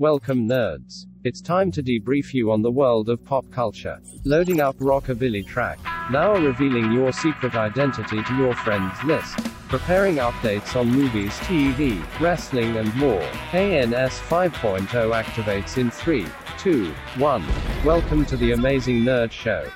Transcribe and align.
Welcome, 0.00 0.48
nerds. 0.48 1.06
It's 1.24 1.40
time 1.40 1.72
to 1.72 1.82
debrief 1.82 2.32
you 2.32 2.52
on 2.52 2.62
the 2.62 2.70
world 2.70 3.08
of 3.08 3.24
pop 3.24 3.50
culture. 3.50 4.00
Loading 4.22 4.60
up 4.60 4.76
rockabilly 4.76 5.44
track. 5.44 5.80
Now 6.12 6.34
revealing 6.34 6.92
your 6.92 7.12
secret 7.12 7.56
identity 7.56 8.22
to 8.22 8.36
your 8.36 8.54
friends 8.54 8.96
list. 9.02 9.38
Preparing 9.68 10.18
updates 10.18 10.78
on 10.78 10.86
movies, 10.88 11.32
TV, 11.38 12.00
wrestling, 12.20 12.76
and 12.76 12.94
more. 12.94 13.28
KNS 13.50 14.20
5.0 14.20 14.86
activates 14.86 15.78
in 15.78 15.90
3, 15.90 16.24
2, 16.58 16.92
1. 17.16 17.44
Welcome 17.84 18.24
to 18.26 18.36
the 18.36 18.52
Amazing 18.52 19.02
Nerd 19.02 19.32
Show. 19.32 19.68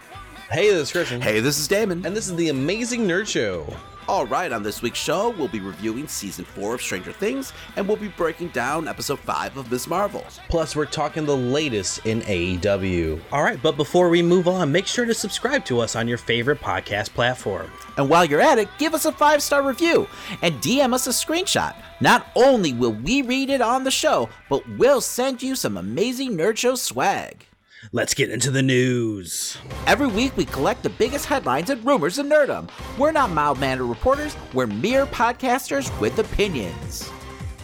Hey, 0.53 0.71
this 0.71 0.83
is 0.83 0.93
Christian. 0.93 1.21
Hey, 1.21 1.41
this 1.41 1.59
is 1.59 1.67
Damon. 1.67 2.07
And 2.07 2.15
this 2.17 2.29
is 2.29 2.37
the 2.37 2.51
Amazing 2.51 3.09
Nerd 3.09 3.27
Show. 3.27 3.67
All 4.09 4.27
right, 4.27 4.51
on 4.51 4.65
this 4.65 4.83
week's 4.83 4.99
show, 4.99 5.31
we'll 5.31 5.47
be 5.47 5.61
reviewing 5.61 6.09
season 6.09 6.45
four 6.45 6.75
of 6.75 6.83
Stranger 6.83 7.13
Things, 7.13 7.53
and 7.77 7.87
we'll 7.87 7.97
be 7.97 8.09
breaking 8.09 8.49
down 8.49 8.89
episode 8.89 9.21
five 9.21 9.57
of 9.57 9.71
Ms. 9.71 9.87
Marvel. 9.87 10.27
Plus, 10.49 10.75
we're 10.75 10.87
talking 10.87 11.25
the 11.25 11.37
latest 11.37 12.05
in 12.05 12.21
AEW. 12.23 13.21
All 13.31 13.45
right, 13.45 13.63
but 13.63 13.77
before 13.77 14.09
we 14.09 14.21
move 14.21 14.49
on, 14.49 14.73
make 14.73 14.89
sure 14.89 15.05
to 15.05 15.15
subscribe 15.15 15.65
to 15.67 15.79
us 15.79 15.95
on 15.95 16.09
your 16.09 16.19
favorite 16.19 16.61
podcast 16.61 17.11
platform. 17.11 17.71
And 17.97 18.09
while 18.09 18.25
you're 18.25 18.41
at 18.41 18.59
it, 18.59 18.69
give 18.77 18.93
us 18.93 19.05
a 19.05 19.13
five 19.13 19.41
star 19.41 19.63
review 19.63 20.09
and 20.43 20.55
DM 20.57 20.93
us 20.93 21.07
a 21.07 21.11
screenshot. 21.11 21.77
Not 22.01 22.27
only 22.35 22.73
will 22.73 22.95
we 22.95 23.23
read 23.23 23.51
it 23.51 23.61
on 23.61 23.85
the 23.85 23.91
show, 23.93 24.29
but 24.49 24.69
we'll 24.79 25.01
send 25.01 25.43
you 25.43 25.55
some 25.55 25.77
amazing 25.77 26.37
Nerd 26.37 26.57
Show 26.57 26.75
swag. 26.75 27.47
Let's 27.91 28.15
get 28.15 28.31
into 28.31 28.53
the 28.53 28.63
news. 28.63 29.59
Every 29.89 30.07
week, 30.07 30.37
we 30.37 30.45
collect 30.45 30.85
the 30.85 30.91
biggest 30.91 31.27
headlines 31.27 31.69
and 31.69 31.85
rumors 31.85 32.17
of 32.19 32.27
nerdom. 32.27 32.71
We're 32.97 33.11
not 33.11 33.31
mild 33.31 33.59
mannered 33.59 33.87
reporters, 33.87 34.37
we're 34.55 34.69
mere 34.69 35.05
podcasters 35.07 35.91
with 36.01 36.17
opinions. 36.21 37.11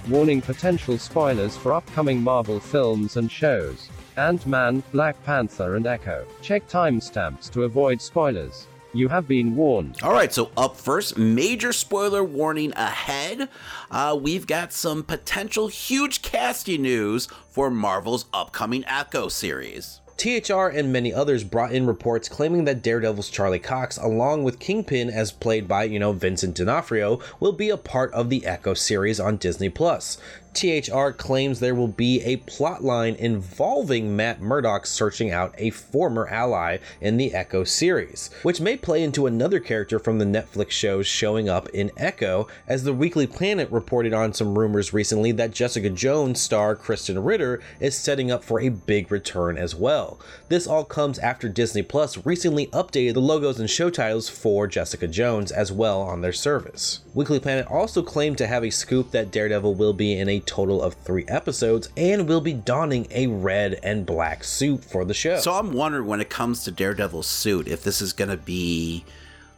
Warning 0.09 0.43
potential 0.43 0.99
spoilers 0.99 1.57
for 1.57 1.73
upcoming 1.73 2.21
Marvel 2.21 2.59
films 2.59 3.17
and 3.17 3.31
shows. 3.31 3.89
Ant 4.17 4.45
Man, 4.45 4.83
Black 4.91 5.23
Panther, 5.25 5.77
and 5.77 5.87
Echo. 5.87 6.27
Check 6.43 6.69
timestamps 6.69 7.49
to 7.53 7.63
avoid 7.63 8.03
spoilers. 8.03 8.67
You 8.93 9.07
have 9.09 9.29
been 9.29 9.55
warned. 9.55 9.99
All 10.03 10.13
right, 10.13 10.33
so 10.33 10.51
up 10.57 10.77
first, 10.77 11.17
major 11.17 11.73
spoiler 11.73 12.25
warning 12.25 12.73
ahead. 12.73 13.49
Uh, 13.89 14.19
we've 14.21 14.49
got 14.49 14.73
some 14.73 15.05
potential 15.05 15.69
huge 15.69 16.23
casting 16.23 16.83
news 16.83 17.29
for 17.51 17.71
Marvel's 17.71 18.25
upcoming 18.33 18.85
Echo 18.89 19.29
series. 19.29 20.01
THR 20.19 20.67
and 20.67 20.93
many 20.93 21.15
others 21.15 21.45
brought 21.45 21.71
in 21.71 21.87
reports 21.87 22.29
claiming 22.29 22.65
that 22.65 22.83
Daredevil's 22.83 23.31
Charlie 23.31 23.61
Cox, 23.61 23.97
along 23.97 24.43
with 24.43 24.59
Kingpin 24.59 25.11
as 25.11 25.31
played 25.31 25.69
by, 25.69 25.85
you 25.85 26.01
know, 26.01 26.13
Vincent 26.13 26.57
D'Onofrio, 26.57 27.21
will 27.39 27.53
be 27.53 27.71
a 27.71 27.77
part 27.77 28.13
of 28.13 28.29
the 28.29 28.45
Echo 28.45 28.75
series 28.75 29.21
on 29.21 29.37
Disney 29.37 29.69
Plus. 29.69 30.19
THR 30.55 31.11
claims 31.11 31.61
there 31.61 31.75
will 31.75 31.89
be 31.89 32.23
a 32.23 32.39
plotline 32.39 33.17
involving 33.17 34.17
Matt 34.17 34.41
Murdock 34.41 34.87
searching 34.87 35.31
out 35.31 35.55
a 35.59 35.71
former 35.71 36.27
ally 36.29 36.79
in 37.01 37.17
the 37.17 37.35
Echo 37.35 37.65
series, 37.65 38.31
which 38.43 38.61
may 38.61 38.77
play 38.77 39.03
into 39.03 39.27
another 39.27 39.61
character 39.61 39.99
from 39.99 40.19
the 40.19 40.25
Netflix 40.25 40.71
shows 40.71 41.07
showing 41.07 41.49
up 41.49 41.69
in 41.71 41.91
Echo, 41.97 42.49
as 42.67 42.85
the 42.85 42.93
Weekly 42.93 43.27
Planet 43.27 43.71
reported 43.71 44.13
on 44.13 44.33
some 44.33 44.59
rumors 44.59 44.93
recently 44.93 45.33
that 45.33 45.53
Jessica 45.53 45.91
Jones 45.91 46.41
star 46.41 46.75
Krysten 46.75 47.25
Ritter 47.25 47.61
is 47.81 47.97
setting 47.97 48.31
up 48.31 48.43
for 48.43 48.61
a 48.61 48.69
big 48.69 49.13
return 49.13 49.57
as 49.57 49.75
well. 49.75 50.19
This 50.49 50.67
all 50.67 50.85
comes 50.85 51.19
after 51.19 51.49
Disney 51.49 51.83
Plus 51.83 52.25
recently 52.27 52.67
updated 52.69 53.15
the 53.15 53.21
logos 53.21 53.61
and 53.61 53.71
show 53.71 53.91
titles 53.91 54.29
for 54.29 54.67
Jessica 54.67 55.07
Jones 55.07 55.53
as 55.53 55.71
well 55.71 56.01
on 56.01 56.21
their 56.21 56.33
service. 56.33 57.01
Weekly 57.19 57.41
Planet 57.41 57.67
also 57.67 58.01
claimed 58.01 58.39
to 58.39 58.47
have 58.47 58.63
a 58.63 58.71
scoop 58.71 59.11
that 59.11 59.33
Daredevil 59.33 59.75
will 59.75 59.93
be 59.93 60.17
in 60.17 60.29
a 60.29 60.39
total 60.39 60.81
of 60.81 60.95
three 60.95 61.25
episodes 61.27 61.89
and 61.97 62.29
will 62.29 62.41
be 62.41 62.53
donning 62.53 63.09
a 63.11 63.27
red 63.27 63.81
and 63.83 64.07
black 64.07 64.45
suit 64.45 64.85
for 64.85 65.05
the 65.05 65.15
show. 65.15 65.41
So 65.41 65.53
I'm 65.55 65.73
wondering 65.73 66.07
when 66.07 66.21
it 66.21 66.31
comes 66.31 66.63
to 66.63 66.71
Daredevil's 66.71 67.27
suit, 67.27 67.67
if 67.67 67.83
this 67.83 68.01
is 68.01 68.13
going 68.13 68.31
to 68.31 68.37
be 68.37 69.05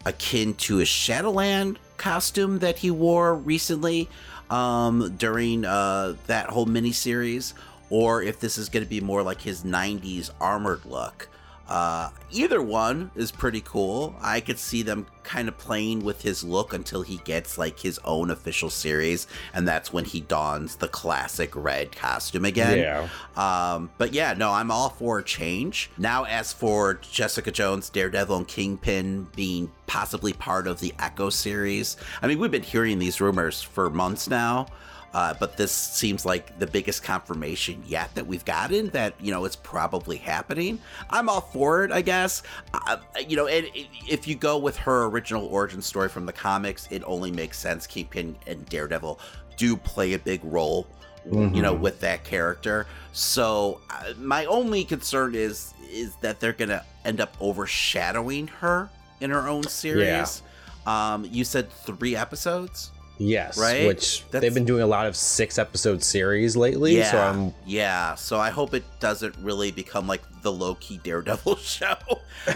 akin 0.06 0.54
to 0.54 0.76
his 0.76 0.88
Shadowland 0.88 1.78
costume 1.98 2.60
that 2.60 2.78
he 2.78 2.90
wore 2.90 3.34
recently 3.34 4.08
um, 4.48 5.14
during 5.18 5.66
uh, 5.66 6.14
that 6.28 6.48
whole 6.48 6.64
miniseries, 6.64 7.52
or 7.90 8.22
if 8.22 8.40
this 8.40 8.56
is 8.56 8.70
going 8.70 8.86
to 8.86 8.88
be 8.88 9.02
more 9.02 9.22
like 9.22 9.42
his 9.42 9.64
90s 9.64 10.30
armored 10.40 10.86
look. 10.86 11.28
Uh, 11.70 12.10
either 12.32 12.60
one 12.60 13.12
is 13.14 13.30
pretty 13.30 13.60
cool. 13.60 14.16
I 14.20 14.40
could 14.40 14.58
see 14.58 14.82
them 14.82 15.06
kind 15.22 15.46
of 15.46 15.56
playing 15.56 16.00
with 16.04 16.20
his 16.20 16.42
look 16.42 16.72
until 16.72 17.02
he 17.02 17.18
gets 17.18 17.56
like 17.56 17.78
his 17.78 18.00
own 18.04 18.32
official 18.32 18.70
series, 18.70 19.28
and 19.54 19.68
that's 19.68 19.92
when 19.92 20.04
he 20.04 20.20
dons 20.20 20.74
the 20.74 20.88
classic 20.88 21.54
red 21.54 21.94
costume 21.94 22.44
again. 22.44 22.78
Yeah. 22.78 23.08
Um, 23.36 23.90
but 23.98 24.12
yeah, 24.12 24.34
no, 24.34 24.50
I'm 24.50 24.72
all 24.72 24.88
for 24.88 25.20
a 25.20 25.24
change. 25.24 25.92
Now, 25.96 26.24
as 26.24 26.52
for 26.52 26.94
Jessica 26.94 27.52
Jones, 27.52 27.88
Daredevil, 27.88 28.36
and 28.36 28.48
Kingpin 28.48 29.28
being 29.36 29.70
possibly 29.86 30.32
part 30.32 30.66
of 30.66 30.80
the 30.80 30.92
Echo 30.98 31.30
series, 31.30 31.96
I 32.20 32.26
mean, 32.26 32.40
we've 32.40 32.50
been 32.50 32.64
hearing 32.64 32.98
these 32.98 33.20
rumors 33.20 33.62
for 33.62 33.88
months 33.90 34.28
now. 34.28 34.66
Uh, 35.12 35.34
but 35.40 35.56
this 35.56 35.72
seems 35.72 36.24
like 36.24 36.56
the 36.60 36.66
biggest 36.66 37.02
confirmation 37.02 37.82
yet 37.86 38.14
that 38.14 38.26
we've 38.26 38.44
gotten 38.44 38.90
that 38.90 39.14
you 39.20 39.32
know 39.32 39.44
it's 39.44 39.56
probably 39.56 40.16
happening. 40.16 40.78
I'm 41.08 41.28
all 41.28 41.40
for 41.40 41.84
it, 41.84 41.90
I 41.90 42.00
guess. 42.00 42.42
Uh, 42.72 42.98
you 43.26 43.36
know, 43.36 43.48
and 43.48 43.66
if 44.08 44.28
you 44.28 44.36
go 44.36 44.56
with 44.56 44.76
her 44.76 45.06
original 45.06 45.46
origin 45.46 45.82
story 45.82 46.08
from 46.08 46.26
the 46.26 46.32
comics, 46.32 46.86
it 46.92 47.02
only 47.06 47.32
makes 47.32 47.58
sense. 47.58 47.86
Kingpin 47.86 48.36
and 48.46 48.64
Daredevil 48.66 49.18
do 49.56 49.76
play 49.76 50.12
a 50.12 50.18
big 50.18 50.40
role, 50.44 50.86
mm-hmm. 51.26 51.54
you 51.54 51.62
know, 51.62 51.74
with 51.74 51.98
that 52.00 52.22
character. 52.22 52.86
So 53.12 53.80
uh, 53.90 54.12
my 54.16 54.44
only 54.46 54.84
concern 54.84 55.34
is 55.34 55.74
is 55.90 56.14
that 56.16 56.38
they're 56.38 56.52
gonna 56.52 56.84
end 57.04 57.20
up 57.20 57.36
overshadowing 57.40 58.46
her 58.46 58.88
in 59.20 59.30
her 59.30 59.48
own 59.48 59.64
series. 59.64 60.42
Yeah. 60.86 61.14
Um, 61.14 61.26
you 61.30 61.44
said 61.44 61.70
three 61.70 62.14
episodes. 62.14 62.90
Yes, 63.20 63.58
right. 63.58 63.86
Which 63.86 64.24
That's, 64.30 64.40
they've 64.40 64.54
been 64.54 64.64
doing 64.64 64.82
a 64.82 64.86
lot 64.86 65.06
of 65.06 65.14
six 65.14 65.58
episode 65.58 66.02
series 66.02 66.56
lately. 66.56 66.96
Yeah, 66.96 67.10
so 67.10 67.18
I'm 67.18 67.54
yeah. 67.66 68.14
So 68.14 68.38
I 68.38 68.48
hope 68.48 68.72
it 68.72 68.82
doesn't 68.98 69.36
really 69.42 69.70
become 69.70 70.06
like 70.06 70.22
the 70.40 70.50
low 70.50 70.76
key 70.76 70.98
Daredevil 71.04 71.56
show, 71.56 71.96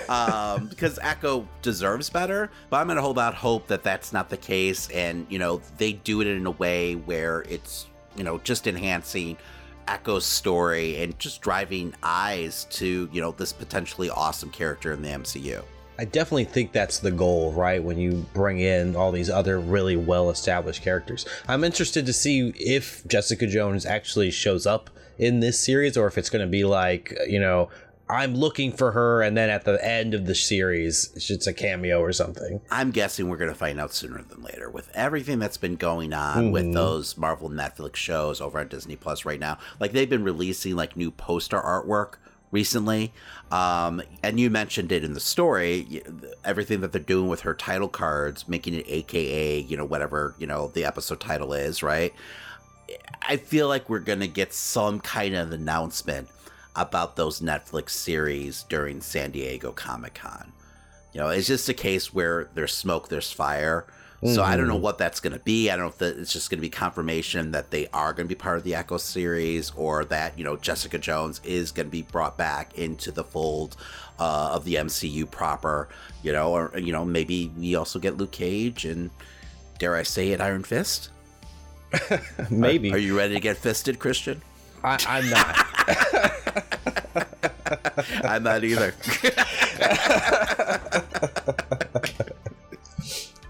um, 0.09 0.67
because 0.71 0.99
Echo 1.03 1.47
deserves 1.61 2.09
better. 2.09 2.51
But 2.71 2.79
I'm 2.79 2.89
gonna 2.89 3.03
hold 3.03 3.19
out 3.19 3.35
hope 3.35 3.67
that 3.67 3.83
that's 3.83 4.11
not 4.15 4.31
the 4.31 4.39
case, 4.39 4.89
and 4.89 5.27
you 5.29 5.39
know 5.39 5.61
they 5.77 5.93
do 5.93 6.23
it 6.23 6.29
in 6.29 6.47
a 6.47 6.53
way 6.53 6.95
where 6.95 7.43
it's 7.43 7.87
you 8.17 8.25
know 8.25 8.39
just 8.39 8.67
enhancing 8.67 9.37
Echo's 9.87 10.25
story 10.25 11.03
and 11.03 11.19
just 11.19 11.43
driving 11.43 11.95
eyes 12.03 12.65
to 12.71 13.11
you 13.13 13.21
know 13.21 13.33
this 13.33 13.53
potentially 13.53 14.09
awesome 14.09 14.49
character 14.49 14.95
in 14.95 15.03
the 15.03 15.11
MCU. 15.11 15.63
I 15.99 16.05
definitely 16.05 16.45
think 16.45 16.73
that's 16.73 16.99
the 16.99 17.11
goal, 17.11 17.53
right? 17.53 17.83
When 17.83 17.99
you 17.99 18.27
bring 18.35 18.59
in 18.59 18.97
all 18.97 19.13
these 19.13 19.31
other 19.31 19.61
really 19.61 19.97
well 19.97 20.31
established 20.31 20.83
characters. 20.83 21.25
I'm 21.47 21.63
interested 21.63 22.07
to 22.07 22.13
see 22.13 22.53
if 22.57 23.07
Jessica 23.07 23.47
Jones 23.47 23.87
actually 23.87 24.31
shows 24.31 24.67
up 24.67 24.91
in 25.19 25.41
this 25.41 25.59
series 25.59 25.97
or 25.97 26.07
if 26.09 26.19
it's 26.19 26.31
going 26.31 26.45
to 26.45 26.51
be 26.51 26.65
like, 26.65 27.17
you 27.29 27.39
know, 27.39 27.69
I'm 28.09 28.35
looking 28.35 28.71
for 28.71 28.93
her, 28.93 29.23
and 29.23 29.35
then 29.35 29.49
at 29.49 29.65
the 29.65 29.83
end 29.83 30.13
of 30.13 30.27
the 30.27 30.35
series, 30.35 31.11
it's 31.15 31.47
a 31.47 31.55
cameo 31.55 32.01
or 32.01 32.13
something. 32.13 32.61
I'm 32.71 32.91
guessing 32.91 33.29
we're 33.29 33.39
going 33.39 33.51
to 33.51 33.57
find 33.57 33.81
out 33.81 33.95
sooner 33.95 34.23
than 34.23 34.43
later 34.43 34.69
with 34.69 34.91
everything 34.95 35.39
that's 35.39 35.57
been 35.57 35.77
going 35.77 36.13
on 36.13 36.37
mm-hmm. 36.37 36.51
with 36.51 36.75
those 36.75 37.17
Marvel 37.17 37.49
Netflix 37.49 37.97
shows 37.97 38.43
over 38.43 38.61
on 38.61 38.69
Disney 38.69 38.97
Plus 38.97 39.25
right 39.25 39.41
now. 39.41 39.57
Like 39.81 39.93
they've 39.93 40.09
been 40.09 40.23
releasing 40.23 40.77
like 40.77 40.99
new 40.99 41.11
poster 41.11 41.59
artwork 41.59 42.17
recently. 42.55 43.13
Um, 43.51 44.01
and 44.23 44.39
you 44.39 44.49
mentioned 44.49 44.93
it 44.93 45.05
in 45.05 45.13
the 45.13 45.21
story, 45.21 46.03
everything 46.45 46.81
that 46.81 46.93
they're 46.93 47.03
doing 47.03 47.29
with 47.29 47.41
her 47.41 47.53
title 47.53 47.89
cards, 47.89 48.49
making 48.49 48.75
it 48.75 48.87
AKA, 48.89 49.59
you 49.61 49.77
know, 49.77 49.85
whatever, 49.85 50.35
you 50.39 50.47
know, 50.47 50.69
the 50.69 50.85
episode 50.85 51.21
title 51.21 51.53
is, 51.53 51.83
right? 51.83 52.15
I 53.29 53.37
feel 53.37 53.69
like 53.69 53.91
we're 53.91 53.99
going 53.99 54.21
to 54.21 54.29
get 54.29 54.55
some 54.55 55.01
kind 55.01 55.35
of 55.35 55.53
announcement 55.53 56.29
about 56.77 57.17
those 57.17 57.41
Netflix 57.41 57.91
series 57.91 58.63
during 58.65 59.01
San 59.01 59.33
Diego 59.33 59.73
Comic 59.73 60.15
Con. 60.15 60.53
You 61.13 61.21
know, 61.21 61.29
it's 61.29 61.47
just 61.47 61.69
a 61.69 61.75
case 61.75 62.15
where 62.15 62.51
there's 62.55 62.75
smoke, 62.75 63.09
there's 63.09 63.33
fire. 63.33 63.87
So 64.27 64.43
I 64.43 64.57
don't 64.57 64.69
know 64.69 64.75
mm-hmm. 64.75 64.83
what 64.83 64.97
that's 64.97 65.21
going 65.21 65.35
to 65.35 65.39
be. 65.39 65.69
I 65.69 65.77
don't 65.77 65.85
know 65.85 65.91
if 65.91 65.99
that 65.99 66.19
it's 66.19 66.33
just 66.33 66.49
going 66.49 66.59
to 66.59 66.63
be 66.63 66.71
confirmation 66.71 67.51
that 67.51 67.71
they 67.71 67.89
are 67.89 68.15
going 68.15 68.27
to 68.27 68.35
be 68.35 68.39
part 68.39 68.57
of 68.57 68.65
the 68.65 68.75
Echo 68.75 68.97
series, 68.97 69.71
or 69.77 70.05
that 70.07 70.39
you 70.39 70.45
know 70.45 70.57
Jessica 70.57 70.99
Jones 70.99 71.41
is 71.45 71.73
going 71.73 71.87
to 71.87 71.91
be 71.91 72.03
brought 72.03 72.39
back 72.39 72.79
into 72.79 73.11
the 73.11 73.23
fold 73.23 73.77
uh, 74.19 74.53
of 74.55 74.65
the 74.65 74.77
MCU 74.77 75.31
proper. 75.31 75.89
You 76.23 76.33
know, 76.33 76.53
or 76.53 76.73
you 76.79 76.93
know 76.93 77.05
maybe 77.05 77.53
we 77.59 77.75
also 77.75 77.99
get 77.99 78.17
Luke 78.17 78.33
Cage 78.33 78.87
and 78.87 79.11
dare 79.79 79.95
I 79.95 80.05
say 80.05 80.31
it, 80.31 80.41
Iron 80.41 80.65
Fist. 80.65 81.11
maybe. 82.51 82.91
Are, 82.91 82.95
are, 82.95 82.99
you 82.99 83.17
ready 83.17 83.35
to 83.35 83.41
get 83.41 83.59
fisted, 83.59 83.99
Christian? 83.99 84.41
I, 84.83 84.99
I'm 85.07 85.29
not. 85.31 85.55
I'm 88.25 88.43
not 88.43 88.65
either. 88.65 88.95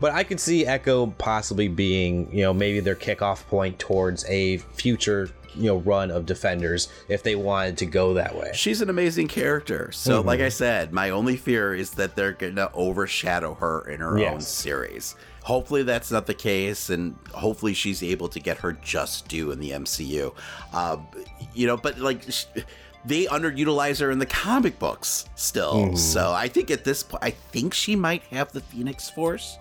But 0.04 0.12
I 0.12 0.22
could 0.22 0.38
see 0.38 0.66
Echo 0.66 1.06
possibly 1.06 1.66
being, 1.66 2.28
you 2.30 2.42
know, 2.42 2.52
maybe 2.52 2.80
their 2.80 2.94
kickoff 2.94 3.46
point 3.46 3.78
towards 3.78 4.22
a 4.28 4.58
future 4.58 5.30
you 5.54 5.62
know 5.68 5.78
run 5.78 6.10
of 6.10 6.26
defenders 6.26 6.88
if 7.08 7.22
they 7.22 7.36
wanted 7.36 7.78
to 7.78 7.86
go 7.86 8.12
that 8.12 8.36
way 8.36 8.50
she's 8.52 8.82
an 8.82 8.90
amazing 8.90 9.28
character 9.28 9.92
so 9.92 10.18
mm-hmm. 10.18 10.26
like 10.26 10.40
i 10.40 10.48
said 10.48 10.92
my 10.92 11.10
only 11.10 11.36
fear 11.36 11.72
is 11.72 11.92
that 11.92 12.16
they're 12.16 12.32
gonna 12.32 12.68
overshadow 12.74 13.54
her 13.54 13.88
in 13.88 14.00
her 14.00 14.18
yes. 14.18 14.34
own 14.34 14.40
series 14.40 15.14
hopefully 15.44 15.84
that's 15.84 16.10
not 16.10 16.26
the 16.26 16.34
case 16.34 16.90
and 16.90 17.16
hopefully 17.32 17.72
she's 17.72 18.02
able 18.02 18.26
to 18.26 18.40
get 18.40 18.58
her 18.58 18.72
just 18.72 19.28
due 19.28 19.52
in 19.52 19.60
the 19.60 19.70
mcu 19.70 20.34
uh, 20.72 20.96
you 21.54 21.68
know 21.68 21.76
but 21.76 21.96
like 22.00 22.26
they 23.04 23.26
underutilize 23.26 24.00
her 24.00 24.10
in 24.10 24.18
the 24.18 24.26
comic 24.26 24.76
books 24.80 25.28
still 25.36 25.74
mm-hmm. 25.74 25.94
so 25.94 26.32
i 26.32 26.48
think 26.48 26.68
at 26.72 26.82
this 26.82 27.04
point 27.04 27.22
i 27.22 27.30
think 27.30 27.72
she 27.72 27.94
might 27.94 28.24
have 28.24 28.50
the 28.50 28.60
phoenix 28.60 29.08
force 29.08 29.56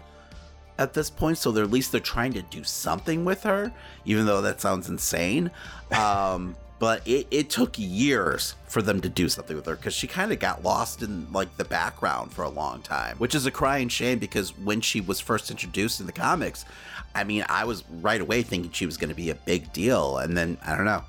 at 0.84 0.94
this 0.94 1.10
point, 1.10 1.38
so 1.38 1.52
they're 1.52 1.64
at 1.64 1.72
least 1.72 1.92
they're 1.92 2.02
trying 2.02 2.34
to 2.34 2.42
do 2.42 2.64
something 2.64 3.26
with 3.26 3.44
her, 3.44 3.72
even 4.06 4.26
though 4.26 4.42
that 4.42 4.62
sounds 4.62 4.90
insane. 4.90 5.52
Um, 5.94 6.56
but 6.80 7.08
it, 7.08 7.28
it 7.32 7.50
took 7.50 7.76
years 7.78 8.56
for 8.68 8.82
them 8.82 9.00
to 9.02 9.08
do 9.08 9.30
something 9.30 9.56
with 9.56 9.66
her 9.68 9.76
because 9.76 9.94
she 9.94 10.06
kind 10.06 10.34
of 10.34 10.40
got 10.40 10.64
lost 10.64 11.02
in 11.02 11.32
like 11.32 11.56
the 11.56 11.64
background 11.64 12.34
for 12.34 12.44
a 12.44 12.50
long 12.50 12.82
time, 12.82 13.16
which 13.20 13.34
is 13.34 13.46
a 13.46 13.52
crying 13.52 13.88
shame 13.88 14.20
because 14.20 14.58
when 14.58 14.82
she 14.82 15.00
was 15.00 15.22
first 15.22 15.50
introduced 15.50 16.02
in 16.02 16.08
the 16.08 16.12
comics, 16.12 16.66
I 17.16 17.24
mean, 17.24 17.46
I 17.48 17.64
was 17.64 17.84
right 18.02 18.20
away 18.20 18.42
thinking 18.42 18.72
she 18.72 18.86
was 18.86 18.98
going 18.98 19.10
to 19.10 19.16
be 19.16 19.30
a 19.30 19.36
big 19.36 19.72
deal, 19.72 20.18
and 20.18 20.36
then 20.36 20.58
I 20.66 20.76
don't 20.76 20.86
know, 20.86 21.04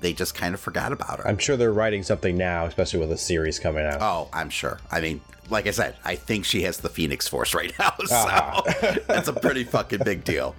they 0.00 0.12
just 0.12 0.34
kind 0.34 0.54
of 0.54 0.60
forgot 0.60 0.90
about 0.90 1.18
her. 1.18 1.28
I'm 1.28 1.38
sure 1.38 1.56
they're 1.56 1.72
writing 1.72 2.02
something 2.02 2.36
now, 2.36 2.64
especially 2.64 3.00
with 3.00 3.12
a 3.12 3.18
series 3.18 3.58
coming 3.58 3.86
out. 3.86 3.98
Oh, 4.00 4.28
I'm 4.32 4.50
sure. 4.50 4.80
I 4.90 5.00
mean, 5.00 5.20
like 5.50 5.66
I 5.66 5.72
said, 5.72 5.96
I 6.04 6.16
think 6.16 6.44
she 6.44 6.62
has 6.62 6.78
the 6.78 6.88
Phoenix 6.88 7.28
Force 7.28 7.54
right 7.54 7.72
now. 7.78 7.94
So 8.06 8.16
uh-huh. 8.16 8.98
that's 9.06 9.28
a 9.28 9.32
pretty 9.32 9.64
fucking 9.64 10.00
big 10.04 10.24
deal. 10.24 10.54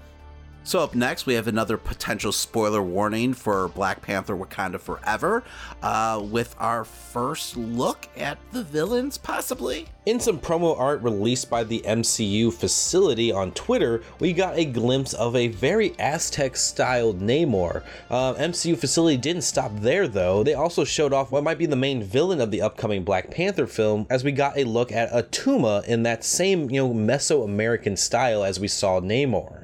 So, 0.63 0.80
up 0.80 0.94
next, 0.94 1.25
we 1.25 1.34
have 1.34 1.48
another 1.48 1.75
potential 1.75 2.31
spoiler 2.31 2.84
warning 2.84 3.34
for 3.34 3.68
Black 3.69 4.04
Panther 4.04 4.36
Wakanda 4.36 4.80
Forever 4.80 5.44
uh, 5.81 6.22
with 6.24 6.56
our 6.60 6.86
first 6.86 7.58
look 7.58 8.08
at 8.16 8.38
the 8.52 8.62
villains, 8.62 9.18
possibly. 9.18 9.88
In 10.06 10.19
some 10.19 10.40
promo 10.40 10.80
art 10.80 11.02
released 11.02 11.50
by 11.50 11.63
the 11.63 11.80
MCU 11.80 12.54
facility 12.54 13.31
on 13.31 13.54
Twitter, 13.54 14.04
we 14.19 14.34
got 14.34 14.56
a 14.56 14.66
glimpse 14.66 15.13
of 15.13 15.36
a 15.36 15.48
very 15.48 15.98
Aztec 15.98 16.56
styled 16.56 17.19
Namor. 17.19 17.84
Uh, 18.12 18.36
MCU 18.36 18.78
facility 18.78 19.18
didn't 19.18 19.42
stop 19.42 19.72
there, 19.78 20.08
though. 20.08 20.44
They 20.44 20.54
also 20.54 20.84
showed 20.84 21.12
off 21.12 21.31
what 21.31 21.44
might 21.44 21.58
be 21.58 21.66
the 21.66 21.75
main 21.75 22.04
villain 22.04 22.40
of 22.40 22.52
the 22.52 22.62
upcoming 22.62 23.04
Black 23.04 23.31
Panther 23.31 23.66
film, 23.66 24.06
as 24.12 24.24
we 24.24 24.31
got 24.31 24.58
a 24.58 24.63
look 24.66 24.92
at 24.92 25.12
Attuma 25.12 25.84
in 25.86 26.04
that 26.04 26.24
same, 26.24 26.69
you 26.69 26.81
know, 26.81 26.94
Mesoamerican 26.94 27.98
style 27.98 28.44
as 28.44 28.60
we 28.60 28.68
saw 28.68 29.00
Namor. 29.00 29.61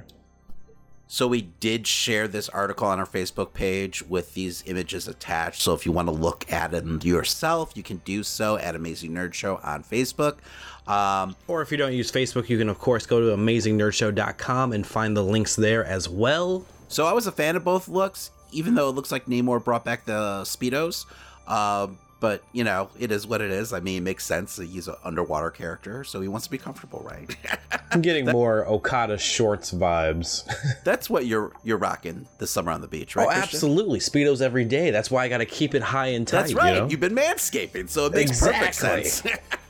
So 1.10 1.28
we 1.28 1.42
did 1.42 1.88
share 1.88 2.28
this 2.28 2.50
article 2.50 2.88
on 2.88 3.00
our 3.00 3.06
Facebook 3.06 3.54
page 3.54 4.04
with 4.04 4.34
these 4.34 4.64
images 4.66 5.08
attached. 5.08 5.62
So 5.62 5.74
if 5.74 5.86
you 5.86 5.94
want 5.94 6.10
to 6.10 6.14
look 6.14 6.52
at 6.52 6.74
it 6.74 7.06
yourself, 7.06 7.72
you 7.76 7.84
can 7.84 7.98
do 8.04 8.24
so 8.24 8.58
at 8.58 8.76
Amazing 8.76 9.12
Nerd 9.12 9.34
Show 9.34 9.60
on 9.64 9.84
Facebook. 9.84 10.38
Um, 10.86 11.36
or 11.48 11.62
if 11.62 11.72
you 11.72 11.78
don't 11.78 11.94
use 11.94 12.12
Facebook, 12.12 12.50
you 12.50 12.58
can 12.58 12.68
of 12.68 12.80
course 12.80 13.06
go 13.06 13.20
to 13.22 13.36
amazingnerdshow.com 13.36 14.74
and 14.74 14.86
find 14.86 15.16
the 15.16 15.24
links 15.24 15.56
there 15.56 15.86
as 15.86 16.10
well. 16.10 16.66
So 16.90 17.06
I 17.06 17.14
was 17.14 17.26
a 17.26 17.32
fan 17.32 17.56
of 17.56 17.64
both 17.64 17.88
looks, 17.88 18.32
even 18.52 18.76
though 18.76 18.90
it 18.90 18.94
looks 18.94 19.12
like 19.12 19.26
Namor 19.26 19.64
brought 19.64 19.86
back 19.86 20.06
the 20.06 20.42
speedos. 20.44 21.06
Uh, 21.48 21.88
but 22.20 22.44
you 22.52 22.64
know 22.64 22.90
it 23.00 23.12
is 23.12 23.28
what 23.28 23.42
it 23.42 23.52
is. 23.52 23.74
I 23.74 23.80
mean 23.80 23.98
it 23.98 24.02
makes 24.02 24.26
sense 24.26 24.56
that 24.58 24.66
he's 24.66 24.88
an 24.88 24.96
underwater 25.04 25.50
character 25.50 26.04
so 26.04 26.22
he 26.22 26.28
wants 26.28 26.48
to 26.48 26.52
be 26.52 26.58
comfortable 26.58 27.02
right? 27.04 27.36
I'm 27.92 28.02
getting 28.02 28.26
that, 28.26 28.34
more 28.34 28.66
okada 28.68 29.18
shorts 29.18 29.72
vibes. 29.72 30.48
That's 30.84 31.10
what 31.10 31.26
you're 31.26 31.52
you're 31.64 31.78
rocking 31.78 32.28
this 32.40 32.52
summer 32.52 32.72
on 32.72 32.82
the 32.82 32.88
beach 32.88 33.16
right 33.16 33.28
oh 33.28 33.32
Christian? 33.32 33.58
absolutely. 33.58 34.00
Speedos 34.00 34.42
every 34.42 34.66
day. 34.66 34.92
That's 34.92 35.12
why 35.12 35.26
i 35.26 35.30
gotta 35.30 35.46
keep 35.46 35.76
it 35.76 35.82
high 35.82 36.08
and 36.08 36.28
tight 36.28 36.42
that's 36.42 36.54
right. 36.54 36.74
you 36.74 36.80
know? 36.82 36.90
you've 36.90 37.00
been 37.00 37.16
manscaping 37.16 37.90
so 37.90 38.06
it 38.06 38.14
makes 38.14 38.32
exactly. 38.32 38.60
perfect 38.60 39.08
sense 39.08 39.58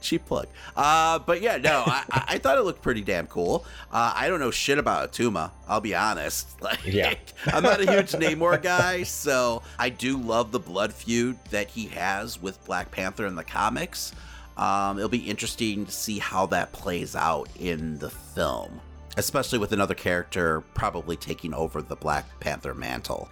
cheap 0.00 0.26
plug. 0.26 0.46
Uh, 0.76 1.18
but 1.18 1.40
yeah, 1.40 1.56
no, 1.56 1.84
I, 1.86 2.04
I, 2.10 2.38
thought 2.38 2.58
it 2.58 2.62
looked 2.62 2.82
pretty 2.82 3.02
damn 3.02 3.26
cool. 3.26 3.64
Uh, 3.92 4.12
I 4.16 4.28
don't 4.28 4.40
know 4.40 4.50
shit 4.50 4.78
about 4.78 5.12
Attuma. 5.12 5.50
I'll 5.68 5.80
be 5.80 5.94
honest. 5.94 6.48
Like, 6.60 6.84
yeah, 6.84 7.14
I'm 7.46 7.62
not 7.62 7.80
a 7.80 7.90
huge 7.90 8.12
Namor 8.12 8.62
guy, 8.62 9.02
so 9.04 9.62
I 9.78 9.88
do 9.88 10.18
love 10.18 10.52
the 10.52 10.58
blood 10.58 10.92
feud 10.92 11.38
that 11.50 11.68
he 11.68 11.86
has 11.86 12.40
with 12.40 12.62
Black 12.66 12.90
Panther 12.90 13.26
in 13.26 13.34
the 13.34 13.44
comics. 13.44 14.12
Um, 14.58 14.98
it'll 14.98 15.08
be 15.08 15.18
interesting 15.18 15.86
to 15.86 15.92
see 15.92 16.18
how 16.18 16.46
that 16.46 16.72
plays 16.72 17.16
out 17.16 17.48
in 17.58 17.98
the 17.98 18.10
film, 18.10 18.80
especially 19.16 19.58
with 19.58 19.72
another 19.72 19.94
character 19.94 20.60
probably 20.74 21.16
taking 21.16 21.54
over 21.54 21.80
the 21.80 21.96
Black 21.96 22.26
Panther 22.40 22.74
mantle. 22.74 23.30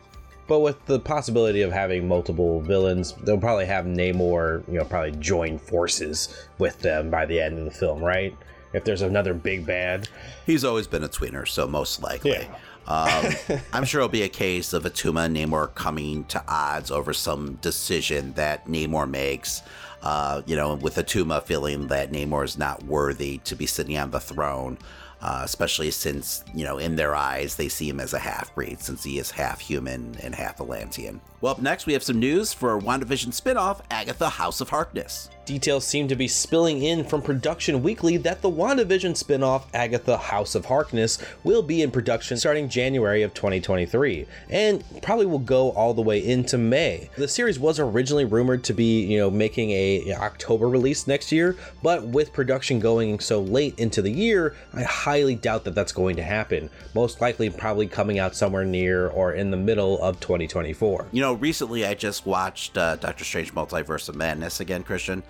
But 0.49 0.61
with 0.61 0.85
the 0.87 0.99
possibility 0.99 1.61
of 1.61 1.71
having 1.71 2.09
multiple 2.09 2.61
villains, 2.63 3.13
they'll 3.23 3.39
probably 3.39 3.67
have 3.67 3.85
Namor, 3.85 4.67
you 4.67 4.79
know, 4.79 4.85
probably 4.85 5.13
join 5.13 5.59
forces 5.59 6.49
with 6.59 6.81
them 6.81 7.11
by 7.11 7.27
the 7.27 7.39
end 7.39 7.59
of 7.59 7.67
the 7.67 7.71
film, 7.71 8.03
right? 8.03 8.35
If 8.73 8.85
there's 8.85 9.03
another 9.03 9.35
big 9.35 9.67
bad. 9.67 10.09
He's 10.47 10.65
always 10.65 10.87
been 10.87 11.05
a 11.05 11.09
tweener, 11.09 11.47
so 11.47 11.67
most 11.67 12.03
likely. 12.03 12.33
Yeah. 12.33 12.55
Um, 12.87 13.61
I'm 13.75 13.85
sure 13.85 14.01
it'll 14.01 14.09
be 14.09 14.23
a 14.23 14.29
case 14.29 14.73
of 14.73 14.85
Attuma 14.85 15.27
and 15.27 15.37
Namor 15.37 15.75
coming 15.75 16.25
to 16.25 16.43
odds 16.49 16.91
over 16.91 17.13
some 17.13 17.57
decision 17.57 18.33
that 18.33 18.67
Namor 18.67 19.09
makes. 19.09 19.63
Uh, 20.01 20.43
you 20.47 20.55
know, 20.55 20.77
with 20.77 20.95
Attuma 20.95 21.43
feeling 21.43 21.89
that 21.89 22.13
Namor 22.13 22.45
is 22.45 22.57
not 22.57 22.85
worthy 22.85 23.39
to 23.39 23.57
be 23.57 23.67
sitting 23.67 23.99
on 23.99 24.13
the 24.13 24.21
throne 24.21 24.79
uh, 25.21 25.41
especially 25.45 25.91
since, 25.91 26.45
you 26.55 26.65
know, 26.65 26.79
in 26.79 26.97
their 26.97 27.15
eyes, 27.15 27.57
they 27.57 27.69
see 27.69 27.89
him 27.89 28.01
as 28.01 28.15
a 28.15 28.19
half 28.19 28.55
breed 28.55 28.81
since 28.81 29.03
he 29.03 29.19
is 29.19 29.31
half 29.31 29.61
human 29.61 30.17
and 30.23 30.35
half 30.35 30.61
Atlantean. 30.61 31.21
Well, 31.41 31.53
up 31.53 31.61
next, 31.61 31.87
we 31.87 31.93
have 31.93 32.03
some 32.03 32.19
news 32.19 32.53
for 32.53 32.79
WandaVision 32.81 33.39
spinoff 33.39 33.81
Agatha 33.91 34.29
House 34.29 34.61
of 34.61 34.69
Harkness. 34.69 35.31
Details 35.49 35.87
seem 35.87 36.09
to 36.09 36.17
be 36.17 36.27
spilling 36.27 36.83
in 36.83 37.05
from 37.05 37.23
Production 37.23 37.83
Weekly 37.83 38.17
that 38.19 38.43
the 38.43 38.51
WandaVision 38.51 39.23
spinoff 39.23 39.65
Agatha 39.73 40.19
House 40.19 40.55
of 40.55 40.67
Harkness 40.67 41.23
will 41.45 41.63
be 41.63 41.81
in 41.81 41.91
production 41.91 42.37
starting 42.37 42.69
January 42.69 43.23
of 43.23 43.33
2023 43.33 44.27
and 44.51 44.83
probably 45.01 45.27
will 45.27 45.39
go 45.39 45.71
all 45.71 45.95
the 45.95 46.03
way 46.03 46.19
into 46.19 46.59
May. 46.59 47.09
The 47.17 47.29
series 47.29 47.59
was 47.59 47.79
originally 47.79 48.25
rumored 48.25 48.65
to 48.65 48.75
be, 48.75 49.07
you 49.07 49.19
know, 49.19 49.31
making 49.31 49.71
a 49.71 50.13
October 50.15 50.69
release 50.69 51.07
next 51.07 51.31
year, 51.31 51.57
but 51.85 52.05
with 52.05 52.33
production 52.33 52.81
going 52.81 53.21
so 53.21 53.41
late 53.41 53.79
into 53.79 54.03
the 54.03 54.11
year, 54.11 54.57
I 54.75 54.83
highly 54.83 55.37
doubt 55.37 55.65
that 55.65 55.75
that's 55.75 55.93
going 55.93 56.17
to 56.17 56.23
happen. 56.25 56.69
Most 56.95 57.21
likely 57.21 57.49
probably 57.49 57.87
coming 57.87 58.19
out 58.19 58.35
somewhere 58.35 58.65
near 58.65 59.09
or 59.09 59.33
in 59.33 59.53
the 59.53 59.57
middle 59.57 60.03
of 60.03 60.19
2024. 60.19 61.07
You 61.13 61.23
know, 61.23 61.29
know, 61.29 61.39
recently 61.39 61.85
I 61.85 61.95
just 61.95 62.27
watched 62.27 62.77
uh, 62.77 62.97
Doctor 62.97 63.25
Strange 63.25 63.55
Multiverse 63.55 64.09
of 64.09 64.17
Madness 64.17 64.61
again, 64.61 64.83
Christian, 64.83 65.23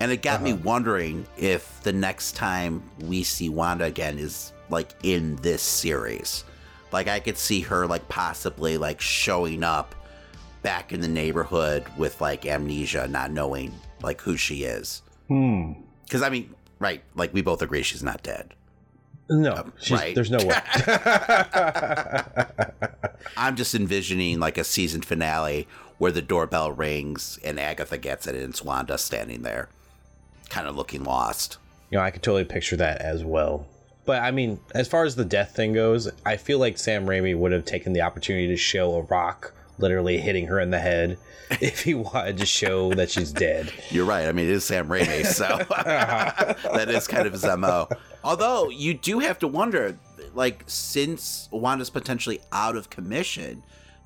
and 0.00 0.12
it 0.12 0.22
got 0.22 0.36
uh-huh. 0.36 0.44
me 0.44 0.52
wondering 0.54 1.26
if 1.36 1.82
the 1.82 1.92
next 1.92 2.36
time 2.36 2.82
we 3.00 3.22
see 3.22 3.48
Wanda 3.48 3.84
again 3.84 4.18
is 4.18 4.52
like 4.70 4.92
in 5.02 5.36
this 5.36 5.62
series. 5.62 6.44
Like 6.92 7.08
I 7.08 7.20
could 7.20 7.38
see 7.38 7.60
her 7.62 7.86
like 7.86 8.08
possibly 8.08 8.78
like 8.78 9.00
showing 9.00 9.62
up 9.62 9.94
back 10.62 10.92
in 10.92 11.00
the 11.00 11.08
neighborhood 11.08 11.84
with 11.96 12.20
like 12.20 12.46
amnesia, 12.46 13.08
not 13.08 13.30
knowing 13.30 13.72
like 14.02 14.20
who 14.20 14.36
she 14.36 14.64
is. 14.64 15.02
Hmm. 15.28 15.72
Because 16.04 16.22
I 16.22 16.30
mean, 16.30 16.54
right? 16.78 17.02
Like 17.14 17.34
we 17.34 17.42
both 17.42 17.62
agree 17.62 17.82
she's 17.82 18.02
not 18.02 18.22
dead. 18.22 18.54
No, 19.30 19.54
um, 19.54 19.72
right. 19.90 20.14
There's 20.14 20.30
no 20.30 20.38
way. 20.38 20.58
I'm 23.36 23.56
just 23.56 23.74
envisioning 23.74 24.40
like 24.40 24.56
a 24.56 24.64
season 24.64 25.02
finale 25.02 25.68
where 25.98 26.12
the 26.12 26.22
doorbell 26.22 26.72
rings 26.72 27.38
and 27.44 27.60
Agatha 27.60 27.98
gets 27.98 28.26
it 28.26 28.34
and 28.34 28.50
it's 28.50 28.62
Wanda 28.62 28.96
standing 28.96 29.42
there, 29.42 29.68
kind 30.48 30.66
of 30.66 30.76
looking 30.76 31.04
lost. 31.04 31.58
You 31.90 31.98
know, 31.98 32.04
I 32.04 32.10
could 32.10 32.22
totally 32.22 32.44
picture 32.44 32.76
that 32.76 33.00
as 33.00 33.24
well. 33.24 33.66
But 34.04 34.22
I 34.22 34.30
mean, 34.30 34.60
as 34.74 34.88
far 34.88 35.04
as 35.04 35.16
the 35.16 35.24
death 35.24 35.54
thing 35.54 35.74
goes, 35.74 36.10
I 36.24 36.36
feel 36.36 36.58
like 36.58 36.78
Sam 36.78 37.06
Raimi 37.06 37.36
would 37.36 37.52
have 37.52 37.64
taken 37.64 37.92
the 37.92 38.02
opportunity 38.02 38.46
to 38.48 38.56
show 38.56 38.94
a 38.94 39.02
rock 39.02 39.52
literally 39.78 40.18
hitting 40.18 40.46
her 40.46 40.58
in 40.60 40.70
the 40.70 40.78
head 40.78 41.18
if 41.50 41.82
he 41.82 41.94
wanted 41.94 42.38
to 42.38 42.46
show 42.46 42.92
that 42.94 43.10
she's 43.10 43.32
dead. 43.32 43.72
You're 43.90 44.04
right. 44.04 44.26
I 44.26 44.32
mean, 44.32 44.46
it 44.46 44.52
is 44.52 44.64
Sam 44.64 44.88
Raimi, 44.88 45.24
so 45.24 45.44
that 46.74 46.88
is 46.88 47.06
kind 47.06 47.26
of 47.26 47.32
his 47.32 47.44
MO. 47.44 47.88
Although 48.24 48.70
you 48.70 48.94
do 48.94 49.20
have 49.20 49.38
to 49.40 49.48
wonder, 49.48 49.96
like, 50.34 50.64
since 50.66 51.48
Wanda's 51.50 51.90
potentially 51.90 52.40
out 52.52 52.76
of 52.76 52.90
commission, 52.90 53.62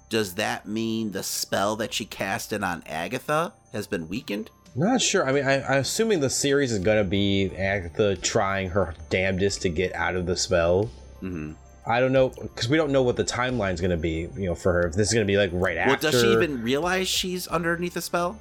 does 0.08 0.34
that 0.34 0.68
mean 0.68 1.12
the 1.12 1.22
spell 1.22 1.76
that 1.76 1.94
she 1.94 2.04
casted 2.04 2.62
on 2.62 2.82
Agatha 2.86 3.54
has 3.72 3.86
been 3.86 4.08
weakened? 4.08 4.50
Not 4.74 5.02
sure. 5.02 5.26
I 5.28 5.32
mean, 5.32 5.44
I, 5.44 5.74
am 5.74 5.80
assuming 5.80 6.20
the 6.20 6.30
series 6.30 6.72
is 6.72 6.78
going 6.78 6.98
to 6.98 7.08
be 7.08 7.50
Agatha 7.56 8.16
trying 8.16 8.70
her 8.70 8.94
damnedest 9.10 9.62
to 9.62 9.68
get 9.68 9.94
out 9.94 10.16
of 10.16 10.26
the 10.26 10.36
spell. 10.36 10.90
Mm-hmm. 11.22 11.52
I 11.84 12.00
don't 12.00 12.12
know 12.12 12.28
because 12.28 12.68
we 12.68 12.76
don't 12.76 12.92
know 12.92 13.02
what 13.02 13.16
the 13.16 13.24
timeline's 13.24 13.80
going 13.80 13.90
to 13.90 13.96
be. 13.96 14.28
You 14.36 14.46
know, 14.46 14.54
for 14.54 14.72
her, 14.72 14.86
if 14.86 14.94
this 14.94 15.08
is 15.08 15.14
going 15.14 15.26
to 15.26 15.30
be 15.30 15.36
like 15.36 15.50
right 15.52 15.76
well, 15.76 15.90
after. 15.94 16.10
Does 16.10 16.20
she 16.20 16.32
even 16.32 16.62
realize 16.62 17.08
she's 17.08 17.46
underneath 17.48 17.96
a 17.96 18.00
spell? 18.00 18.38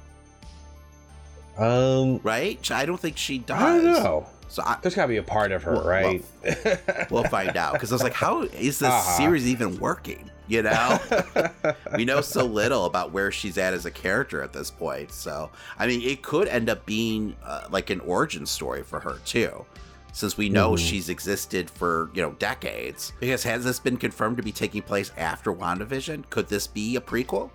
Um, 1.58 2.18
right? 2.22 2.70
I 2.70 2.86
don't 2.86 2.98
think 3.00 3.18
she 3.18 3.38
does. 3.38 3.60
I 3.60 3.76
don't 3.76 3.84
know. 3.84 4.26
So 4.48 4.62
I, 4.64 4.78
There's 4.80 4.94
got 4.94 5.02
to 5.02 5.08
be 5.08 5.16
a 5.16 5.22
part 5.22 5.50
of 5.52 5.62
her, 5.64 5.74
Well, 5.74 5.84
right? 5.84 6.24
we'll 7.10 7.24
find 7.24 7.56
out 7.56 7.72
because 7.74 7.90
I 7.90 7.94
was 7.94 8.02
like, 8.02 8.12
how 8.14 8.42
is 8.42 8.78
this 8.78 8.82
Uh-huh. 8.88 9.16
series 9.16 9.46
even 9.46 9.78
working? 9.78 10.30
You 10.48 10.62
know, 10.64 10.98
we 11.96 12.04
know 12.04 12.20
so 12.20 12.44
little 12.44 12.84
about 12.86 13.12
where 13.12 13.30
she's 13.30 13.56
at 13.58 13.72
as 13.74 13.86
a 13.86 13.90
character 13.90 14.42
at 14.42 14.52
this 14.52 14.70
point. 14.70 15.12
So, 15.12 15.50
I 15.78 15.86
mean, 15.86 16.02
it 16.02 16.22
could 16.22 16.48
end 16.48 16.68
up 16.68 16.84
being 16.84 17.36
uh, 17.44 17.68
like 17.70 17.90
an 17.90 18.00
origin 18.00 18.44
story 18.44 18.82
for 18.82 18.98
her 19.00 19.18
too, 19.24 19.64
since 20.12 20.36
we 20.36 20.48
know 20.48 20.72
Mhm. 20.72 20.78
she's 20.78 21.08
existed 21.08 21.70
for 21.70 22.10
you 22.12 22.22
know 22.22 22.32
decades. 22.32 23.12
Because 23.20 23.42
has 23.44 23.64
this 23.64 23.78
been 23.78 23.96
confirmed 23.96 24.36
to 24.38 24.42
be 24.42 24.52
taking 24.52 24.82
place 24.82 25.12
after 25.16 25.52
WandaVision? 25.52 26.28
Could 26.28 26.48
this 26.48 26.66
be 26.66 26.96
a 26.96 27.00
prequel? 27.00 27.50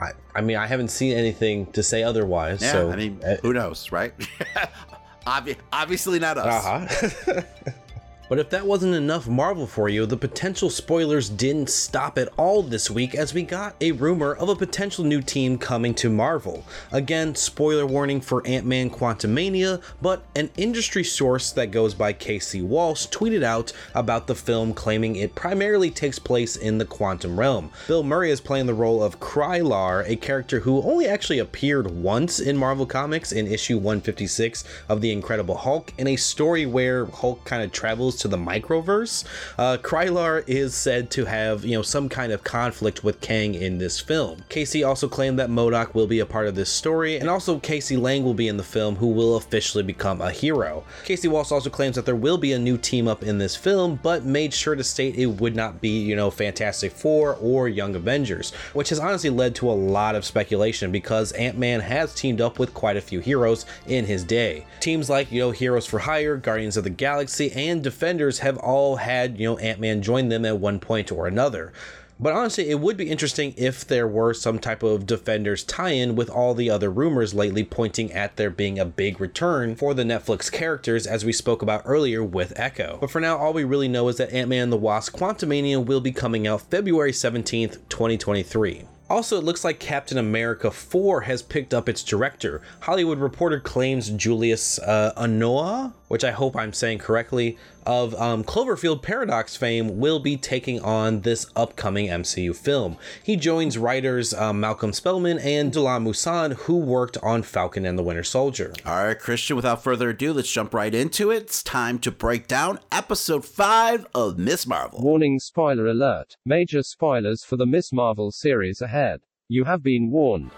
I, 0.00 0.12
I 0.34 0.40
mean, 0.42 0.56
I 0.58 0.66
haven't 0.66 0.88
seen 0.88 1.16
anything 1.16 1.66
to 1.72 1.82
say 1.82 2.02
otherwise. 2.04 2.62
Yeah, 2.62 2.72
so 2.72 2.92
I 2.92 2.96
mean, 2.96 3.20
uh, 3.26 3.36
who 3.42 3.52
knows, 3.52 3.90
right? 3.90 4.12
Obvi- 5.26 5.56
obviously 5.72 6.18
not 6.20 6.38
us. 6.38 6.64
Uh-huh. 6.64 7.42
But 8.28 8.38
if 8.38 8.50
that 8.50 8.66
wasn't 8.66 8.94
enough 8.94 9.26
Marvel 9.26 9.66
for 9.66 9.88
you, 9.88 10.04
the 10.04 10.16
potential 10.16 10.68
spoilers 10.68 11.30
didn't 11.30 11.70
stop 11.70 12.18
at 12.18 12.28
all 12.36 12.62
this 12.62 12.90
week 12.90 13.14
as 13.14 13.32
we 13.32 13.42
got 13.42 13.74
a 13.80 13.92
rumor 13.92 14.34
of 14.34 14.50
a 14.50 14.56
potential 14.56 15.02
new 15.02 15.22
team 15.22 15.56
coming 15.56 15.94
to 15.94 16.10
Marvel. 16.10 16.66
Again, 16.92 17.34
spoiler 17.34 17.86
warning 17.86 18.20
for 18.20 18.46
Ant-Man 18.46 18.90
Quantumania, 18.90 19.82
but 20.02 20.24
an 20.36 20.50
industry 20.58 21.04
source 21.04 21.50
that 21.52 21.70
goes 21.70 21.94
by 21.94 22.12
Casey 22.12 22.60
Walsh 22.60 23.06
tweeted 23.06 23.42
out 23.42 23.72
about 23.94 24.26
the 24.26 24.34
film 24.34 24.74
claiming 24.74 25.16
it 25.16 25.34
primarily 25.34 25.90
takes 25.90 26.18
place 26.18 26.54
in 26.56 26.76
the 26.76 26.84
quantum 26.84 27.40
realm. 27.40 27.70
Bill 27.86 28.02
Murray 28.02 28.30
is 28.30 28.42
playing 28.42 28.66
the 28.66 28.74
role 28.74 29.02
of 29.02 29.20
Krylar, 29.20 30.06
a 30.06 30.16
character 30.16 30.60
who 30.60 30.82
only 30.82 31.06
actually 31.06 31.38
appeared 31.38 31.90
once 31.90 32.40
in 32.40 32.58
Marvel 32.58 32.84
Comics 32.84 33.32
in 33.32 33.46
issue 33.46 33.76
156 33.76 34.64
of 34.90 35.00
The 35.00 35.12
Incredible 35.12 35.56
Hulk 35.56 35.94
in 35.96 36.06
a 36.06 36.16
story 36.16 36.66
where 36.66 37.06
Hulk 37.06 37.42
kind 37.46 37.62
of 37.62 37.72
travels 37.72 38.17
to 38.18 38.28
the 38.28 38.36
microverse. 38.36 39.24
Uh, 39.58 39.76
Krylar 39.78 40.44
is 40.46 40.74
said 40.74 41.10
to 41.12 41.24
have, 41.24 41.64
you 41.64 41.76
know, 41.76 41.82
some 41.82 42.08
kind 42.08 42.32
of 42.32 42.44
conflict 42.44 43.04
with 43.04 43.20
Kang 43.20 43.54
in 43.54 43.78
this 43.78 44.00
film. 44.00 44.44
Casey 44.48 44.84
also 44.84 45.08
claimed 45.08 45.38
that 45.38 45.50
MODOK 45.50 45.94
will 45.94 46.06
be 46.06 46.20
a 46.20 46.26
part 46.26 46.46
of 46.46 46.54
this 46.54 46.70
story, 46.70 47.16
and 47.16 47.28
also 47.28 47.58
Cassie 47.58 47.96
Lang 47.96 48.24
will 48.24 48.34
be 48.34 48.48
in 48.48 48.56
the 48.56 48.62
film, 48.62 48.96
who 48.96 49.08
will 49.08 49.36
officially 49.36 49.82
become 49.82 50.20
a 50.20 50.30
hero. 50.30 50.84
Casey 51.04 51.28
Walsh 51.28 51.52
also 51.52 51.70
claims 51.70 51.96
that 51.96 52.06
there 52.06 52.16
will 52.16 52.38
be 52.38 52.52
a 52.52 52.58
new 52.58 52.76
team 52.78 53.08
up 53.08 53.22
in 53.22 53.38
this 53.38 53.56
film, 53.56 53.98
but 54.02 54.24
made 54.24 54.52
sure 54.52 54.74
to 54.74 54.84
state 54.84 55.16
it 55.16 55.26
would 55.26 55.56
not 55.56 55.80
be, 55.80 56.00
you 56.00 56.16
know, 56.16 56.30
Fantastic 56.30 56.92
Four 56.92 57.36
or 57.40 57.68
Young 57.68 57.94
Avengers, 57.94 58.52
which 58.72 58.90
has 58.90 58.98
honestly 58.98 59.30
led 59.30 59.54
to 59.56 59.70
a 59.70 59.72
lot 59.72 60.14
of 60.14 60.24
speculation 60.24 60.92
because 60.92 61.32
Ant-Man 61.32 61.80
has 61.80 62.14
teamed 62.14 62.40
up 62.40 62.58
with 62.58 62.74
quite 62.74 62.96
a 62.96 63.00
few 63.00 63.20
heroes 63.20 63.66
in 63.86 64.04
his 64.04 64.24
day. 64.24 64.66
Teams 64.80 65.08
like, 65.08 65.30
you 65.30 65.40
know, 65.40 65.50
Heroes 65.50 65.86
for 65.86 65.98
Hire, 65.98 66.36
Guardians 66.36 66.76
of 66.76 66.84
the 66.84 66.90
Galaxy, 66.90 67.50
and 67.52 67.82
Defenders 68.08 68.38
have 68.38 68.56
all 68.56 68.96
had, 68.96 69.38
you 69.38 69.44
know, 69.44 69.58
Ant-Man 69.58 70.00
join 70.00 70.30
them 70.30 70.46
at 70.46 70.58
one 70.58 70.80
point 70.80 71.12
or 71.12 71.26
another. 71.26 71.74
But 72.18 72.32
honestly, 72.32 72.70
it 72.70 72.80
would 72.80 72.96
be 72.96 73.10
interesting 73.10 73.52
if 73.58 73.86
there 73.86 74.08
were 74.08 74.32
some 74.32 74.58
type 74.58 74.82
of 74.82 75.04
Defenders 75.04 75.62
tie 75.62 75.90
in 75.90 76.16
with 76.16 76.30
all 76.30 76.54
the 76.54 76.70
other 76.70 76.90
rumors 76.90 77.34
lately 77.34 77.64
pointing 77.64 78.10
at 78.14 78.36
there 78.36 78.48
being 78.48 78.78
a 78.78 78.86
big 78.86 79.20
return 79.20 79.76
for 79.76 79.92
the 79.92 80.04
Netflix 80.04 80.50
characters, 80.50 81.06
as 81.06 81.22
we 81.22 81.34
spoke 81.34 81.60
about 81.60 81.82
earlier 81.84 82.24
with 82.24 82.58
Echo. 82.58 82.96
But 82.98 83.10
for 83.10 83.20
now, 83.20 83.36
all 83.36 83.52
we 83.52 83.64
really 83.64 83.88
know 83.88 84.08
is 84.08 84.16
that 84.16 84.32
Ant 84.32 84.48
Man 84.48 84.62
and 84.62 84.72
the 84.72 84.78
Wasp 84.78 85.14
Quantumania 85.14 85.84
will 85.84 86.00
be 86.00 86.10
coming 86.10 86.46
out 86.46 86.62
February 86.62 87.12
17th, 87.12 87.78
2023. 87.90 88.86
Also, 89.10 89.38
it 89.38 89.44
looks 89.44 89.64
like 89.64 89.80
Captain 89.80 90.18
America 90.18 90.70
4 90.70 91.22
has 91.22 91.40
picked 91.40 91.72
up 91.72 91.88
its 91.88 92.02
director. 92.02 92.60
Hollywood 92.80 93.18
Reporter 93.18 93.58
claims 93.58 94.10
Julius 94.10 94.78
uh, 94.80 95.14
Onah, 95.16 95.94
which 96.08 96.24
I 96.24 96.30
hope 96.30 96.56
I'm 96.56 96.74
saying 96.74 96.98
correctly, 96.98 97.56
of 97.88 98.14
um, 98.16 98.44
Cloverfield 98.44 99.00
Paradox 99.00 99.56
fame, 99.56 99.98
will 99.98 100.18
be 100.18 100.36
taking 100.36 100.78
on 100.82 101.22
this 101.22 101.46
upcoming 101.56 102.08
MCU 102.08 102.54
film. 102.54 102.98
He 103.22 103.34
joins 103.34 103.78
writers 103.78 104.34
um, 104.34 104.60
Malcolm 104.60 104.92
Spellman 104.92 105.38
and 105.38 105.72
Dalan 105.72 106.02
Musson, 106.02 106.52
who 106.52 106.76
worked 106.76 107.16
on 107.22 107.42
Falcon 107.42 107.86
and 107.86 107.98
the 107.98 108.02
Winter 108.02 108.22
Soldier. 108.22 108.74
All 108.84 109.06
right, 109.06 109.18
Christian, 109.18 109.56
without 109.56 109.82
further 109.82 110.10
ado, 110.10 110.34
let's 110.34 110.52
jump 110.52 110.74
right 110.74 110.94
into 110.94 111.30
it. 111.30 111.44
It's 111.44 111.62
time 111.62 111.98
to 112.00 112.10
break 112.10 112.46
down 112.46 112.78
episode 112.92 113.46
5 113.46 114.06
of 114.14 114.38
Miss 114.38 114.66
Marvel. 114.66 115.00
Warning 115.00 115.38
spoiler 115.38 115.86
alert. 115.86 116.36
Major 116.44 116.82
spoilers 116.82 117.42
for 117.42 117.56
the 117.56 117.64
Miss 117.64 117.90
Marvel 117.90 118.30
series 118.30 118.82
ahead. 118.82 119.20
You 119.48 119.64
have 119.64 119.82
been 119.82 120.10
warned. 120.10 120.50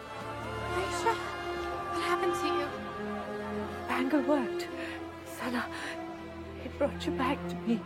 Aisha, 0.75 1.15
what 1.15 2.03
happened 2.03 2.35
to 2.35 2.47
you? 2.49 2.67
Bangle 3.87 4.23
worked. 4.23 4.50
Sana, 4.50 4.50
it 4.50 4.50
brought 6.81 7.05
you 7.05 7.13
back 7.13 7.39
to 7.47 7.55
me. 7.67 7.79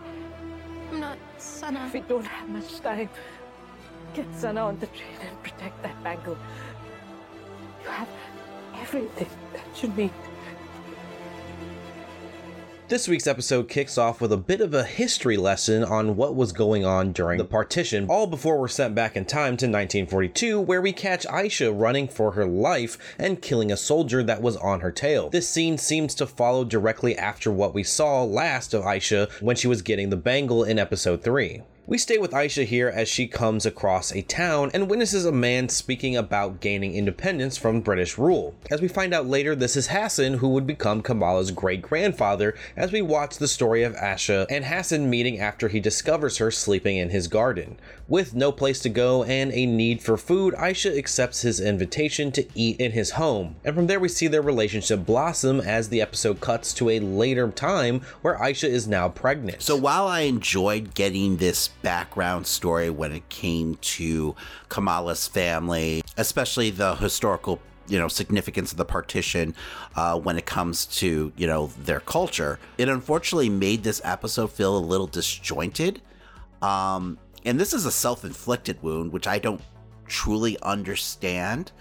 I'm 0.92 1.00
not 1.00 1.18
Sana. 1.36 1.86
If 1.86 1.94
we 1.94 2.00
don't 2.02 2.24
have 2.24 2.48
much 2.48 2.78
time. 2.80 3.10
Get 4.14 4.32
Sana 4.36 4.66
on 4.66 4.78
the 4.78 4.86
train 4.86 5.18
and 5.28 5.42
protect 5.42 5.82
that 5.82 6.00
bangle. 6.04 6.38
You 7.82 7.90
have 7.90 8.08
everything 8.80 9.28
that 9.52 9.82
you 9.82 9.88
need. 9.96 10.33
This 12.86 13.08
week's 13.08 13.26
episode 13.26 13.70
kicks 13.70 13.96
off 13.96 14.20
with 14.20 14.30
a 14.30 14.36
bit 14.36 14.60
of 14.60 14.74
a 14.74 14.84
history 14.84 15.38
lesson 15.38 15.82
on 15.82 16.16
what 16.16 16.34
was 16.34 16.52
going 16.52 16.84
on 16.84 17.12
during 17.12 17.38
the 17.38 17.44
partition, 17.46 18.06
all 18.10 18.26
before 18.26 18.60
we're 18.60 18.68
sent 18.68 18.94
back 18.94 19.16
in 19.16 19.24
time 19.24 19.56
to 19.56 19.64
1942, 19.64 20.60
where 20.60 20.82
we 20.82 20.92
catch 20.92 21.26
Aisha 21.26 21.72
running 21.74 22.06
for 22.06 22.32
her 22.32 22.44
life 22.44 22.98
and 23.18 23.40
killing 23.40 23.72
a 23.72 23.76
soldier 23.78 24.22
that 24.24 24.42
was 24.42 24.58
on 24.58 24.80
her 24.80 24.92
tail. 24.92 25.30
This 25.30 25.48
scene 25.48 25.78
seems 25.78 26.14
to 26.16 26.26
follow 26.26 26.62
directly 26.62 27.16
after 27.16 27.50
what 27.50 27.72
we 27.72 27.84
saw 27.84 28.22
last 28.22 28.74
of 28.74 28.84
Aisha 28.84 29.32
when 29.40 29.56
she 29.56 29.66
was 29.66 29.80
getting 29.80 30.10
the 30.10 30.16
bangle 30.18 30.62
in 30.62 30.78
episode 30.78 31.22
3. 31.22 31.62
We 31.86 31.98
stay 31.98 32.16
with 32.16 32.30
Aisha 32.30 32.64
here 32.64 32.88
as 32.88 33.10
she 33.10 33.26
comes 33.26 33.66
across 33.66 34.10
a 34.10 34.22
town 34.22 34.70
and 34.72 34.88
witnesses 34.88 35.26
a 35.26 35.32
man 35.32 35.68
speaking 35.68 36.16
about 36.16 36.62
gaining 36.62 36.94
independence 36.94 37.58
from 37.58 37.82
British 37.82 38.16
rule. 38.16 38.54
As 38.70 38.80
we 38.80 38.88
find 38.88 39.12
out 39.12 39.26
later, 39.26 39.54
this 39.54 39.76
is 39.76 39.88
Hassan, 39.88 40.38
who 40.38 40.48
would 40.48 40.66
become 40.66 41.02
Kamala's 41.02 41.50
great 41.50 41.82
grandfather, 41.82 42.54
as 42.74 42.90
we 42.90 43.02
watch 43.02 43.36
the 43.36 43.46
story 43.46 43.82
of 43.82 43.94
Aisha 43.96 44.46
and 44.48 44.64
Hassan 44.64 45.10
meeting 45.10 45.38
after 45.38 45.68
he 45.68 45.78
discovers 45.78 46.38
her 46.38 46.50
sleeping 46.50 46.96
in 46.96 47.10
his 47.10 47.28
garden. 47.28 47.78
With 48.08 48.34
no 48.34 48.50
place 48.50 48.80
to 48.80 48.88
go 48.88 49.22
and 49.24 49.52
a 49.52 49.66
need 49.66 50.02
for 50.02 50.16
food, 50.16 50.54
Aisha 50.54 50.96
accepts 50.96 51.42
his 51.42 51.60
invitation 51.60 52.32
to 52.32 52.46
eat 52.54 52.80
in 52.80 52.92
his 52.92 53.10
home. 53.10 53.56
And 53.62 53.74
from 53.74 53.88
there, 53.88 54.00
we 54.00 54.08
see 54.08 54.26
their 54.26 54.40
relationship 54.40 55.04
blossom 55.04 55.60
as 55.60 55.90
the 55.90 56.00
episode 56.00 56.40
cuts 56.40 56.72
to 56.74 56.88
a 56.88 57.00
later 57.00 57.50
time 57.50 58.00
where 58.22 58.38
Aisha 58.38 58.70
is 58.70 58.88
now 58.88 59.10
pregnant. 59.10 59.60
So 59.60 59.76
while 59.76 60.06
I 60.06 60.20
enjoyed 60.20 60.94
getting 60.94 61.36
this 61.36 61.68
background 61.84 62.48
story 62.48 62.90
when 62.90 63.12
it 63.12 63.28
came 63.28 63.76
to 63.76 64.34
Kamala's 64.68 65.28
family, 65.28 66.02
especially 66.16 66.70
the 66.70 66.96
historical 66.96 67.60
you 67.86 67.98
know 67.98 68.08
significance 68.08 68.72
of 68.72 68.78
the 68.78 68.84
partition 68.84 69.54
uh, 69.94 70.18
when 70.18 70.38
it 70.38 70.46
comes 70.46 70.86
to 70.86 71.32
you 71.36 71.46
know 71.46 71.68
their 71.84 72.00
culture. 72.00 72.58
It 72.78 72.88
unfortunately 72.88 73.50
made 73.50 73.84
this 73.84 74.00
episode 74.02 74.50
feel 74.50 74.76
a 74.76 74.80
little 74.80 75.06
disjointed. 75.06 76.02
Um, 76.62 77.18
and 77.44 77.60
this 77.60 77.72
is 77.72 77.84
a 77.84 77.90
self-inflicted 77.90 78.82
wound 78.82 79.12
which 79.12 79.26
i 79.26 79.38
don't 79.38 79.60
truly 80.06 80.58
understand 80.62 81.72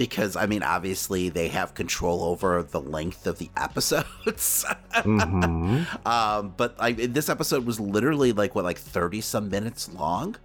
because 0.00 0.34
i 0.34 0.46
mean 0.46 0.62
obviously 0.62 1.28
they 1.28 1.48
have 1.48 1.74
control 1.74 2.22
over 2.22 2.62
the 2.62 2.80
length 2.80 3.26
of 3.26 3.36
the 3.38 3.50
episodes. 3.56 4.64
Mhm. 4.94 6.06
um, 6.06 6.54
but 6.56 6.74
I, 6.78 6.92
this 6.92 7.28
episode 7.28 7.66
was 7.66 7.78
literally 7.78 8.32
like 8.32 8.54
what 8.54 8.64
like 8.64 8.78
30 8.78 9.20
some 9.20 9.50
minutes 9.50 9.92
long? 9.92 10.36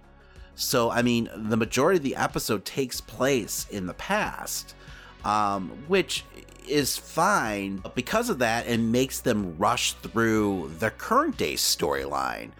So 0.56 0.90
i 0.90 1.00
mean 1.00 1.30
the 1.34 1.56
majority 1.56 1.96
of 1.96 2.02
the 2.02 2.16
episode 2.16 2.66
takes 2.66 3.00
place 3.00 3.66
in 3.70 3.86
the 3.86 3.94
past 3.94 4.74
um, 5.24 5.70
which 5.88 6.24
is 6.68 6.96
fine. 6.98 7.78
But 7.78 7.94
because 7.94 8.28
of 8.28 8.38
that 8.40 8.66
it 8.66 8.78
makes 8.78 9.20
them 9.20 9.56
rush 9.56 9.94
through 9.94 10.72
the 10.78 10.90
current 10.90 11.38
day 11.38 11.54
storyline 11.54 12.50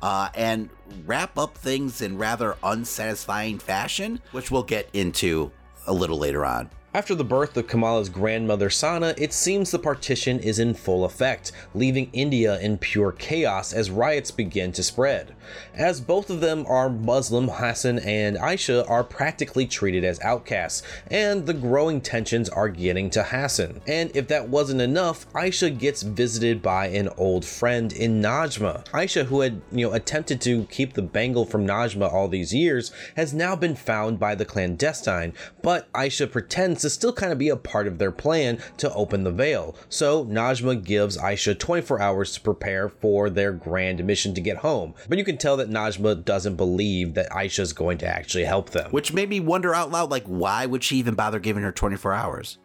uh, 0.00 0.30
and 0.34 0.70
wrap 1.04 1.36
up 1.36 1.58
things 1.58 2.00
in 2.00 2.16
rather 2.16 2.56
unsatisfying 2.62 3.58
fashion 3.58 4.20
which 4.32 4.50
we'll 4.50 4.62
get 4.62 4.88
into 4.94 5.50
a 5.86 5.92
little 5.92 6.18
later 6.18 6.44
on 6.44 6.70
After 6.96 7.14
the 7.14 7.24
birth 7.24 7.54
of 7.58 7.66
Kamala's 7.66 8.08
grandmother 8.08 8.70
Sana, 8.70 9.14
it 9.18 9.34
seems 9.34 9.70
the 9.70 9.78
partition 9.78 10.40
is 10.40 10.58
in 10.58 10.72
full 10.72 11.04
effect, 11.04 11.52
leaving 11.74 12.08
India 12.14 12.58
in 12.58 12.78
pure 12.78 13.12
chaos 13.12 13.74
as 13.74 13.90
riots 13.90 14.30
begin 14.30 14.72
to 14.72 14.82
spread. 14.82 15.34
As 15.74 16.00
both 16.00 16.30
of 16.30 16.40
them 16.40 16.64
are 16.66 16.88
Muslim, 16.88 17.48
Hassan 17.48 17.98
and 17.98 18.38
Aisha 18.38 18.88
are 18.88 19.04
practically 19.04 19.66
treated 19.66 20.04
as 20.04 20.18
outcasts, 20.22 20.82
and 21.10 21.44
the 21.44 21.52
growing 21.52 22.00
tensions 22.00 22.48
are 22.48 22.70
getting 22.70 23.10
to 23.10 23.24
Hassan. 23.24 23.82
And 23.86 24.10
if 24.16 24.26
that 24.28 24.48
wasn't 24.48 24.80
enough, 24.80 25.30
Aisha 25.34 25.78
gets 25.78 26.00
visited 26.00 26.62
by 26.62 26.86
an 26.86 27.10
old 27.18 27.44
friend 27.44 27.92
in 27.92 28.22
Najma. 28.22 28.86
Aisha, 28.86 29.26
who 29.26 29.42
had, 29.42 29.60
you 29.70 29.86
know, 29.86 29.92
attempted 29.92 30.40
to 30.40 30.64
keep 30.70 30.94
the 30.94 31.02
bangle 31.02 31.44
from 31.44 31.66
Najma 31.66 32.10
all 32.10 32.28
these 32.28 32.54
years, 32.54 32.90
has 33.16 33.34
now 33.34 33.54
been 33.54 33.76
found 33.76 34.18
by 34.18 34.34
the 34.34 34.46
clandestine, 34.46 35.34
but 35.60 35.92
Aisha 35.92 36.32
pretends 36.32 36.85
to 36.86 36.90
still 36.90 37.12
kind 37.12 37.32
of 37.32 37.38
be 37.38 37.48
a 37.48 37.56
part 37.56 37.86
of 37.86 37.98
their 37.98 38.12
plan 38.12 38.58
to 38.78 38.92
open 38.94 39.24
the 39.24 39.32
veil. 39.32 39.74
So 39.88 40.24
Najma 40.24 40.84
gives 40.84 41.18
Aisha 41.18 41.58
24 41.58 42.00
hours 42.00 42.32
to 42.34 42.40
prepare 42.40 42.88
for 42.88 43.28
their 43.28 43.52
grand 43.52 44.04
mission 44.04 44.34
to 44.34 44.40
get 44.40 44.58
home. 44.58 44.94
But 45.08 45.18
you 45.18 45.24
can 45.24 45.36
tell 45.36 45.56
that 45.56 45.68
Najma 45.68 46.24
doesn't 46.24 46.56
believe 46.56 47.14
that 47.14 47.30
Aisha 47.30 47.60
is 47.60 47.72
going 47.72 47.98
to 47.98 48.06
actually 48.06 48.44
help 48.44 48.70
them. 48.70 48.90
Which 48.92 49.12
made 49.12 49.28
me 49.28 49.40
wonder 49.40 49.74
out 49.74 49.90
loud, 49.90 50.10
like, 50.10 50.24
why 50.26 50.64
would 50.66 50.84
she 50.84 50.96
even 50.96 51.14
bother 51.14 51.40
giving 51.40 51.64
her 51.64 51.72
24 51.72 52.12
hours? 52.12 52.58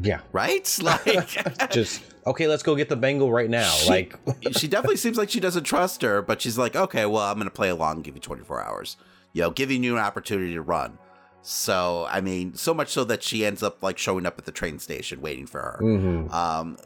Yeah. 0.00 0.20
Right? 0.32 0.60
Like, 0.82 1.70
just 1.70 2.02
okay, 2.26 2.46
let's 2.46 2.62
go 2.62 2.74
get 2.76 2.88
the 2.88 2.96
bangle 2.96 3.32
right 3.32 3.50
now. 3.50 3.70
She, 3.70 3.88
like 3.88 4.16
she 4.52 4.68
definitely 4.68 4.96
seems 4.96 5.16
like 5.16 5.30
she 5.30 5.40
doesn't 5.40 5.64
trust 5.64 6.02
her, 6.02 6.22
but 6.22 6.42
she's 6.42 6.58
like, 6.58 6.76
okay, 6.76 7.06
well, 7.06 7.22
I'm 7.22 7.38
gonna 7.38 7.50
play 7.50 7.70
along 7.70 7.96
and 7.96 8.04
give 8.04 8.14
you 8.14 8.20
24 8.20 8.62
hours. 8.62 8.96
You 9.32 9.42
know, 9.42 9.50
giving 9.50 9.82
you 9.82 9.96
an 9.96 10.02
opportunity 10.02 10.54
to 10.54 10.62
run. 10.62 10.98
So, 11.42 12.06
I 12.10 12.20
mean, 12.20 12.54
so 12.54 12.74
much 12.74 12.88
so 12.88 13.04
that 13.04 13.22
she 13.22 13.44
ends 13.46 13.62
up 13.62 13.82
like 13.82 13.98
showing 13.98 14.26
up 14.26 14.38
at 14.38 14.44
the 14.44 14.52
train 14.52 14.78
station 14.78 15.20
waiting 15.20 15.46
for 15.46 15.60
her. 15.60 15.78
Mhm. 15.82 16.32
Um, 16.32 16.76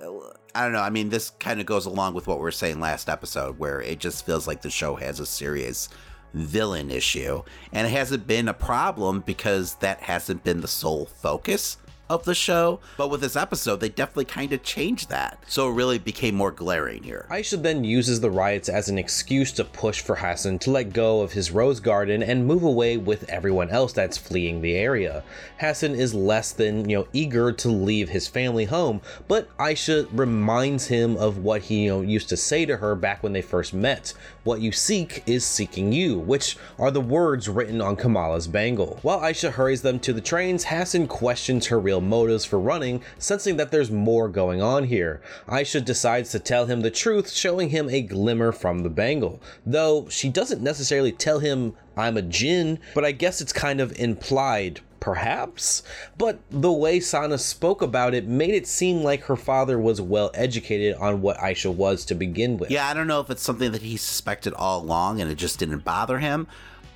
I 0.55 0.63
don't 0.63 0.73
know. 0.73 0.81
I 0.81 0.91
mean, 0.91 1.09
this 1.09 1.31
kind 1.41 1.61
of 1.61 1.67
goes 1.67 1.87
along 1.87 2.15
with 2.15 2.27
what 2.29 2.39
we 2.39 2.43
were 2.43 2.53
saying 2.53 2.79
last 2.79 3.09
episode, 3.09 3.59
where 3.59 3.81
it 3.81 3.99
just 3.99 4.25
feels 4.25 4.47
like 4.47 4.63
the 4.63 4.71
show 4.71 4.95
has 4.95 5.19
a 5.19 5.27
serious 5.27 5.89
villain 6.33 6.91
issue, 6.91 7.43
and 7.73 7.87
it 7.87 7.91
hasn't 7.91 8.27
been 8.27 8.49
a 8.49 8.55
problem 8.55 9.21
because 9.21 9.75
that 9.77 10.01
hasn't 10.03 10.45
been 10.45 10.61
the 10.61 10.69
sole 10.69 11.07
focus 11.07 11.77
of 12.09 12.25
the 12.25 12.35
show. 12.35 12.81
But 12.97 13.11
with 13.11 13.21
this 13.21 13.37
episode, 13.37 13.81
they 13.81 13.89
definitely 13.89 14.27
kind 14.27 14.53
of 14.53 14.63
changed 14.63 15.09
that, 15.09 15.39
so 15.47 15.69
it 15.69 15.75
really 15.75 15.99
became 15.99 16.35
more 16.35 16.51
glaring 16.51 17.03
here. 17.03 17.27
Aisha 17.31 17.63
then 17.63 17.85
uses 17.85 18.21
the 18.21 18.31
riots 18.31 18.69
as 18.69 18.89
an 18.89 18.99
excuse 18.99 19.53
to 19.53 19.65
push 19.65 20.01
for 20.01 20.17
Hassan 20.17 20.59
to 20.61 20.71
let 20.71 20.93
go 20.93 21.23
of 21.23 21.33
his 21.33 21.51
rose 21.51 21.81
garden 21.81 22.23
and 22.23 22.47
move 22.47 22.63
away 22.63 22.97
with 22.97 23.29
everyone 23.29 23.71
else 23.71 23.93
that's 23.93 24.19
fleeing 24.19 24.61
the 24.61 24.75
area. 24.75 25.23
Hassan 25.59 25.95
is 25.95 26.15
less 26.15 26.53
than, 26.53 26.89
you 26.89 26.99
know, 26.99 27.09
eager 27.13 27.53
to 27.53 27.69
leave 27.69 28.09
his 28.09 28.29
family 28.29 28.67
home, 28.67 29.01
but 29.29 29.55
Aisha 29.59 30.07
reminds 30.13 30.87
him 30.87 31.17
of 31.17 31.39
what 31.39 31.63
he, 31.63 31.85
you 31.85 31.91
know, 31.91 32.01
used 32.03 32.29
to 32.29 32.37
say 32.37 32.67
to 32.67 32.77
her 32.77 32.95
back 32.95 33.23
when 33.23 33.33
they 33.33 33.43
first 33.43 33.73
met. 33.73 34.13
What 34.45 34.61
you 34.61 34.73
seek 34.73 35.23
is 35.27 35.45
seeking 35.45 35.93
you, 35.93 36.19
which 36.19 36.59
are 36.79 36.91
the 36.91 37.01
words 37.01 37.49
written 37.49 37.81
on 37.81 37.97
Kamala's 37.97 38.47
bangle. 38.47 38.99
While 39.03 39.21
Aisha 39.21 39.51
hurries 39.51 39.83
them 39.83 39.99
to 40.01 40.13
the 40.13 40.21
trains, 40.21 40.65
Hassan 40.65 41.09
questions 41.09 41.67
her 41.67 41.81
real 41.81 41.94
motives 42.01 42.45
for 42.45 42.59
running, 42.59 43.03
sensing 43.19 43.57
that 43.57 43.71
there's 43.71 43.91
more 43.91 44.29
going 44.29 44.63
on 44.63 44.85
here. 44.85 45.21
Aisha 45.49 45.85
decides 45.85 46.31
to 46.31 46.39
tell 46.39 46.67
him 46.67 46.83
the 46.83 46.91
truth, 46.91 47.31
showing 47.31 47.71
him 47.71 47.89
a 47.89 48.03
glimmer 48.03 48.53
from 48.53 48.81
the 48.81 48.91
bangle. 48.91 49.41
Though 49.65 50.09
she 50.09 50.29
doesn't 50.29 50.63
necessarily 50.63 51.13
tell 51.13 51.39
him, 51.39 51.75
I'm 51.97 52.17
a 52.17 52.23
jinn, 52.23 52.79
but 52.95 53.05
I 53.05 53.13
guess 53.13 53.41
it's 53.41 53.53
kind 53.53 53.81
of 53.81 53.97
implied 53.99 54.81
perhaps, 55.05 55.83
but 56.17 56.39
the 56.51 56.73
way 56.73 56.99
Sana 56.99 57.37
spoke 57.37 57.83
about 57.83 58.15
it 58.15 58.27
made 58.27 58.55
it 58.55 58.67
seem 58.67 59.03
like 59.03 59.25
her 59.25 59.37
father 59.37 59.79
was 59.79 60.01
well 60.01 60.31
educated 60.33 60.97
on 60.97 61.21
what 61.21 61.37
Aisha 61.37 61.73
was 61.73 62.07
to 62.07 62.15
begin 62.15 62.57
with. 62.57 62.71
Yeah, 62.71 62.89
I 62.89 62.95
don't 62.95 63.07
know 63.07 63.21
if 63.21 63.29
it's 63.29 63.43
something 63.43 63.71
that 63.73 63.83
he 63.83 63.99
suspected 63.99 64.55
all 64.55 64.81
along 64.81 65.21
and 65.21 65.31
it 65.31 65.35
just 65.35 65.59
didn't 65.59 65.85
bother 65.85 66.21
him, 66.21 66.47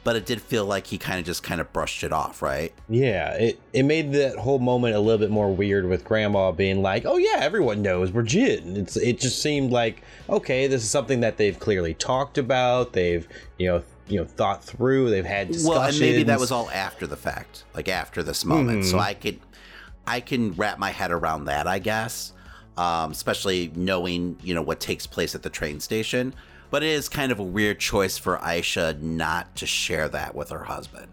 but 0.09 0.17
it 0.17 0.25
did 0.25 0.41
feel 0.41 0.65
like 0.65 0.87
he 0.87 0.97
kind 0.97 1.21
of 1.21 1.27
just 1.27 1.43
kind 1.43 1.61
of 1.61 1.71
brushed 1.71 2.03
it 2.03 2.15
off, 2.15 2.41
right? 2.41 2.73
Yeah, 2.89 3.35
it, 3.35 3.61
it 3.75 3.83
made 3.83 4.13
that 4.13 4.37
whole 4.37 4.59
moment 4.59 4.95
a 4.95 5.01
little 5.01 5.19
bit 5.19 5.29
more 5.29 5.53
weird 5.53 5.85
with 5.85 6.03
grandma 6.03 6.51
being 6.51 6.81
like, 6.81 7.05
"Oh 7.05 7.19
yeah, 7.19 7.41
everyone 7.41 7.83
knows 7.83 8.11
we're 8.11 8.23
jinn." 8.23 8.75
It's 8.79 8.97
it 8.97 9.21
just 9.21 9.43
seemed 9.43 9.71
like, 9.71 10.03
okay, 10.31 10.67
this 10.67 10.83
is 10.83 10.91
something 10.91 11.21
that 11.21 11.37
they've 11.37 11.59
clearly 11.59 11.93
talked 11.93 12.39
about. 12.39 12.95
They've, 12.95 13.29
you 13.59 13.69
know, 13.69 13.83
you 14.07 14.19
know, 14.19 14.25
thought 14.25 14.65
through. 14.65 15.11
They've 15.11 15.27
had 15.27 15.49
discussions. 15.49 15.69
Well, 15.69 15.83
and 15.83 16.01
maybe 16.01 16.23
that 16.23 16.41
was 16.41 16.53
all 16.53 16.71
after 16.71 17.07
the 17.07 17.19
fact, 17.19 17.65
like 17.75 17.91
after 17.91 18.23
this 18.23 18.47
moment. 18.47 18.87
So 18.87 18.99
I 18.99 19.13
could, 19.13 19.41
I 20.07 20.21
can 20.21 20.55
wrap 20.55 20.79
my 20.79 20.91
head 20.91 21.11
around 21.11 21.45
that, 21.45 21.67
I 21.67 21.81
guess. 21.81 22.33
Um, 22.79 23.11
especially 23.11 23.73
knowing, 23.77 24.39
you 24.43 24.55
know, 24.55 24.63
what 24.63 24.81
takes 24.81 25.07
place 25.07 25.35
at 25.35 25.43
the 25.43 25.51
train 25.51 25.81
station. 25.81 26.33
But 26.71 26.83
it 26.83 26.91
is 26.91 27.09
kind 27.09 27.33
of 27.33 27.39
a 27.39 27.43
weird 27.45 27.79
choice 27.81 28.19
for 28.19 28.37
Aisha 28.39 29.01
not 29.01 29.55
to 29.57 29.67
share 29.67 30.09
that 30.09 30.35
with 30.35 30.51
her 30.51 30.65
husband, 30.65 31.09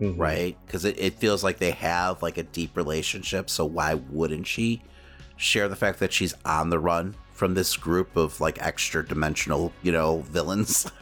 Mhm. 0.00 0.18
right? 0.18 0.56
Because 0.66 0.84
it, 0.84 0.98
it 0.98 1.14
feels 1.14 1.44
like 1.44 1.58
they 1.58 1.70
have 1.72 2.22
like 2.22 2.38
a 2.38 2.42
deep 2.42 2.76
relationship. 2.76 3.48
So 3.50 3.64
why 3.64 3.94
wouldn't 3.94 4.46
she 4.46 4.82
share 5.36 5.68
the 5.68 5.76
fact 5.76 6.00
that 6.00 6.12
she's 6.12 6.34
on 6.44 6.70
the 6.70 6.78
run 6.78 7.14
from 7.32 7.54
this 7.54 7.76
group 7.76 8.16
of 8.16 8.40
like 8.40 8.60
extra 8.60 9.06
dimensional, 9.06 9.72
you 9.82 9.92
know, 9.92 10.18
villains? 10.22 10.90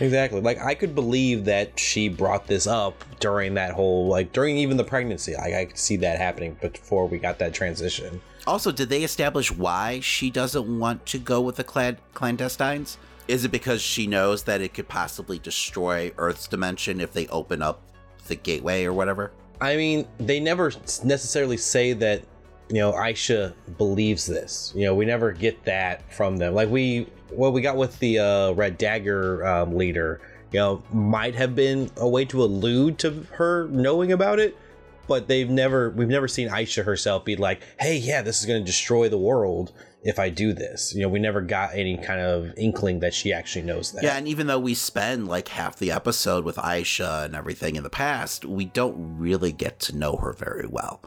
Exactly. 0.00 0.40
Like 0.40 0.58
I 0.62 0.74
could 0.74 0.94
believe 0.94 1.44
that 1.46 1.78
she 1.78 2.08
brought 2.08 2.46
this 2.46 2.66
up 2.66 3.04
during 3.20 3.54
that 3.54 3.72
whole 3.72 4.06
like 4.06 4.32
during 4.32 4.56
even 4.58 4.76
the 4.76 4.84
pregnancy. 4.84 5.34
Like 5.34 5.52
I 5.54 5.64
could 5.66 5.76
see 5.78 5.96
that 5.96 6.18
happening 6.18 6.56
before 6.60 7.06
we 7.06 7.18
got 7.18 7.38
that 7.40 7.52
transition. 7.52 8.20
Also, 8.46 8.72
did 8.72 8.88
they 8.88 9.02
establish 9.02 9.50
why 9.52 10.00
she 10.00 10.30
doesn't 10.30 10.78
want 10.78 11.04
to 11.06 11.18
go 11.18 11.40
with 11.40 11.56
the 11.56 11.64
clad- 11.64 11.98
clandestines? 12.14 12.96
Is 13.26 13.44
it 13.44 13.50
because 13.50 13.82
she 13.82 14.06
knows 14.06 14.44
that 14.44 14.62
it 14.62 14.72
could 14.72 14.88
possibly 14.88 15.38
destroy 15.38 16.12
Earth's 16.16 16.48
dimension 16.48 17.00
if 17.00 17.12
they 17.12 17.26
open 17.28 17.60
up 17.60 17.82
the 18.26 18.36
gateway 18.36 18.84
or 18.84 18.94
whatever? 18.94 19.32
I 19.60 19.76
mean, 19.76 20.06
they 20.18 20.40
never 20.40 20.72
necessarily 21.04 21.56
say 21.56 21.92
that, 21.94 22.22
you 22.70 22.76
know, 22.76 22.92
Aisha 22.92 23.52
believes 23.76 24.24
this. 24.24 24.72
You 24.74 24.84
know, 24.84 24.94
we 24.94 25.04
never 25.04 25.32
get 25.32 25.62
that 25.64 26.10
from 26.12 26.36
them. 26.38 26.54
Like 26.54 26.70
we, 26.70 27.06
what 27.30 27.52
we 27.52 27.60
got 27.60 27.76
with 27.76 27.98
the 27.98 28.18
uh, 28.18 28.52
Red 28.52 28.78
Dagger 28.78 29.46
um, 29.46 29.76
leader, 29.76 30.20
you 30.52 30.60
know, 30.60 30.82
might 30.92 31.34
have 31.34 31.54
been 31.54 31.90
a 31.98 32.08
way 32.08 32.24
to 32.26 32.42
allude 32.42 32.98
to 33.00 33.26
her 33.32 33.68
knowing 33.68 34.12
about 34.12 34.38
it, 34.38 34.56
but 35.08 35.26
they've 35.26 35.50
never, 35.50 35.90
we've 35.90 36.08
never 36.08 36.28
seen 36.28 36.48
Aisha 36.48 36.84
herself 36.84 37.24
be 37.24 37.34
like, 37.34 37.62
hey, 37.80 37.96
yeah, 37.96 38.22
this 38.22 38.40
is 38.40 38.46
going 38.46 38.60
to 38.60 38.66
destroy 38.66 39.08
the 39.08 39.18
world 39.18 39.72
if 40.02 40.18
I 40.18 40.30
do 40.30 40.52
this. 40.52 40.94
You 40.94 41.02
know, 41.02 41.08
we 41.08 41.18
never 41.18 41.40
got 41.40 41.74
any 41.74 41.96
kind 41.96 42.20
of 42.20 42.52
inkling 42.56 43.00
that 43.00 43.14
she 43.14 43.32
actually 43.32 43.62
knows 43.62 43.92
that. 43.92 44.04
Yeah, 44.04 44.16
and 44.16 44.28
even 44.28 44.46
though 44.46 44.58
we 44.58 44.74
spend 44.74 45.26
like 45.26 45.48
half 45.48 45.76
the 45.76 45.90
episode 45.90 46.44
with 46.44 46.56
Aisha 46.56 47.24
and 47.24 47.34
everything 47.34 47.76
in 47.76 47.82
the 47.82 47.90
past, 47.90 48.44
we 48.44 48.66
don't 48.66 49.18
really 49.18 49.52
get 49.52 49.80
to 49.80 49.96
know 49.96 50.16
her 50.16 50.32
very 50.32 50.66
well. 50.66 51.02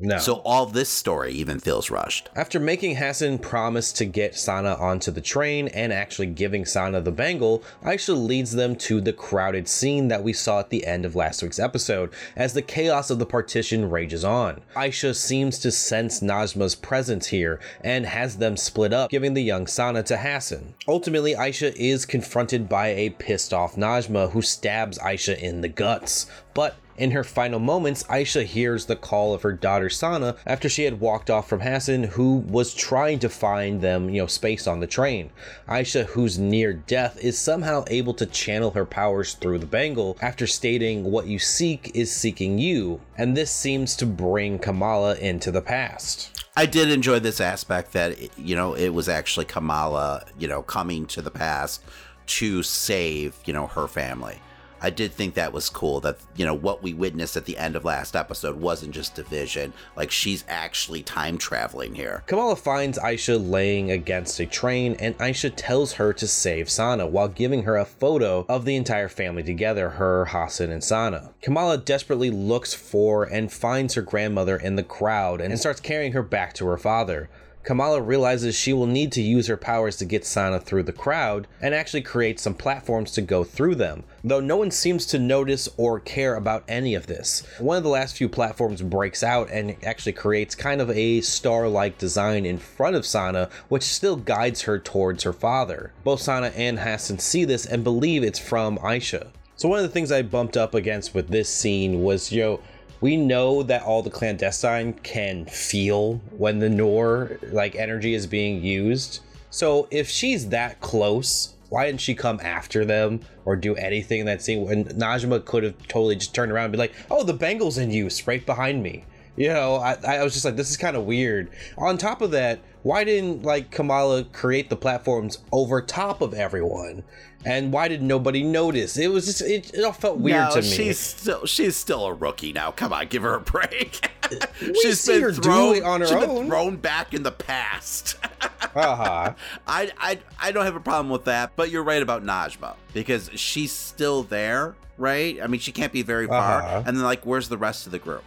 No. 0.00 0.18
So 0.18 0.36
all 0.44 0.66
this 0.66 0.88
story 0.88 1.32
even 1.32 1.60
feels 1.60 1.90
rushed. 1.90 2.30
After 2.34 2.58
making 2.58 2.96
Hassan 2.96 3.38
promise 3.38 3.92
to 3.92 4.04
get 4.04 4.34
Sana 4.34 4.74
onto 4.74 5.10
the 5.10 5.20
train 5.20 5.68
and 5.68 5.92
actually 5.92 6.26
giving 6.28 6.64
Sana 6.64 7.00
the 7.00 7.12
bangle, 7.12 7.62
Aisha 7.84 8.16
leads 8.16 8.52
them 8.52 8.76
to 8.76 9.00
the 9.00 9.12
crowded 9.12 9.68
scene 9.68 10.08
that 10.08 10.24
we 10.24 10.32
saw 10.32 10.60
at 10.60 10.70
the 10.70 10.86
end 10.86 11.04
of 11.04 11.14
last 11.14 11.42
week's 11.42 11.58
episode 11.58 12.10
as 12.34 12.54
the 12.54 12.62
chaos 12.62 13.10
of 13.10 13.18
the 13.18 13.26
partition 13.26 13.90
rages 13.90 14.24
on. 14.24 14.62
Aisha 14.74 15.14
seems 15.14 15.58
to 15.60 15.70
sense 15.70 16.20
Najma's 16.20 16.74
presence 16.74 17.26
here 17.26 17.60
and 17.82 18.06
has 18.06 18.38
them 18.38 18.56
split 18.56 18.92
up, 18.92 19.10
giving 19.10 19.34
the 19.34 19.42
young 19.42 19.66
Sana 19.66 20.02
to 20.04 20.16
Hassan. 20.16 20.74
Ultimately, 20.88 21.34
Aisha 21.34 21.74
is 21.76 22.06
confronted 22.06 22.68
by 22.68 22.88
a 22.88 23.10
pissed 23.10 23.52
off 23.52 23.76
Najma 23.76 24.30
who 24.30 24.42
stabs 24.42 24.98
Aisha 24.98 25.38
in 25.38 25.60
the 25.60 25.68
guts, 25.68 26.26
but 26.54 26.76
in 27.00 27.12
her 27.12 27.24
final 27.24 27.58
moments, 27.58 28.02
Aisha 28.04 28.44
hears 28.44 28.84
the 28.84 28.94
call 28.94 29.32
of 29.32 29.40
her 29.40 29.54
daughter 29.54 29.88
Sana 29.88 30.36
after 30.44 30.68
she 30.68 30.84
had 30.84 31.00
walked 31.00 31.30
off 31.30 31.48
from 31.48 31.60
Hassan, 31.60 32.04
who 32.04 32.36
was 32.46 32.74
trying 32.74 33.18
to 33.20 33.30
find 33.30 33.80
them, 33.80 34.10
you 34.10 34.20
know, 34.20 34.26
space 34.26 34.66
on 34.66 34.80
the 34.80 34.86
train. 34.86 35.30
Aisha, 35.66 36.04
who's 36.04 36.38
near 36.38 36.74
death, 36.74 37.18
is 37.24 37.38
somehow 37.38 37.84
able 37.86 38.12
to 38.14 38.26
channel 38.26 38.72
her 38.72 38.84
powers 38.84 39.32
through 39.32 39.58
the 39.58 39.66
bangle 39.66 40.18
after 40.20 40.46
stating, 40.46 41.04
What 41.04 41.26
you 41.26 41.38
seek 41.38 41.90
is 41.94 42.14
seeking 42.14 42.58
you, 42.58 43.00
and 43.16 43.34
this 43.34 43.50
seems 43.50 43.96
to 43.96 44.04
bring 44.04 44.58
Kamala 44.58 45.16
into 45.16 45.50
the 45.50 45.62
past. 45.62 46.44
I 46.54 46.66
did 46.66 46.90
enjoy 46.90 47.20
this 47.20 47.40
aspect 47.40 47.92
that 47.92 48.38
you 48.38 48.54
know 48.54 48.74
it 48.74 48.90
was 48.90 49.08
actually 49.08 49.46
Kamala, 49.46 50.26
you 50.38 50.48
know, 50.48 50.60
coming 50.60 51.06
to 51.06 51.22
the 51.22 51.30
past 51.30 51.82
to 52.26 52.62
save, 52.62 53.36
you 53.46 53.54
know, 53.54 53.68
her 53.68 53.88
family. 53.88 54.38
I 54.82 54.90
did 54.90 55.12
think 55.12 55.34
that 55.34 55.52
was 55.52 55.68
cool 55.68 56.00
that, 56.00 56.18
you 56.36 56.44
know, 56.44 56.54
what 56.54 56.82
we 56.82 56.94
witnessed 56.94 57.36
at 57.36 57.44
the 57.44 57.58
end 57.58 57.76
of 57.76 57.84
last 57.84 58.16
episode 58.16 58.56
wasn't 58.56 58.94
just 58.94 59.14
division, 59.14 59.72
like 59.96 60.10
she's 60.10 60.44
actually 60.48 61.02
time 61.02 61.38
traveling 61.38 61.94
here. 61.94 62.22
Kamala 62.26 62.56
finds 62.56 62.98
Aisha 62.98 63.38
laying 63.50 63.90
against 63.90 64.40
a 64.40 64.46
train, 64.46 64.94
and 64.98 65.16
Aisha 65.18 65.52
tells 65.54 65.94
her 65.94 66.12
to 66.14 66.26
save 66.26 66.70
Sana 66.70 67.06
while 67.06 67.28
giving 67.28 67.64
her 67.64 67.76
a 67.76 67.84
photo 67.84 68.46
of 68.48 68.64
the 68.64 68.76
entire 68.76 69.08
family 69.08 69.42
together 69.42 69.90
her, 69.90 70.26
Hassan, 70.26 70.70
and 70.70 70.82
Sana. 70.82 71.32
Kamala 71.42 71.78
desperately 71.78 72.30
looks 72.30 72.72
for 72.72 73.24
and 73.24 73.52
finds 73.52 73.94
her 73.94 74.02
grandmother 74.02 74.56
in 74.56 74.76
the 74.76 74.82
crowd 74.82 75.40
and 75.40 75.58
starts 75.58 75.80
carrying 75.80 76.12
her 76.12 76.22
back 76.22 76.54
to 76.54 76.66
her 76.66 76.78
father. 76.78 77.28
Kamala 77.62 78.00
realizes 78.00 78.54
she 78.54 78.72
will 78.72 78.86
need 78.86 79.12
to 79.12 79.20
use 79.20 79.46
her 79.46 79.56
powers 79.56 79.96
to 79.96 80.06
get 80.06 80.24
Sana 80.24 80.58
through 80.58 80.84
the 80.84 80.92
crowd 80.92 81.46
and 81.60 81.74
actually 81.74 82.00
create 82.00 82.40
some 82.40 82.54
platforms 82.54 83.12
to 83.12 83.22
go 83.22 83.44
through 83.44 83.74
them, 83.74 84.04
though 84.24 84.40
no 84.40 84.56
one 84.56 84.70
seems 84.70 85.04
to 85.06 85.18
notice 85.18 85.68
or 85.76 86.00
care 86.00 86.36
about 86.36 86.64
any 86.68 86.94
of 86.94 87.06
this. 87.06 87.42
One 87.58 87.76
of 87.76 87.82
the 87.82 87.90
last 87.90 88.16
few 88.16 88.30
platforms 88.30 88.80
breaks 88.80 89.22
out 89.22 89.50
and 89.50 89.76
actually 89.84 90.14
creates 90.14 90.54
kind 90.54 90.80
of 90.80 90.90
a 90.90 91.20
star 91.20 91.68
like 91.68 91.98
design 91.98 92.46
in 92.46 92.56
front 92.56 92.96
of 92.96 93.04
Sana, 93.04 93.50
which 93.68 93.82
still 93.82 94.16
guides 94.16 94.62
her 94.62 94.78
towards 94.78 95.24
her 95.24 95.32
father. 95.34 95.92
Both 96.02 96.22
Sana 96.22 96.52
and 96.56 96.78
Hassan 96.78 97.18
see 97.18 97.44
this 97.44 97.66
and 97.66 97.84
believe 97.84 98.22
it's 98.22 98.38
from 98.38 98.78
Aisha. 98.78 99.28
So, 99.56 99.68
one 99.68 99.78
of 99.78 99.82
the 99.82 99.90
things 99.90 100.10
I 100.10 100.22
bumped 100.22 100.56
up 100.56 100.74
against 100.74 101.14
with 101.14 101.28
this 101.28 101.50
scene 101.54 102.02
was, 102.02 102.32
yo, 102.32 102.54
know, 102.54 102.62
we 103.00 103.16
know 103.16 103.62
that 103.62 103.82
all 103.82 104.02
the 104.02 104.10
clandestine 104.10 104.92
can 104.94 105.46
feel 105.46 106.20
when 106.36 106.58
the 106.58 106.68
Noor 106.68 107.38
like 107.50 107.74
energy 107.74 108.14
is 108.14 108.26
being 108.26 108.62
used. 108.62 109.20
So 109.50 109.88
if 109.90 110.08
she's 110.08 110.48
that 110.48 110.80
close, 110.80 111.54
why 111.70 111.86
didn't 111.86 112.00
she 112.00 112.14
come 112.14 112.40
after 112.42 112.84
them 112.84 113.20
or 113.44 113.56
do 113.56 113.74
anything 113.76 114.20
in 114.20 114.26
that 114.26 114.42
scene? 114.42 114.64
When 114.64 114.84
Najma 114.84 115.44
could 115.44 115.64
have 115.64 115.88
totally 115.88 116.16
just 116.16 116.34
turned 116.34 116.52
around 116.52 116.66
and 116.66 116.72
be 116.72 116.78
like, 116.78 116.94
"Oh, 117.10 117.24
the 117.24 117.32
bangle's 117.32 117.78
in 117.78 117.90
use 117.90 118.26
right 118.26 118.44
behind 118.44 118.82
me." 118.82 119.04
You 119.36 119.48
know, 119.48 119.76
I, 119.76 119.96
I 120.06 120.24
was 120.24 120.34
just 120.34 120.44
like, 120.44 120.56
this 120.56 120.70
is 120.70 120.76
kind 120.76 120.96
of 120.96 121.04
weird. 121.04 121.50
On 121.78 121.96
top 121.96 122.20
of 122.20 122.32
that, 122.32 122.58
why 122.82 123.04
didn't 123.04 123.42
like 123.42 123.70
Kamala 123.70 124.24
create 124.24 124.70
the 124.70 124.76
platforms 124.76 125.38
over 125.52 125.82
top 125.82 126.22
of 126.22 126.34
everyone? 126.34 127.02
And 127.44 127.72
why 127.72 127.88
did 127.88 128.02
nobody 128.02 128.42
notice? 128.42 128.98
It 128.98 129.08
was 129.08 129.24
just 129.26 129.42
it, 129.42 129.72
it 129.72 129.82
all 129.82 129.92
felt 129.92 130.18
weird 130.18 130.48
no, 130.48 130.54
to 130.56 130.62
me. 130.62 130.68
She's 130.68 130.98
still 130.98 131.46
she's 131.46 131.76
still 131.76 132.06
a 132.06 132.12
rookie 132.12 132.52
now. 132.52 132.70
Come 132.70 132.92
on, 132.92 133.06
give 133.08 133.22
her 133.22 133.34
a 133.34 133.40
break. 133.40 134.10
We 134.60 134.92
see 134.92 135.20
her 135.20 135.32
do 135.32 135.74
it 135.74 135.82
on 135.82 136.02
her 136.02 136.06
she's 136.06 136.16
been 136.16 136.46
thrown 136.46 136.76
back 136.76 137.14
in 137.14 137.24
the 137.24 137.32
past. 137.32 138.16
uh-huh. 138.76 139.34
I, 139.66 139.90
I 139.98 140.18
I 140.40 140.52
don't 140.52 140.64
have 140.64 140.76
a 140.76 140.80
problem 140.80 141.10
with 141.10 141.24
that, 141.24 141.56
but 141.56 141.70
you're 141.70 141.82
right 141.82 142.00
about 142.00 142.22
Najma 142.22 142.76
because 142.94 143.28
she's 143.34 143.72
still 143.72 144.22
there, 144.22 144.76
right? 144.98 145.42
I 145.42 145.48
mean, 145.48 145.60
she 145.60 145.72
can't 145.72 145.92
be 145.92 146.02
very 146.02 146.28
far. 146.28 146.62
Uh-huh. 146.62 146.84
And 146.86 146.96
then 146.96 147.02
like, 147.02 147.26
where's 147.26 147.48
the 147.48 147.58
rest 147.58 147.86
of 147.86 147.92
the 147.92 147.98
group? 147.98 148.22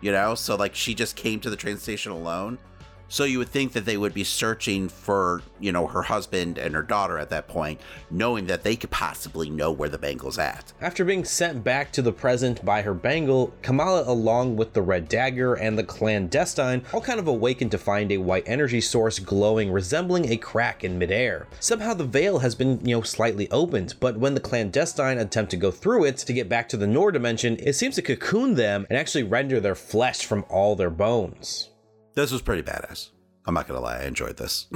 You 0.00 0.12
know, 0.12 0.36
so 0.36 0.54
like 0.54 0.76
she 0.76 0.94
just 0.94 1.16
came 1.16 1.40
to 1.40 1.50
the 1.50 1.56
train 1.56 1.78
station 1.78 2.12
alone. 2.12 2.58
So 3.08 3.24
you 3.24 3.38
would 3.38 3.48
think 3.48 3.72
that 3.72 3.86
they 3.86 3.96
would 3.96 4.12
be 4.12 4.24
searching 4.24 4.88
for, 4.88 5.42
you 5.58 5.72
know, 5.72 5.86
her 5.86 6.02
husband 6.02 6.58
and 6.58 6.74
her 6.74 6.82
daughter 6.82 7.18
at 7.18 7.30
that 7.30 7.48
point, 7.48 7.80
knowing 8.10 8.46
that 8.46 8.62
they 8.62 8.76
could 8.76 8.90
possibly 8.90 9.48
know 9.48 9.72
where 9.72 9.88
the 9.88 9.98
bangle's 9.98 10.38
at. 10.38 10.72
After 10.80 11.04
being 11.04 11.24
sent 11.24 11.64
back 11.64 11.90
to 11.92 12.02
the 12.02 12.12
present 12.12 12.64
by 12.64 12.82
her 12.82 12.92
bangle, 12.92 13.54
Kamala, 13.62 14.04
along 14.06 14.56
with 14.56 14.74
the 14.74 14.82
Red 14.82 15.08
Dagger 15.08 15.54
and 15.54 15.78
the 15.78 15.84
clandestine, 15.84 16.82
all 16.92 17.00
kind 17.00 17.18
of 17.18 17.28
awaken 17.28 17.70
to 17.70 17.78
find 17.78 18.12
a 18.12 18.18
white 18.18 18.44
energy 18.46 18.80
source 18.80 19.18
glowing, 19.18 19.72
resembling 19.72 20.30
a 20.30 20.36
crack 20.36 20.84
in 20.84 20.98
midair. 20.98 21.46
Somehow 21.60 21.94
the 21.94 22.04
veil 22.04 22.40
has 22.40 22.54
been, 22.54 22.78
you 22.86 22.94
know, 22.94 23.02
slightly 23.02 23.50
opened, 23.50 23.94
but 24.00 24.18
when 24.18 24.34
the 24.34 24.40
clandestine 24.40 25.18
attempt 25.18 25.50
to 25.52 25.56
go 25.56 25.70
through 25.70 26.04
it 26.04 26.18
to 26.18 26.32
get 26.34 26.48
back 26.48 26.68
to 26.68 26.76
the 26.76 26.86
Noor 26.86 27.10
dimension, 27.10 27.56
it 27.60 27.72
seems 27.72 27.94
to 27.94 28.02
cocoon 28.02 28.54
them 28.54 28.86
and 28.90 28.98
actually 28.98 29.22
render 29.22 29.60
their 29.60 29.74
flesh 29.74 30.26
from 30.26 30.44
all 30.50 30.76
their 30.76 30.90
bones. 30.90 31.70
This 32.18 32.32
was 32.32 32.42
pretty 32.42 32.64
badass. 32.64 33.10
I'm 33.46 33.54
not 33.54 33.68
gonna 33.68 33.78
lie, 33.78 33.98
I 33.98 34.06
enjoyed 34.06 34.38
this. 34.38 34.66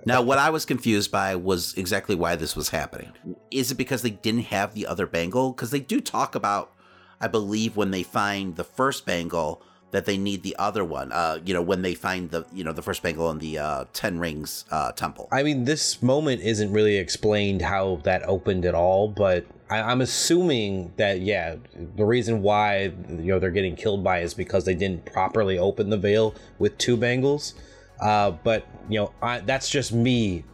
now, 0.04 0.20
what 0.20 0.36
I 0.36 0.50
was 0.50 0.66
confused 0.66 1.10
by 1.10 1.36
was 1.36 1.72
exactly 1.78 2.14
why 2.14 2.36
this 2.36 2.54
was 2.54 2.68
happening. 2.68 3.12
Is 3.50 3.70
it 3.70 3.76
because 3.76 4.02
they 4.02 4.10
didn't 4.10 4.42
have 4.42 4.74
the 4.74 4.86
other 4.86 5.06
bangle? 5.06 5.52
Because 5.52 5.70
they 5.70 5.80
do 5.80 6.02
talk 6.02 6.34
about, 6.34 6.74
I 7.18 7.28
believe, 7.28 7.78
when 7.78 7.92
they 7.92 8.02
find 8.02 8.56
the 8.56 8.64
first 8.64 9.06
bangle, 9.06 9.62
that 9.90 10.04
they 10.04 10.18
need 10.18 10.42
the 10.42 10.56
other 10.58 10.84
one. 10.84 11.12
Uh, 11.12 11.38
you 11.44 11.54
know, 11.54 11.62
when 11.62 11.82
they 11.82 11.94
find 11.94 12.30
the 12.30 12.44
you 12.52 12.64
know 12.64 12.72
the 12.72 12.82
first 12.82 13.02
bangle 13.02 13.30
in 13.30 13.38
the 13.38 13.58
uh, 13.58 13.84
Ten 13.92 14.18
Rings 14.18 14.64
uh, 14.70 14.92
temple. 14.92 15.28
I 15.30 15.42
mean, 15.42 15.64
this 15.64 16.02
moment 16.02 16.42
isn't 16.42 16.72
really 16.72 16.96
explained 16.96 17.62
how 17.62 18.00
that 18.04 18.22
opened 18.24 18.64
at 18.64 18.74
all, 18.74 19.08
but 19.08 19.46
I, 19.70 19.80
I'm 19.80 20.00
assuming 20.00 20.92
that 20.96 21.20
yeah, 21.20 21.56
the 21.96 22.04
reason 22.04 22.42
why 22.42 22.92
you 23.08 23.32
know 23.32 23.38
they're 23.38 23.50
getting 23.50 23.76
killed 23.76 24.02
by 24.02 24.20
is 24.20 24.34
because 24.34 24.64
they 24.64 24.74
didn't 24.74 25.04
properly 25.06 25.58
open 25.58 25.90
the 25.90 25.98
veil 25.98 26.34
with 26.58 26.76
two 26.78 26.96
bangles. 26.96 27.54
Uh, 28.00 28.30
but 28.30 28.66
you 28.88 29.00
know, 29.00 29.12
I, 29.22 29.40
that's 29.40 29.70
just 29.70 29.92
me, 29.92 30.44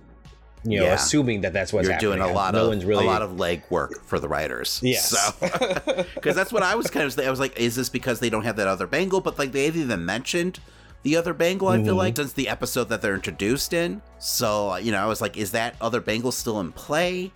you 0.65 0.79
know, 0.81 0.87
Yeah. 0.87 0.95
assuming 0.95 1.41
that 1.43 1.53
that's 1.53 1.73
what's 1.73 1.85
You're 1.87 1.95
happening. 1.95 2.19
doing 2.19 2.31
a 2.31 2.33
lot 2.33 2.55
no 2.55 2.63
of 2.63 2.69
one's 2.69 2.85
really 2.85 3.05
a 3.05 3.09
lot 3.09 3.23
of 3.23 3.39
leg 3.39 3.63
work 3.71 4.05
for 4.05 4.19
the 4.19 4.29
writers. 4.29 4.81
Yes. 4.83 5.09
So, 5.11 6.05
because 6.15 6.37
that's 6.37 6.53
what 6.53 6.63
I 6.63 6.75
was 6.75 6.89
kind 6.91 7.05
of. 7.07 7.19
I 7.19 7.31
was 7.31 7.41
like, 7.41 7.59
is 7.59 7.75
this 7.77 7.89
because 7.89 8.21
they 8.21 8.31
don't 8.31 8.45
have 8.45 8.57
that 8.57 8.69
other 8.69 8.87
bangle? 8.87 9.21
But 9.21 9.39
like 9.39 9.53
they 9.53 9.67
even 9.67 10.05
mentioned 10.05 10.61
the 11.03 11.17
other 11.17 11.35
bangle. 11.35 11.69
I 11.69 11.77
Mm-hmm. 11.77 11.87
feel 11.87 11.97
like 11.97 12.17
since 12.17 12.33
the 12.33 12.49
episode 12.49 12.89
that 12.91 13.03
they're 13.03 13.15
introduced 13.15 13.73
in. 13.73 14.03
So 14.19 14.71
uh, 14.73 14.77
you 14.77 14.93
know, 14.93 15.03
I 15.03 15.07
was 15.07 15.21
like, 15.21 15.37
is 15.37 15.51
that 15.53 15.75
other 15.81 16.01
bangle 16.01 16.31
still 16.33 16.61
in 16.61 16.71
play? 16.73 17.33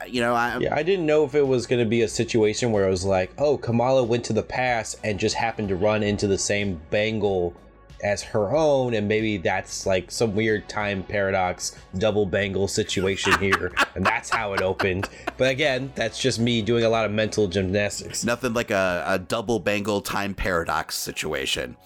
Uh, 0.00 0.04
You 0.04 0.20
know, 0.20 0.34
I 0.34 0.58
Yeah, 0.58 0.74
I 0.74 0.82
didn't 0.84 1.06
know 1.06 1.24
if 1.24 1.34
it 1.34 1.46
was 1.46 1.66
going 1.66 1.82
to 1.82 1.88
be 1.88 2.02
a 2.02 2.08
situation 2.08 2.70
where 2.70 2.86
it 2.86 2.90
was 2.90 3.04
like, 3.04 3.32
oh, 3.38 3.56
Kamala 3.58 4.04
went 4.04 4.24
to 4.26 4.32
the 4.32 4.42
past 4.42 4.98
and 5.02 5.18
just 5.18 5.34
happened 5.34 5.68
to 5.70 5.74
run 5.76 6.02
into 6.04 6.26
the 6.28 6.38
same 6.38 6.80
bangle 6.90 7.54
as 8.02 8.22
her 8.22 8.54
own, 8.54 8.94
and 8.94 9.08
maybe 9.08 9.36
that's 9.38 9.86
like 9.86 10.10
some 10.10 10.34
weird 10.34 10.68
time 10.68 11.02
paradox 11.02 11.76
double 11.98 12.26
bangle 12.26 12.68
situation 12.68 13.38
here, 13.38 13.72
and 13.94 14.04
that's 14.04 14.28
how 14.30 14.52
it 14.52 14.62
opened. 14.62 15.08
But 15.36 15.50
again, 15.50 15.92
that's 15.94 16.20
just 16.20 16.38
me 16.38 16.62
doing 16.62 16.84
a 16.84 16.88
lot 16.88 17.04
of 17.04 17.12
mental 17.12 17.48
gymnastics. 17.48 18.24
nothing 18.24 18.54
like 18.54 18.70
a, 18.70 19.04
a 19.06 19.18
double 19.18 19.58
bangle 19.58 20.00
time 20.00 20.34
paradox 20.34 20.96
situation. 20.96 21.76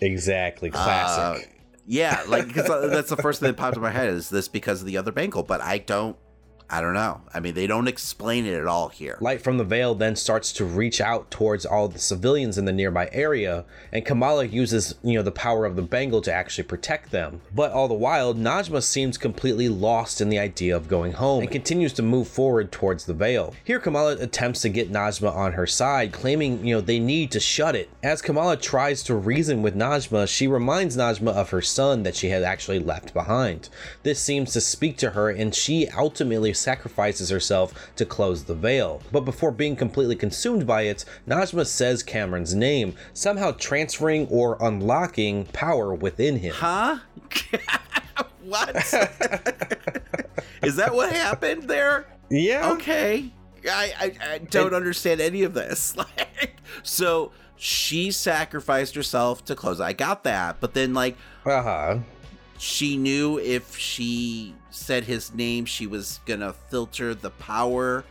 Exactly, 0.00 0.70
classic. 0.70 1.48
Uh, 1.48 1.50
yeah, 1.86 2.22
like 2.28 2.48
because 2.48 2.66
that's 2.90 3.10
the 3.10 3.16
first 3.16 3.40
thing 3.40 3.48
that 3.48 3.56
popped 3.56 3.76
in 3.76 3.82
my 3.82 3.90
head. 3.90 4.08
Is 4.08 4.28
this 4.28 4.48
because 4.48 4.80
of 4.80 4.86
the 4.86 4.96
other 4.96 5.12
bangle? 5.12 5.42
But 5.42 5.60
I 5.60 5.78
don't. 5.78 6.16
I 6.68 6.80
don't 6.80 6.94
know. 6.94 7.20
I 7.32 7.38
mean, 7.38 7.54
they 7.54 7.68
don't 7.68 7.86
explain 7.86 8.44
it 8.44 8.58
at 8.58 8.66
all 8.66 8.88
here. 8.88 9.18
Light 9.20 9.40
from 9.40 9.56
the 9.56 9.64
veil 9.64 9.94
then 9.94 10.16
starts 10.16 10.52
to 10.54 10.64
reach 10.64 11.00
out 11.00 11.30
towards 11.30 11.64
all 11.64 11.86
the 11.86 12.00
civilians 12.00 12.58
in 12.58 12.64
the 12.64 12.72
nearby 12.72 13.08
area, 13.12 13.64
and 13.92 14.04
Kamala 14.04 14.46
uses, 14.46 14.96
you 15.04 15.14
know, 15.14 15.22
the 15.22 15.30
power 15.30 15.64
of 15.64 15.76
the 15.76 15.82
bangle 15.82 16.20
to 16.22 16.32
actually 16.32 16.64
protect 16.64 17.12
them. 17.12 17.40
But 17.54 17.70
all 17.70 17.86
the 17.86 17.94
while, 17.94 18.34
Najma 18.34 18.82
seems 18.82 19.16
completely 19.16 19.68
lost 19.68 20.20
in 20.20 20.28
the 20.28 20.40
idea 20.40 20.74
of 20.76 20.88
going 20.88 21.12
home 21.12 21.42
and 21.42 21.50
continues 21.50 21.92
to 21.94 22.02
move 22.02 22.26
forward 22.26 22.72
towards 22.72 23.04
the 23.04 23.14
veil. 23.14 23.54
Here, 23.62 23.78
Kamala 23.78 24.16
attempts 24.16 24.62
to 24.62 24.68
get 24.68 24.90
Najma 24.90 25.32
on 25.32 25.52
her 25.52 25.68
side, 25.68 26.12
claiming, 26.12 26.66
you 26.66 26.74
know, 26.74 26.80
they 26.80 26.98
need 26.98 27.30
to 27.30 27.40
shut 27.40 27.76
it. 27.76 27.90
As 28.02 28.22
Kamala 28.22 28.56
tries 28.56 29.04
to 29.04 29.14
reason 29.14 29.62
with 29.62 29.76
Najma, 29.76 30.26
she 30.26 30.48
reminds 30.48 30.96
Najma 30.96 31.32
of 31.32 31.50
her 31.50 31.62
son 31.62 32.02
that 32.02 32.16
she 32.16 32.30
had 32.30 32.42
actually 32.42 32.80
left 32.80 33.14
behind. 33.14 33.68
This 34.02 34.18
seems 34.18 34.52
to 34.52 34.60
speak 34.60 34.96
to 34.98 35.10
her, 35.10 35.30
and 35.30 35.54
she 35.54 35.88
ultimately 35.96 36.55
sacrifices 36.56 37.30
herself 37.30 37.90
to 37.96 38.04
close 38.04 38.44
the 38.44 38.54
veil. 38.54 39.02
But 39.12 39.20
before 39.24 39.50
being 39.52 39.76
completely 39.76 40.16
consumed 40.16 40.66
by 40.66 40.82
it, 40.82 41.04
Najma 41.28 41.66
says 41.66 42.02
Kamran's 42.02 42.54
name, 42.54 42.94
somehow 43.12 43.52
transferring 43.52 44.26
or 44.28 44.56
unlocking 44.60 45.44
power 45.46 45.94
within 45.94 46.38
him. 46.38 46.54
Huh? 46.54 46.98
what? 48.44 48.74
Is 50.62 50.76
that 50.76 50.94
what 50.94 51.12
happened 51.12 51.64
there? 51.64 52.06
Yeah. 52.30 52.72
Okay. 52.72 53.30
I, 53.68 53.92
I, 53.98 54.34
I 54.34 54.38
don't 54.38 54.74
understand 54.74 55.20
any 55.20 55.42
of 55.42 55.54
this. 55.54 55.96
Like, 56.18 56.56
so 56.82 57.32
she 57.56 58.10
sacrificed 58.10 58.94
herself 58.94 59.44
to 59.46 59.54
close. 59.54 59.80
I 59.80 59.92
got 59.92 60.24
that, 60.24 60.60
but 60.60 60.74
then 60.74 60.92
like 60.94 61.16
Uh 61.44 61.62
huh. 61.62 61.98
she 62.58 62.96
knew 62.96 63.38
if 63.38 63.76
she 63.76 64.54
said 64.76 65.04
his 65.04 65.32
name, 65.34 65.64
she 65.64 65.86
was 65.86 66.20
gonna 66.26 66.52
filter 66.70 67.14
the 67.14 67.30
power 67.30 68.04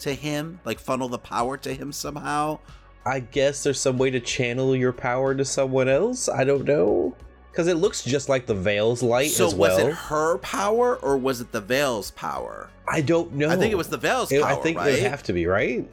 to 0.00 0.14
him, 0.14 0.60
like 0.64 0.78
funnel 0.78 1.08
the 1.08 1.18
power 1.18 1.56
to 1.58 1.72
him 1.74 1.92
somehow. 1.92 2.58
I 3.06 3.20
guess 3.20 3.62
there's 3.62 3.80
some 3.80 3.96
way 3.98 4.10
to 4.10 4.20
channel 4.20 4.76
your 4.76 4.92
power 4.92 5.34
to 5.34 5.44
someone 5.44 5.88
else. 5.88 6.28
I 6.28 6.44
don't 6.44 6.64
know. 6.64 7.14
Because 7.50 7.66
it 7.68 7.76
looks 7.76 8.04
just 8.04 8.28
like 8.28 8.46
the 8.46 8.54
veil's 8.54 9.02
light 9.02 9.30
So 9.30 9.46
as 9.46 9.54
well. 9.54 9.76
was 9.78 9.86
it 9.86 9.92
her 9.94 10.38
power 10.38 10.96
or 10.96 11.16
was 11.16 11.40
it 11.40 11.50
the 11.50 11.60
veil's 11.60 12.10
power? 12.12 12.70
I 12.86 13.00
don't 13.00 13.32
know. 13.34 13.48
I 13.48 13.56
think 13.56 13.72
it 13.72 13.76
was 13.76 13.88
the 13.88 13.96
veil's 13.96 14.30
It- 14.30 14.42
power, 14.42 14.52
I 14.52 14.62
think 14.62 14.76
right? 14.78 14.88
it 14.90 15.02
would 15.02 15.10
have 15.10 15.22
to 15.24 15.32
be, 15.32 15.46
right? 15.46 15.88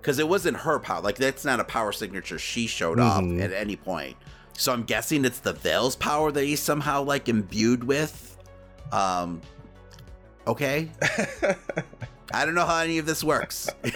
because 0.00 0.18
it 0.18 0.26
wasn't 0.26 0.56
her 0.56 0.78
power. 0.78 1.02
Like 1.02 1.16
that's 1.16 1.44
not 1.44 1.60
a 1.60 1.64
power 1.64 1.92
signature 1.92 2.38
she 2.38 2.66
showed 2.66 2.96
Mhm. 2.96 3.04
off 3.38 3.42
at 3.44 3.52
any 3.52 3.76
point. 3.76 4.16
So 4.56 4.72
I'm 4.72 4.84
guessing 4.84 5.26
it's 5.26 5.40
the 5.40 5.52
Veil's 5.52 5.94
power 5.94 6.32
that 6.32 6.42
he's 6.44 6.60
somehow 6.60 7.02
like 7.02 7.28
imbued 7.28 7.84
with. 7.84 8.38
Um, 8.92 9.42
okay. 10.50 10.88
I 12.32 12.44
don't 12.44 12.54
know 12.54 12.64
how 12.64 12.78
any 12.78 12.98
of 12.98 13.06
this 13.06 13.24
works. 13.24 13.68
it, 13.82 13.94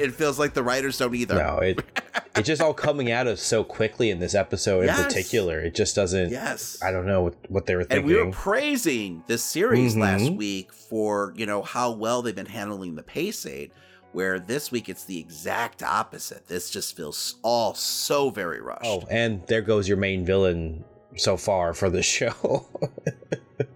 it 0.00 0.14
feels 0.14 0.38
like 0.40 0.54
the 0.54 0.62
writers 0.64 0.98
don't 0.98 1.14
either. 1.14 1.36
No, 1.36 1.58
it 1.58 1.84
it's 2.36 2.48
just 2.48 2.60
all 2.60 2.74
coming 2.74 3.12
at 3.12 3.28
us 3.28 3.40
so 3.40 3.62
quickly 3.62 4.10
in 4.10 4.18
this 4.18 4.34
episode 4.34 4.88
in 4.88 4.94
particular. 4.94 5.60
It 5.60 5.74
just 5.76 5.94
doesn't. 5.94 6.30
Yes. 6.30 6.82
I 6.82 6.90
don't 6.90 7.06
know 7.06 7.22
what, 7.22 7.34
what 7.48 7.66
they 7.66 7.76
were 7.76 7.84
thinking. 7.84 7.98
and 7.98 8.06
we 8.06 8.16
were 8.16 8.32
praising 8.32 9.22
this 9.28 9.44
series 9.44 9.96
last 9.96 10.24
Mhm. 10.24 10.36
week 10.36 10.72
for 10.72 11.32
you 11.36 11.46
know 11.46 11.62
how 11.62 11.92
well 11.92 12.22
they've 12.22 12.34
been 12.34 12.46
handling 12.46 12.96
the 12.96 13.04
pacing 13.04 13.70
where 14.10 14.40
this 14.40 14.72
week 14.72 14.88
it's 14.88 15.04
the 15.04 15.18
exact 15.18 15.82
opposite 15.82 16.46
this 16.48 16.70
just 16.70 16.96
feels 16.96 17.36
all 17.42 17.74
so 17.74 18.30
very 18.30 18.60
rushed 18.60 18.84
oh, 18.84 19.02
and 19.10 19.44
there 19.46 19.62
goes 19.62 19.88
your 19.88 19.96
main 19.96 20.24
villain 20.24 20.84
so 21.16 21.36
far 21.36 21.72
for 21.72 21.88
the 21.88 22.02
show. 22.02 22.66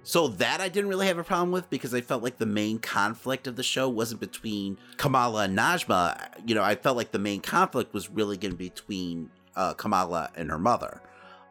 So 0.02 0.28
that 0.28 0.60
I 0.60 0.68
didn't 0.68 0.88
really 0.88 1.06
have 1.06 1.18
a 1.18 1.24
problem 1.24 1.52
with 1.52 1.68
because 1.68 1.92
I 1.92 2.00
felt 2.00 2.22
like 2.22 2.38
the 2.38 2.46
main 2.46 2.78
conflict 2.78 3.46
of 3.46 3.56
the 3.56 3.62
show 3.62 3.88
wasn't 3.88 4.20
between 4.20 4.78
Kamala 4.96 5.44
and 5.44 5.58
Najma. 5.58 6.28
You 6.46 6.54
know, 6.54 6.62
I 6.62 6.76
felt 6.76 6.96
like 6.96 7.10
the 7.12 7.18
main 7.18 7.40
conflict 7.40 7.92
was 7.92 8.08
really 8.10 8.36
going 8.36 8.52
to 8.52 8.56
be 8.56 8.70
between 8.70 9.30
uh, 9.54 9.74
Kamala 9.74 10.30
and 10.34 10.50
her 10.50 10.58
mother. 10.58 11.02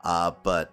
Uh, 0.03 0.31
but 0.41 0.71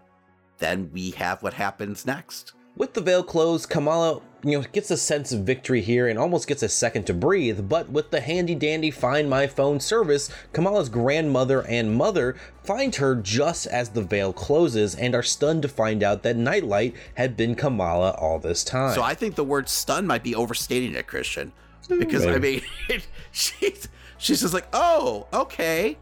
then 0.58 0.90
we 0.92 1.10
have 1.12 1.42
what 1.42 1.54
happens 1.54 2.06
next. 2.06 2.52
With 2.76 2.94
the 2.94 3.00
veil 3.00 3.22
closed, 3.22 3.68
Kamala 3.68 4.20
you 4.44 4.58
know, 4.58 4.64
gets 4.72 4.90
a 4.90 4.96
sense 4.96 5.32
of 5.32 5.40
victory 5.40 5.80
here 5.80 6.06
and 6.06 6.18
almost 6.18 6.46
gets 6.46 6.62
a 6.62 6.68
second 6.68 7.06
to 7.06 7.14
breathe. 7.14 7.66
But 7.66 7.88
with 7.88 8.10
the 8.10 8.20
handy 8.20 8.54
dandy 8.54 8.90
Find 8.90 9.28
My 9.28 9.46
Phone 9.46 9.80
service, 9.80 10.30
Kamala's 10.52 10.90
grandmother 10.90 11.62
and 11.66 11.96
mother 11.96 12.36
find 12.62 12.94
her 12.96 13.14
just 13.14 13.66
as 13.66 13.90
the 13.90 14.02
veil 14.02 14.34
closes 14.34 14.94
and 14.94 15.14
are 15.14 15.22
stunned 15.22 15.62
to 15.62 15.68
find 15.68 16.02
out 16.02 16.22
that 16.22 16.36
Nightlight 16.36 16.94
had 17.14 17.36
been 17.38 17.54
Kamala 17.54 18.10
all 18.12 18.38
this 18.38 18.62
time. 18.62 18.94
So 18.94 19.02
I 19.02 19.14
think 19.14 19.34
the 19.34 19.44
word 19.44 19.68
stun 19.68 20.06
might 20.06 20.22
be 20.22 20.34
overstating 20.34 20.94
it, 20.94 21.06
Christian. 21.06 21.52
Because 21.88 22.26
I 22.26 22.38
mean, 22.38 22.62
she's 23.32 23.88
she's 24.18 24.42
just 24.42 24.54
like, 24.54 24.68
oh, 24.74 25.26
okay. 25.32 25.96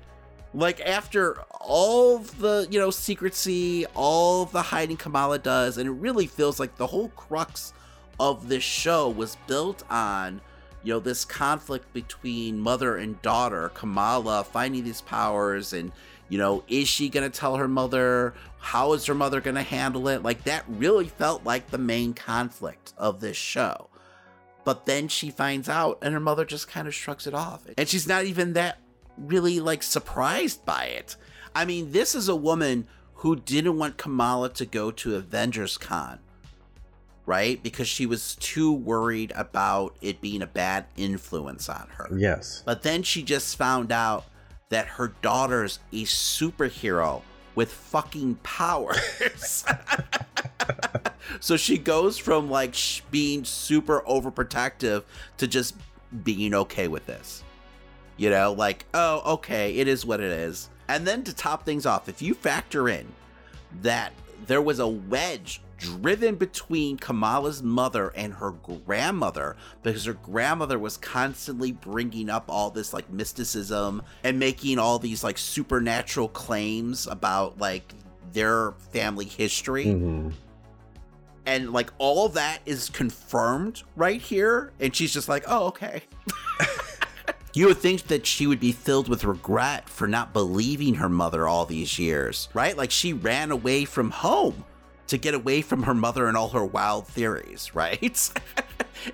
Like 0.55 0.81
after 0.81 1.40
all 1.61 2.18
the 2.18 2.66
you 2.70 2.78
know 2.78 2.90
secrecy, 2.90 3.87
all 3.94 4.46
the 4.46 4.62
hiding 4.62 4.96
Kamala 4.96 5.38
does, 5.38 5.78
and 5.78 5.88
it 5.88 5.92
really 5.92 6.26
feels 6.26 6.59
like 6.59 6.76
the 6.76 6.88
whole 6.88 7.09
crux 7.11 7.72
of 8.20 8.48
this 8.48 8.62
show 8.62 9.09
was 9.09 9.37
built 9.46 9.83
on 9.90 10.40
you 10.83 10.92
know 10.92 11.01
this 11.01 11.25
conflict 11.25 11.92
between 11.92 12.59
mother 12.59 12.96
and 12.96 13.20
daughter 13.22 13.70
kamala 13.70 14.44
finding 14.44 14.85
these 14.85 15.01
powers 15.01 15.72
and 15.72 15.92
you 16.29 16.38
know 16.38 16.64
is 16.68 16.88
she 16.88 17.09
gonna 17.09 17.31
tell 17.31 17.57
her 17.57 17.68
mother? 17.68 18.35
How 18.59 18.92
is 18.92 19.07
her 19.07 19.14
mother 19.14 19.40
gonna 19.40 19.62
handle 19.62 20.09
it? 20.09 20.22
Like 20.22 20.44
that 20.44 20.64
really 20.68 21.09
felt 21.09 21.44
like 21.44 21.70
the 21.70 21.79
main 21.79 22.14
conflict 22.14 22.92
of 22.96 23.20
this 23.20 23.37
show. 23.37 23.88
But 24.64 24.87
then 24.87 25.09
she 25.09 25.31
finds 25.31 25.68
out 25.68 25.98
and 26.03 26.14
her 26.14 26.20
mother 26.20 26.44
just 26.44 26.68
kind 26.68 26.87
of 26.87 26.94
shrugs 26.94 27.27
it 27.27 27.35
off. 27.35 27.66
And 27.77 27.88
she's 27.88 28.07
not 28.07 28.25
even 28.25 28.53
that 28.53 28.79
really 29.16 29.61
like 29.61 29.83
surprised 29.83 30.64
by 30.64 30.87
it. 30.87 31.16
I 31.55 31.64
mean 31.64 31.92
this 31.92 32.14
is 32.14 32.29
a 32.29 32.37
woman 32.37 32.87
who 33.14 33.37
didn't 33.37 33.79
want 33.79 33.98
kamala 33.98 34.48
to 34.51 34.66
go 34.66 34.90
to 34.90 35.16
avengers 35.16 35.77
con 35.77 36.18
right? 37.26 37.62
Because 37.62 37.88
she 37.88 38.06
was 38.06 38.35
too 38.37 38.72
worried 38.72 39.32
about 39.37 39.96
it 40.00 40.20
being 40.20 40.42
a 40.42 40.46
bad 40.46 40.87
influence 40.96 41.68
on 41.68 41.87
her. 41.96 42.08
Yes. 42.16 42.62
But 42.64 42.82
then 42.82 43.02
she 43.02 43.22
just 43.22 43.56
found 43.56 43.92
out 43.92 44.24
that 44.70 44.87
her 44.87 45.08
daughter's 45.22 45.78
a 45.92 46.04
superhero 46.04 47.22
with 47.54 47.72
fucking 47.72 48.37
powers. 48.42 49.64
so 51.40 51.56
she 51.56 51.78
goes 51.78 52.18
from 52.18 52.50
like 52.50 52.74
sh- 52.74 53.02
being 53.11 53.44
super 53.44 54.00
overprotective 54.08 55.04
to 55.37 55.46
just 55.46 55.76
being 56.24 56.54
okay 56.54 56.88
with 56.88 57.06
this. 57.06 57.44
You 58.16 58.30
know, 58.30 58.52
like, 58.52 58.87
oh, 58.94 59.35
okay, 59.35 59.76
it 59.76 59.88
is 59.88 60.04
what 60.04 60.20
it 60.20 60.30
is. 60.30 60.68
And 60.88 61.06
then 61.06 61.24
to 61.24 61.35
top 61.35 61.64
things 61.64 61.87
off, 61.87 62.08
if 62.08 62.20
you 62.20 62.35
factor 62.35 62.88
in 62.88 63.06
that 63.80 64.12
there 64.46 64.61
was 64.61 64.78
a 64.78 64.87
wedge 64.87 65.62
driven 65.82 66.36
between 66.36 66.96
Kamala's 66.96 67.62
mother 67.62 68.12
and 68.14 68.34
her 68.34 68.52
grandmother 68.52 69.56
because 69.82 70.04
her 70.04 70.14
grandmother 70.14 70.78
was 70.78 70.96
constantly 70.96 71.72
bringing 71.72 72.30
up 72.30 72.44
all 72.48 72.70
this 72.70 72.92
like 72.92 73.10
mysticism 73.10 74.02
and 74.22 74.38
making 74.38 74.78
all 74.78 74.98
these 74.98 75.24
like 75.24 75.38
supernatural 75.38 76.28
claims 76.28 77.08
about 77.08 77.58
like 77.58 77.92
their 78.32 78.72
family 78.92 79.24
history. 79.24 79.86
Mm-hmm. 79.86 80.30
And 81.44 81.72
like 81.72 81.90
all 81.98 82.28
that 82.30 82.60
is 82.64 82.88
confirmed 82.88 83.82
right 83.96 84.20
here. 84.20 84.72
And 84.78 84.94
she's 84.94 85.12
just 85.12 85.28
like, 85.28 85.44
oh, 85.48 85.66
okay. 85.66 86.02
You 87.54 87.66
would 87.66 87.76
think 87.76 88.04
that 88.04 88.24
she 88.24 88.46
would 88.46 88.60
be 88.60 88.72
filled 88.72 89.10
with 89.10 89.24
regret 89.24 89.86
for 89.86 90.08
not 90.08 90.32
believing 90.32 90.94
her 90.94 91.10
mother 91.10 91.46
all 91.46 91.66
these 91.66 91.98
years, 91.98 92.48
right? 92.54 92.74
Like 92.74 92.90
she 92.90 93.12
ran 93.12 93.50
away 93.50 93.84
from 93.84 94.10
home 94.10 94.64
to 95.12 95.18
get 95.18 95.35
away 95.35 95.61
from 95.62 95.83
her 95.85 95.94
mother 95.94 96.27
and 96.27 96.37
all 96.37 96.48
her 96.48 96.64
wild 96.64 97.07
theories, 97.07 97.70
right? 97.75 98.31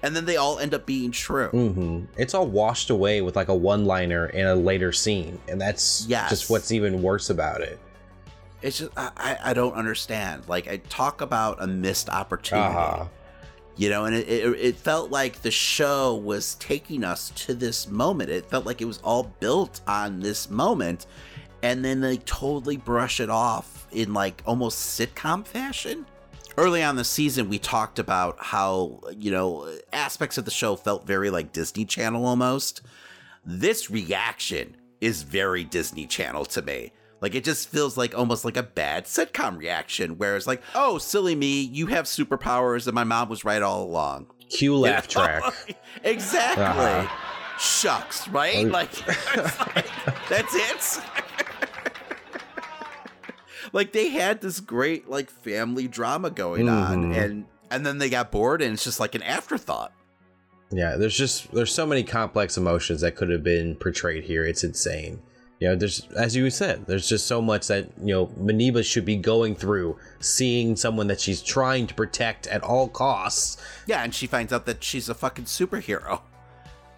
and 0.03 0.15
then 0.17 0.25
they 0.25 0.37
all 0.37 0.59
end 0.59 0.73
up 0.75 0.87
being 0.87 1.11
true. 1.11 1.51
Mm-hmm. 1.53 2.05
It's 2.17 2.35
all 2.35 2.47
washed 2.47 2.91
away 2.91 3.21
with 3.21 3.35
like 3.37 3.49
a 3.49 3.55
one 3.55 3.85
liner 3.85 4.27
in 4.27 4.47
a 4.47 4.55
later 4.55 4.93
scene. 4.93 5.41
And 5.49 5.61
that's 5.61 6.07
Yes. 6.09 6.31
just 6.31 6.51
what's 6.51 6.73
even 6.73 7.03
worse 7.03 7.31
about 7.31 7.61
it. 7.63 7.79
It's 8.63 8.79
just, 8.79 8.91
I, 8.97 9.39
I- 9.45 9.53
don't 9.55 9.75
understand. 9.75 10.45
Like, 10.49 10.69
I 10.69 10.79
talk 10.89 11.21
about 11.21 11.63
a 11.63 11.67
missed 11.67 12.09
opportunity. 12.09 12.75
Uh-huh. 12.77 13.07
You 13.77 13.91
know, 13.91 14.07
and 14.07 14.15
it, 14.17 14.29
it, 14.29 14.47
it 14.59 14.77
felt 14.77 15.11
like 15.13 15.43
the 15.43 15.53
show 15.53 16.15
was 16.17 16.55
taking 16.57 17.05
us 17.05 17.31
to 17.47 17.55
this 17.55 17.87
moment. 17.89 18.29
It 18.31 18.51
felt 18.51 18.67
like 18.67 18.81
it 18.83 18.87
was 18.87 18.99
all 19.05 19.33
built 19.39 19.81
on 19.87 20.19
this 20.19 20.51
moment. 20.51 21.07
And 21.63 21.85
then 21.85 22.01
they 22.01 22.19
totally 22.19 22.77
brush 22.77 23.21
it 23.21 23.31
off 23.31 23.87
in 23.91 24.15
like 24.15 24.43
almost 24.47 24.99
sitcom 24.99 25.47
fashion. 25.47 26.07
Early 26.57 26.83
on 26.83 26.97
the 26.97 27.05
season, 27.05 27.49
we 27.49 27.59
talked 27.59 27.99
about 27.99 28.37
how, 28.41 29.01
you 29.17 29.31
know, 29.31 29.73
aspects 29.93 30.39
of 30.39 30.45
the 30.45 30.51
show 30.51 30.77
felt 30.77 31.07
very 31.07 31.31
like 31.31 31.53
Disney 31.53 31.85
Channel 31.85 32.27
almost. 32.27 32.83
This 33.45 33.91
reaction 33.91 34.77
is 35.01 35.23
very 35.23 35.65
Disney 35.65 36.07
Channel 36.07 36.45
to 36.47 36.63
me. 36.63 36.93
Like 37.21 37.35
it 37.35 37.45
just 37.45 37.69
feels 37.69 37.97
like 37.97 38.17
almost 38.17 38.45
like 38.45 38.57
a 38.57 38.63
bad 38.63 39.05
sitcom 39.05 39.59
reaction, 39.59 40.19
where 40.19 40.37
it's 40.37 40.47
like, 40.47 40.63
"Oh, 40.75 40.99
silly 40.99 41.35
me, 41.35 41.63
you 41.63 41.87
have 41.87 42.05
superpowers, 42.05 42.87
and 42.87 42.95
my 42.95 43.05
mom 43.05 43.29
was 43.29 43.45
right 43.45 43.63
all 43.63 43.83
along." 43.83 44.27
Cue 44.51 44.77
laugh 44.77 45.09
track. 45.09 45.43
exactly. 46.05 46.65
Uh-huh. 46.65 47.59
Shucks, 47.59 48.29
right? 48.29 48.69
Like, 48.69 49.07
like, 49.75 49.91
that's 50.29 50.55
it. 50.55 51.05
like 53.79 53.93
they 53.93 54.09
had 54.11 54.41
this 54.41 54.59
great 54.61 55.09
like 55.09 55.31
family 55.31 55.87
drama 55.89 56.31
going 56.31 56.69
on, 56.69 57.13
Mhm. 57.13 57.17
and 57.25 57.45
and 57.71 57.87
then 57.87 57.99
they 57.99 58.11
got 58.11 58.31
bored, 58.33 58.61
and 58.61 58.75
it's 58.75 58.83
just 58.85 58.99
like 58.99 59.15
an 59.15 59.23
afterthought. 59.23 59.93
Yeah, 60.71 60.97
there's 60.97 61.17
just 61.17 61.53
there's 61.53 61.73
so 61.73 61.87
many 61.87 62.03
complex 62.03 62.57
emotions 62.59 63.01
that 63.03 63.15
could 63.17 63.31
have 63.31 63.45
been 63.45 63.77
portrayed 63.77 64.25
here. 64.25 64.45
It's 64.45 64.65
insane. 64.65 65.21
You 65.61 65.69
know, 65.69 65.77
there's 65.77 66.07
as 66.17 66.35
you 66.37 66.51
said, 66.51 66.87
there's 66.87 67.09
just 67.09 67.27
so 67.27 67.41
much 67.41 67.69
that 67.69 67.89
you 68.03 68.13
know 68.15 68.27
Muniba 68.41 68.85
should 68.85 69.05
be 69.05 69.17
going 69.17 69.55
through, 69.55 69.97
seeing 70.21 70.75
someone 70.77 71.07
that 71.07 71.21
she's 71.21 71.41
trying 71.41 71.87
to 71.87 71.95
protect 71.95 72.47
at 72.49 72.63
all 72.63 72.89
costs. 72.89 73.57
Yeah, 73.87 74.03
and 74.03 74.13
she 74.15 74.27
finds 74.27 74.53
out 74.53 74.67
that 74.67 74.83
she's 74.83 75.09
a 75.09 75.15
fucking 75.15 75.45
superhero. 75.47 76.21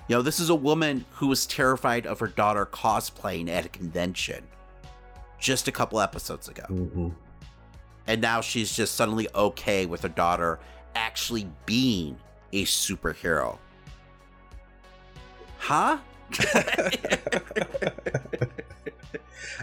You 0.09 0.17
know, 0.17 0.23
this 0.23 0.41
is 0.41 0.49
a 0.51 0.55
woman 0.57 1.05
who 1.13 1.29
was 1.29 1.47
terrified 1.47 2.07
of 2.07 2.19
her 2.21 2.27
daughter 2.27 2.67
cosplaying 2.67 3.49
at 3.49 3.67
a 3.67 3.69
convention 3.69 4.45
just 5.41 5.69
a 5.69 5.73
couple 5.73 6.01
episodes 6.01 6.49
ago. 6.49 6.65
Mm-hmm. 6.69 7.09
And 8.07 8.21
now 8.21 8.41
she's 8.41 8.75
just 8.75 8.95
suddenly 8.95 9.29
okay 9.35 9.87
with 9.87 10.03
her 10.03 10.09
daughter 10.09 10.61
actually 10.95 11.49
being 11.67 12.17
a 12.53 12.65
superhero. 12.65 13.59
Huh? 15.59 15.99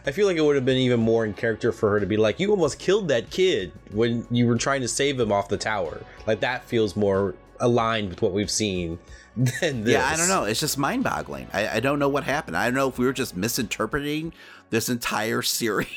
I 0.06 0.12
feel 0.12 0.28
like 0.28 0.38
it 0.38 0.42
would 0.42 0.56
have 0.56 0.66
been 0.66 0.78
even 0.78 1.00
more 1.00 1.26
in 1.26 1.34
character 1.34 1.72
for 1.72 1.90
her 1.92 2.00
to 2.00 2.06
be 2.06 2.18
like, 2.18 2.40
"You 2.40 2.52
almost 2.52 2.80
killed 2.80 3.08
that 3.10 3.30
kid 3.30 3.72
when 3.92 4.28
you 4.30 4.48
were 4.48 4.58
trying 4.58 4.82
to 4.82 4.88
save 4.88 5.20
him 5.20 5.32
off 5.32 5.50
the 5.50 5.58
tower." 5.58 6.02
Like 6.26 6.40
that 6.42 6.64
feels 6.66 6.96
more 6.96 7.36
aligned 7.60 8.10
with 8.10 8.22
what 8.22 8.32
we've 8.32 8.52
seen 8.52 9.00
than 9.36 9.84
this. 9.84 9.94
Yeah, 9.94 10.08
I 10.08 10.16
don't 10.16 10.28
know. 10.28 10.44
It's 10.44 10.60
just 10.60 10.78
mind 10.78 11.04
boggling. 11.04 11.48
I, 11.54 11.78
I 11.78 11.80
don't 11.80 12.00
know 12.00 12.10
what 12.10 12.24
happened. 12.24 12.58
I 12.58 12.66
don't 12.66 12.76
know 12.76 12.88
if 12.88 12.98
we 12.98 13.06
were 13.06 13.14
just 13.14 13.36
misinterpreting 13.36 14.34
this 14.70 14.90
entire 14.90 15.42
series 15.42 15.88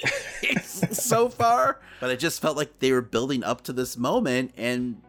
so 0.92 1.28
far, 1.28 1.80
but 2.00 2.10
it 2.10 2.18
just 2.18 2.40
felt 2.40 2.56
like 2.56 2.78
they 2.78 2.92
were 2.92 3.02
building 3.02 3.44
up 3.44 3.62
to 3.62 3.72
this 3.72 3.96
moment 3.96 4.52
and 4.56 5.00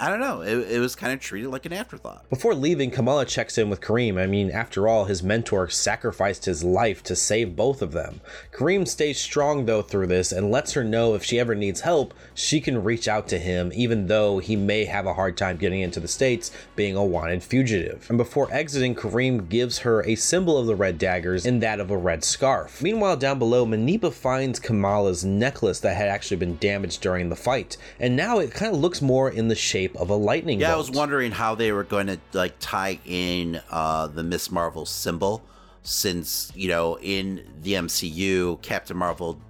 I 0.00 0.08
don't 0.08 0.20
know. 0.20 0.40
It, 0.40 0.72
it 0.72 0.78
was 0.80 0.96
kind 0.96 1.12
of 1.12 1.20
treated 1.20 1.50
like 1.50 1.66
an 1.66 1.74
afterthought. 1.74 2.26
Before 2.30 2.54
leaving, 2.54 2.90
Kamala 2.90 3.26
checks 3.26 3.58
in 3.58 3.68
with 3.68 3.82
Kareem. 3.82 4.18
I 4.18 4.24
mean, 4.24 4.50
after 4.50 4.88
all, 4.88 5.04
his 5.04 5.22
mentor 5.22 5.68
sacrificed 5.68 6.46
his 6.46 6.64
life 6.64 7.02
to 7.02 7.14
save 7.14 7.54
both 7.54 7.82
of 7.82 7.92
them. 7.92 8.22
Kareem 8.50 8.88
stays 8.88 9.20
strong, 9.20 9.66
though, 9.66 9.82
through 9.82 10.06
this 10.06 10.32
and 10.32 10.50
lets 10.50 10.72
her 10.72 10.82
know 10.82 11.14
if 11.14 11.22
she 11.22 11.38
ever 11.38 11.54
needs 11.54 11.82
help, 11.82 12.14
she 12.34 12.62
can 12.62 12.82
reach 12.82 13.08
out 13.08 13.28
to 13.28 13.38
him, 13.38 13.70
even 13.74 14.06
though 14.06 14.38
he 14.38 14.56
may 14.56 14.86
have 14.86 15.04
a 15.04 15.12
hard 15.12 15.36
time 15.36 15.58
getting 15.58 15.82
into 15.82 16.00
the 16.00 16.08
States, 16.08 16.50
being 16.76 16.96
a 16.96 17.04
wanted 17.04 17.42
fugitive. 17.42 18.06
And 18.08 18.16
before 18.16 18.50
exiting, 18.50 18.94
Kareem 18.94 19.50
gives 19.50 19.80
her 19.80 20.02
a 20.06 20.14
symbol 20.14 20.56
of 20.56 20.66
the 20.66 20.76
red 20.76 20.96
daggers 20.96 21.44
in 21.44 21.60
that 21.60 21.78
of 21.78 21.90
a 21.90 21.98
red 21.98 22.24
scarf. 22.24 22.80
Meanwhile, 22.80 23.18
down 23.18 23.38
below, 23.38 23.66
Muniba 23.66 24.10
finds 24.14 24.58
Kamala's 24.58 25.26
necklace 25.26 25.80
that 25.80 25.98
had 25.98 26.08
actually 26.08 26.38
been 26.38 26.56
damaged 26.56 27.02
during 27.02 27.28
the 27.28 27.36
fight, 27.36 27.76
and 27.98 28.16
now 28.16 28.38
it 28.38 28.54
kind 28.54 28.74
of 28.74 28.80
looks 28.80 29.02
more 29.02 29.28
in 29.28 29.48
the 29.48 29.54
shape 29.54 29.89
of 29.96 30.10
a 30.10 30.14
lightning 30.14 30.60
Yeah, 30.60 30.68
bolt. 30.68 30.74
I 30.74 30.78
was 30.78 30.90
wondering 30.90 31.32
how 31.32 31.54
they 31.54 31.72
were 31.72 31.84
going 31.84 32.06
to 32.08 32.18
like 32.32 32.54
tie 32.60 32.98
in 33.04 33.60
uh, 33.70 34.06
the 34.08 34.22
Miss 34.22 34.50
Marvel 34.50 34.86
symbol, 34.86 35.42
since 35.82 36.52
you 36.54 36.68
know 36.68 36.98
in 37.00 37.46
the 37.62 37.74
MCU, 37.74 38.60
Captain 38.62 38.96
Marvel 38.96 39.40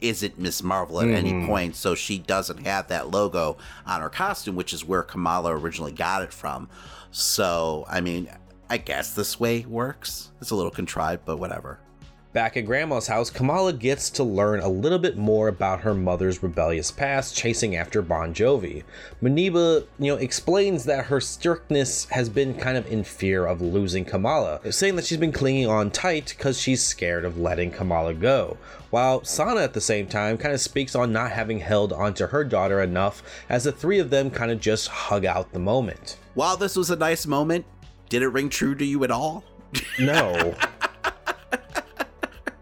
isn't 0.00 0.38
Miss 0.38 0.62
Marvel 0.62 1.00
at 1.00 1.08
any 1.08 1.46
point, 1.46 1.74
so 1.76 1.94
she 1.94 2.18
doesn't 2.18 2.58
have 2.66 2.88
that 2.88 3.10
logo 3.10 3.56
on 3.86 4.02
her 4.02 4.10
costume, 4.10 4.54
which 4.54 4.72
is 4.74 4.84
where 4.84 5.02
Kamala 5.02 5.56
originally 5.56 5.92
got 5.92 6.20
it 6.22 6.32
from. 6.32 6.68
So, 7.10 7.86
I 7.88 8.02
mean, 8.02 8.28
I 8.68 8.76
guess 8.76 9.14
this 9.14 9.40
way 9.40 9.64
works. 9.64 10.30
It's 10.42 10.50
a 10.50 10.56
little 10.56 10.70
contrived, 10.70 11.24
but 11.24 11.38
whatever. 11.38 11.78
Back 12.34 12.56
at 12.56 12.66
Grandma's 12.66 13.06
house, 13.06 13.30
Kamala 13.30 13.72
gets 13.72 14.10
to 14.10 14.24
learn 14.24 14.58
a 14.58 14.68
little 14.68 14.98
bit 14.98 15.16
more 15.16 15.46
about 15.46 15.82
her 15.82 15.94
mother's 15.94 16.42
rebellious 16.42 16.90
past 16.90 17.36
chasing 17.36 17.76
after 17.76 18.02
Bon 18.02 18.34
Jovi. 18.34 18.82
Muniba, 19.22 19.86
you 20.00 20.10
know, 20.10 20.16
explains 20.16 20.84
that 20.86 21.04
her 21.04 21.20
strictness 21.20 22.06
has 22.06 22.28
been 22.28 22.54
kind 22.54 22.76
of 22.76 22.90
in 22.90 23.04
fear 23.04 23.46
of 23.46 23.60
losing 23.62 24.04
Kamala, 24.04 24.72
saying 24.72 24.96
that 24.96 25.04
she's 25.04 25.18
been 25.18 25.30
clinging 25.30 25.68
on 25.68 25.92
tight 25.92 26.34
because 26.36 26.60
she's 26.60 26.84
scared 26.84 27.24
of 27.24 27.38
letting 27.38 27.70
Kamala 27.70 28.14
go. 28.14 28.56
While 28.90 29.22
Sana 29.22 29.60
at 29.60 29.72
the 29.72 29.80
same 29.80 30.08
time 30.08 30.36
kind 30.36 30.52
of 30.52 30.60
speaks 30.60 30.96
on 30.96 31.12
not 31.12 31.30
having 31.30 31.60
held 31.60 31.92
onto 31.92 32.26
her 32.26 32.42
daughter 32.42 32.82
enough 32.82 33.22
as 33.48 33.62
the 33.62 33.70
three 33.70 34.00
of 34.00 34.10
them 34.10 34.28
kind 34.28 34.50
of 34.50 34.58
just 34.58 34.88
hug 34.88 35.24
out 35.24 35.52
the 35.52 35.60
moment. 35.60 36.16
While 36.34 36.56
this 36.56 36.74
was 36.74 36.90
a 36.90 36.96
nice 36.96 37.28
moment, 37.28 37.64
did 38.08 38.22
it 38.22 38.28
ring 38.28 38.48
true 38.48 38.74
to 38.74 38.84
you 38.84 39.04
at 39.04 39.12
all? 39.12 39.44
No. 40.00 40.56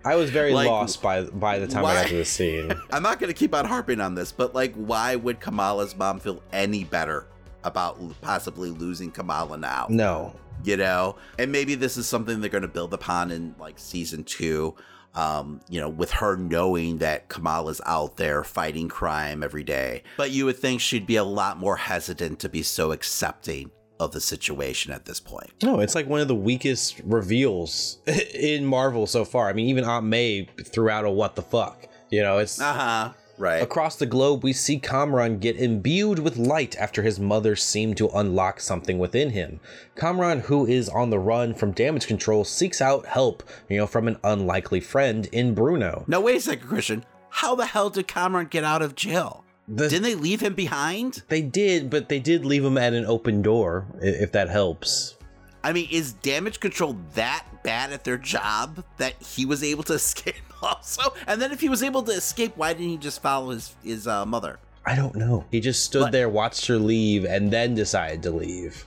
I 0.04 0.16
was 0.16 0.30
very 0.30 0.52
Like, 0.52 0.68
lost 0.68 1.02
by 1.02 1.22
by 1.22 1.58
the 1.58 1.66
time 1.66 1.84
I 1.84 1.94
got 1.94 2.06
to 2.08 2.16
the 2.16 2.24
scene. 2.24 2.72
I'm 2.90 3.02
not 3.02 3.20
going 3.20 3.32
to 3.32 3.38
keep 3.38 3.54
on 3.54 3.64
harping 3.64 4.00
on 4.00 4.14
this, 4.14 4.32
but 4.32 4.54
like, 4.54 4.74
why 4.74 5.16
would 5.16 5.40
Kamala's 5.40 5.96
mom 5.96 6.18
feel 6.20 6.42
any 6.52 6.84
better 6.84 7.26
about 7.64 7.98
possibly 8.20 8.70
losing 8.70 9.10
Kamala 9.10 9.56
now? 9.56 9.86
No. 9.88 10.34
You 10.64 10.76
know, 10.76 11.16
and 11.38 11.50
maybe 11.50 11.74
this 11.74 11.96
is 11.96 12.06
something 12.06 12.40
they're 12.40 12.50
going 12.50 12.62
to 12.62 12.68
build 12.68 12.94
upon 12.94 13.30
in 13.30 13.54
like 13.58 13.78
season 13.78 14.24
two. 14.24 14.74
Um, 15.14 15.60
you 15.68 15.78
know, 15.78 15.90
with 15.90 16.10
her 16.12 16.36
knowing 16.36 16.98
that 16.98 17.28
Kamala's 17.28 17.82
out 17.84 18.16
there 18.16 18.42
fighting 18.44 18.88
crime 18.88 19.42
every 19.42 19.62
day, 19.62 20.04
but 20.16 20.30
you 20.30 20.46
would 20.46 20.56
think 20.56 20.80
she'd 20.80 21.06
be 21.06 21.16
a 21.16 21.24
lot 21.24 21.58
more 21.58 21.76
hesitant 21.76 22.38
to 22.38 22.48
be 22.48 22.62
so 22.62 22.92
accepting 22.92 23.70
of 24.04 24.12
the 24.12 24.20
situation 24.20 24.92
at 24.92 25.04
this 25.04 25.20
point. 25.20 25.50
No, 25.62 25.80
it's 25.80 25.94
like 25.94 26.06
one 26.06 26.20
of 26.20 26.28
the 26.28 26.34
weakest 26.34 27.00
reveals 27.04 27.98
in 28.34 28.64
Marvel 28.66 29.06
so 29.06 29.24
far. 29.24 29.48
I 29.48 29.52
mean, 29.52 29.66
even 29.68 29.84
Aunt 29.84 30.06
May 30.06 30.48
threw 30.64 30.88
out 30.90 31.04
a 31.04 31.10
what 31.10 31.36
the 31.36 31.42
fuck. 31.42 31.86
You 32.10 32.22
know, 32.22 32.38
it's 32.38 32.60
Uh 32.60 32.72
huh. 32.72 33.12
Right. 33.38 33.62
across 33.62 33.96
the 33.96 34.06
globe 34.06 34.44
we 34.44 34.52
see 34.52 34.78
Kamran 34.78 35.38
get 35.38 35.56
imbued 35.56 36.18
with 36.20 36.36
light 36.36 36.76
after 36.76 37.02
his 37.02 37.18
mother 37.18 37.56
seemed 37.56 37.96
to 37.96 38.08
unlock 38.10 38.60
something 38.60 38.98
within 38.98 39.30
him. 39.30 39.58
Kamran, 39.96 40.40
who 40.40 40.66
is 40.66 40.88
on 40.90 41.10
the 41.10 41.18
run 41.18 41.54
from 41.54 41.72
damage 41.72 42.06
control, 42.06 42.44
seeks 42.44 42.80
out 42.80 43.06
help, 43.06 43.42
you 43.68 43.78
know, 43.78 43.86
from 43.86 44.06
an 44.06 44.18
unlikely 44.22 44.80
friend 44.80 45.26
in 45.32 45.54
Bruno. 45.54 46.04
Now, 46.06 46.20
wait 46.20 46.36
a 46.36 46.40
second, 46.40 46.68
Christian. 46.68 47.04
How 47.30 47.54
the 47.54 47.66
hell 47.66 47.88
did 47.90 48.06
Kamran 48.06 48.46
get 48.46 48.62
out 48.64 48.82
of 48.82 48.94
jail? 48.94 49.44
The- 49.74 49.88
Didn't 49.88 50.02
they 50.04 50.14
leave 50.14 50.40
him 50.40 50.54
behind? 50.54 51.22
They 51.28 51.40
did, 51.42 51.88
but 51.88 52.08
they 52.08 52.18
did 52.18 52.44
leave 52.44 52.64
him 52.64 52.76
at 52.76 52.92
an 52.92 53.06
open 53.06 53.40
door, 53.42 53.87
if 54.00 54.32
that 54.32 54.48
helps. 54.50 55.16
I 55.64 55.72
mean, 55.72 55.88
is 55.90 56.12
damage 56.14 56.61
control 56.61 56.96
that 57.14 57.46
bad 57.62 57.92
at 57.92 58.02
their 58.04 58.18
job 58.18 58.85
that 58.98 59.14
he 59.22 59.46
was 59.46 59.62
able 59.62 59.82
to 59.85 59.92
escape 60.02 60.35
also? 60.62 61.14
And 61.26 61.40
then 61.40 61.52
if 61.52 61.61
he 61.61 61.68
was 61.68 61.82
able 61.82 62.02
to 62.02 62.12
escape, 62.12 62.52
why 62.56 62.72
didn't 62.72 62.88
he 62.88 62.96
just 62.98 63.22
follow 63.22 63.50
his 63.50 63.74
his 63.82 64.06
uh, 64.06 64.26
mother? 64.26 64.58
I 64.85 64.96
don't 64.96 65.14
know. 65.14 65.44
He 65.50 65.61
just 65.61 65.85
stood 65.85 66.02
But- 66.02 66.12
there, 66.12 66.28
watched 66.28 66.66
her 66.66 66.76
leave, 66.76 67.24
and 67.24 67.50
then 67.52 67.74
decided 67.74 68.22
to 68.24 68.30
leave. 68.32 68.85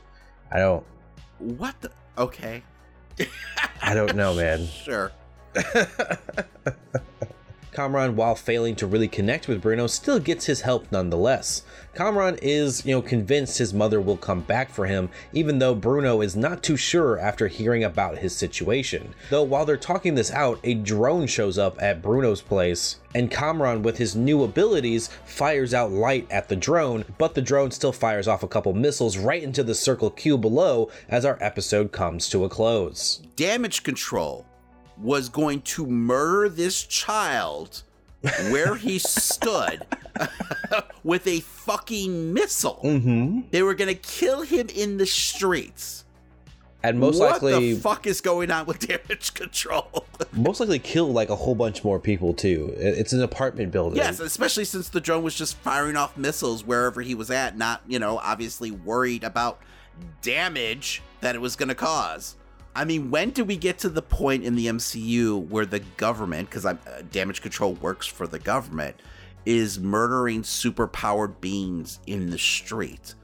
I 0.52 0.60
don't. 0.60 0.86
What 1.40 1.80
the? 1.82 1.90
Okay, 2.18 2.62
I 3.82 3.94
don't 3.94 4.16
know, 4.16 4.36
man. 4.36 4.68
sure. 4.84 5.12
Kamran, 7.76 8.16
while 8.16 8.36
failing 8.36 8.74
to 8.78 8.88
really 8.88 9.10
connect 9.10 9.50
with 9.50 9.62
Bruno, 9.62 9.88
still 9.88 10.18
gets 10.18 10.46
his 10.46 10.62
help 10.62 10.90
nonetheless. 10.94 11.64
Kamran 11.94 12.40
is, 12.42 12.86
you 12.86 12.96
know, 12.96 13.02
convinced 13.02 13.58
his 13.58 13.74
mother 13.74 14.00
will 14.00 14.16
come 14.16 14.40
back 14.40 14.70
for 14.70 14.86
him, 14.86 15.10
even 15.34 15.60
though 15.60 15.76
Bruno 15.76 16.22
is 16.22 16.38
not 16.38 16.64
too 16.64 16.78
sure 16.78 17.20
after 17.20 17.50
hearing 17.50 17.84
about 17.84 18.20
his 18.20 18.34
situation. 18.34 19.14
Though 19.30 19.44
while 19.44 19.66
they're 19.66 19.76
talking 19.76 20.16
this 20.16 20.32
out, 20.32 20.58
a 20.64 20.76
drone 20.76 21.28
shows 21.28 21.58
up 21.58 21.82
at 21.82 22.02
Bruno's 22.02 22.42
place, 22.42 23.02
and 23.14 23.30
Kamran, 23.30 23.84
with 23.84 23.98
his 23.98 24.16
new 24.16 24.44
abilities, 24.44 25.10
fires 25.26 25.74
out 25.74 25.92
light 25.92 26.28
at 26.32 26.48
the 26.48 26.56
drone, 26.56 27.04
but 27.18 27.36
the 27.36 27.42
drone 27.42 27.72
still 27.72 27.92
fires 27.92 28.28
off 28.28 28.42
a 28.42 28.48
couple 28.48 28.74
missiles 28.74 29.18
right 29.18 29.44
into 29.44 29.64
the 29.64 29.76
circle 29.76 30.10
Q 30.10 30.38
below 30.38 30.90
as 31.10 31.26
our 31.26 31.38
episode 31.42 31.92
comes 31.92 32.30
to 32.30 32.46
a 32.46 32.50
close. 32.50 33.22
Damage 33.36 33.84
control 33.84 34.46
was 34.98 35.30
going 35.30 35.62
to 35.62 35.86
murder 35.86 36.50
this 36.50 36.84
child 36.84 37.84
where 38.50 38.76
he 38.76 39.00
stood 39.00 39.86
with 41.04 41.28
a 41.28 41.40
fucking 41.42 42.34
missile. 42.34 42.80
Mm-hmm. 42.84 43.42
They 43.52 43.64
were 43.64 43.74
going 43.74 43.94
to 43.94 44.00
kill 44.00 44.42
him 44.42 44.68
in 44.74 44.98
the 44.98 45.06
streets. 45.06 46.04
And 46.84 47.00
most 47.00 47.20
what 47.20 47.42
likely, 47.42 47.74
the 47.74 47.80
fuck 47.80 48.06
is 48.06 48.22
going 48.22 48.52
on 48.52 48.68
with 48.68 48.80
damage 48.88 49.34
control? 49.34 50.06
most 50.34 50.60
likely 50.60 50.78
kill 50.78 51.12
like 51.12 51.30
a 51.30 51.36
whole 51.36 51.56
bunch 51.56 51.84
more 51.84 52.00
people 52.00 52.34
too. 52.34 52.76
It's 52.78 53.12
an 53.12 53.24
apartment 53.24 53.72
building. 53.72 53.98
yes, 53.98 54.20
especially 54.20 54.66
since 54.66 54.90
the 54.90 55.02
drone 55.02 55.24
was 55.24 55.34
just 55.34 55.58
firing 55.58 55.98
off 55.98 56.16
missiles 56.16 56.64
wherever 56.64 57.02
he 57.02 57.16
was 57.16 57.32
at, 57.32 57.58
not, 57.58 57.82
you 57.88 57.98
know, 57.98 58.20
obviously 58.20 58.70
worried 58.70 59.24
about 59.24 59.60
damage 60.22 61.02
that 61.22 61.34
it 61.34 61.40
was 61.40 61.56
going 61.56 61.70
to 61.70 61.76
cause. 61.76 62.36
I 62.76 62.84
mean, 62.84 63.10
when 63.10 63.30
do 63.30 63.46
we 63.46 63.56
get 63.56 63.80
to 63.80 63.90
the 63.90 64.02
point 64.02 64.44
in 64.44 64.56
the 64.56 64.68
MCU 64.68 65.48
where 65.48 65.66
the 65.66 65.80
government, 65.80 66.50
because 66.50 66.66
I'm 66.66 66.80
uh, 66.86 67.04
damage 67.10 67.42
control 67.42 67.74
works 67.76 68.06
for 68.06 68.28
the 68.28 68.40
government, 68.40 68.98
is 69.46 69.80
murdering 69.80 70.42
superpowered 70.42 71.40
beings 71.40 72.00
in 72.06 72.30
the 72.30 72.38
street? 72.38 73.16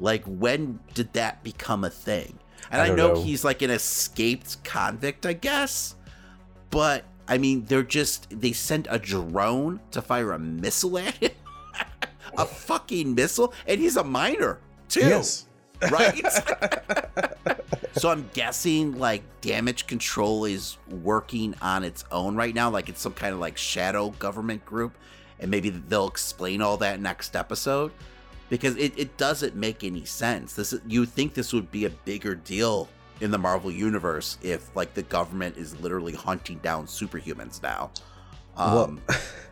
Like, 0.00 0.24
when 0.24 0.80
did 0.94 1.12
that 1.12 1.42
become 1.44 1.84
a 1.84 1.90
thing? 1.90 2.38
And 2.70 2.80
I 2.80 2.86
I, 2.86 2.94
know, 2.94 3.14
know. 3.14 3.22
he's 3.22 3.44
like 3.44 3.60
an 3.62 3.70
escaped 3.70 4.64
convict, 4.64 5.26
I 5.26 5.34
guess, 5.34 5.96
but 6.70 7.04
I 7.28 7.36
mean, 7.38 7.64
they're 7.66 7.82
just 7.82 8.28
they 8.40 8.52
sent 8.52 8.86
a 8.90 8.98
drone 8.98 9.80
to 9.90 10.00
fire 10.00 10.32
a 10.32 10.38
missile 10.38 10.98
at 10.98 11.14
him, 11.16 11.32
a 12.38 12.46
fucking 12.46 13.14
missile, 13.14 13.52
and 13.66 13.80
he's 13.80 13.96
a 13.96 14.04
minor 14.04 14.58
too, 14.88 15.00
Yes. 15.00 15.46
Right? 15.90 16.24
so 17.92 18.10
I'm 18.10 18.28
guessing 18.32 18.98
like 18.98 19.22
damage 19.40 19.86
control 19.86 20.44
is 20.44 20.78
working 20.88 21.54
on 21.62 21.84
its 21.84 22.04
own 22.10 22.36
right 22.36 22.54
now, 22.54 22.70
like 22.70 22.88
it's 22.88 23.00
some 23.00 23.14
kind 23.14 23.32
of 23.32 23.40
like 23.40 23.56
shadow 23.56 24.10
government 24.10 24.64
group, 24.64 24.94
and 25.38 25.50
maybe 25.50 25.70
they'll 25.70 26.08
explain 26.08 26.62
all 26.62 26.76
that 26.78 27.00
next 27.00 27.36
episode 27.36 27.92
because 28.48 28.76
it, 28.76 28.92
it 28.98 29.16
doesn't 29.16 29.54
make 29.54 29.84
any 29.84 30.04
sense. 30.04 30.54
This 30.54 30.72
is, 30.72 30.80
you 30.86 31.06
think 31.06 31.34
this 31.34 31.52
would 31.52 31.70
be 31.70 31.84
a 31.86 31.90
bigger 31.90 32.34
deal 32.34 32.88
in 33.20 33.30
the 33.30 33.38
Marvel 33.38 33.70
universe 33.70 34.38
if 34.42 34.74
like 34.74 34.94
the 34.94 35.02
government 35.02 35.56
is 35.56 35.78
literally 35.80 36.14
hunting 36.14 36.58
down 36.58 36.86
superhumans 36.86 37.62
now. 37.62 37.90
Um, 38.56 39.00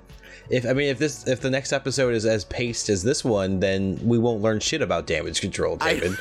If 0.50 0.66
I 0.66 0.72
mean, 0.72 0.88
if 0.88 0.98
this, 0.98 1.26
if 1.26 1.40
the 1.40 1.50
next 1.50 1.72
episode 1.72 2.14
is 2.14 2.24
as 2.24 2.44
paced 2.46 2.88
as 2.88 3.02
this 3.02 3.24
one, 3.24 3.60
then 3.60 3.98
we 4.02 4.18
won't 4.18 4.40
learn 4.40 4.60
shit 4.60 4.80
about 4.80 5.06
damage 5.06 5.40
control, 5.40 5.76
David. 5.76 6.16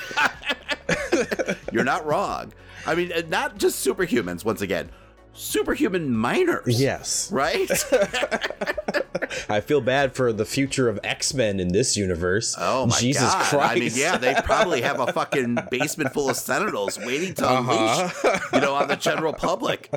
you're 1.72 1.86
not 1.86 2.06
wrong. 2.06 2.54
I 2.86 2.96
mean, 2.96 3.12
uh, 3.12 3.22
not 3.28 3.58
just 3.58 3.86
superhumans. 3.86 4.44
Once 4.44 4.62
again, 4.62 4.90
superhuman 5.38 6.16
minors. 6.16 6.80
yes, 6.82 7.32
Right? 7.32 7.70
I 9.50 9.62
feel 9.62 9.82
bad 9.82 10.14
for 10.16 10.32
the 10.34 10.46
future 10.46 10.88
of 10.90 11.00
X 11.04 11.34
Men 11.34 11.60
in 11.60 11.70
this 11.70 11.96
universe. 11.98 12.56
Oh 12.58 12.88
my 12.88 12.96
Jesus 12.98 13.32
god! 13.34 13.46
Christ! 13.46 13.72
I 13.72 13.80
mean, 13.80 13.92
yeah, 13.94 14.18
they 14.18 14.34
probably 14.44 14.82
have 14.82 15.00
a 15.00 15.12
fucking 15.12 15.58
basement 15.70 16.14
full 16.14 16.30
of 16.30 16.36
sentinels 16.38 16.98
waiting 16.98 17.34
to 17.36 17.48
Uh-huh. 17.48 18.10
unleash, 18.24 18.44
you 18.54 18.62
know, 18.62 18.74
on 18.76 18.88
the 18.88 18.96
general 18.96 19.34
public. 19.34 19.92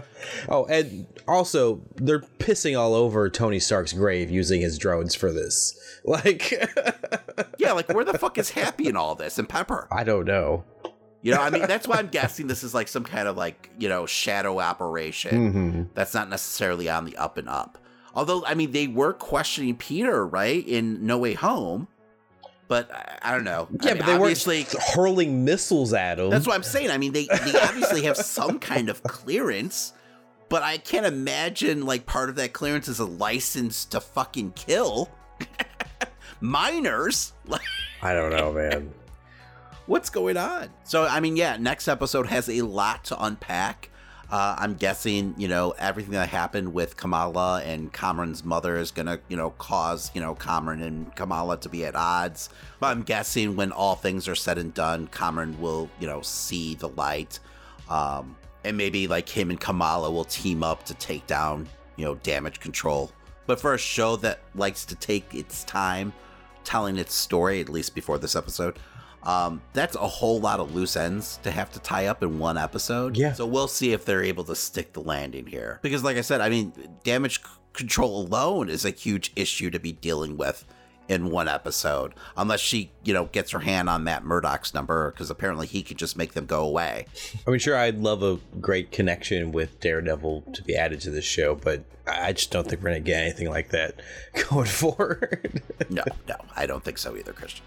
Oh, 0.48 0.66
and 0.66 1.06
also 1.28 1.80
they're 1.96 2.20
pissing 2.38 2.78
all 2.78 2.94
over 2.94 3.28
Tony 3.30 3.60
Stark's 3.60 3.92
grave 3.92 4.30
using 4.30 4.60
his 4.60 4.78
drones 4.78 5.14
for 5.14 5.32
this. 5.32 5.76
Like, 6.02 6.50
Yeah, 7.58 7.72
like 7.72 7.88
where 7.90 8.06
the 8.06 8.16
fuck 8.18 8.38
is 8.38 8.50
Happy 8.50 8.88
in 8.88 8.96
all 8.96 9.14
this 9.14 9.38
and 9.38 9.46
Pepper? 9.46 9.86
I 9.92 10.02
don't 10.02 10.24
know. 10.24 10.64
You 11.22 11.34
know, 11.34 11.40
I 11.40 11.50
mean, 11.50 11.62
that's 11.66 11.86
why 11.86 11.96
I'm 11.96 12.08
guessing 12.08 12.46
this 12.46 12.62
is 12.62 12.74
like 12.74 12.88
some 12.88 13.04
kind 13.04 13.28
of 13.28 13.36
like 13.36 13.70
you 13.78 13.88
know 13.88 14.06
shadow 14.06 14.58
operation 14.60 15.52
hmm 15.52 15.82
that's 15.94 16.14
not 16.14 16.28
necessarily 16.28 16.88
on 16.88 17.04
the 17.04 17.16
up 17.16 17.36
and 17.36 17.48
up. 17.48 17.78
Although, 18.14 18.44
I 18.44 18.54
mean, 18.54 18.72
they 18.72 18.86
were 18.88 19.12
questioning 19.12 19.76
Peter 19.76 20.26
right 20.26 20.66
in 20.66 21.06
No 21.06 21.18
Way 21.18 21.34
Home, 21.34 21.86
but 22.66 22.90
I, 22.92 23.18
I 23.22 23.30
don't 23.32 23.44
know. 23.44 23.68
I 23.80 23.86
Yeah, 23.86 23.92
mean, 23.94 23.98
but 24.02 24.06
they 24.06 24.12
obviously. 24.14 24.58
weren't 24.64 24.82
hurling 24.94 25.44
missiles 25.44 25.92
at 25.92 26.18
him. 26.18 26.30
That's 26.30 26.46
what 26.46 26.54
I'm 26.56 26.64
saying. 26.64 26.90
I 26.90 26.98
mean, 26.98 27.12
they, 27.12 27.26
they 27.26 27.60
obviously 27.60 28.02
have 28.02 28.16
some 28.16 28.58
kind 28.58 28.88
of 28.88 29.02
clearance, 29.04 29.92
but 30.48 30.62
I 30.64 30.78
can't 30.78 31.06
imagine 31.06 31.86
like 31.86 32.04
part 32.06 32.28
of 32.30 32.34
that 32.36 32.52
clearance 32.52 32.88
is 32.88 32.98
a 32.98 33.04
license 33.04 33.84
to 33.86 34.00
fucking 34.00 34.52
kill 34.52 35.08
minors. 36.40 37.32
I 38.02 38.12
don't 38.12 38.30
know, 38.30 38.52
man. 38.52 38.92
What's 39.90 40.08
going 40.08 40.36
on? 40.36 40.68
So, 40.84 41.04
I 41.04 41.18
mean, 41.18 41.36
yeah, 41.36 41.56
next 41.56 41.88
episode 41.88 42.28
has 42.28 42.48
a 42.48 42.62
lot 42.62 43.04
to 43.06 43.24
unpack. 43.24 43.90
Uh, 44.30 44.54
I'm 44.56 44.74
guessing, 44.74 45.34
you 45.36 45.48
know, 45.48 45.74
everything 45.80 46.12
that 46.12 46.28
happened 46.28 46.72
with 46.72 46.96
Kamala 46.96 47.60
and 47.64 47.92
Kamran's 47.92 48.44
mother 48.44 48.76
is 48.76 48.92
gonna, 48.92 49.18
you 49.26 49.36
know, 49.36 49.50
cause, 49.50 50.12
you 50.14 50.20
know, 50.20 50.36
Kamran 50.36 50.80
and 50.80 51.12
Kamala 51.16 51.58
to 51.58 51.68
be 51.68 51.84
at 51.84 51.96
odds. 51.96 52.50
But 52.78 52.92
I'm 52.92 53.02
guessing 53.02 53.56
when 53.56 53.72
all 53.72 53.96
things 53.96 54.28
are 54.28 54.36
said 54.36 54.58
and 54.58 54.72
done, 54.72 55.08
Kamran 55.08 55.60
will, 55.60 55.90
you 55.98 56.06
know, 56.06 56.20
see 56.22 56.76
the 56.76 56.90
light. 56.90 57.40
Um, 57.88 58.36
and 58.62 58.76
maybe 58.76 59.08
like 59.08 59.28
him 59.28 59.50
and 59.50 59.58
Kamala 59.58 60.08
will 60.12 60.22
team 60.22 60.62
up 60.62 60.84
to 60.84 60.94
take 60.94 61.26
down, 61.26 61.68
you 61.96 62.04
know, 62.04 62.14
damage 62.14 62.60
control. 62.60 63.10
But 63.46 63.60
for 63.60 63.74
a 63.74 63.78
show 63.78 64.14
that 64.16 64.38
likes 64.54 64.84
to 64.84 64.94
take 64.94 65.34
its 65.34 65.64
time 65.64 66.12
telling 66.62 66.96
its 66.96 67.12
story, 67.12 67.60
at 67.60 67.68
least 67.68 67.96
before 67.96 68.18
this 68.18 68.36
episode, 68.36 68.78
um, 69.22 69.60
that's 69.72 69.96
a 69.96 70.06
whole 70.06 70.40
lot 70.40 70.60
of 70.60 70.74
loose 70.74 70.96
ends 70.96 71.38
to 71.42 71.50
have 71.50 71.70
to 71.72 71.80
tie 71.80 72.06
up 72.06 72.22
in 72.22 72.38
one 72.38 72.56
episode. 72.56 73.16
Yeah. 73.16 73.32
So 73.32 73.46
we'll 73.46 73.68
see 73.68 73.92
if 73.92 74.04
they're 74.04 74.22
able 74.22 74.44
to 74.44 74.56
stick 74.56 74.92
the 74.92 75.00
landing 75.02 75.46
here. 75.46 75.78
Because, 75.82 76.02
like 76.02 76.16
I 76.16 76.22
said, 76.22 76.40
I 76.40 76.48
mean, 76.48 76.72
damage 77.04 77.42
c- 77.42 77.48
control 77.72 78.22
alone 78.22 78.68
is 78.68 78.84
a 78.84 78.90
huge 78.90 79.32
issue 79.36 79.70
to 79.70 79.78
be 79.78 79.92
dealing 79.92 80.36
with 80.36 80.64
in 81.08 81.28
one 81.28 81.48
episode, 81.48 82.14
unless 82.36 82.60
she, 82.60 82.92
you 83.02 83.12
know, 83.12 83.24
gets 83.26 83.50
her 83.50 83.58
hand 83.58 83.90
on 83.90 84.04
Matt 84.04 84.24
Murdock's 84.24 84.72
number, 84.72 85.10
because 85.10 85.28
apparently 85.28 85.66
he 85.66 85.82
could 85.82 85.98
just 85.98 86.16
make 86.16 86.34
them 86.34 86.46
go 86.46 86.64
away. 86.64 87.04
I 87.44 87.50
mean, 87.50 87.58
sure, 87.58 87.76
I'd 87.76 87.98
love 87.98 88.22
a 88.22 88.38
great 88.60 88.92
connection 88.92 89.50
with 89.50 89.80
Daredevil 89.80 90.44
to 90.52 90.62
be 90.62 90.76
added 90.76 91.00
to 91.00 91.10
this 91.10 91.24
show, 91.24 91.56
but 91.56 91.82
I 92.06 92.32
just 92.32 92.52
don't 92.52 92.64
think 92.66 92.80
we're 92.80 92.90
going 92.90 93.02
to 93.02 93.06
get 93.10 93.22
anything 93.24 93.50
like 93.50 93.70
that 93.70 94.00
going 94.50 94.66
forward. 94.66 95.60
No, 95.88 96.04
no, 96.28 96.36
I 96.56 96.66
don't 96.66 96.84
think 96.84 96.96
so 96.96 97.16
either, 97.16 97.32
Christian. 97.32 97.64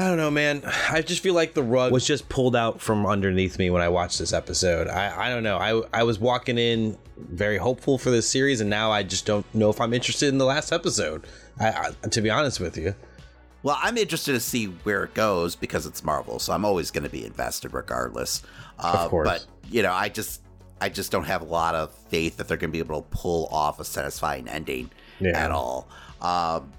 I 0.00 0.08
don't 0.08 0.16
know, 0.16 0.30
man. 0.30 0.62
I 0.90 1.02
just 1.02 1.22
feel 1.22 1.34
like 1.34 1.52
the 1.52 1.62
rug 1.62 1.92
was 1.92 2.06
just 2.06 2.28
pulled 2.30 2.56
out 2.56 2.80
from 2.80 3.04
underneath 3.04 3.58
me 3.58 3.68
when 3.68 3.82
I 3.82 3.90
watched 3.90 4.18
this 4.18 4.32
episode. 4.32 4.88
I, 4.88 5.26
I 5.26 5.28
don't 5.28 5.42
know. 5.42 5.58
I, 5.58 6.00
I 6.00 6.04
was 6.04 6.18
walking 6.18 6.56
in 6.56 6.96
very 7.18 7.58
hopeful 7.58 7.98
for 7.98 8.10
this 8.10 8.26
series, 8.26 8.62
and 8.62 8.70
now 8.70 8.90
I 8.90 9.02
just 9.02 9.26
don't 9.26 9.44
know 9.54 9.68
if 9.68 9.78
I'm 9.78 9.92
interested 9.92 10.30
in 10.30 10.38
the 10.38 10.46
last 10.46 10.72
episode. 10.72 11.26
I, 11.58 11.92
I, 12.02 12.08
to 12.08 12.22
be 12.22 12.30
honest 12.30 12.60
with 12.60 12.78
you. 12.78 12.94
Well, 13.62 13.78
I'm 13.82 13.98
interested 13.98 14.32
to 14.32 14.40
see 14.40 14.66
where 14.84 15.04
it 15.04 15.12
goes 15.12 15.54
because 15.54 15.84
it's 15.84 16.02
Marvel, 16.02 16.38
so 16.38 16.54
I'm 16.54 16.64
always 16.64 16.90
going 16.90 17.04
to 17.04 17.10
be 17.10 17.26
invested 17.26 17.74
regardless. 17.74 18.42
Uh, 18.78 19.00
Of 19.04 19.10
course. 19.10 19.28
But 19.28 19.46
you 19.70 19.82
know, 19.82 19.92
I 19.92 20.08
just, 20.08 20.40
I 20.80 20.88
just 20.88 21.12
don't 21.12 21.24
have 21.24 21.42
a 21.42 21.44
lot 21.44 21.74
of 21.74 21.92
faith 22.08 22.38
that 22.38 22.48
they're 22.48 22.56
going 22.56 22.70
to 22.70 22.72
be 22.72 22.78
able 22.78 23.02
to 23.02 23.08
pull 23.10 23.48
off 23.52 23.78
a 23.80 23.84
satisfying 23.84 24.48
ending 24.48 24.90
Yeah. 25.18 25.38
at 25.38 25.50
all. 25.50 25.88
Um, 26.22 26.72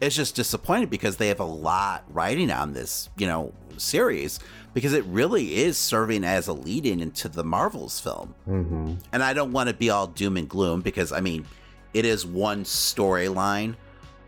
it's 0.00 0.16
just 0.16 0.34
disappointing 0.34 0.88
because 0.88 1.16
they 1.16 1.28
have 1.28 1.40
a 1.40 1.44
lot 1.44 2.04
writing 2.08 2.50
on 2.50 2.72
this, 2.72 3.08
you 3.16 3.26
know, 3.26 3.52
series 3.78 4.38
because 4.74 4.92
it 4.92 5.04
really 5.06 5.56
is 5.56 5.78
serving 5.78 6.24
as 6.24 6.48
a 6.48 6.52
lead-in 6.52 7.00
into 7.00 7.28
the 7.28 7.42
Marvels 7.42 7.98
film. 7.98 8.34
Mm-hmm. 8.48 8.94
And 9.12 9.22
I 9.22 9.32
don't 9.32 9.52
want 9.52 9.68
to 9.68 9.74
be 9.74 9.90
all 9.90 10.06
doom 10.06 10.36
and 10.36 10.48
gloom 10.48 10.82
because 10.82 11.12
I 11.12 11.20
mean, 11.20 11.46
it 11.94 12.04
is 12.04 12.26
one 12.26 12.64
storyline. 12.64 13.76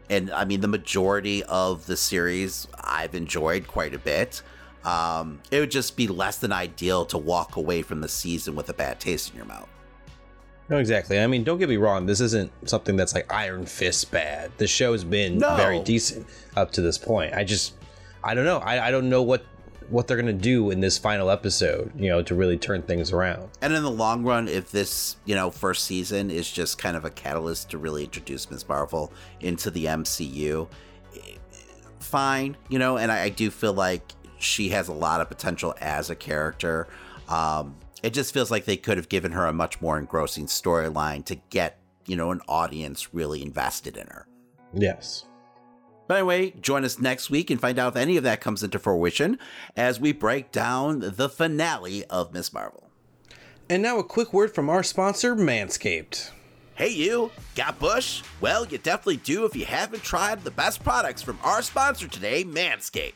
And 0.09 0.31
I 0.31 0.47
mean, 0.47 0.61
the 0.61 0.69
majority 0.69 1.43
of 1.45 1.87
the 1.87 1.97
series 1.97 2.67
I've 2.83 3.15
enjoyed 3.15 3.67
quite 3.67 3.95
a 3.95 3.99
bit. 3.99 4.43
Um, 4.85 5.43
it 5.51 5.61
would 5.61 5.71
just 5.71 5.97
be 5.97 6.09
less 6.09 6.39
than 6.39 6.51
ideal 6.51 7.05
to 7.07 7.19
walk 7.19 7.57
away 7.57 7.83
from 7.83 8.01
the 8.01 8.09
season 8.09 8.55
with 8.55 8.71
a 8.71 8.75
bad 8.75 9.01
taste 9.01 9.31
in 9.31 9.37
your 9.37 9.45
mouth. 9.45 9.69
No, 10.69 10.77
exactly. 10.77 11.19
I 11.19 11.27
mean, 11.27 11.45
don't 11.45 11.59
get 11.59 11.69
me 11.69 11.79
wrong. 11.79 12.05
This 12.07 12.21
isn't 12.21 12.53
something 12.69 12.95
that's 12.97 13.15
like 13.15 13.33
Iron 13.33 13.65
Fist 13.65 14.11
bad. 14.11 14.51
The 14.59 14.67
show's 14.67 15.03
been 15.05 15.39
No. 15.39 15.57
very 15.57 15.81
decent 15.83 16.27
up 16.57 16.73
to 16.73 16.83
this 16.83 16.99
point. 16.99 17.33
I 17.35 17.45
just, 17.45 17.75
I 18.23 18.35
don't 18.35 18.45
know. 18.45 18.59
I, 18.59 18.89
I 18.89 18.91
don't 18.91 19.09
know 19.09 19.23
what 19.23 19.45
what 19.89 20.07
they're 20.07 20.19
gonna 20.19 20.35
do 20.35 20.71
in 20.71 20.81
this 20.81 20.99
final 20.99 21.31
episode. 21.31 21.91
You 21.97 22.11
know, 22.11 22.21
to 22.23 22.35
really 22.35 22.59
turn 22.59 22.83
things 22.83 23.11
around. 23.13 23.49
And 23.63 23.73
in 23.73 23.83
the 23.83 23.91
long 23.91 24.23
run, 24.25 24.47
if 24.47 24.71
this, 24.71 25.17
you 25.25 25.35
know, 25.35 25.51
first 25.51 25.85
season 25.87 26.31
is 26.31 26.51
just 26.51 26.77
kind 26.77 26.95
of 26.99 27.07
a 27.07 27.11
catalyst 27.11 27.71
to 27.71 27.79
really 27.79 28.05
introduce 28.05 28.51
Ms. 28.51 28.69
Marvel 28.69 29.11
into 29.41 29.71
the 29.71 29.87
MCU, 29.87 30.69
fine, 32.01 32.57
you 32.69 32.79
know, 32.79 32.97
and 32.99 33.11
I, 33.11 33.23
I 33.25 33.29
do 33.31 33.51
feel 33.51 33.73
like 33.73 34.13
she 34.39 34.69
has 34.71 34.89
a 34.89 34.93
lot 34.93 35.21
of 35.21 35.29
potential 35.29 35.75
as 35.81 36.11
a 36.11 36.15
character. 36.15 36.87
Um, 37.29 37.77
it 38.03 38.13
just 38.13 38.33
feels 38.33 38.51
like 38.51 38.65
they 38.65 38.77
could 38.77 38.97
have 38.97 39.09
given 39.09 39.33
her 39.33 39.47
a 39.47 39.53
much 39.53 39.81
more 39.81 39.99
engrossing 39.99 40.47
storyline 40.47 41.25
to 41.27 41.37
get, 41.51 41.79
you 42.07 42.17
know, 42.17 42.31
an 42.31 42.41
audience 42.49 43.13
really 43.15 43.43
invested 43.43 43.97
in 43.97 44.07
her. 44.07 44.27
Yes. 44.73 45.25
But 46.07 46.19
anyway, 46.19 46.53
join 46.61 46.85
us 46.85 46.99
next 46.99 47.29
week 47.29 47.51
and 47.51 47.61
find 47.61 47.79
out 47.79 47.95
if 47.95 47.97
any 47.97 48.17
of 48.17 48.25
that 48.25 48.41
comes 48.41 48.63
into 48.63 48.79
fruition 48.79 49.39
as 49.77 50.01
we 50.01 50.13
break 50.13 50.51
down 50.51 51.01
the 51.01 51.29
finale 51.29 52.05
of 52.07 52.33
Miss 52.33 52.53
Marvel. 52.53 52.91
And 53.69 53.83
now 53.83 53.99
a 53.99 54.05
quick 54.05 54.33
word 54.33 54.55
from 54.55 54.71
our 54.71 54.83
sponsor, 54.83 55.37
Manscaped. 55.37 56.31
Hey, 56.75 56.89
you, 56.89 57.31
got 57.55 57.79
Bush? 57.79 58.23
Well, 58.41 58.65
you 58.67 58.79
definitely 58.79 59.19
do 59.19 59.45
if 59.45 59.55
you 59.55 59.67
haven't 59.67 60.03
tried 60.03 60.43
the 60.43 60.51
best 60.51 60.83
products 60.83 61.21
from 61.21 61.39
our 61.43 61.61
sponsor 61.61 62.09
today, 62.09 62.45
Manscaped. 62.45 63.15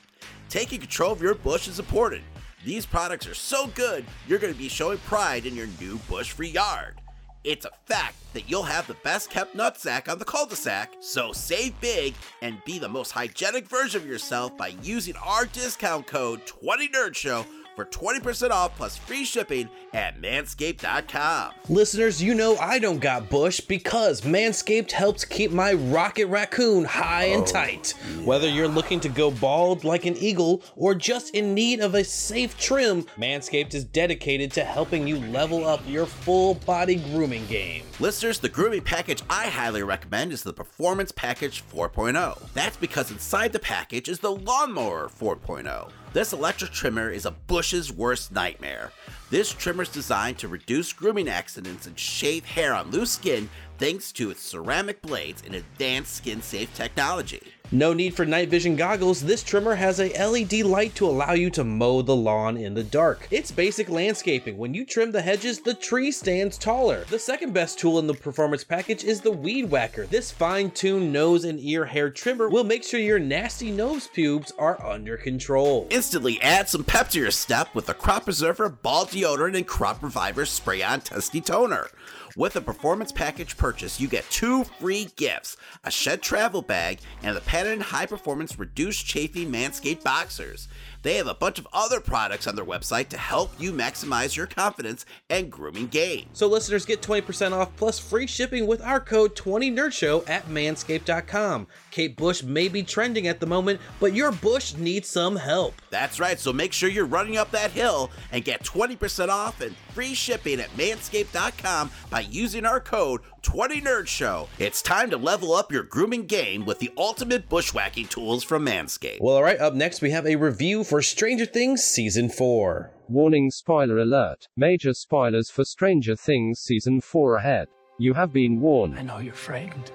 Taking 0.51 0.81
control 0.81 1.13
of 1.13 1.23
your 1.23 1.35
bush 1.35 1.69
is 1.69 1.79
important. 1.79 2.25
These 2.65 2.87
products 2.87 3.27
are 3.27 3.35
so 3.35 3.67
good, 3.69 4.05
you're 4.29 4.39
going 4.39 4.53
to 4.53 4.59
be 4.59 4.69
showing 4.69 4.99
pride 4.99 5.47
in 5.47 5.57
your 5.57 5.67
new 5.81 5.97
bush 6.09 6.31
free 6.31 6.51
yard. 6.51 7.01
It's 7.43 7.67
a 7.67 7.73
fact 7.87 8.15
that 8.35 8.49
you'll 8.49 8.63
have 8.63 8.87
the 8.87 8.97
best 9.03 9.31
kept 9.31 9.57
nutsack 9.57 10.09
on 10.09 10.21
the 10.21 10.25
cul 10.25 10.47
de 10.47 10.55
sac, 10.55 10.93
so 11.01 11.33
save 11.33 11.79
big 11.81 12.15
and 12.41 12.63
be 12.65 12.79
the 12.79 12.89
most 12.89 13.11
hygienic 13.11 13.67
version 13.67 14.01
of 14.01 14.07
yourself 14.07 14.57
by 14.57 14.69
using 14.81 15.17
our 15.17 15.47
discount 15.47 16.07
code 16.07 16.41
20NerdShow 16.47 17.45
for 17.75 17.85
20% 17.85 18.51
off 18.51 18.77
plus 18.77 18.97
free 18.97 19.25
shipping 19.25 19.69
at 19.93 20.21
manscaped.com. 20.21 21.53
Listeners, 21.69 22.23
you 22.23 22.35
know 22.35 22.57
I 22.57 22.79
don't 22.79 23.01
got 23.01 23.29
bush 23.29 23.61
because 23.61 24.23
Manscaped 24.23 24.91
helps 24.91 25.25
keep 25.25 25.51
my 25.51 25.73
rocket 25.73 26.27
raccoon 26.27 26.85
high 26.85 27.25
and 27.25 27.43
oh. 27.43 27.47
tight. 27.47 27.95
Whether 28.25 28.49
you're 28.49 28.69
looking 28.69 29.01
to 29.01 29.09
go 29.09 29.31
bald 29.31 29.85
like 29.85 30.07
an 30.07 30.17
eagle 30.17 30.63
or 30.77 30.95
just 30.95 31.35
in 31.35 31.55
need 31.55 31.81
of 31.81 31.95
a 31.95 32.05
safe 32.05 32.59
trim, 32.59 33.05
Manscaped 33.19 33.75
is 33.75 33.85
dedicated 33.85 34.53
to 34.53 34.65
helping 34.65 35.07
you 35.07 35.19
level 35.27 35.67
up 35.67 35.81
your 35.87 36.07
full 36.07 36.55
body 36.55 36.97
grooming 36.97 37.47
game. 37.47 37.85
Listeners, 38.01 38.39
the 38.39 38.49
grooming 38.49 38.83
package 38.83 39.23
I 39.31 39.47
highly 39.47 39.83
recommend 39.83 40.33
is 40.33 40.43
the 40.43 40.53
Performance 40.53 41.13
Package 41.13 41.63
4.0. 41.73 42.53
That's 42.55 42.77
because 42.77 43.11
inside 43.11 43.53
the 43.53 43.59
package 43.59 44.09
is 44.09 44.19
the 44.19 44.33
Lawnmower 44.33 45.09
4.0. 45.09 45.91
This 46.13 46.35
electric 46.35 46.73
trimmer 46.73 47.09
is 47.09 47.25
a 47.25 47.31
bush's 47.31 47.91
worst 47.91 48.33
nightmare. 48.33 48.93
This 49.31 49.51
trimmer 49.51 49.85
is 49.85 49.89
designed 49.89 50.37
to 50.39 50.49
reduce 50.49 50.93
grooming 50.93 51.27
accidents 51.27 51.87
and 51.87 51.99
shave 51.99 52.45
hair 52.45 52.75
on 52.75 52.91
loose 52.91 53.13
skin 53.13 53.49
thanks 53.79 54.13
to 54.13 54.31
its 54.31 54.43
ceramic 54.43 55.01
blades 55.01 55.43
and 55.47 55.55
advanced 55.55 56.15
skin 56.15 56.43
safe 56.43 56.75
technology. 56.75 57.41
No 57.75 57.95
need 57.95 58.15
for 58.15 58.27
night 58.27 58.51
vision 58.51 58.77
goggles, 58.77 59.23
this 59.23 59.43
trimmer 59.43 59.75
has 59.75 59.99
a 59.99 60.13
LED 60.13 60.67
light 60.67 60.95
to 60.97 61.07
allow 61.07 61.33
you 61.33 61.49
to 61.53 61.65
mow 61.65 62.03
the 62.03 62.15
lawn 62.15 62.59
in 62.59 62.75
the 62.75 62.85
dark. 62.85 63.27
It's 63.31 63.51
basic 63.51 63.89
landscaping. 63.89 64.59
When 64.59 64.75
you 64.75 64.85
trim 64.85 65.11
the 65.11 65.23
hedges, 65.23 65.59
the 65.59 65.73
tree 65.73 66.13
stands 66.13 66.59
taller. 66.59 67.05
The 67.09 67.19
second 67.19 67.55
best 67.55 67.79
tool 67.79 67.99
in 67.99 68.07
the 68.07 68.13
performance 68.13 68.63
package 68.63 69.05
is 69.05 69.23
the 69.23 69.31
Weed 69.31 69.71
Whacker. 69.71 70.05
This 70.05 70.31
fine-tuned 70.31 71.11
nose 71.11 71.47
and 71.47 71.59
ear 71.61 71.87
hair 71.87 72.11
trimmer 72.11 72.51
will 72.51 72.63
make 72.63 72.85
sure 72.85 73.01
your 73.01 73.19
nasty 73.19 73.71
nose 73.71 74.07
pubes 74.07 74.53
are 74.59 74.85
under 74.85 75.17
control. 75.17 75.87
Instantly 75.89 76.43
add 76.43 76.69
some 76.69 76.85
pep 76.85 77.09
to 77.09 77.21
your 77.21 77.31
step 77.31 77.75
with 77.75 77.87
the 77.87 77.95
Crop 77.95 78.25
Preserver 78.25 78.69
Ball 78.69 79.07
Deodorant 79.07 79.57
and 79.57 79.67
Crop 79.67 80.03
Reviver 80.03 80.45
Spray 80.45 80.83
On 80.83 81.01
Testy 81.01 81.41
Toner. 81.41 81.89
With 82.37 82.57
a 82.57 82.63
performance 82.63 83.13
package 83.13 83.59
purchase, 83.59 84.01
you 84.01 84.09
get 84.09 84.29
two 84.31 84.65
free 84.65 85.09
gifts 85.17 85.57
a 85.85 85.91
shed 85.91 86.23
travel 86.23 86.63
bag 86.63 87.01
and 87.23 87.37
the 87.37 87.41
patented 87.43 87.83
high 87.83 88.07
performance 88.07 88.59
reduced 88.59 89.05
chafing 89.05 89.51
Manscaped 89.51 90.03
boxers. 90.03 90.69
They 91.03 91.17
have 91.17 91.27
a 91.27 91.35
bunch 91.35 91.59
of 91.59 91.69
other 91.73 92.01
products 92.01 92.47
on 92.47 92.57
their 92.57 92.65
website 92.65 93.09
to 93.09 93.19
help 93.19 93.53
you 93.59 93.73
maximize 93.73 94.37
your 94.37 94.47
confidence 94.47 95.05
and 95.29 95.53
grooming 95.53 95.89
game. 95.89 96.27
So 96.33 96.47
listeners 96.47 96.87
get 96.87 97.03
20% 97.03 97.53
off 97.53 97.75
plus 97.77 97.99
free 97.99 98.27
shipping 98.27 98.67
with 98.67 98.81
our 98.81 99.01
code 99.01 99.35
20nerdshow 99.35 100.27
at 100.29 100.47
manscaped.com. 100.47 101.67
Kate 101.93 102.17
Bush 102.17 102.43
may 102.43 102.69
be 102.69 102.83
trending 102.83 103.29
at 103.29 103.39
the 103.39 103.47
moment, 103.47 103.79
but 104.01 104.15
your 104.15 104.33
bush 104.33 104.75
needs 104.75 105.09
some 105.09 105.37
help. 105.37 105.75
That's 105.91 106.19
right, 106.19 106.41
so 106.41 106.53
make 106.53 106.73
sure 106.73 106.89
you're 106.89 107.05
running 107.05 107.37
up 107.37 107.51
that 107.51 107.71
hill 107.71 108.11
and 108.33 108.43
get 108.43 108.65
20% 108.65 109.29
off 109.29 109.61
and 109.61 109.77
free 109.95 110.15
shipping 110.15 110.59
at 110.59 110.71
manscaped.com 110.71 111.91
by 112.11 112.21
using 112.21 112.65
our 112.65 112.81
code 112.81 113.21
20nerdshow. 113.43 114.49
It's 114.59 114.81
time 114.81 115.11
to 115.11 115.19
level 115.19 115.53
up 115.53 115.71
your 115.71 115.83
grooming 115.83 116.25
game 116.25 116.65
with 116.65 116.79
the 116.79 116.91
ultimate 116.97 117.49
bushwhacking 117.51 118.09
tools 118.09 118.43
from 118.43 118.65
Manscaped. 118.65 119.21
Well, 119.21 119.37
all 119.37 119.43
right, 119.43 119.61
up 119.61 119.75
next 119.75 120.01
we 120.01 120.11
have 120.11 120.27
a 120.27 120.37
review 120.37 120.85
for 120.85 121.03
Stranger 121.03 121.47
Things 121.47 121.85
Season 121.85 122.31
4. 122.31 122.91
Warning 123.09 123.51
spoiler 123.51 123.99
alert. 123.99 124.49
Major 124.57 124.95
spoilers 124.95 125.51
for 125.51 125.67
Stranger 125.67 126.17
Things 126.17 126.59
Season 126.61 127.03
4 127.03 127.37
ahead. 127.37 127.69
You 127.99 128.15
have 128.15 128.33
been 128.33 128.61
warned. 128.61 128.99
I 128.99 129.03
know 129.03 129.19
you're 129.19 129.35
frightened. 129.35 129.93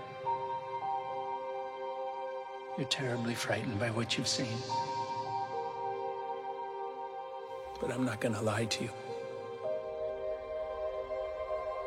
You're 2.78 2.88
terribly 2.88 3.34
frightened 3.34 3.80
by 3.80 3.90
what 3.90 4.18
you've 4.18 4.28
seen. 4.28 4.56
But 7.82 7.92
I'm 7.92 8.06
not 8.06 8.20
gonna 8.20 8.42
lie 8.42 8.66
to 8.66 8.84
you. 8.84 8.92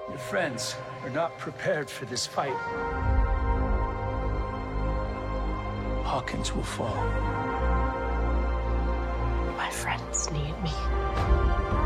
Your 0.08 0.18
friends 0.18 0.74
are 1.04 1.10
not 1.10 1.38
prepared 1.38 1.88
for 1.88 2.06
this 2.06 2.26
fight. 2.26 2.56
Hawkins 6.04 6.52
will 6.52 6.64
fall. 6.64 6.96
My 9.56 9.70
friends 9.70 10.28
need 10.32 10.60
me. 10.60 11.79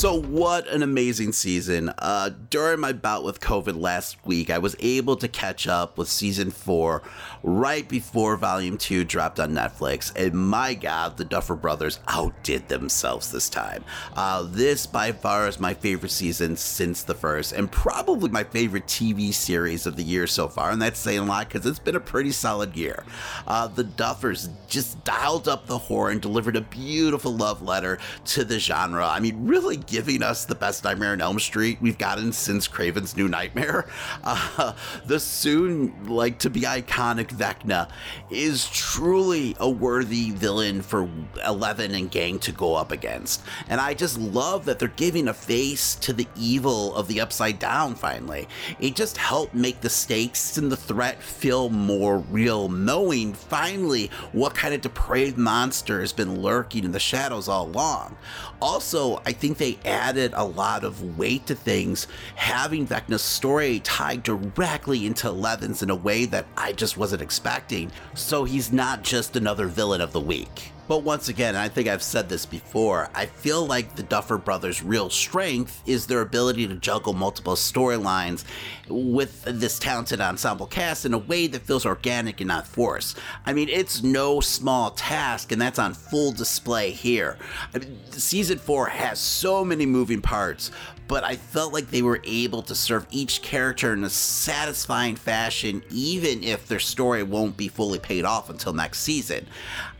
So, 0.00 0.18
what 0.18 0.66
an 0.68 0.82
amazing 0.82 1.34
season. 1.34 1.92
Uh, 1.98 2.30
during 2.48 2.80
my 2.80 2.94
bout 2.94 3.22
with 3.22 3.38
COVID 3.38 3.78
last 3.78 4.16
week, 4.24 4.48
I 4.48 4.56
was 4.56 4.74
able 4.80 5.14
to 5.16 5.28
catch 5.28 5.68
up 5.68 5.98
with 5.98 6.08
season 6.08 6.50
four 6.50 7.02
right 7.42 7.86
before 7.86 8.38
volume 8.38 8.78
two 8.78 9.04
dropped 9.04 9.38
on 9.38 9.52
Netflix. 9.52 10.10
And 10.16 10.32
my 10.32 10.72
God, 10.72 11.18
the 11.18 11.24
Duffer 11.26 11.54
Brothers 11.54 12.00
outdid 12.08 12.66
themselves 12.68 13.30
this 13.30 13.50
time. 13.50 13.84
Uh, 14.16 14.44
this, 14.44 14.86
by 14.86 15.12
far, 15.12 15.46
is 15.48 15.60
my 15.60 15.74
favorite 15.74 16.12
season 16.12 16.56
since 16.56 17.02
the 17.02 17.14
first, 17.14 17.52
and 17.52 17.70
probably 17.70 18.30
my 18.30 18.44
favorite 18.44 18.86
TV 18.86 19.34
series 19.34 19.84
of 19.84 19.96
the 19.96 20.02
year 20.02 20.26
so 20.26 20.48
far. 20.48 20.70
And 20.70 20.80
that's 20.80 20.98
saying 20.98 21.18
a 21.18 21.24
lot 21.26 21.48
because 21.48 21.66
it's 21.66 21.78
been 21.78 21.96
a 21.96 22.00
pretty 22.00 22.32
solid 22.32 22.74
year. 22.74 23.04
Uh, 23.46 23.66
the 23.66 23.84
Duffers 23.84 24.48
just 24.66 25.04
dialed 25.04 25.46
up 25.46 25.66
the 25.66 25.76
horn, 25.76 26.12
and 26.12 26.22
delivered 26.22 26.56
a 26.56 26.62
beautiful 26.62 27.36
love 27.36 27.60
letter 27.60 27.98
to 28.24 28.44
the 28.44 28.58
genre. 28.58 29.06
I 29.06 29.20
mean, 29.20 29.46
really 29.46 29.76
giving 29.90 30.22
us 30.22 30.44
the 30.44 30.54
best 30.54 30.84
Nightmare 30.84 31.12
on 31.12 31.20
Elm 31.20 31.40
Street 31.40 31.78
we've 31.80 31.98
gotten 31.98 32.32
since 32.32 32.68
Craven's 32.68 33.16
New 33.16 33.28
Nightmare. 33.28 33.86
Uh, 34.22 34.74
the 35.06 35.18
soon 35.18 36.06
like 36.06 36.38
to 36.38 36.50
be 36.50 36.60
iconic 36.60 37.28
Vecna 37.28 37.88
is 38.30 38.68
truly 38.68 39.56
a 39.58 39.68
worthy 39.68 40.30
villain 40.30 40.82
for 40.82 41.08
Eleven 41.46 41.94
and 41.94 42.10
gang 42.10 42.38
to 42.40 42.52
go 42.52 42.74
up 42.74 42.92
against. 42.92 43.42
And 43.68 43.80
I 43.80 43.94
just 43.94 44.18
love 44.18 44.66
that 44.66 44.78
they're 44.78 44.88
giving 44.88 45.28
a 45.28 45.34
face 45.34 45.94
to 45.96 46.12
the 46.12 46.26
evil 46.36 46.94
of 46.94 47.08
the 47.08 47.20
Upside 47.20 47.58
Down 47.58 47.94
finally. 47.94 48.46
It 48.78 48.94
just 48.94 49.16
helped 49.16 49.54
make 49.54 49.80
the 49.80 49.90
stakes 49.90 50.58
and 50.58 50.70
the 50.70 50.76
threat 50.76 51.22
feel 51.22 51.70
more 51.70 52.18
real, 52.18 52.68
knowing 52.68 53.32
finally 53.32 54.10
what 54.32 54.54
kind 54.54 54.74
of 54.74 54.80
depraved 54.80 55.38
monster 55.38 56.00
has 56.00 56.12
been 56.12 56.40
lurking 56.40 56.84
in 56.84 56.92
the 56.92 57.00
shadows 57.00 57.48
all 57.48 57.66
along. 57.66 58.16
Also, 58.62 59.22
I 59.24 59.32
think 59.32 59.56
they 59.56 59.78
added 59.84 60.32
a 60.34 60.44
lot 60.44 60.84
of 60.84 61.18
weight 61.18 61.46
to 61.46 61.54
things, 61.54 62.06
having 62.36 62.86
Vecna's 62.86 63.22
story 63.22 63.80
tied 63.80 64.22
directly 64.22 65.06
into 65.06 65.28
Eleven's 65.28 65.82
in 65.82 65.88
a 65.90 65.94
way 65.94 66.26
that 66.26 66.46
I 66.56 66.72
just 66.72 66.98
wasn't 66.98 67.22
expecting, 67.22 67.90
so 68.14 68.44
he's 68.44 68.72
not 68.72 69.02
just 69.02 69.36
another 69.36 69.66
villain 69.66 70.00
of 70.00 70.12
the 70.12 70.20
week. 70.20 70.72
But 70.90 71.04
once 71.04 71.28
again, 71.28 71.54
I 71.54 71.68
think 71.68 71.86
I've 71.86 72.02
said 72.02 72.28
this 72.28 72.44
before, 72.44 73.10
I 73.14 73.26
feel 73.26 73.64
like 73.64 73.94
the 73.94 74.02
Duffer 74.02 74.38
Brothers' 74.38 74.82
real 74.82 75.08
strength 75.08 75.84
is 75.86 76.04
their 76.04 76.20
ability 76.20 76.66
to 76.66 76.74
juggle 76.74 77.12
multiple 77.12 77.54
storylines 77.54 78.42
with 78.88 79.44
this 79.44 79.78
talented 79.78 80.20
ensemble 80.20 80.66
cast 80.66 81.06
in 81.06 81.14
a 81.14 81.18
way 81.18 81.46
that 81.46 81.62
feels 81.62 81.86
organic 81.86 82.40
and 82.40 82.48
not 82.48 82.66
forced. 82.66 83.18
I 83.46 83.52
mean, 83.52 83.68
it's 83.68 84.02
no 84.02 84.40
small 84.40 84.90
task, 84.90 85.52
and 85.52 85.62
that's 85.62 85.78
on 85.78 85.94
full 85.94 86.32
display 86.32 86.90
here. 86.90 87.38
I 87.72 87.78
mean, 87.78 87.96
season 88.10 88.58
4 88.58 88.86
has 88.86 89.20
so 89.20 89.64
many 89.64 89.86
moving 89.86 90.20
parts, 90.20 90.72
but 91.10 91.24
I 91.24 91.34
felt 91.34 91.72
like 91.72 91.90
they 91.90 92.02
were 92.02 92.20
able 92.22 92.62
to 92.62 92.74
serve 92.76 93.04
each 93.10 93.42
character 93.42 93.92
in 93.92 94.04
a 94.04 94.08
satisfying 94.08 95.16
fashion, 95.16 95.82
even 95.90 96.44
if 96.44 96.68
their 96.68 96.78
story 96.78 97.24
won't 97.24 97.56
be 97.56 97.66
fully 97.66 97.98
paid 97.98 98.24
off 98.24 98.48
until 98.48 98.72
next 98.72 99.00
season. 99.00 99.48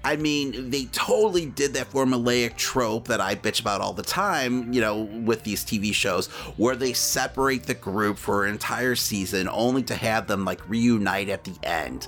I 0.05 0.15
mean, 0.15 0.71
they 0.71 0.85
totally 0.87 1.47
did 1.47 1.75
that 1.75 1.91
formulaic 1.91 2.57
trope 2.57 3.09
that 3.09 3.21
I 3.21 3.35
bitch 3.35 3.61
about 3.61 3.81
all 3.81 3.93
the 3.93 4.05
time, 4.05 4.73
you 4.73 4.81
know, 4.81 5.03
with 5.03 5.43
these 5.43 5.65
TV 5.65 5.93
shows, 5.93 6.29
where 6.57 6.77
they 6.77 6.93
separate 6.93 7.65
the 7.65 7.75
group 7.75 8.17
for 8.17 8.47
an 8.47 8.53
entire 8.53 8.95
season 8.95 9.49
only 9.49 9.83
to 9.83 9.97
have 9.97 10.29
them 10.29 10.45
like 10.45 10.67
reunite 10.69 11.29
at 11.29 11.43
the 11.43 11.55
end. 11.65 12.07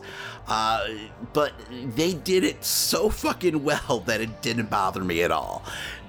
Uh, 0.49 0.87
but 1.33 1.53
they 1.95 2.15
did 2.15 2.45
it 2.45 2.65
so 2.65 3.09
fucking 3.09 3.63
well 3.63 4.01
that 4.07 4.21
it 4.21 4.43
didn't 4.43 4.71
bother 4.71 5.03
me 5.03 5.23
at 5.23 5.31
all. 5.31 5.65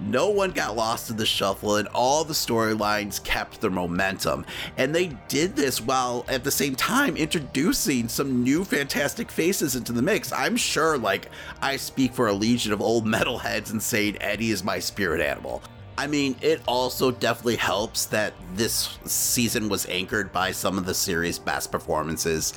No 0.07 0.29
one 0.29 0.51
got 0.51 0.75
lost 0.75 1.09
in 1.09 1.17
the 1.17 1.25
shuffle, 1.25 1.77
and 1.77 1.87
all 1.89 2.23
the 2.23 2.33
storylines 2.33 3.23
kept 3.23 3.61
their 3.61 3.71
momentum. 3.71 4.45
And 4.77 4.93
they 4.93 5.07
did 5.27 5.55
this 5.55 5.79
while 5.79 6.25
at 6.27 6.43
the 6.43 6.51
same 6.51 6.75
time 6.75 7.15
introducing 7.15 8.07
some 8.07 8.43
new 8.43 8.63
fantastic 8.63 9.31
faces 9.31 9.75
into 9.75 9.93
the 9.93 10.01
mix. 10.01 10.31
I'm 10.31 10.57
sure, 10.57 10.97
like, 10.97 11.29
I 11.61 11.77
speak 11.77 12.13
for 12.13 12.27
a 12.27 12.33
legion 12.33 12.73
of 12.73 12.81
old 12.81 13.05
metalheads 13.07 13.71
and 13.71 13.81
saying 13.81 14.17
Eddie 14.21 14.51
is 14.51 14.63
my 14.63 14.79
spirit 14.79 15.21
animal. 15.21 15.61
I 15.97 16.07
mean, 16.07 16.35
it 16.41 16.61
also 16.67 17.11
definitely 17.11 17.55
helps 17.57 18.05
that 18.07 18.33
this 18.55 18.97
season 19.05 19.69
was 19.69 19.85
anchored 19.85 20.31
by 20.31 20.51
some 20.51 20.77
of 20.77 20.85
the 20.85 20.93
series' 20.93 21.37
best 21.37 21.71
performances. 21.71 22.53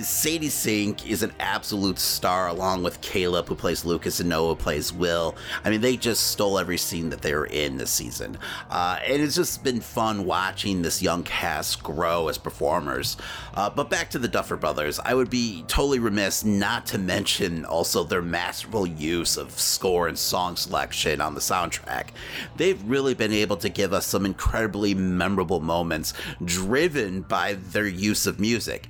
Sadie 0.00 0.48
Sink 0.48 1.06
is 1.08 1.22
an 1.22 1.32
absolute 1.38 1.98
star, 1.98 2.48
along 2.48 2.82
with 2.82 3.02
Caleb, 3.02 3.48
who 3.48 3.54
plays 3.54 3.84
Lucas, 3.84 4.20
and 4.20 4.28
Noah 4.28 4.56
plays 4.56 4.90
Will. 4.90 5.36
I 5.64 5.70
mean, 5.70 5.82
they 5.82 5.98
just 5.98 6.28
stole 6.28 6.58
every 6.58 6.78
scene 6.78 7.10
that 7.10 7.20
they 7.20 7.34
were 7.34 7.46
in 7.46 7.76
this 7.76 7.90
season. 7.90 8.38
Uh, 8.70 8.98
and 9.06 9.20
it's 9.20 9.36
just 9.36 9.62
been 9.62 9.80
fun 9.80 10.24
watching 10.24 10.80
this 10.80 11.02
young 11.02 11.22
cast 11.24 11.82
grow 11.82 12.28
as 12.28 12.38
performers. 12.38 13.18
Uh, 13.52 13.68
but 13.68 13.90
back 13.90 14.08
to 14.10 14.18
the 14.18 14.28
Duffer 14.28 14.56
Brothers, 14.56 14.98
I 14.98 15.12
would 15.12 15.28
be 15.28 15.62
totally 15.68 15.98
remiss 15.98 16.42
not 16.42 16.86
to 16.86 16.98
mention 16.98 17.66
also 17.66 18.02
their 18.02 18.22
masterful 18.22 18.86
use 18.86 19.36
of 19.36 19.58
score 19.58 20.08
and 20.08 20.18
song 20.18 20.56
selection 20.56 21.20
on 21.20 21.34
the 21.34 21.40
soundtrack. 21.40 22.08
They've 22.56 22.82
really 22.84 23.14
been 23.14 23.32
able 23.32 23.58
to 23.58 23.68
give 23.68 23.92
us 23.92 24.06
some 24.06 24.24
incredibly 24.24 24.94
memorable 24.94 25.60
moments 25.60 26.14
driven 26.42 27.22
by 27.22 27.54
their 27.54 27.86
use 27.86 28.26
of 28.26 28.40
music. 28.40 28.88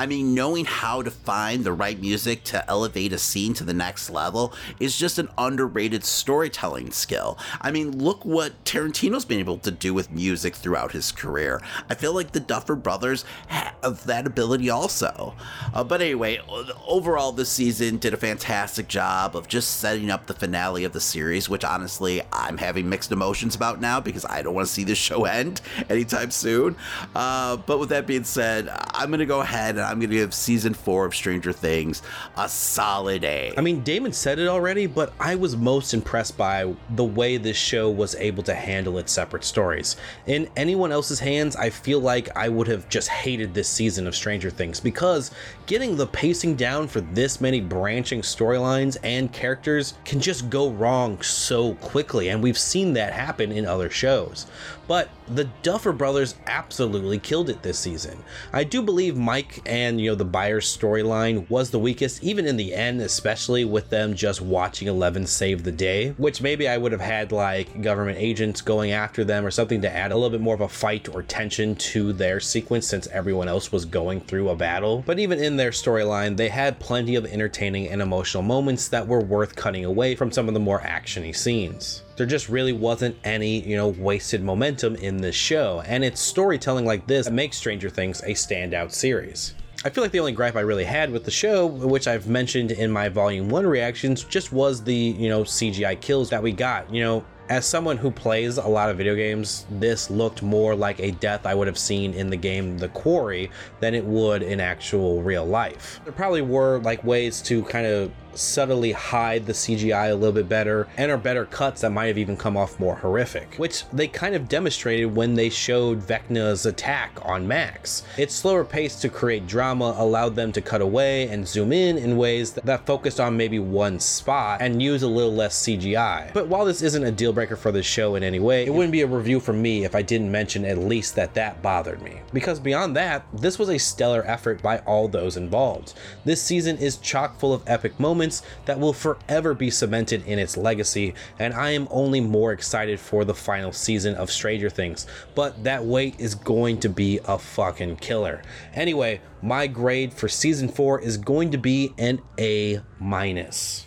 I 0.00 0.06
mean, 0.06 0.34
knowing 0.34 0.64
how 0.64 1.02
to 1.02 1.10
find 1.10 1.62
the 1.62 1.74
right 1.74 2.00
music 2.00 2.42
to 2.44 2.66
elevate 2.70 3.12
a 3.12 3.18
scene 3.18 3.52
to 3.52 3.64
the 3.64 3.74
next 3.74 4.08
level 4.08 4.54
is 4.78 4.96
just 4.96 5.18
an 5.18 5.28
underrated 5.36 6.04
storytelling 6.04 6.90
skill. 6.90 7.36
I 7.60 7.70
mean, 7.70 7.98
look 7.98 8.24
what 8.24 8.64
Tarantino's 8.64 9.26
been 9.26 9.40
able 9.40 9.58
to 9.58 9.70
do 9.70 9.92
with 9.92 10.10
music 10.10 10.54
throughout 10.56 10.92
his 10.92 11.12
career. 11.12 11.60
I 11.90 11.96
feel 11.96 12.14
like 12.14 12.32
the 12.32 12.40
Duffer 12.40 12.76
Brothers 12.76 13.26
have 13.48 14.06
that 14.06 14.26
ability 14.26 14.70
also. 14.70 15.34
Uh, 15.74 15.84
but 15.84 16.00
anyway, 16.00 16.40
overall, 16.88 17.32
this 17.32 17.50
season 17.50 17.98
did 17.98 18.14
a 18.14 18.16
fantastic 18.16 18.88
job 18.88 19.36
of 19.36 19.48
just 19.48 19.80
setting 19.80 20.10
up 20.10 20.24
the 20.24 20.32
finale 20.32 20.84
of 20.84 20.94
the 20.94 21.00
series, 21.02 21.50
which 21.50 21.62
honestly, 21.62 22.22
I'm 22.32 22.56
having 22.56 22.88
mixed 22.88 23.12
emotions 23.12 23.54
about 23.54 23.82
now 23.82 24.00
because 24.00 24.24
I 24.24 24.40
don't 24.40 24.54
want 24.54 24.66
to 24.66 24.72
see 24.72 24.84
this 24.84 24.96
show 24.96 25.24
end 25.26 25.60
anytime 25.90 26.30
soon. 26.30 26.76
Uh, 27.14 27.58
but 27.58 27.78
with 27.78 27.90
that 27.90 28.06
being 28.06 28.24
said, 28.24 28.70
I'm 28.94 29.10
going 29.10 29.20
to 29.20 29.26
go 29.26 29.40
ahead 29.40 29.76
and 29.76 29.89
I'm 29.90 29.98
going 29.98 30.10
to 30.10 30.16
give 30.16 30.32
season 30.32 30.72
four 30.72 31.04
of 31.04 31.14
Stranger 31.14 31.52
Things 31.52 32.02
a 32.36 32.48
solid 32.48 33.24
A. 33.24 33.52
I 33.56 33.60
mean, 33.60 33.82
Damon 33.82 34.12
said 34.12 34.38
it 34.38 34.46
already, 34.46 34.86
but 34.86 35.12
I 35.18 35.34
was 35.34 35.56
most 35.56 35.92
impressed 35.92 36.38
by 36.38 36.72
the 36.90 37.04
way 37.04 37.36
this 37.36 37.56
show 37.56 37.90
was 37.90 38.14
able 38.14 38.44
to 38.44 38.54
handle 38.54 38.98
its 38.98 39.10
separate 39.10 39.42
stories. 39.42 39.96
In 40.26 40.48
anyone 40.56 40.92
else's 40.92 41.18
hands, 41.18 41.56
I 41.56 41.70
feel 41.70 41.98
like 41.98 42.34
I 42.36 42.48
would 42.48 42.68
have 42.68 42.88
just 42.88 43.08
hated 43.08 43.52
this 43.52 43.68
season 43.68 44.06
of 44.06 44.14
Stranger 44.14 44.50
Things 44.50 44.78
because 44.78 45.32
getting 45.66 45.96
the 45.96 46.06
pacing 46.06 46.54
down 46.54 46.86
for 46.86 47.00
this 47.00 47.40
many 47.40 47.60
branching 47.60 48.22
storylines 48.22 48.96
and 49.02 49.32
characters 49.32 49.94
can 50.04 50.20
just 50.20 50.48
go 50.50 50.70
wrong 50.70 51.20
so 51.20 51.74
quickly, 51.74 52.28
and 52.28 52.40
we've 52.40 52.58
seen 52.58 52.92
that 52.92 53.12
happen 53.12 53.50
in 53.50 53.66
other 53.66 53.90
shows. 53.90 54.46
But 54.90 55.08
the 55.28 55.48
Duffer 55.62 55.92
brothers 55.92 56.34
absolutely 56.48 57.20
killed 57.20 57.48
it 57.48 57.62
this 57.62 57.78
season. 57.78 58.24
I 58.52 58.64
do 58.64 58.82
believe 58.82 59.16
Mike 59.16 59.62
and 59.64 60.00
you 60.00 60.10
know 60.10 60.16
the 60.16 60.24
Byers 60.24 60.76
storyline 60.76 61.48
was 61.48 61.70
the 61.70 61.78
weakest, 61.78 62.24
even 62.24 62.44
in 62.44 62.56
the 62.56 62.74
end, 62.74 63.00
especially 63.00 63.64
with 63.64 63.88
them 63.88 64.16
just 64.16 64.40
watching 64.40 64.88
Eleven 64.88 65.28
save 65.28 65.62
the 65.62 65.70
day, 65.70 66.08
which 66.16 66.42
maybe 66.42 66.66
I 66.66 66.76
would 66.76 66.90
have 66.90 67.00
had 67.00 67.30
like 67.30 67.82
government 67.82 68.18
agents 68.18 68.62
going 68.62 68.90
after 68.90 69.22
them 69.22 69.46
or 69.46 69.52
something 69.52 69.80
to 69.82 69.96
add 69.96 70.10
a 70.10 70.16
little 70.16 70.28
bit 70.28 70.40
more 70.40 70.56
of 70.56 70.60
a 70.60 70.68
fight 70.68 71.08
or 71.14 71.22
tension 71.22 71.76
to 71.76 72.12
their 72.12 72.40
sequence 72.40 72.88
since 72.88 73.06
everyone 73.12 73.46
else 73.46 73.70
was 73.70 73.84
going 73.84 74.22
through 74.22 74.48
a 74.48 74.56
battle. 74.56 75.04
But 75.06 75.20
even 75.20 75.38
in 75.38 75.56
their 75.56 75.70
storyline, 75.70 76.36
they 76.36 76.48
had 76.48 76.80
plenty 76.80 77.14
of 77.14 77.26
entertaining 77.26 77.86
and 77.90 78.02
emotional 78.02 78.42
moments 78.42 78.88
that 78.88 79.06
were 79.06 79.20
worth 79.20 79.54
cutting 79.54 79.84
away 79.84 80.16
from 80.16 80.32
some 80.32 80.48
of 80.48 80.54
the 80.54 80.58
more 80.58 80.80
actiony 80.80 81.36
scenes 81.36 82.02
there 82.20 82.26
just 82.26 82.50
really 82.50 82.74
wasn't 82.74 83.16
any, 83.24 83.60
you 83.60 83.78
know, 83.78 83.88
wasted 83.88 84.42
momentum 84.42 84.94
in 84.96 85.16
this 85.16 85.34
show. 85.34 85.82
And 85.86 86.04
it's 86.04 86.20
storytelling 86.20 86.84
like 86.84 87.06
this 87.06 87.24
that 87.24 87.32
makes 87.32 87.56
Stranger 87.56 87.88
Things 87.88 88.20
a 88.20 88.32
standout 88.32 88.92
series. 88.92 89.54
I 89.86 89.88
feel 89.88 90.04
like 90.04 90.12
the 90.12 90.20
only 90.20 90.32
gripe 90.32 90.54
I 90.54 90.60
really 90.60 90.84
had 90.84 91.10
with 91.10 91.24
the 91.24 91.30
show, 91.30 91.64
which 91.64 92.06
I've 92.06 92.28
mentioned 92.28 92.72
in 92.72 92.90
my 92.90 93.08
volume 93.08 93.48
1 93.48 93.66
reactions, 93.66 94.24
just 94.24 94.52
was 94.52 94.84
the, 94.84 94.94
you 94.94 95.30
know, 95.30 95.44
CGI 95.44 95.98
kills 95.98 96.28
that 96.28 96.42
we 96.42 96.52
got. 96.52 96.92
You 96.92 97.02
know, 97.02 97.24
as 97.48 97.64
someone 97.64 97.96
who 97.96 98.10
plays 98.10 98.58
a 98.58 98.68
lot 98.68 98.90
of 98.90 98.98
video 98.98 99.16
games, 99.16 99.64
this 99.70 100.10
looked 100.10 100.42
more 100.42 100.76
like 100.76 101.00
a 101.00 101.12
death 101.12 101.46
I 101.46 101.54
would 101.54 101.68
have 101.68 101.78
seen 101.78 102.12
in 102.12 102.28
the 102.28 102.36
game 102.36 102.76
The 102.76 102.88
Quarry 102.88 103.50
than 103.80 103.94
it 103.94 104.04
would 104.04 104.42
in 104.42 104.60
actual 104.60 105.22
real 105.22 105.46
life. 105.46 106.00
There 106.04 106.12
probably 106.12 106.42
were 106.42 106.80
like 106.80 107.02
ways 107.02 107.40
to 107.42 107.64
kind 107.64 107.86
of 107.86 108.12
subtly 108.34 108.92
hide 108.92 109.46
the 109.46 109.52
CGI 109.52 110.10
a 110.10 110.14
little 110.14 110.32
bit 110.32 110.48
better 110.48 110.88
and 110.96 111.10
are 111.10 111.16
better 111.16 111.44
cuts 111.44 111.80
that 111.80 111.90
might 111.90 112.06
have 112.06 112.18
even 112.18 112.36
come 112.36 112.56
off 112.56 112.80
more 112.80 112.96
horrific, 112.96 113.54
which 113.56 113.84
they 113.92 114.08
kind 114.08 114.34
of 114.34 114.48
demonstrated 114.48 115.14
when 115.14 115.34
they 115.34 115.48
showed 115.48 116.00
Vecna's 116.00 116.66
attack 116.66 117.18
on 117.22 117.46
Max. 117.46 118.02
Its 118.16 118.34
slower 118.34 118.64
pace 118.64 118.96
to 118.96 119.08
create 119.08 119.46
drama 119.46 119.94
allowed 119.96 120.36
them 120.36 120.52
to 120.52 120.60
cut 120.60 120.80
away 120.80 121.28
and 121.28 121.46
zoom 121.46 121.72
in 121.72 121.98
in 121.98 122.16
ways 122.16 122.52
that 122.52 122.86
focused 122.86 123.20
on 123.20 123.36
maybe 123.36 123.58
one 123.58 123.98
spot 123.98 124.60
and 124.60 124.82
use 124.82 125.02
a 125.02 125.08
little 125.08 125.34
less 125.34 125.62
CGI. 125.62 126.32
But 126.32 126.48
while 126.48 126.64
this 126.64 126.82
isn't 126.82 127.04
a 127.04 127.12
deal 127.12 127.32
breaker 127.32 127.56
for 127.56 127.72
the 127.72 127.82
show 127.82 128.14
in 128.14 128.22
any 128.22 128.40
way, 128.40 128.66
it 128.66 128.72
wouldn't 128.72 128.92
be 128.92 129.02
a 129.02 129.06
review 129.06 129.40
from 129.40 129.60
me 129.60 129.84
if 129.84 129.94
I 129.94 130.02
didn't 130.02 130.30
mention 130.30 130.64
at 130.64 130.78
least 130.78 131.14
that 131.16 131.34
that 131.34 131.62
bothered 131.62 132.02
me. 132.02 132.20
Because 132.32 132.60
beyond 132.60 132.96
that, 132.96 133.24
this 133.32 133.58
was 133.58 133.68
a 133.68 133.78
stellar 133.78 134.24
effort 134.26 134.62
by 134.62 134.78
all 134.78 135.08
those 135.08 135.36
involved. 135.36 135.94
This 136.24 136.42
season 136.42 136.78
is 136.78 136.96
chock 136.96 137.38
full 137.38 137.52
of 137.52 137.62
epic 137.66 137.98
moments 137.98 138.29
that 138.64 138.78
will 138.78 138.92
forever 138.92 139.54
be 139.54 139.70
cemented 139.70 140.26
in 140.26 140.38
its 140.38 140.56
legacy, 140.56 141.14
and 141.38 141.54
I 141.54 141.70
am 141.70 141.88
only 141.90 142.20
more 142.20 142.52
excited 142.52 142.98
for 142.98 143.24
the 143.24 143.34
final 143.34 143.72
season 143.72 144.14
of 144.14 144.30
Stranger 144.30 144.70
Things, 144.70 145.06
but 145.34 145.62
that 145.64 145.84
wait 145.84 146.14
is 146.18 146.34
going 146.34 146.78
to 146.80 146.88
be 146.88 147.20
a 147.26 147.38
fucking 147.38 147.96
killer. 147.96 148.42
Anyway, 148.74 149.20
my 149.42 149.66
grade 149.66 150.12
for 150.12 150.28
season 150.28 150.68
4 150.68 151.00
is 151.00 151.16
going 151.16 151.50
to 151.50 151.58
be 151.58 151.92
an 151.98 152.20
A 152.38 152.80
minus. 152.98 153.86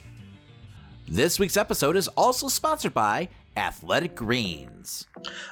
This 1.08 1.40
week's 1.40 1.58
episode 1.58 1.96
is 1.96 2.08
also 2.10 2.48
sponsored 2.48 2.94
by 2.94 3.30
Athletic 3.56 4.16
Greens. 4.16 4.83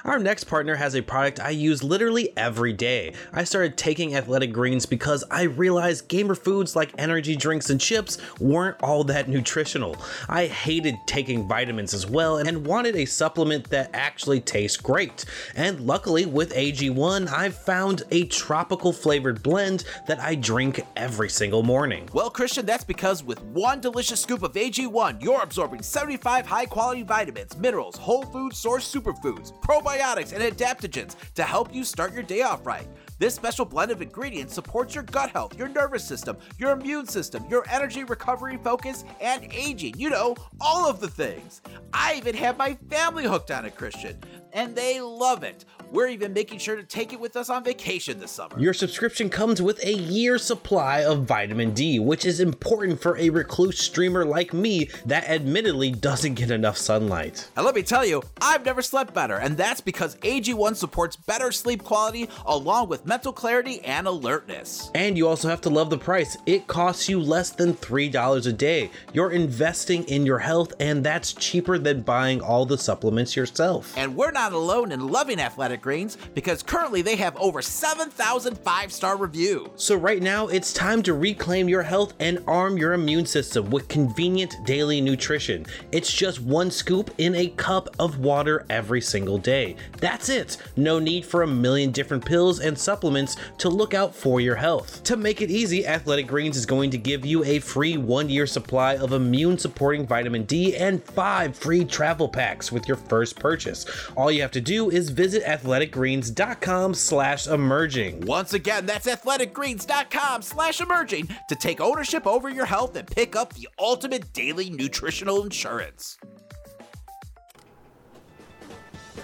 Our 0.04 0.18
next 0.18 0.44
partner 0.44 0.74
has 0.74 0.94
a 0.94 1.02
product 1.02 1.40
I 1.40 1.50
use 1.50 1.82
literally 1.82 2.36
every 2.36 2.72
day. 2.72 3.14
I 3.32 3.44
started 3.44 3.76
taking 3.76 4.14
athletic 4.14 4.52
greens 4.52 4.86
because 4.86 5.24
I 5.30 5.42
realized 5.42 6.08
gamer 6.08 6.34
foods 6.34 6.76
like 6.76 6.92
energy 6.98 7.36
drinks 7.36 7.70
and 7.70 7.80
chips 7.80 8.18
weren't 8.40 8.82
all 8.82 9.04
that 9.04 9.28
nutritional. 9.28 9.96
I 10.28 10.46
hated 10.46 10.96
taking 11.06 11.48
vitamins 11.48 11.94
as 11.94 12.06
well 12.06 12.38
and 12.38 12.66
wanted 12.66 12.96
a 12.96 13.04
supplement 13.04 13.70
that 13.70 13.90
actually 13.94 14.40
tastes 14.40 14.76
great. 14.76 15.24
And 15.54 15.80
luckily, 15.80 16.26
with 16.26 16.52
AG1, 16.52 17.32
I've 17.32 17.56
found 17.56 18.02
a 18.10 18.26
tropical 18.26 18.92
flavored 18.92 19.42
blend 19.42 19.84
that 20.06 20.20
I 20.20 20.34
drink 20.34 20.80
every 20.96 21.28
single 21.28 21.62
morning. 21.62 22.08
Well, 22.12 22.30
Christian, 22.30 22.66
that's 22.66 22.84
because 22.84 23.24
with 23.24 23.42
one 23.42 23.80
delicious 23.80 24.20
scoop 24.20 24.42
of 24.42 24.52
AG1, 24.52 25.22
you're 25.22 25.42
absorbing 25.42 25.82
75 25.82 26.46
high 26.46 26.66
quality 26.66 27.02
vitamins, 27.02 27.56
minerals, 27.56 27.96
whole 27.96 28.24
food 28.24 28.54
source 28.54 28.92
superfoods, 28.92 29.21
probiotics, 29.22 30.32
and 30.32 30.42
adaptogens 30.42 31.16
to 31.34 31.42
help 31.42 31.74
you 31.74 31.84
start 31.84 32.12
your 32.12 32.22
day 32.22 32.42
off 32.42 32.66
right. 32.66 32.86
This 33.18 33.34
special 33.34 33.64
blend 33.64 33.92
of 33.92 34.02
ingredients 34.02 34.52
supports 34.52 34.94
your 34.94 35.04
gut 35.04 35.30
health, 35.30 35.56
your 35.56 35.68
nervous 35.68 36.04
system, 36.04 36.36
your 36.58 36.72
immune 36.72 37.06
system, 37.06 37.44
your 37.48 37.64
energy 37.70 38.02
recovery 38.04 38.58
focus, 38.64 39.04
and 39.20 39.46
aging. 39.52 39.98
You 39.98 40.10
know, 40.10 40.34
all 40.60 40.90
of 40.90 41.00
the 41.00 41.08
things. 41.08 41.62
I 41.92 42.14
even 42.14 42.34
have 42.34 42.58
my 42.58 42.74
family 42.90 43.24
hooked 43.24 43.50
on 43.50 43.64
it, 43.64 43.76
Christian, 43.76 44.18
and 44.52 44.74
they 44.74 45.00
love 45.00 45.44
it. 45.44 45.64
We're 45.92 46.08
even 46.08 46.32
making 46.32 46.58
sure 46.58 46.74
to 46.74 46.84
take 46.84 47.12
it 47.12 47.20
with 47.20 47.36
us 47.36 47.50
on 47.50 47.64
vacation 47.64 48.18
this 48.18 48.30
summer. 48.30 48.58
Your 48.58 48.72
subscription 48.72 49.28
comes 49.28 49.60
with 49.60 49.84
a 49.84 49.92
year's 49.92 50.42
supply 50.42 51.04
of 51.04 51.24
vitamin 51.26 51.74
D, 51.74 51.98
which 51.98 52.24
is 52.24 52.40
important 52.40 52.98
for 52.98 53.18
a 53.18 53.28
recluse 53.28 53.78
streamer 53.78 54.24
like 54.24 54.54
me 54.54 54.88
that 55.04 55.28
admittedly 55.28 55.90
doesn't 55.90 56.32
get 56.32 56.50
enough 56.50 56.78
sunlight. 56.78 57.50
And 57.56 57.66
let 57.66 57.74
me 57.74 57.82
tell 57.82 58.06
you, 58.06 58.22
I've 58.40 58.64
never 58.64 58.80
slept 58.80 59.12
better, 59.12 59.36
and 59.36 59.54
that's 59.54 59.82
because 59.82 60.16
AG1 60.16 60.76
supports 60.76 61.14
better 61.14 61.52
sleep 61.52 61.84
quality 61.84 62.26
along 62.46 62.88
with 62.88 63.04
mental 63.04 63.34
clarity 63.34 63.82
and 63.82 64.06
alertness. 64.06 64.90
And 64.94 65.18
you 65.18 65.28
also 65.28 65.50
have 65.50 65.60
to 65.60 65.68
love 65.68 65.90
the 65.90 65.98
price. 65.98 66.38
It 66.46 66.68
costs 66.68 67.06
you 67.06 67.20
less 67.20 67.50
than 67.50 67.74
$3 67.74 68.46
a 68.46 68.52
day. 68.54 68.90
You're 69.12 69.32
investing 69.32 70.04
in 70.04 70.24
your 70.24 70.38
health, 70.38 70.72
and 70.80 71.04
that's 71.04 71.34
cheaper 71.34 71.76
than 71.76 72.00
buying 72.00 72.40
all 72.40 72.64
the 72.64 72.78
supplements 72.78 73.36
yourself. 73.36 73.92
And 73.98 74.16
we're 74.16 74.30
not 74.30 74.54
alone 74.54 74.90
in 74.90 75.08
loving 75.08 75.38
Athletic 75.38 75.81
Greens 75.82 76.16
because 76.34 76.62
currently 76.62 77.02
they 77.02 77.16
have 77.16 77.36
over 77.36 77.60
7,000 77.60 78.56
five 78.58 78.92
star 78.92 79.16
reviews. 79.16 79.68
So, 79.76 79.96
right 79.96 80.22
now, 80.22 80.48
it's 80.48 80.72
time 80.72 81.02
to 81.02 81.14
reclaim 81.14 81.68
your 81.68 81.82
health 81.82 82.14
and 82.20 82.42
arm 82.46 82.76
your 82.78 82.92
immune 82.92 83.26
system 83.26 83.70
with 83.70 83.88
convenient 83.88 84.54
daily 84.64 85.00
nutrition. 85.00 85.66
It's 85.90 86.12
just 86.12 86.40
one 86.40 86.70
scoop 86.70 87.10
in 87.18 87.34
a 87.34 87.48
cup 87.48 87.88
of 87.98 88.18
water 88.18 88.64
every 88.70 89.00
single 89.00 89.38
day. 89.38 89.76
That's 89.98 90.28
it. 90.28 90.56
No 90.76 90.98
need 90.98 91.24
for 91.24 91.42
a 91.42 91.46
million 91.46 91.90
different 91.90 92.24
pills 92.24 92.60
and 92.60 92.78
supplements 92.78 93.36
to 93.58 93.68
look 93.68 93.94
out 93.94 94.14
for 94.14 94.40
your 94.40 94.56
health. 94.56 95.02
To 95.04 95.16
make 95.16 95.42
it 95.42 95.50
easy, 95.50 95.86
Athletic 95.86 96.26
Greens 96.26 96.56
is 96.56 96.66
going 96.66 96.90
to 96.90 96.98
give 96.98 97.26
you 97.26 97.44
a 97.44 97.58
free 97.58 97.96
one 97.96 98.28
year 98.28 98.46
supply 98.46 98.96
of 98.96 99.12
immune 99.12 99.58
supporting 99.58 100.06
vitamin 100.06 100.44
D 100.44 100.76
and 100.76 101.02
five 101.02 101.56
free 101.56 101.84
travel 101.84 102.28
packs 102.28 102.70
with 102.70 102.86
your 102.86 102.96
first 102.96 103.38
purchase. 103.38 103.86
All 104.16 104.30
you 104.30 104.42
have 104.42 104.50
to 104.52 104.60
do 104.60 104.90
is 104.90 105.10
visit 105.10 105.42
athleticgreens.com 105.72 106.94
slash 106.94 107.46
emerging. 107.46 108.20
Once 108.22 108.54
again, 108.54 108.86
that's 108.86 109.06
athleticgreens.com 109.06 110.42
slash 110.42 110.80
emerging 110.80 111.28
to 111.48 111.54
take 111.54 111.80
ownership 111.80 112.26
over 112.26 112.48
your 112.48 112.66
health 112.66 112.96
and 112.96 113.06
pick 113.08 113.36
up 113.36 113.52
the 113.54 113.68
ultimate 113.78 114.32
daily 114.32 114.70
nutritional 114.70 115.44
insurance. 115.44 116.18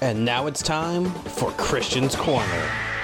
And 0.01 0.25
now 0.25 0.47
it's 0.47 0.63
time 0.63 1.07
for 1.11 1.51
Christian's 1.53 2.15
Corner. 2.15 2.98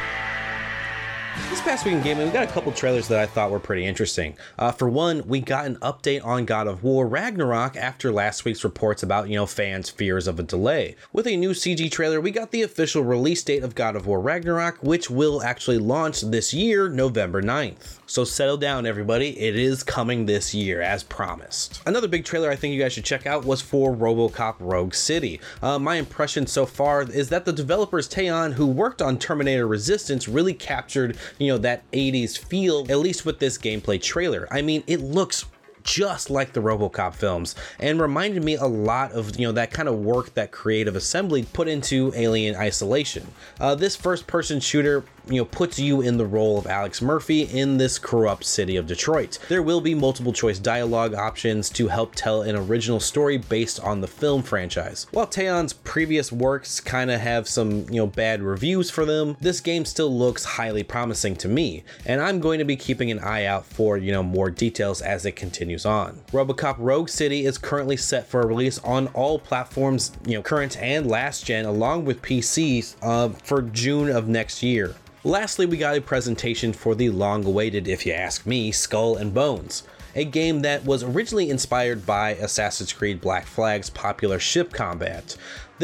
This 1.50 1.60
past 1.60 1.84
week 1.84 1.94
in 1.94 2.02
gaming, 2.02 2.26
we 2.26 2.32
got 2.32 2.42
a 2.42 2.50
couple 2.50 2.72
trailers 2.72 3.06
that 3.08 3.20
I 3.20 3.26
thought 3.26 3.50
were 3.50 3.60
pretty 3.60 3.84
interesting. 3.86 4.36
Uh, 4.58 4.72
for 4.72 4.88
one, 4.88 5.26
we 5.26 5.40
got 5.40 5.66
an 5.66 5.76
update 5.76 6.24
on 6.24 6.46
God 6.46 6.66
of 6.66 6.82
War 6.82 7.06
Ragnarok 7.06 7.76
after 7.76 8.10
last 8.10 8.44
week's 8.44 8.64
reports 8.64 9.02
about, 9.02 9.28
you 9.28 9.36
know, 9.36 9.46
fans' 9.46 9.90
fears 9.90 10.26
of 10.26 10.40
a 10.40 10.42
delay. 10.42 10.96
With 11.12 11.26
a 11.26 11.36
new 11.36 11.50
CG 11.50 11.90
trailer, 11.90 12.20
we 12.20 12.30
got 12.30 12.50
the 12.50 12.62
official 12.62 13.02
release 13.04 13.42
date 13.42 13.62
of 13.62 13.74
God 13.74 13.94
of 13.94 14.06
War 14.06 14.20
Ragnarok, 14.20 14.82
which 14.82 15.08
will 15.08 15.42
actually 15.42 15.78
launch 15.78 16.22
this 16.22 16.52
year, 16.52 16.88
November 16.88 17.42
9th. 17.42 17.98
So 18.06 18.24
settle 18.24 18.58
down, 18.58 18.84
everybody. 18.84 19.38
It 19.40 19.56
is 19.56 19.82
coming 19.82 20.26
this 20.26 20.54
year, 20.54 20.82
as 20.82 21.02
promised. 21.02 21.80
Another 21.86 22.06
big 22.06 22.24
trailer 22.24 22.50
I 22.50 22.56
think 22.56 22.74
you 22.74 22.80
guys 22.80 22.92
should 22.92 23.04
check 23.04 23.26
out 23.26 23.44
was 23.44 23.62
for 23.62 23.96
Robocop 23.96 24.56
Rogue 24.60 24.92
City. 24.92 25.40
Uh, 25.62 25.78
my 25.78 25.96
impression 25.96 26.46
so 26.46 26.66
far 26.66 27.02
is 27.02 27.30
that 27.30 27.46
the 27.46 27.52
developers 27.52 28.06
Teyon, 28.06 28.52
who 28.52 28.66
worked 28.66 29.00
on 29.00 29.18
Terminator 29.18 29.66
Resistance, 29.66 30.28
really 30.28 30.52
captured, 30.52 31.16
you 31.38 31.48
know, 31.48 31.58
that 31.58 31.90
80s 31.92 32.36
feel, 32.36 32.80
at 32.90 32.98
least 32.98 33.24
with 33.24 33.38
this 33.38 33.56
gameplay 33.56 34.00
trailer. 34.00 34.46
I 34.50 34.60
mean, 34.60 34.84
it 34.86 35.00
looks 35.00 35.46
just 35.84 36.30
like 36.30 36.52
the 36.52 36.60
RoboCop 36.60 37.14
films 37.14 37.54
and 37.78 38.00
reminded 38.00 38.42
me 38.42 38.56
a 38.56 38.64
lot 38.64 39.12
of 39.12 39.38
you 39.38 39.46
know 39.46 39.52
that 39.52 39.70
kind 39.70 39.88
of 39.88 39.98
work 39.98 40.32
that 40.34 40.50
Creative 40.50 40.96
Assembly 40.96 41.44
put 41.52 41.68
into 41.68 42.10
Alien 42.16 42.56
Isolation. 42.56 43.26
Uh, 43.60 43.74
this 43.74 43.94
first-person 43.94 44.60
shooter 44.60 45.04
you 45.26 45.36
know 45.36 45.44
puts 45.44 45.78
you 45.78 46.00
in 46.00 46.16
the 46.16 46.26
role 46.26 46.58
of 46.58 46.66
Alex 46.66 47.00
Murphy 47.00 47.42
in 47.42 47.76
this 47.76 47.98
corrupt 47.98 48.44
city 48.44 48.76
of 48.76 48.86
Detroit. 48.86 49.38
There 49.48 49.62
will 49.62 49.80
be 49.80 49.94
multiple 49.94 50.32
choice 50.32 50.58
dialogue 50.58 51.14
options 51.14 51.70
to 51.70 51.88
help 51.88 52.14
tell 52.14 52.42
an 52.42 52.56
original 52.56 53.00
story 53.00 53.38
based 53.38 53.80
on 53.80 54.00
the 54.00 54.06
film 54.06 54.42
franchise. 54.42 55.06
While 55.10 55.26
Teyon's 55.26 55.72
previous 55.72 56.30
works 56.30 56.80
kind 56.80 57.10
of 57.10 57.20
have 57.20 57.48
some 57.48 57.86
you 57.88 57.96
know 57.96 58.06
bad 58.06 58.42
reviews 58.42 58.90
for 58.90 59.04
them, 59.04 59.36
this 59.40 59.60
game 59.60 59.84
still 59.84 60.16
looks 60.16 60.44
highly 60.44 60.82
promising 60.82 61.36
to 61.36 61.48
me, 61.48 61.84
and 62.04 62.20
I'm 62.20 62.40
going 62.40 62.58
to 62.58 62.64
be 62.64 62.76
keeping 62.76 63.10
an 63.10 63.20
eye 63.20 63.44
out 63.44 63.64
for 63.64 63.96
you 63.96 64.12
know 64.12 64.22
more 64.22 64.50
details 64.50 65.00
as 65.00 65.24
it 65.24 65.32
continues 65.32 65.86
on. 65.86 66.20
RoboCop 66.32 66.76
Rogue 66.78 67.08
City 67.08 67.46
is 67.46 67.58
currently 67.58 67.96
set 67.96 68.26
for 68.26 68.42
a 68.42 68.46
release 68.46 68.78
on 68.80 69.08
all 69.08 69.38
platforms, 69.38 70.12
you 70.26 70.34
know, 70.34 70.42
current 70.42 70.76
and 70.78 71.06
last 71.06 71.46
gen, 71.46 71.64
along 71.64 72.04
with 72.04 72.22
PCs 72.22 72.96
uh, 73.02 73.28
for 73.30 73.62
June 73.62 74.08
of 74.10 74.28
next 74.28 74.62
year. 74.62 74.94
Lastly, 75.26 75.64
we 75.64 75.78
got 75.78 75.96
a 75.96 76.02
presentation 76.02 76.74
for 76.74 76.94
the 76.94 77.08
long 77.08 77.46
awaited, 77.46 77.88
if 77.88 78.04
you 78.04 78.12
ask 78.12 78.44
me, 78.44 78.70
Skull 78.70 79.16
and 79.16 79.32
Bones, 79.32 79.82
a 80.14 80.26
game 80.26 80.60
that 80.60 80.84
was 80.84 81.02
originally 81.02 81.48
inspired 81.48 82.04
by 82.04 82.32
Assassin's 82.32 82.92
Creed 82.92 83.22
Black 83.22 83.46
Flag's 83.46 83.88
popular 83.88 84.38
ship 84.38 84.74
combat. 84.74 85.34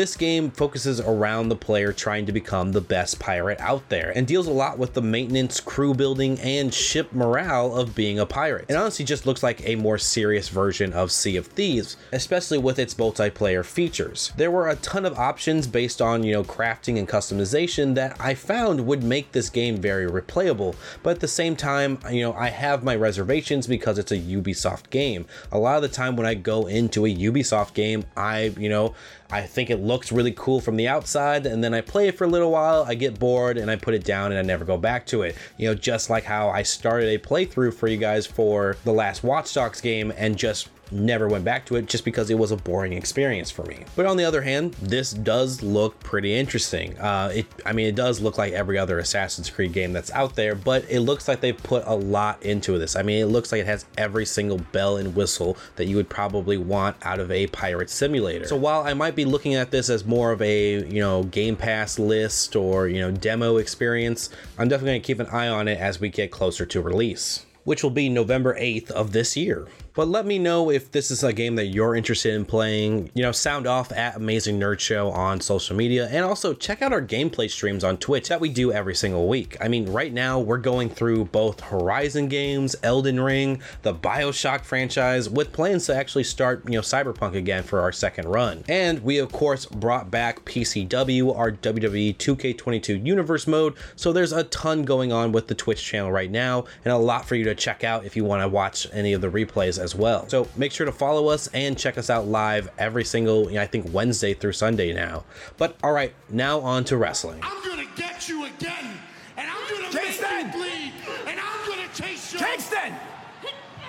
This 0.00 0.16
game 0.16 0.50
focuses 0.50 0.98
around 0.98 1.50
the 1.50 1.56
player 1.56 1.92
trying 1.92 2.24
to 2.24 2.32
become 2.32 2.72
the 2.72 2.80
best 2.80 3.18
pirate 3.18 3.60
out 3.60 3.86
there 3.90 4.14
and 4.16 4.26
deals 4.26 4.46
a 4.46 4.50
lot 4.50 4.78
with 4.78 4.94
the 4.94 5.02
maintenance, 5.02 5.60
crew 5.60 5.92
building, 5.92 6.40
and 6.40 6.72
ship 6.72 7.12
morale 7.12 7.76
of 7.76 7.94
being 7.94 8.18
a 8.18 8.24
pirate. 8.24 8.64
It 8.70 8.76
honestly 8.76 9.04
just 9.04 9.26
looks 9.26 9.42
like 9.42 9.68
a 9.68 9.74
more 9.74 9.98
serious 9.98 10.48
version 10.48 10.94
of 10.94 11.12
Sea 11.12 11.36
of 11.36 11.48
Thieves, 11.48 11.98
especially 12.12 12.56
with 12.56 12.78
its 12.78 12.94
multiplayer 12.94 13.62
features. 13.62 14.32
There 14.38 14.50
were 14.50 14.70
a 14.70 14.76
ton 14.76 15.04
of 15.04 15.18
options 15.18 15.66
based 15.66 16.00
on, 16.00 16.24
you 16.24 16.32
know, 16.32 16.44
crafting 16.44 16.98
and 16.98 17.06
customization 17.06 17.94
that 17.96 18.18
I 18.18 18.32
found 18.32 18.86
would 18.86 19.02
make 19.02 19.32
this 19.32 19.50
game 19.50 19.76
very 19.76 20.10
replayable, 20.10 20.76
but 21.02 21.10
at 21.10 21.20
the 21.20 21.28
same 21.28 21.56
time, 21.56 21.98
you 22.10 22.22
know, 22.22 22.32
I 22.32 22.48
have 22.48 22.82
my 22.82 22.96
reservations 22.96 23.66
because 23.66 23.98
it's 23.98 24.12
a 24.12 24.18
Ubisoft 24.18 24.88
game. 24.88 25.26
A 25.52 25.58
lot 25.58 25.76
of 25.76 25.82
the 25.82 25.94
time 25.94 26.16
when 26.16 26.24
I 26.24 26.32
go 26.36 26.68
into 26.68 27.04
a 27.04 27.14
Ubisoft 27.14 27.74
game, 27.74 28.06
I, 28.16 28.54
you 28.56 28.70
know, 28.70 28.94
I 29.32 29.42
think 29.42 29.70
it 29.70 29.82
looks 29.82 30.10
really 30.10 30.32
cool 30.32 30.60
from 30.60 30.76
the 30.76 30.88
outside, 30.88 31.46
and 31.46 31.62
then 31.62 31.72
I 31.72 31.80
play 31.80 32.08
it 32.08 32.18
for 32.18 32.24
a 32.24 32.28
little 32.28 32.50
while, 32.50 32.84
I 32.86 32.94
get 32.94 33.18
bored, 33.18 33.58
and 33.58 33.70
I 33.70 33.76
put 33.76 33.94
it 33.94 34.04
down 34.04 34.32
and 34.32 34.38
I 34.38 34.42
never 34.42 34.64
go 34.64 34.76
back 34.76 35.06
to 35.06 35.22
it. 35.22 35.36
You 35.56 35.68
know, 35.68 35.74
just 35.74 36.10
like 36.10 36.24
how 36.24 36.48
I 36.48 36.62
started 36.62 37.08
a 37.08 37.18
playthrough 37.18 37.74
for 37.74 37.86
you 37.86 37.96
guys 37.96 38.26
for 38.26 38.76
the 38.84 38.92
last 38.92 39.22
Watch 39.22 39.54
Dogs 39.54 39.80
game 39.80 40.12
and 40.16 40.36
just 40.36 40.68
never 40.92 41.28
went 41.28 41.44
back 41.44 41.66
to 41.66 41.76
it 41.76 41.86
just 41.86 42.04
because 42.04 42.30
it 42.30 42.38
was 42.38 42.50
a 42.50 42.56
boring 42.56 42.92
experience 42.92 43.50
for 43.50 43.64
me. 43.64 43.84
But 43.96 44.06
on 44.06 44.16
the 44.16 44.24
other 44.24 44.42
hand, 44.42 44.74
this 44.74 45.12
does 45.12 45.62
look 45.62 45.98
pretty 46.00 46.34
interesting. 46.34 46.98
Uh, 46.98 47.32
it, 47.34 47.46
I 47.64 47.72
mean, 47.72 47.86
it 47.86 47.94
does 47.94 48.20
look 48.20 48.38
like 48.38 48.52
every 48.52 48.78
other 48.78 48.98
Assassin's 48.98 49.50
Creed 49.50 49.72
game 49.72 49.92
that's 49.92 50.10
out 50.12 50.36
there, 50.36 50.54
but 50.54 50.84
it 50.88 51.00
looks 51.00 51.28
like 51.28 51.40
they've 51.40 51.56
put 51.56 51.84
a 51.86 51.94
lot 51.94 52.42
into 52.42 52.78
this. 52.78 52.96
I 52.96 53.02
mean, 53.02 53.22
it 53.22 53.26
looks 53.26 53.52
like 53.52 53.60
it 53.60 53.66
has 53.66 53.86
every 53.96 54.26
single 54.26 54.58
bell 54.72 54.96
and 54.96 55.14
whistle 55.14 55.56
that 55.76 55.86
you 55.86 55.96
would 55.96 56.08
probably 56.08 56.56
want 56.56 56.96
out 57.02 57.20
of 57.20 57.30
a 57.30 57.46
pirate 57.48 57.90
simulator. 57.90 58.46
So 58.46 58.56
while 58.56 58.82
I 58.82 58.94
might 58.94 59.14
be 59.14 59.24
looking 59.24 59.54
at 59.54 59.70
this 59.70 59.88
as 59.88 60.04
more 60.04 60.32
of 60.32 60.42
a, 60.42 60.84
you 60.86 61.00
know, 61.00 61.24
Game 61.24 61.56
Pass 61.56 61.98
list 61.98 62.56
or, 62.56 62.88
you 62.88 63.00
know, 63.00 63.10
demo 63.10 63.56
experience, 63.56 64.30
I'm 64.58 64.68
definitely 64.68 64.92
going 64.92 65.02
to 65.02 65.06
keep 65.06 65.20
an 65.20 65.26
eye 65.26 65.48
on 65.48 65.68
it 65.68 65.78
as 65.78 66.00
we 66.00 66.08
get 66.08 66.30
closer 66.30 66.66
to 66.66 66.80
release 66.80 67.46
which 67.64 67.82
will 67.82 67.90
be 67.90 68.08
November 68.08 68.58
8th 68.58 68.90
of 68.90 69.12
this 69.12 69.36
year. 69.36 69.68
But 69.94 70.08
let 70.08 70.24
me 70.24 70.38
know 70.38 70.70
if 70.70 70.92
this 70.92 71.10
is 71.10 71.24
a 71.24 71.32
game 71.32 71.56
that 71.56 71.66
you're 71.66 71.96
interested 71.96 72.34
in 72.34 72.44
playing. 72.44 73.10
You 73.14 73.22
know, 73.22 73.32
sound 73.32 73.66
off 73.66 73.90
at 73.92 74.16
Amazing 74.16 74.60
Nerd 74.60 74.78
Show 74.78 75.10
on 75.10 75.40
social 75.40 75.76
media 75.76 76.08
and 76.10 76.24
also 76.24 76.54
check 76.54 76.80
out 76.82 76.92
our 76.92 77.02
gameplay 77.02 77.50
streams 77.50 77.82
on 77.82 77.96
Twitch 77.96 78.28
that 78.28 78.40
we 78.40 78.48
do 78.48 78.72
every 78.72 78.94
single 78.94 79.26
week. 79.26 79.56
I 79.60 79.68
mean, 79.68 79.90
right 79.90 80.12
now 80.12 80.38
we're 80.38 80.58
going 80.58 80.90
through 80.90 81.26
both 81.26 81.60
Horizon 81.60 82.28
games, 82.28 82.76
Elden 82.82 83.20
Ring, 83.20 83.60
the 83.82 83.94
BioShock 83.94 84.64
franchise, 84.64 85.28
with 85.28 85.52
plans 85.52 85.86
to 85.86 85.94
actually 85.94 86.24
start, 86.24 86.64
you 86.66 86.72
know, 86.72 86.80
Cyberpunk 86.80 87.34
again 87.34 87.62
for 87.64 87.80
our 87.80 87.92
second 87.92 88.28
run. 88.28 88.64
And 88.68 89.02
we, 89.02 89.18
of 89.18 89.32
course, 89.32 89.66
brought 89.66 90.10
back 90.10 90.44
PCW, 90.44 91.36
our 91.36 91.50
WWE 91.52 92.16
2K22 92.16 93.04
Universe 93.04 93.46
mode. 93.46 93.74
So 93.96 94.12
there's 94.12 94.32
a 94.32 94.44
ton 94.44 94.84
going 94.84 95.12
on 95.12 95.32
with 95.32 95.48
the 95.48 95.54
Twitch 95.54 95.82
channel 95.82 96.12
right 96.12 96.30
now 96.30 96.64
and 96.84 96.92
a 96.92 96.98
lot 96.98 97.26
for 97.26 97.34
you 97.34 97.44
to 97.44 97.54
check 97.54 97.82
out 97.82 98.04
if 98.04 98.16
you 98.16 98.24
want 98.24 98.42
to 98.42 98.48
watch 98.48 98.86
any 98.92 99.12
of 99.12 99.20
the 99.20 99.28
replays 99.28 99.79
as 99.80 99.94
well. 99.94 100.28
So 100.28 100.46
make 100.56 100.72
sure 100.72 100.86
to 100.86 100.92
follow 100.92 101.28
us 101.28 101.48
and 101.48 101.76
check 101.76 101.98
us 101.98 102.10
out 102.10 102.26
live 102.28 102.70
every 102.78 103.04
single, 103.04 103.48
you 103.48 103.56
know, 103.56 103.62
I 103.62 103.66
think 103.66 103.92
Wednesday 103.92 104.34
through 104.34 104.52
Sunday 104.52 104.92
now. 104.92 105.24
But 105.56 105.76
all 105.82 105.92
right, 105.92 106.14
now 106.28 106.60
on 106.60 106.84
to 106.84 106.96
wrestling. 106.96 107.40
I'm 107.42 107.62
gonna 107.68 107.88
get 107.96 108.28
you 108.28 108.44
again, 108.44 108.98
and 109.36 109.50
I'm 109.50 109.70
gonna 109.70 109.88
Kingston! 109.88 110.46
make 110.46 110.54
you 110.54 110.60
bleed, 110.60 110.92
and 111.26 111.40
I'm 111.40 111.68
gonna 111.68 111.88
taste 111.94 112.32
your. 112.32 112.42
Kingston! 112.42 112.94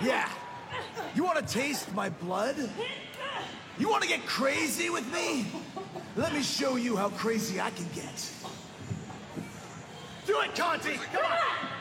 Yeah. 0.02 0.30
You 1.14 1.24
wanna 1.24 1.42
taste 1.44 1.94
my 1.94 2.10
blood? 2.10 2.56
You 3.78 3.90
wanna 3.90 4.08
get 4.08 4.26
crazy 4.26 4.90
with 4.90 5.12
me? 5.14 5.48
Let 6.16 6.34
me 6.34 6.42
show 6.42 6.76
you 6.76 6.96
how 6.96 7.10
crazy 7.10 7.60
I 7.62 7.70
can 7.72 7.88
get. 7.94 8.32
Do 10.26 10.40
it, 10.42 10.56
Conti! 10.56 10.94
Come 11.12 11.26
on! 11.26 11.81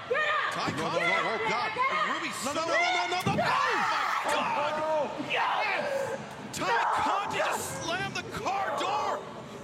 Tay 0.53 0.73
Conti! 0.73 0.81
Oh, 0.83 1.39
oh, 1.39 1.49
God! 1.49 1.71
Ruby, 2.13 2.33
no, 2.45 2.53
no, 2.53 2.67
no, 2.67 2.75
no, 2.75 3.07
no, 3.09 3.21
no, 3.27 3.35
no! 3.35 3.43
Oh, 3.43 3.45
my 3.45 4.27
oh, 4.27 4.33
God! 4.35 4.73
Oh, 4.77 5.27
yes! 5.31 6.19
Tay 6.53 6.65
Conti 6.95 7.39
just 7.39 7.83
slammed 7.83 8.15
the 8.15 8.23
car 8.39 8.77
door 8.79 9.21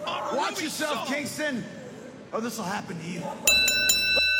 on 0.07 0.25
Ruby 0.25 0.37
Watch 0.37 0.51
Ruby 0.53 0.65
yourself, 0.65 1.09
Kingston, 1.09 1.65
or 2.33 2.41
this 2.41 2.59
will 2.59 2.65
happen 2.65 2.99
to 2.99 3.07
you. 3.07 3.23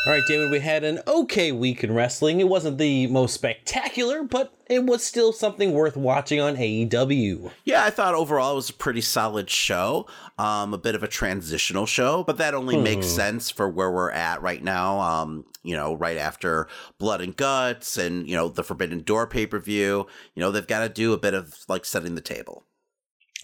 All 0.07 0.13
right, 0.13 0.25
David, 0.25 0.51
we 0.51 0.61
had 0.61 0.85
an 0.85 1.01
okay 1.05 1.51
week 1.51 1.83
in 1.83 1.93
wrestling. 1.93 2.39
It 2.39 2.47
wasn't 2.47 2.77
the 2.77 3.07
most 3.07 3.33
spectacular, 3.33 4.23
but 4.23 4.53
it 4.67 4.85
was 4.85 5.05
still 5.05 5.33
something 5.33 5.73
worth 5.73 5.97
watching 5.97 6.39
on 6.39 6.55
AEW. 6.55 7.51
Yeah, 7.65 7.83
I 7.83 7.89
thought 7.89 8.15
overall 8.15 8.53
it 8.53 8.55
was 8.55 8.69
a 8.69 8.73
pretty 8.73 9.01
solid 9.01 9.49
show. 9.49 10.07
Um, 10.37 10.73
a 10.73 10.77
bit 10.77 10.95
of 10.95 11.03
a 11.03 11.09
transitional 11.09 11.85
show, 11.85 12.23
but 12.23 12.37
that 12.37 12.53
only 12.53 12.77
makes 12.77 13.05
sense 13.05 13.51
for 13.51 13.67
where 13.67 13.91
we're 13.91 14.11
at 14.11 14.41
right 14.41 14.63
now. 14.63 15.01
Um, 15.01 15.43
you 15.61 15.75
know, 15.75 15.93
right 15.93 16.17
after 16.17 16.69
Blood 16.99 17.19
and 17.19 17.35
Guts 17.35 17.97
and, 17.97 18.29
you 18.29 18.35
know, 18.37 18.47
the 18.47 18.63
Forbidden 18.63 19.01
Door 19.01 19.27
pay 19.27 19.45
per 19.45 19.59
view, 19.59 20.07
you 20.35 20.39
know, 20.39 20.51
they've 20.51 20.65
got 20.65 20.87
to 20.87 20.89
do 20.89 21.11
a 21.11 21.17
bit 21.17 21.33
of 21.33 21.53
like 21.67 21.83
setting 21.83 22.15
the 22.15 22.21
table. 22.21 22.63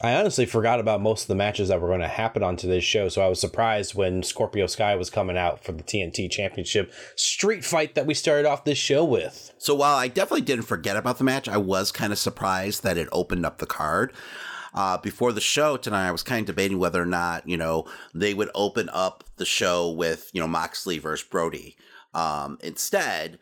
I 0.03 0.15
honestly 0.15 0.45
forgot 0.45 0.81
about 0.81 0.99
most 0.99 1.21
of 1.21 1.27
the 1.29 1.35
matches 1.35 1.69
that 1.69 1.79
were 1.79 1.87
going 1.87 2.01
to 2.01 2.09
happen 2.09 2.43
on 2.43 2.57
today's 2.57 2.83
show, 2.83 3.07
so 3.07 3.21
I 3.21 3.29
was 3.29 3.39
surprised 3.39 3.95
when 3.95 4.21
Scorpio 4.21 4.67
Sky 4.67 4.95
was 4.95 5.09
coming 5.09 5.37
out 5.37 5.63
for 5.63 5.71
the 5.71 5.81
TNT 5.81 6.29
Championship 6.29 6.91
street 7.15 7.63
fight 7.63 7.95
that 7.95 8.05
we 8.05 8.13
started 8.13 8.45
off 8.45 8.65
this 8.65 8.77
show 8.77 9.05
with. 9.05 9.53
So 9.57 9.73
while 9.73 9.95
I 9.95 10.09
definitely 10.09 10.41
didn't 10.41 10.65
forget 10.65 10.97
about 10.97 11.19
the 11.19 11.23
match, 11.23 11.47
I 11.47 11.55
was 11.55 11.93
kind 11.93 12.11
of 12.11 12.19
surprised 12.19 12.83
that 12.83 12.97
it 12.97 13.07
opened 13.13 13.45
up 13.45 13.59
the 13.59 13.65
card. 13.65 14.11
Uh, 14.73 14.97
before 14.97 15.31
the 15.31 15.39
show 15.39 15.77
tonight, 15.77 16.09
I 16.09 16.11
was 16.11 16.23
kind 16.23 16.41
of 16.41 16.47
debating 16.47 16.79
whether 16.79 17.01
or 17.01 17.05
not, 17.05 17.47
you 17.47 17.55
know, 17.55 17.85
they 18.13 18.33
would 18.33 18.49
open 18.53 18.89
up 18.91 19.23
the 19.37 19.45
show 19.45 19.89
with, 19.89 20.29
you 20.33 20.41
know, 20.41 20.47
Moxley 20.47 20.97
versus 20.97 21.25
Brody. 21.25 21.77
Um, 22.13 22.57
instead, 22.61 23.39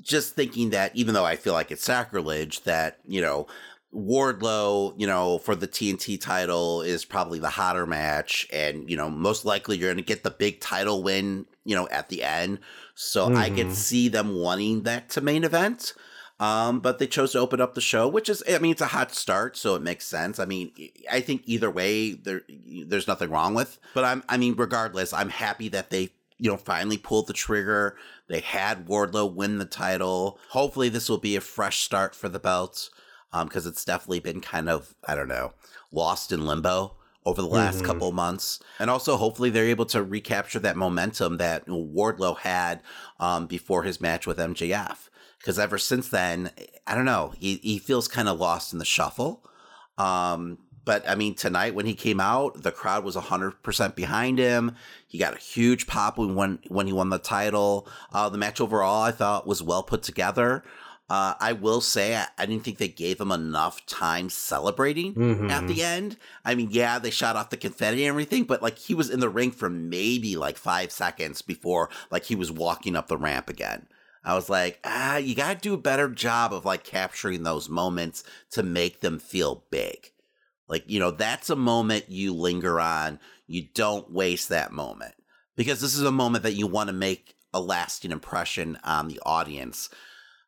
just 0.00 0.34
thinking 0.34 0.70
that 0.70 0.96
even 0.96 1.12
though 1.12 1.26
I 1.26 1.36
feel 1.36 1.52
like 1.52 1.70
it's 1.70 1.84
sacrilege, 1.84 2.62
that, 2.62 2.98
you 3.06 3.20
know, 3.20 3.46
Wardlow, 3.94 4.94
you 4.98 5.06
know, 5.06 5.38
for 5.38 5.54
the 5.54 5.68
TNT 5.68 6.20
title 6.20 6.82
is 6.82 7.04
probably 7.04 7.38
the 7.38 7.50
hotter 7.50 7.86
match. 7.86 8.46
And, 8.52 8.88
you 8.88 8.96
know, 8.96 9.08
most 9.08 9.44
likely 9.44 9.78
you're 9.78 9.88
going 9.88 9.96
to 9.96 10.02
get 10.02 10.22
the 10.24 10.30
big 10.30 10.60
title 10.60 11.02
win, 11.02 11.46
you 11.64 11.74
know, 11.74 11.88
at 11.88 12.08
the 12.08 12.22
end. 12.22 12.58
So 12.94 13.34
I 13.34 13.48
could 13.50 13.72
see 13.72 14.08
them 14.08 14.34
wanting 14.34 14.82
that 14.82 15.08
to 15.10 15.20
main 15.20 15.44
event. 15.44 15.94
Um, 16.40 16.78
but 16.80 16.98
they 16.98 17.06
chose 17.08 17.32
to 17.32 17.40
open 17.40 17.60
up 17.60 17.74
the 17.74 17.80
show, 17.80 18.06
which 18.06 18.28
is, 18.28 18.44
I 18.48 18.58
mean, 18.58 18.70
it's 18.70 18.80
a 18.80 18.86
hot 18.86 19.12
start, 19.12 19.56
so 19.56 19.74
it 19.74 19.82
makes 19.82 20.06
sense. 20.06 20.38
I 20.38 20.44
mean, 20.44 20.70
I 21.10 21.20
think 21.20 21.42
either 21.46 21.70
way, 21.70 22.12
there, 22.12 22.42
there's 22.86 23.08
nothing 23.08 23.30
wrong 23.30 23.54
with. 23.54 23.78
But 23.92 24.04
I'm, 24.04 24.22
I 24.28 24.36
mean, 24.36 24.54
regardless, 24.54 25.12
I'm 25.12 25.30
happy 25.30 25.68
that 25.70 25.90
they, 25.90 26.10
you 26.38 26.48
know, 26.50 26.56
finally 26.56 26.96
pulled 26.96 27.26
the 27.26 27.32
trigger. 27.32 27.96
They 28.28 28.38
had 28.38 28.86
Wardlow 28.86 29.34
win 29.34 29.58
the 29.58 29.64
title. 29.64 30.38
Hopefully, 30.50 30.88
this 30.88 31.08
will 31.08 31.18
be 31.18 31.34
a 31.34 31.40
fresh 31.40 31.80
start 31.80 32.14
for 32.14 32.28
the 32.28 32.38
belt, 33.32 33.40
um, 33.40 33.48
because 33.48 33.66
it's 33.66 33.84
definitely 33.84 34.20
been 34.20 34.40
kind 34.40 34.68
of, 34.68 34.94
I 35.06 35.14
don't 35.14 35.28
know, 35.28 35.52
lost 35.92 36.32
in 36.32 36.46
limbo 36.46 36.96
over 37.24 37.42
the 37.42 37.48
last 37.48 37.84
couple 37.84 38.08
of 38.08 38.14
months. 38.14 38.58
And 38.78 38.88
also, 38.88 39.16
hopefully, 39.16 39.50
they're 39.50 39.64
able 39.64 39.86
to 39.86 40.02
recapture 40.02 40.58
that 40.60 40.76
momentum 40.76 41.36
that 41.36 41.66
Wardlow 41.66 42.38
had 42.38 42.80
um, 43.20 43.46
before 43.46 43.82
his 43.82 44.00
match 44.00 44.26
with 44.26 44.38
MJF. 44.38 45.08
Because 45.38 45.58
ever 45.58 45.78
since 45.78 46.08
then, 46.08 46.50
I 46.86 46.94
don't 46.94 47.04
know, 47.04 47.34
he, 47.38 47.56
he 47.56 47.78
feels 47.78 48.08
kind 48.08 48.28
of 48.28 48.40
lost 48.40 48.72
in 48.72 48.78
the 48.78 48.84
shuffle. 48.84 49.44
Um, 49.98 50.58
but 50.84 51.06
I 51.06 51.16
mean, 51.16 51.34
tonight 51.34 51.74
when 51.74 51.84
he 51.84 51.94
came 51.94 52.18
out, 52.18 52.62
the 52.62 52.72
crowd 52.72 53.04
was 53.04 53.14
100% 53.14 53.94
behind 53.94 54.38
him. 54.38 54.74
He 55.06 55.18
got 55.18 55.36
a 55.36 55.38
huge 55.38 55.86
pop 55.86 56.16
when, 56.16 56.34
when, 56.34 56.60
when 56.68 56.86
he 56.86 56.94
won 56.94 57.10
the 57.10 57.18
title. 57.18 57.86
Uh, 58.10 58.30
the 58.30 58.38
match 58.38 58.58
overall, 58.58 59.02
I 59.02 59.10
thought, 59.10 59.46
was 59.46 59.62
well 59.62 59.82
put 59.82 60.02
together. 60.02 60.64
Uh, 61.10 61.34
I 61.40 61.52
will 61.54 61.80
say, 61.80 62.14
I, 62.16 62.26
I 62.36 62.44
didn't 62.44 62.64
think 62.64 62.76
they 62.76 62.88
gave 62.88 63.18
him 63.18 63.32
enough 63.32 63.86
time 63.86 64.28
celebrating 64.28 65.14
at 65.50 65.66
the 65.66 65.82
end. 65.82 66.18
I 66.44 66.54
mean, 66.54 66.68
yeah, 66.70 66.98
they 66.98 67.10
shot 67.10 67.34
off 67.34 67.48
the 67.48 67.56
confetti 67.56 68.04
and 68.04 68.10
everything, 68.10 68.44
but 68.44 68.62
like 68.62 68.76
he 68.76 68.94
was 68.94 69.08
in 69.08 69.20
the 69.20 69.30
ring 69.30 69.50
for 69.50 69.70
maybe 69.70 70.36
like 70.36 70.58
five 70.58 70.92
seconds 70.92 71.40
before 71.40 71.88
like 72.10 72.24
he 72.24 72.34
was 72.34 72.52
walking 72.52 72.94
up 72.94 73.08
the 73.08 73.16
ramp 73.16 73.48
again. 73.48 73.86
I 74.22 74.34
was 74.34 74.50
like, 74.50 74.80
ah, 74.84 75.16
you 75.16 75.34
got 75.34 75.54
to 75.54 75.60
do 75.60 75.72
a 75.72 75.78
better 75.78 76.08
job 76.08 76.52
of 76.52 76.66
like 76.66 76.84
capturing 76.84 77.42
those 77.42 77.70
moments 77.70 78.22
to 78.50 78.62
make 78.62 79.00
them 79.00 79.18
feel 79.18 79.64
big. 79.70 80.12
Like, 80.68 80.84
you 80.86 81.00
know, 81.00 81.10
that's 81.10 81.48
a 81.48 81.56
moment 81.56 82.10
you 82.10 82.34
linger 82.34 82.78
on. 82.78 83.18
You 83.46 83.68
don't 83.74 84.12
waste 84.12 84.50
that 84.50 84.72
moment 84.72 85.14
because 85.56 85.80
this 85.80 85.94
is 85.94 86.02
a 86.02 86.12
moment 86.12 86.44
that 86.44 86.54
you 86.54 86.66
want 86.66 86.88
to 86.88 86.92
make 86.92 87.36
a 87.54 87.60
lasting 87.60 88.12
impression 88.12 88.78
on 88.84 89.08
the 89.08 89.20
audience, 89.24 89.88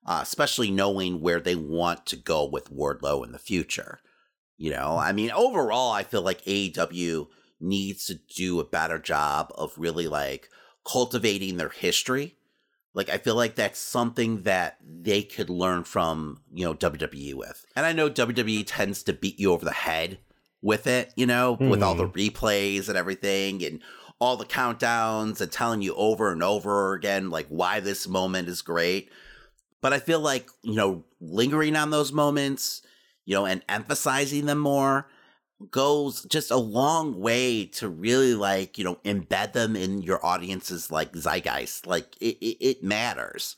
uh, 0.07 0.21
especially 0.23 0.71
knowing 0.71 1.21
where 1.21 1.41
they 1.41 1.55
want 1.55 2.07
to 2.07 2.17
go 2.17 2.45
with 2.45 2.73
Wardlow 2.73 3.25
in 3.25 3.33
the 3.33 3.39
future. 3.39 4.01
You 4.57 4.71
know, 4.71 4.99
I 4.99 5.13
mean, 5.13 5.31
overall, 5.31 5.91
I 5.93 6.03
feel 6.03 6.23
like 6.23 6.45
AEW 6.45 7.29
needs 7.61 8.07
to 8.07 8.15
do 8.15 8.61
a 8.61 8.65
better 8.65 8.99
job 8.99 9.53
of 9.55 9.73
really 9.77 10.07
like 10.09 10.49
cultivating 10.85 11.57
their 11.57 11.71
history. 11.71 12.37
Like, 12.93 13.09
I 13.09 13.19
feel 13.19 13.37
like 13.37 13.55
that's 13.55 13.79
something 13.79 14.43
that 14.43 14.79
they 14.85 15.23
could 15.23 15.49
learn 15.49 15.85
from, 15.85 16.43
you 16.53 16.65
know, 16.65 16.75
WWE 16.75 17.35
with. 17.35 17.65
And 17.77 17.87
I 17.87 17.93
know 17.93 18.11
WWE 18.11 18.65
tends 18.67 19.05
to 19.05 19.13
beat 19.13 19.39
you 19.39 19.53
over 19.53 19.65
the 19.65 19.71
head 19.71 20.19
with 20.61 20.87
it, 20.89 21.13
you 21.15 21.25
know, 21.25 21.53
with 21.53 21.83
all 21.83 21.95
the 21.95 22.09
replays 22.09 22.89
and 22.89 22.99
everything 22.99 23.65
and 23.65 23.81
all 24.19 24.37
the 24.37 24.45
countdowns 24.45 25.41
and 25.41 25.53
telling 25.53 25.83
you 25.83 25.95
over 25.95 26.33
and 26.33 26.43
over 26.43 26.95
again, 26.95 27.31
like, 27.31 27.47
why 27.49 27.79
this 27.79 28.09
moment 28.09 28.49
is 28.49 28.61
great. 28.61 29.09
But 29.83 29.93
I 29.93 29.99
feel 29.99 30.21
like, 30.21 30.49
you 30.63 30.75
know, 30.75 31.05
lingering 31.21 31.77
on 31.77 31.91
those 31.91 32.13
moments, 32.13 32.83
you 33.25 33.35
know, 33.35 33.47
and 33.47 33.63
emphasizing 33.69 34.47
them 34.47 34.59
more 34.59 35.07
goes 35.71 36.25
just 36.25 36.51
a 36.51 36.57
long 36.57 37.21
way 37.21 37.67
to 37.67 37.89
really 37.89 38.35
like, 38.35 38.79
you 38.79 38.85
know, 38.85 38.97
embed 39.05 39.53
them 39.53 39.77
in 39.77 40.03
your 40.03 40.25
audience's 40.25 40.91
like 40.91 41.13
zeitgeist. 41.13 41.87
Like 41.87 42.17
it, 42.21 42.37
it, 42.41 42.57
it 42.61 42.85
matters. 42.85 43.57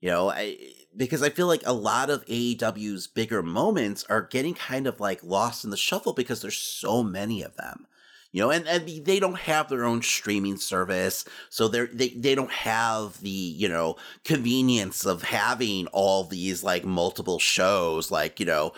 You 0.00 0.10
know, 0.10 0.30
I 0.30 0.58
because 0.96 1.22
I 1.22 1.30
feel 1.30 1.46
like 1.46 1.62
a 1.64 1.72
lot 1.72 2.10
of 2.10 2.24
AEW's 2.26 3.06
bigger 3.06 3.42
moments 3.42 4.04
are 4.08 4.22
getting 4.22 4.54
kind 4.54 4.86
of 4.86 5.00
like 5.00 5.22
lost 5.22 5.64
in 5.64 5.70
the 5.70 5.76
shuffle 5.76 6.12
because 6.12 6.42
there's 6.42 6.58
so 6.58 7.02
many 7.02 7.42
of 7.42 7.56
them. 7.56 7.86
You 8.34 8.40
know, 8.40 8.50
and, 8.50 8.66
and 8.66 8.84
they 9.04 9.20
don't 9.20 9.38
have 9.38 9.68
their 9.68 9.84
own 9.84 10.02
streaming 10.02 10.56
service, 10.56 11.24
so 11.50 11.68
they're 11.68 11.86
they, 11.86 12.08
they 12.08 12.34
don't 12.34 12.50
have 12.50 13.20
the, 13.20 13.30
you 13.30 13.68
know, 13.68 13.94
convenience 14.24 15.06
of 15.06 15.22
having 15.22 15.86
all 15.92 16.24
these 16.24 16.64
like 16.64 16.84
multiple 16.84 17.38
shows, 17.38 18.10
like, 18.10 18.40
you 18.40 18.46
know, 18.46 18.72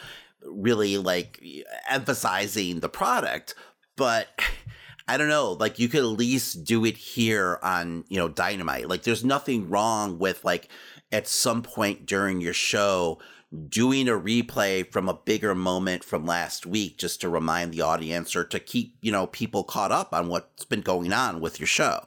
really 0.44 0.98
like 0.98 1.42
emphasizing 1.88 2.80
the 2.80 2.90
product. 2.90 3.54
But 3.96 4.28
I 5.08 5.16
don't 5.16 5.28
know, 5.30 5.52
like 5.52 5.78
you 5.78 5.88
could 5.88 6.00
at 6.00 6.18
least 6.18 6.64
do 6.64 6.84
it 6.84 6.98
here 6.98 7.58
on, 7.62 8.04
you 8.08 8.18
know, 8.18 8.28
Dynamite. 8.28 8.90
Like 8.90 9.04
there's 9.04 9.24
nothing 9.24 9.70
wrong 9.70 10.18
with 10.18 10.44
like 10.44 10.68
at 11.10 11.26
some 11.26 11.62
point 11.62 12.04
during 12.04 12.42
your 12.42 12.52
show 12.52 13.20
doing 13.68 14.08
a 14.08 14.12
replay 14.12 14.90
from 14.90 15.08
a 15.08 15.14
bigger 15.14 15.54
moment 15.54 16.02
from 16.04 16.26
last 16.26 16.66
week 16.66 16.98
just 16.98 17.20
to 17.20 17.28
remind 17.28 17.72
the 17.72 17.80
audience 17.80 18.34
or 18.34 18.44
to 18.44 18.58
keep, 18.58 18.96
you 19.00 19.12
know, 19.12 19.26
people 19.28 19.62
caught 19.64 19.92
up 19.92 20.12
on 20.12 20.28
what's 20.28 20.64
been 20.64 20.80
going 20.80 21.12
on 21.12 21.40
with 21.40 21.60
your 21.60 21.66
show. 21.66 22.00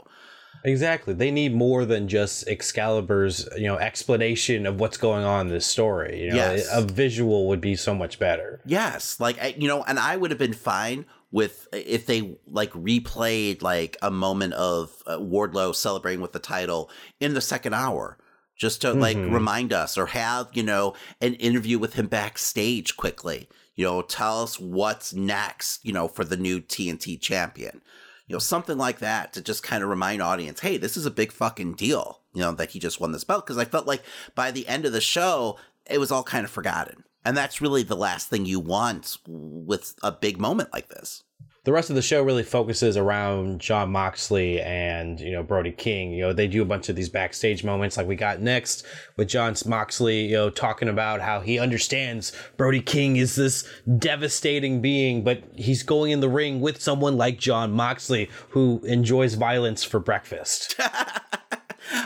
Exactly. 0.65 1.13
They 1.13 1.31
need 1.31 1.55
more 1.55 1.85
than 1.85 2.09
just 2.09 2.45
Excalibur's, 2.47 3.47
you 3.55 3.67
know, 3.67 3.77
explanation 3.77 4.65
of 4.65 4.79
what's 4.79 4.97
going 4.97 5.23
on 5.23 5.47
in 5.47 5.53
this 5.53 5.65
story. 5.65 6.23
You 6.23 6.29
know, 6.31 6.35
Yes. 6.35 6.67
a 6.73 6.81
visual 6.81 7.47
would 7.47 7.61
be 7.61 7.75
so 7.75 7.95
much 7.95 8.19
better. 8.19 8.61
Yes, 8.65 9.19
like 9.21 9.41
I, 9.41 9.55
you 9.57 9.67
know, 9.69 9.83
and 9.83 9.97
I 9.97 10.17
would 10.17 10.31
have 10.31 10.37
been 10.37 10.53
fine 10.53 11.05
with 11.31 11.67
if 11.71 12.05
they 12.07 12.37
like 12.45 12.71
replayed 12.73 13.61
like 13.61 13.95
a 14.01 14.11
moment 14.11 14.53
of 14.55 14.91
uh, 15.05 15.17
Wardlow 15.17 15.73
celebrating 15.73 16.19
with 16.21 16.33
the 16.33 16.39
title 16.39 16.89
in 17.21 17.33
the 17.35 17.41
second 17.41 17.73
hour, 17.73 18.17
just 18.59 18.81
to 18.81 18.93
like 18.93 19.17
Mhm. 19.17 19.33
remind 19.33 19.73
us, 19.73 19.97
or 19.97 20.07
have 20.07 20.49
you 20.53 20.61
know 20.61 20.93
an 21.21 21.33
interview 21.35 21.79
with 21.79 21.93
him 21.95 22.05
backstage 22.07 22.95
quickly. 22.97 23.49
You 23.75 23.85
know, 23.85 24.01
tell 24.03 24.43
us 24.43 24.59
what's 24.59 25.13
next. 25.13 25.83
You 25.83 25.93
know, 25.93 26.07
for 26.07 26.23
the 26.23 26.37
new 26.37 26.59
TNT 26.59 27.17
champion. 27.19 27.81
You 28.27 28.35
know, 28.35 28.39
something 28.39 28.77
like 28.77 28.99
that 28.99 29.33
to 29.33 29.41
just 29.41 29.63
kind 29.63 29.81
of 29.81 29.89
remind 29.89 30.21
audience, 30.21 30.59
hey, 30.59 30.77
this 30.77 30.95
is 30.95 31.07
a 31.07 31.11
big 31.11 31.31
fucking 31.31 31.73
deal. 31.73 32.21
You 32.35 32.41
know 32.41 32.51
that 32.51 32.71
he 32.71 32.79
just 32.79 32.99
won 32.99 33.11
this 33.11 33.23
belt 33.23 33.43
because 33.47 33.57
I 33.57 33.65
felt 33.65 33.87
like 33.87 34.03
by 34.35 34.51
the 34.51 34.67
end 34.67 34.85
of 34.85 34.91
the 34.93 35.01
show, 35.01 35.57
it 35.89 35.97
was 35.99 36.11
all 36.11 36.21
kind 36.23 36.45
of 36.45 36.51
forgotten. 36.51 37.05
And 37.25 37.35
that's 37.35 37.59
really 37.61 37.81
the 37.83 37.95
last 37.95 38.29
thing 38.29 38.45
you 38.45 38.59
want 38.59 39.17
with 39.25 39.95
a 40.03 40.11
big 40.11 40.39
moment 40.39 40.69
like 40.71 40.89
this. 40.89 41.23
The 41.63 41.73
rest 41.73 41.89
of 41.89 41.95
the 41.95 42.01
show 42.01 42.23
really 42.23 42.43
focuses 42.43 42.97
around 42.97 43.61
Jon 43.61 43.91
Moxley 43.91 44.61
and 44.61 45.19
you 45.19 45.31
know 45.31 45.43
Brody 45.43 45.71
King. 45.71 46.11
You 46.11 46.21
know 46.21 46.33
they 46.33 46.47
do 46.47 46.61
a 46.61 46.65
bunch 46.65 46.89
of 46.89 46.95
these 46.95 47.09
backstage 47.09 47.63
moments, 47.63 47.97
like 47.97 48.07
we 48.07 48.15
got 48.15 48.41
next 48.41 48.85
with 49.17 49.27
Jon 49.27 49.55
Moxley. 49.65 50.25
You 50.25 50.37
know 50.37 50.49
talking 50.49 50.89
about 50.89 51.21
how 51.21 51.41
he 51.41 51.59
understands 51.59 52.31
Brody 52.57 52.81
King 52.81 53.17
is 53.17 53.35
this 53.35 53.67
devastating 53.97 54.81
being, 54.81 55.23
but 55.23 55.43
he's 55.55 55.83
going 55.83 56.11
in 56.11 56.19
the 56.19 56.29
ring 56.29 56.61
with 56.61 56.81
someone 56.81 57.17
like 57.17 57.37
Jon 57.39 57.71
Moxley 57.71 58.29
who 58.49 58.81
enjoys 58.85 59.33
violence 59.33 59.83
for 59.83 59.99
breakfast. 59.99 60.79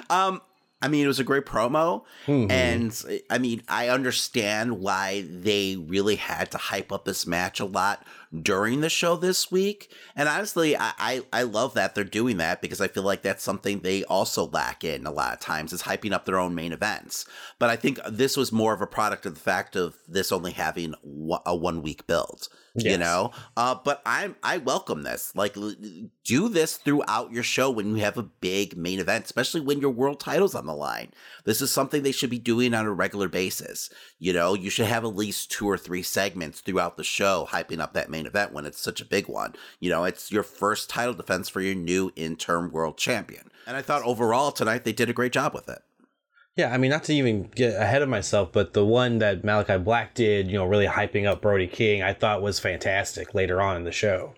Um, 0.09 0.41
I 0.83 0.89
mean, 0.89 1.05
it 1.05 1.07
was 1.07 1.19
a 1.19 1.23
great 1.23 1.45
promo. 1.45 2.03
Mhm. 2.27 2.51
And 2.51 3.23
I 3.29 3.37
mean, 3.37 3.63
I 3.69 3.87
understand 3.87 4.79
why 4.79 5.25
they 5.29 5.77
really 5.77 6.17
had 6.17 6.51
to 6.51 6.57
hype 6.57 6.91
up 6.91 7.05
this 7.05 7.25
match 7.25 7.61
a 7.61 7.65
lot 7.65 8.05
during 8.41 8.81
the 8.81 8.89
show 8.89 9.15
this 9.15 9.49
week. 9.49 9.89
And 10.13 10.27
honestly, 10.27 10.75
I, 10.75 10.91
I, 10.99 11.21
I 11.31 11.43
love 11.43 11.73
that 11.75 11.95
they're 11.95 12.03
doing 12.03 12.35
that 12.37 12.61
because 12.61 12.81
I 12.81 12.89
feel 12.89 13.03
like 13.03 13.21
that's 13.21 13.43
something 13.43 13.79
they 13.79 14.03
also 14.03 14.47
lack 14.49 14.83
in 14.83 15.05
a 15.05 15.11
lot 15.11 15.33
of 15.33 15.39
times 15.39 15.71
is 15.71 15.83
hyping 15.83 16.11
up 16.11 16.25
their 16.25 16.39
own 16.39 16.53
main 16.53 16.73
events. 16.73 17.25
But 17.59 17.69
I 17.69 17.77
think 17.77 17.99
this 18.09 18.35
was 18.35 18.51
more 18.51 18.73
of 18.73 18.81
a 18.81 18.87
product 18.87 19.25
of 19.25 19.35
the 19.35 19.39
fact 19.39 19.77
of 19.77 19.95
this 20.05 20.33
only 20.33 20.51
having 20.51 20.95
a 21.45 21.55
one 21.55 21.81
week 21.81 22.07
build. 22.07 22.49
You 22.75 22.97
know, 22.97 23.31
uh, 23.55 23.75
but 23.75 24.01
I'm 24.03 24.35
I 24.41 24.57
welcome 24.57 25.03
this. 25.03 25.31
Like, 25.35 25.55
do 26.23 26.49
this 26.49 26.77
throughout 26.77 27.31
your 27.31 27.43
show 27.43 27.69
when 27.69 27.89
you 27.89 27.95
have 27.97 28.17
a 28.17 28.23
big 28.23 28.75
main 28.75 28.99
event, 28.99 29.25
especially 29.25 29.61
when 29.61 29.79
your 29.79 29.91
world 29.91 30.19
title's 30.19 30.55
on 30.55 30.65
the 30.65 30.73
line. 30.73 31.11
This 31.45 31.61
is 31.61 31.69
something 31.69 32.01
they 32.01 32.11
should 32.11 32.31
be 32.31 32.39
doing 32.39 32.73
on 32.73 32.87
a 32.87 32.91
regular 32.91 33.29
basis. 33.29 33.91
You 34.17 34.33
know, 34.33 34.55
you 34.55 34.71
should 34.71 34.87
have 34.87 35.03
at 35.03 35.15
least 35.15 35.51
two 35.51 35.69
or 35.69 35.77
three 35.77 36.01
segments 36.01 36.61
throughout 36.61 36.97
the 36.97 37.03
show 37.03 37.47
hyping 37.51 37.79
up 37.79 37.93
that 37.93 38.09
main 38.09 38.25
event 38.25 38.53
when 38.53 38.65
it's 38.65 38.81
such 38.81 39.01
a 39.01 39.05
big 39.05 39.27
one. 39.27 39.53
You 39.79 39.91
know, 39.91 40.03
it's 40.03 40.31
your 40.31 40.43
first 40.43 40.89
title 40.89 41.13
defense 41.13 41.49
for 41.49 41.61
your 41.61 41.75
new 41.75 42.11
interim 42.15 42.71
world 42.71 42.97
champion. 42.97 43.51
And 43.67 43.77
I 43.77 43.83
thought 43.83 44.01
overall 44.01 44.51
tonight 44.51 44.83
they 44.83 44.93
did 44.93 45.11
a 45.11 45.13
great 45.13 45.31
job 45.31 45.53
with 45.53 45.69
it. 45.69 45.83
Yeah, 46.55 46.71
I 46.71 46.77
mean, 46.77 46.91
not 46.91 47.03
to 47.05 47.13
even 47.13 47.43
get 47.55 47.73
ahead 47.75 48.03
of 48.03 48.09
myself, 48.09 48.51
but 48.51 48.73
the 48.73 48.85
one 48.85 49.17
that 49.19 49.41
Malakai 49.41 49.83
Black 49.83 50.13
did, 50.13 50.47
you 50.47 50.53
know, 50.53 50.65
really 50.65 50.85
hyping 50.85 51.25
up 51.25 51.41
Brody 51.41 51.65
King, 51.67 52.03
I 52.03 52.13
thought 52.13 52.43
was 52.43 52.59
fantastic 52.59 53.33
later 53.33 53.59
on 53.59 53.75
in 53.75 53.83
the 53.85 53.91
show. 53.91 54.35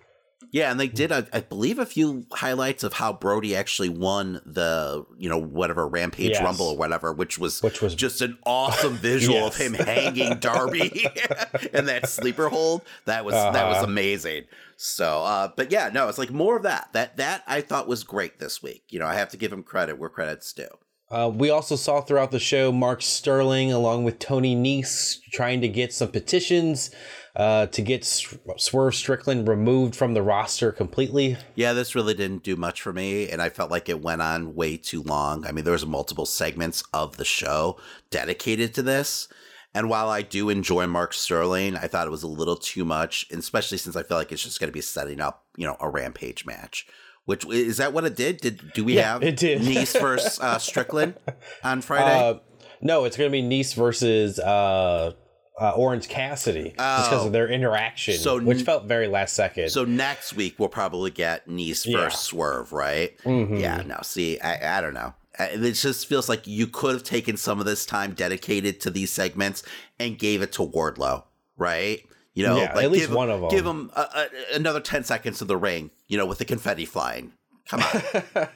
Yeah, 0.51 0.71
and 0.71 0.79
they 0.79 0.87
did, 0.87 1.11
I, 1.11 1.23
I 1.33 1.41
believe, 1.41 1.77
a 1.77 1.85
few 1.85 2.25
highlights 2.31 2.85
of 2.85 2.93
how 2.93 3.11
Brody 3.11 3.53
actually 3.53 3.89
won 3.89 4.39
the, 4.45 5.05
you 5.17 5.27
know, 5.27 5.37
whatever 5.37 5.85
Rampage 5.85 6.29
Yes. 6.31 6.41
Rumble 6.41 6.67
or 6.67 6.77
whatever, 6.77 7.11
which 7.11 7.37
was 7.37 7.61
Which 7.61 7.81
was 7.81 7.93
just 7.93 8.21
an 8.21 8.37
awesome 8.45 8.93
visual 9.01 9.45
of 9.47 9.57
him 9.57 9.73
hanging 9.73 10.37
Darby 10.37 11.05
in 11.73 11.85
that 11.87 12.07
sleeper 12.07 12.47
hold. 12.47 12.83
That 13.03 13.25
was 13.25 13.33
that 13.33 13.67
was 13.67 13.77
Uh-huh. 13.77 13.83
amazing. 13.87 14.43
So, 14.77 15.23
uh, 15.23 15.49
but 15.53 15.71
yeah, 15.73 15.89
no, 15.93 16.07
it's 16.07 16.17
like 16.17 16.31
more 16.31 16.55
of 16.55 16.63
that. 16.63 16.87
That 16.93 17.17
that 17.17 17.43
I 17.47 17.59
thought 17.59 17.89
was 17.89 18.05
great 18.05 18.39
this 18.39 18.63
week. 18.63 18.83
You 18.89 18.99
know, 18.99 19.07
I 19.07 19.15
have 19.15 19.29
to 19.29 19.37
give 19.37 19.51
him 19.51 19.63
credit 19.63 19.97
where 19.99 20.09
credit's 20.09 20.53
due. 20.53 20.69
Uh, 21.11 21.31
we 21.33 21.49
also 21.51 21.75
saw 21.75 22.01
throughout 22.01 22.31
the 22.31 22.39
show 22.39 22.71
Mark 22.71 23.01
Sterling 23.01 23.71
along 23.71 24.03
with 24.03 24.17
Tony 24.17 24.55
Nese 24.55 25.19
trying 25.31 25.61
to 25.61 25.67
get 25.67 25.93
some 25.93 26.09
petitions 26.09 26.89
uh, 27.35 27.67
to 27.67 27.81
get 27.81 28.03
Swerve 28.03 28.95
Strickland 28.95 29.47
removed 29.47 29.95
from 29.95 30.13
the 30.13 30.23
roster 30.23 30.71
completely. 30.71 31.37
Yeah, 31.53 31.73
this 31.73 31.93
really 31.93 32.13
didn't 32.13 32.43
do 32.43 32.55
much 32.55 32.81
for 32.81 32.93
me, 32.93 33.29
and 33.29 33.41
I 33.41 33.49
felt 33.49 33.69
like 33.69 33.89
it 33.89 34.01
went 34.01 34.21
on 34.21 34.55
way 34.55 34.77
too 34.77 35.03
long. 35.03 35.45
I 35.45 35.51
mean, 35.51 35.63
there 35.63 35.73
was 35.73 35.85
multiple 35.85 36.25
segments 36.25 36.83
of 36.93 37.17
the 37.17 37.25
show 37.25 37.77
dedicated 38.09 38.73
to 38.75 38.81
this. 38.81 39.27
And 39.75 39.89
while 39.89 40.09
I 40.09 40.21
do 40.21 40.49
enjoy 40.49 40.87
Mark 40.87 41.13
Sterling, 41.13 41.75
I 41.75 41.87
thought 41.87 42.07
it 42.07 42.11
was 42.11 42.23
a 42.23 42.27
little 42.27 42.55
too 42.55 42.85
much, 42.85 43.27
especially 43.29 43.77
since 43.77 43.97
I 43.97 44.03
feel 44.03 44.15
like 44.15 44.31
it's 44.31 44.43
just 44.43 44.59
going 44.59 44.69
to 44.69 44.73
be 44.73 44.79
setting 44.81 45.19
up, 45.19 45.43
you 45.57 45.67
know, 45.67 45.75
a 45.81 45.89
rampage 45.89 46.45
match. 46.45 46.87
Which 47.25 47.45
is 47.49 47.77
that 47.77 47.91
what 47.91 48.05
it 48.05 48.15
did? 48.15 48.37
Did 48.37 48.73
do 48.73 48.83
we 48.85 48.95
Yeah, 48.95 49.13
have 49.13 49.23
it 49.23 49.37
did. 49.37 49.61
Nese 49.61 49.99
versus 49.99 50.39
uh, 50.39 50.57
Strickland 50.59 51.15
on 51.63 51.81
Friday? 51.81 52.19
Uh, 52.29 52.35
no, 52.81 53.05
it's 53.05 53.17
going 53.17 53.29
to 53.29 53.31
be 53.31 53.41
Nese 53.41 53.73
versus 53.73 54.37
uh, 54.39 55.13
uh, 55.59 55.71
Orange 55.71 56.07
Cassidy 56.07 56.73
just 56.77 57.09
because 57.09 57.23
Oh. 57.23 57.27
of 57.27 57.31
their 57.31 57.47
interaction, 57.47 58.15
So 58.17 58.39
which 58.39 58.61
felt 58.61 58.85
very 58.85 59.07
last 59.07 59.33
second. 59.35 59.69
So 59.69 59.85
next 59.85 60.33
week 60.35 60.55
we'll 60.59 60.69
probably 60.69 61.09
get 61.09 61.47
Nese 61.47 61.85
Yeah. 61.87 61.97
versus 62.03 62.19
Swerve, 62.19 62.71
right? 62.71 63.17
Mhm. 63.23 63.59
Yeah. 63.59 63.81
No. 63.85 63.97
See, 64.03 64.39
I, 64.39 64.77
I 64.77 64.81
don't 64.81 64.93
know. 64.93 65.13
It 65.39 65.73
just 65.73 66.07
feels 66.07 66.29
like 66.29 66.45
you 66.47 66.67
could 66.67 66.93
have 66.93 67.03
taken 67.03 67.35
some 67.37 67.59
of 67.59 67.65
this 67.65 67.85
time 67.85 68.13
dedicated 68.13 68.79
to 68.81 68.89
these 68.91 69.11
segments 69.11 69.63
and 69.99 70.17
gave 70.19 70.41
it 70.41 70.51
to 70.53 70.61
Wardlow, 70.61 71.23
right? 71.57 72.01
You 72.35 72.45
know, 72.45 72.57
Yeah, 72.57 72.73
like 72.75 72.83
at 72.85 72.91
least 72.91 73.07
give 73.07 73.15
one 73.15 73.29
of 73.31 73.41
'em. 73.41 73.49
Give 73.49 73.65
him 73.65 73.89
a, 73.95 74.01
a, 74.01 74.27
another 74.55 74.79
ten 74.81 75.03
seconds 75.03 75.41
in 75.41 75.47
the 75.47 75.57
ring, 75.57 75.89
you 76.07 76.17
know, 76.17 76.25
with 76.27 76.37
the 76.37 76.45
confetti 76.45 76.85
flying. 76.85 77.31
Come 77.67 77.81
on. 77.81 78.47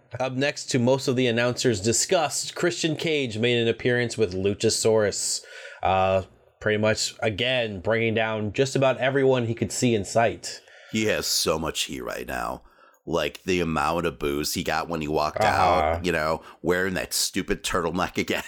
Up 0.20 0.32
next 0.32 0.70
to 0.70 0.78
most 0.78 1.06
of 1.08 1.16
the 1.16 1.26
announcers 1.26 1.80
discussed, 1.82 2.54
Christian 2.54 2.96
Cage 2.96 3.36
made 3.36 3.58
an 3.60 3.68
appearance 3.68 4.16
with 4.16 4.32
Luchasaurus. 4.34 5.42
Uh, 5.82 6.22
pretty 6.60 6.78
much, 6.78 7.14
again, 7.20 7.80
bringing 7.80 8.14
down 8.14 8.52
just 8.54 8.74
about 8.74 8.96
everyone 8.98 9.46
he 9.46 9.54
could 9.54 9.70
see 9.72 9.94
in 9.94 10.04
sight. 10.04 10.60
he 10.92 11.04
has 11.06 11.26
so 11.26 11.58
much 11.58 11.82
heat 11.82 12.00
right 12.02 12.26
now. 12.26 12.62
Like 13.06 13.42
the 13.44 13.60
amount 13.60 14.06
of 14.06 14.18
boos 14.18 14.54
he 14.54 14.62
got 14.64 14.88
when 14.88 15.00
he 15.02 15.08
walked 15.08 15.44
Uh-huh. 15.44 15.62
out, 15.94 16.04
you 16.04 16.10
know, 16.12 16.40
wearing 16.62 16.94
that 16.94 17.12
stupid 17.12 17.62
turtleneck 17.62 18.16
again 18.16 18.42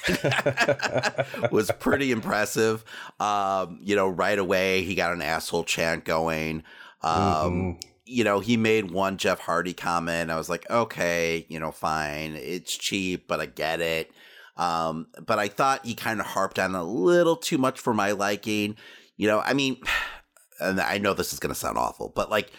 was 1.50 1.70
pretty 1.78 2.10
impressive. 2.10 2.84
Um, 3.20 3.78
you 3.82 3.94
know, 3.96 4.08
right 4.08 4.38
away 4.38 4.82
he 4.82 4.94
got 4.94 5.12
an 5.12 5.20
asshole 5.22 5.64
chant 5.64 6.04
going. 6.04 6.62
Um, 7.02 7.12
Mhm. 7.12 7.82
you 8.06 8.24
know, 8.24 8.40
he 8.40 8.56
made 8.56 8.90
one 8.92 9.16
Jeff 9.18 9.40
Hardy 9.40 9.74
comment. 9.74 10.30
I 10.30 10.36
was 10.36 10.48
like, 10.48 10.68
okay, 10.70 11.44
you 11.48 11.58
know, 11.60 11.72
fine. 11.72 12.34
It's 12.36 12.76
cheap, 12.76 13.26
but 13.28 13.40
I 13.40 13.46
get 13.46 13.80
it. 13.80 14.10
Um, 14.56 15.08
but 15.26 15.38
I 15.38 15.48
thought 15.48 15.84
he 15.84 15.94
kind 15.94 16.18
of 16.20 16.26
harped 16.26 16.58
on 16.58 16.74
a 16.74 16.82
little 16.84 17.36
too 17.36 17.58
much 17.58 17.78
for 17.78 17.92
my 17.92 18.12
liking. 18.12 18.76
You 19.18 19.26
know, 19.28 19.40
I 19.40 19.52
mean, 19.52 19.76
and 20.60 20.80
I 20.80 20.96
know 20.98 21.12
this 21.12 21.32
is 21.34 21.38
going 21.40 21.52
to 21.52 21.58
sound 21.60 21.76
awful, 21.76 22.10
but 22.14 22.30
like 22.30 22.50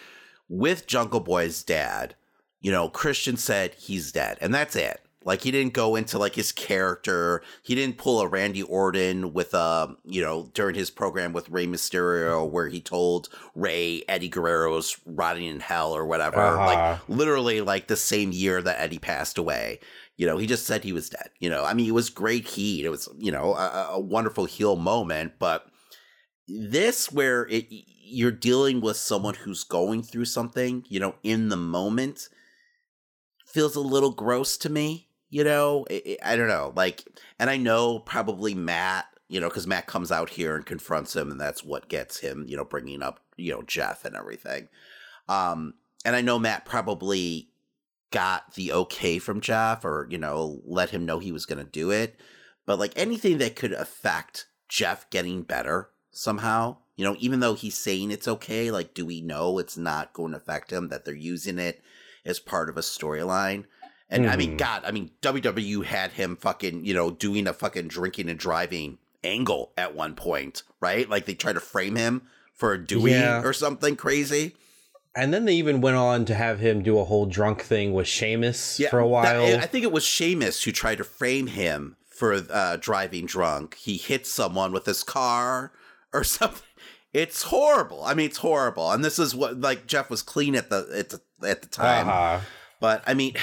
with 0.48 0.86
Jungle 0.86 1.20
Boy's 1.20 1.62
dad, 1.62 2.14
you 2.60 2.72
know, 2.72 2.88
Christian 2.88 3.36
said 3.36 3.74
he's 3.74 4.12
dead, 4.12 4.38
and 4.40 4.54
that's 4.54 4.76
it. 4.76 5.00
Like 5.24 5.42
he 5.42 5.50
didn't 5.50 5.74
go 5.74 5.94
into 5.94 6.18
like 6.18 6.36
his 6.36 6.52
character. 6.52 7.42
He 7.62 7.74
didn't 7.74 7.98
pull 7.98 8.20
a 8.20 8.26
Randy 8.26 8.62
Orton 8.62 9.34
with 9.34 9.54
uh, 9.54 9.88
you 10.04 10.22
know, 10.22 10.48
during 10.54 10.74
his 10.74 10.90
program 10.90 11.34
with 11.34 11.50
Rey 11.50 11.66
Mysterio 11.66 12.48
where 12.48 12.68
he 12.68 12.80
told 12.80 13.28
Rey 13.54 14.04
Eddie 14.08 14.30
Guerrero's 14.30 14.98
rotting 15.04 15.44
in 15.44 15.60
hell 15.60 15.92
or 15.92 16.06
whatever. 16.06 16.40
Uh-huh. 16.40 16.64
Like 16.64 17.08
literally 17.08 17.60
like 17.60 17.88
the 17.88 17.96
same 17.96 18.32
year 18.32 18.62
that 18.62 18.80
Eddie 18.80 18.98
passed 18.98 19.36
away. 19.36 19.80
You 20.16 20.26
know, 20.26 20.38
he 20.38 20.46
just 20.46 20.66
said 20.66 20.82
he 20.82 20.94
was 20.94 21.10
dead. 21.10 21.28
You 21.40 21.50
know, 21.50 21.62
I 21.62 21.74
mean, 21.74 21.88
it 21.88 21.94
was 21.94 22.08
great 22.08 22.46
heat. 22.46 22.86
It 22.86 22.90
was, 22.90 23.06
you 23.18 23.30
know, 23.30 23.54
a, 23.54 23.88
a 23.92 24.00
wonderful 24.00 24.46
heel 24.46 24.76
moment. 24.76 25.34
But 25.38 25.66
this, 26.46 27.12
where 27.12 27.46
it, 27.48 27.66
you're 28.08 28.30
dealing 28.30 28.80
with 28.80 28.96
someone 28.96 29.34
who's 29.34 29.64
going 29.64 30.02
through 30.02 30.26
something, 30.26 30.84
you 30.88 31.00
know, 31.00 31.14
in 31.22 31.48
the 31.48 31.56
moment, 31.56 32.28
feels 33.46 33.76
a 33.76 33.80
little 33.80 34.10
gross 34.10 34.56
to 34.58 34.70
me. 34.70 35.08
You 35.30 35.44
know, 35.44 35.86
I 35.90 36.16
I 36.24 36.36
don't 36.36 36.48
know. 36.48 36.72
Like, 36.74 37.04
and 37.38 37.50
I 37.50 37.56
know 37.56 37.98
probably 37.98 38.54
Matt, 38.54 39.06
you 39.28 39.40
know, 39.40 39.48
because 39.48 39.66
Matt 39.66 39.86
comes 39.86 40.10
out 40.10 40.30
here 40.30 40.56
and 40.56 40.64
confronts 40.64 41.14
him, 41.14 41.30
and 41.30 41.40
that's 41.40 41.62
what 41.62 41.88
gets 41.88 42.18
him, 42.18 42.46
you 42.48 42.56
know, 42.56 42.64
bringing 42.64 43.02
up, 43.02 43.20
you 43.36 43.52
know, 43.52 43.62
Jeff 43.62 44.04
and 44.04 44.16
everything. 44.16 44.68
Um, 45.28 45.74
and 46.04 46.16
I 46.16 46.22
know 46.22 46.38
Matt 46.38 46.64
probably 46.64 47.50
got 48.10 48.54
the 48.54 48.72
okay 48.72 49.18
from 49.18 49.40
Jeff 49.40 49.84
or, 49.84 50.06
you 50.10 50.18
know, 50.18 50.60
let 50.64 50.90
him 50.90 51.04
know 51.04 51.18
he 51.18 51.32
was 51.32 51.46
going 51.46 51.62
to 51.62 51.70
do 51.70 51.90
it. 51.90 52.18
But 52.64 52.78
like 52.78 52.92
anything 52.96 53.38
that 53.38 53.56
could 53.56 53.72
affect 53.72 54.46
Jeff 54.68 55.08
getting 55.10 55.42
better 55.42 55.90
somehow, 56.10 56.78
you 56.98 57.04
know, 57.04 57.16
even 57.18 57.40
though 57.40 57.54
he's 57.54 57.78
saying 57.78 58.10
it's 58.10 58.28
okay, 58.28 58.70
like, 58.70 58.92
do 58.92 59.06
we 59.06 59.22
know 59.22 59.58
it's 59.58 59.78
not 59.78 60.12
going 60.12 60.32
to 60.32 60.36
affect 60.36 60.70
him, 60.72 60.88
that 60.88 61.04
they're 61.06 61.14
using 61.14 61.58
it 61.58 61.80
as 62.26 62.38
part 62.40 62.68
of 62.68 62.76
a 62.76 62.80
storyline? 62.82 63.64
And 64.10 64.28
I 64.28 64.36
mean, 64.36 64.54
Mhm. 64.54 64.58
God, 64.58 64.82
I 64.84 64.90
mean, 64.90 65.12
WWE 65.22 65.84
had 65.84 66.12
him 66.12 66.36
fucking, 66.36 66.84
you 66.84 66.94
know, 66.94 67.10
doing 67.10 67.46
a 67.46 67.52
fucking 67.52 67.88
drinking 67.88 68.28
and 68.28 68.38
driving 68.38 68.98
angle 69.22 69.72
at 69.76 69.94
one 69.94 70.14
point, 70.14 70.62
right? 70.80 71.08
Like 71.08 71.24
they 71.26 71.34
tried 71.34 71.52
to 71.54 71.60
frame 71.60 71.96
him 71.96 72.22
for 72.54 72.76
Dewey 72.76 73.12
Yeah. 73.12 73.42
or 73.42 73.52
something 73.52 73.96
crazy. 73.96 74.56
And 75.14 75.32
then 75.34 75.44
they 75.44 75.54
even 75.54 75.80
went 75.80 75.96
on 75.96 76.24
to 76.26 76.34
have 76.34 76.58
him 76.60 76.82
do 76.82 76.98
a 76.98 77.04
whole 77.04 77.26
drunk 77.26 77.62
thing 77.62 77.92
with 77.92 78.06
Sheamus 78.08 78.80
for 78.90 78.98
a 79.00 79.02
that- 79.02 79.08
while. 79.08 79.56
I 79.58 79.66
think 79.66 79.84
it 79.84 79.92
was 79.92 80.04
Sheamus 80.04 80.62
who 80.64 80.72
tried 80.72 80.98
to 80.98 81.04
frame 81.04 81.48
him 81.48 81.96
for 82.08 82.34
uh, 82.50 82.76
driving 82.80 83.26
drunk. 83.26 83.74
He 83.76 83.96
hit 83.96 84.26
someone 84.26 84.72
with 84.72 84.86
his 84.86 85.02
car 85.02 85.72
or 86.12 86.24
something. 86.24 86.62
It's 87.22 87.42
horrible. 87.42 88.04
I 88.04 88.14
mean, 88.14 88.26
it's 88.26 88.38
horrible. 88.38 88.90
And 88.92 89.04
this 89.04 89.18
is 89.18 89.34
what 89.34 89.60
like 89.60 89.86
Jeff 89.86 90.08
was 90.10 90.22
clean 90.22 90.54
at 90.54 90.70
the 90.70 90.88
at 90.94 91.08
the, 91.10 91.20
at 91.48 91.62
the 91.62 91.68
time. 91.68 92.08
Uh-huh. 92.08 92.40
But 92.80 93.02
I 93.06 93.14
mean, 93.14 93.34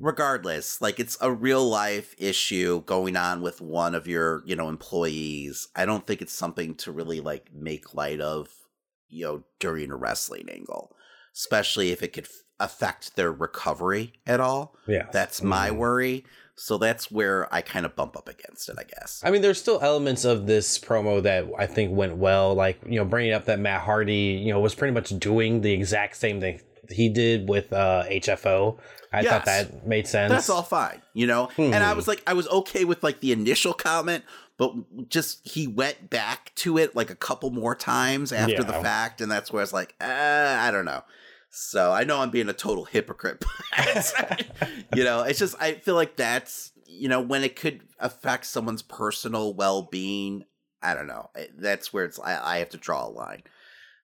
regardless, 0.00 0.80
like 0.80 0.98
it's 0.98 1.16
a 1.20 1.30
real 1.32 1.64
life 1.68 2.14
issue 2.18 2.82
going 2.82 3.16
on 3.16 3.40
with 3.42 3.60
one 3.60 3.94
of 3.94 4.06
your, 4.06 4.42
you 4.46 4.56
know, 4.56 4.68
employees. 4.68 5.68
I 5.76 5.86
don't 5.86 6.06
think 6.06 6.22
it's 6.22 6.32
something 6.32 6.74
to 6.76 6.92
really 6.92 7.20
like 7.20 7.52
make 7.54 7.94
light 7.94 8.20
of, 8.20 8.48
you 9.08 9.24
know, 9.24 9.42
during 9.60 9.90
a 9.90 9.96
wrestling 9.96 10.48
angle, 10.50 10.94
especially 11.34 11.90
if 11.92 12.02
it 12.02 12.12
could 12.12 12.24
f- 12.24 12.30
affect 12.60 13.16
their 13.16 13.32
recovery 13.32 14.14
at 14.26 14.40
all. 14.40 14.76
Yeah. 14.86 15.08
That's 15.12 15.42
my 15.42 15.70
Mhm. 15.70 15.76
worry. 15.76 16.24
So 16.56 16.78
that's 16.78 17.10
where 17.10 17.52
I 17.52 17.62
kind 17.62 17.84
of 17.84 17.96
bump 17.96 18.16
up 18.16 18.28
against 18.28 18.68
it, 18.68 18.76
I 18.78 18.84
guess. 18.84 19.20
I 19.24 19.30
mean, 19.30 19.42
there's 19.42 19.60
still 19.60 19.80
elements 19.82 20.24
of 20.24 20.46
this 20.46 20.78
promo 20.78 21.22
that 21.22 21.46
I 21.58 21.66
think 21.66 21.92
went 21.96 22.16
well, 22.16 22.54
like 22.54 22.80
you 22.86 22.96
know, 22.98 23.04
bringing 23.04 23.32
up 23.32 23.46
that 23.46 23.58
Matt 23.58 23.82
Hardy, 23.82 24.40
you 24.44 24.52
know, 24.52 24.60
was 24.60 24.74
pretty 24.74 24.94
much 24.94 25.10
doing 25.18 25.62
the 25.62 25.72
exact 25.72 26.16
same 26.16 26.40
thing 26.40 26.60
he 26.90 27.08
did 27.08 27.48
with 27.48 27.72
uh, 27.72 28.04
HFO. 28.08 28.78
I 29.12 29.22
thought 29.22 29.44
that 29.46 29.86
made 29.86 30.06
sense. 30.08 30.32
That's 30.32 30.50
all 30.50 30.62
fine, 30.62 31.00
you 31.12 31.26
know? 31.26 31.48
And 31.56 31.74
I 31.76 31.90
Hmm. 31.90 31.96
was 31.96 32.08
like, 32.08 32.22
I 32.26 32.32
was 32.34 32.48
okay 32.48 32.84
with 32.84 33.02
like 33.02 33.20
the 33.20 33.30
initial 33.32 33.72
comment, 33.72 34.24
but 34.56 35.08
just 35.08 35.46
he 35.48 35.66
went 35.68 36.10
back 36.10 36.52
to 36.56 36.78
it 36.78 36.94
like 36.96 37.10
a 37.10 37.14
couple 37.14 37.50
more 37.50 37.74
times 37.76 38.32
after 38.32 38.62
the 38.64 38.72
fact. 38.72 39.20
And 39.20 39.30
that's 39.30 39.52
where 39.52 39.60
I 39.60 39.62
was 39.62 39.72
like, 39.72 39.94
uh, 40.00 40.04
I 40.60 40.70
don't 40.72 40.84
know. 40.84 41.02
So 41.56 41.92
I 41.92 42.02
know 42.02 42.18
I'm 42.18 42.30
being 42.30 42.48
a 42.48 42.52
total 42.52 42.84
hypocrite. 42.84 43.44
but, 43.76 44.46
you 44.94 45.04
know, 45.04 45.22
it's 45.22 45.38
just, 45.38 45.54
I 45.60 45.74
feel 45.74 45.94
like 45.94 46.16
that's, 46.16 46.72
you 46.84 47.08
know, 47.08 47.20
when 47.20 47.44
it 47.44 47.54
could 47.54 47.82
affect 48.00 48.46
someone's 48.46 48.82
personal 48.82 49.54
well 49.54 49.82
being, 49.82 50.46
I 50.82 50.94
don't 50.94 51.06
know. 51.06 51.30
That's 51.56 51.92
where 51.92 52.04
it's, 52.04 52.18
I, 52.18 52.56
I 52.56 52.58
have 52.58 52.70
to 52.70 52.76
draw 52.76 53.06
a 53.06 53.08
line. 53.08 53.44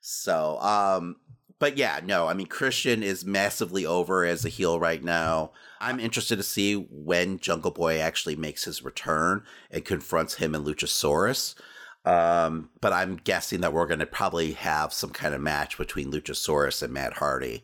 So, 0.00 0.60
um, 0.60 1.16
but 1.58 1.76
yeah, 1.76 2.00
no, 2.04 2.28
I 2.28 2.34
mean, 2.34 2.46
Christian 2.46 3.02
is 3.02 3.24
massively 3.24 3.84
over 3.84 4.24
as 4.24 4.44
a 4.44 4.48
heel 4.48 4.78
right 4.78 5.02
now. 5.02 5.50
I'm 5.80 5.98
interested 5.98 6.36
to 6.36 6.44
see 6.44 6.74
when 6.74 7.40
Jungle 7.40 7.72
Boy 7.72 7.98
actually 7.98 8.36
makes 8.36 8.64
his 8.64 8.84
return 8.84 9.42
and 9.72 9.84
confronts 9.84 10.34
him 10.34 10.54
and 10.54 10.64
Luchasaurus. 10.64 11.56
Um, 12.04 12.70
but 12.80 12.92
I'm 12.92 13.16
guessing 13.16 13.60
that 13.60 13.72
we're 13.72 13.86
going 13.86 14.00
to 14.00 14.06
probably 14.06 14.52
have 14.52 14.92
some 14.92 15.10
kind 15.10 15.34
of 15.34 15.40
match 15.40 15.76
between 15.76 16.10
Luchasaurus 16.10 16.82
and 16.82 16.92
Matt 16.92 17.14
Hardy, 17.14 17.62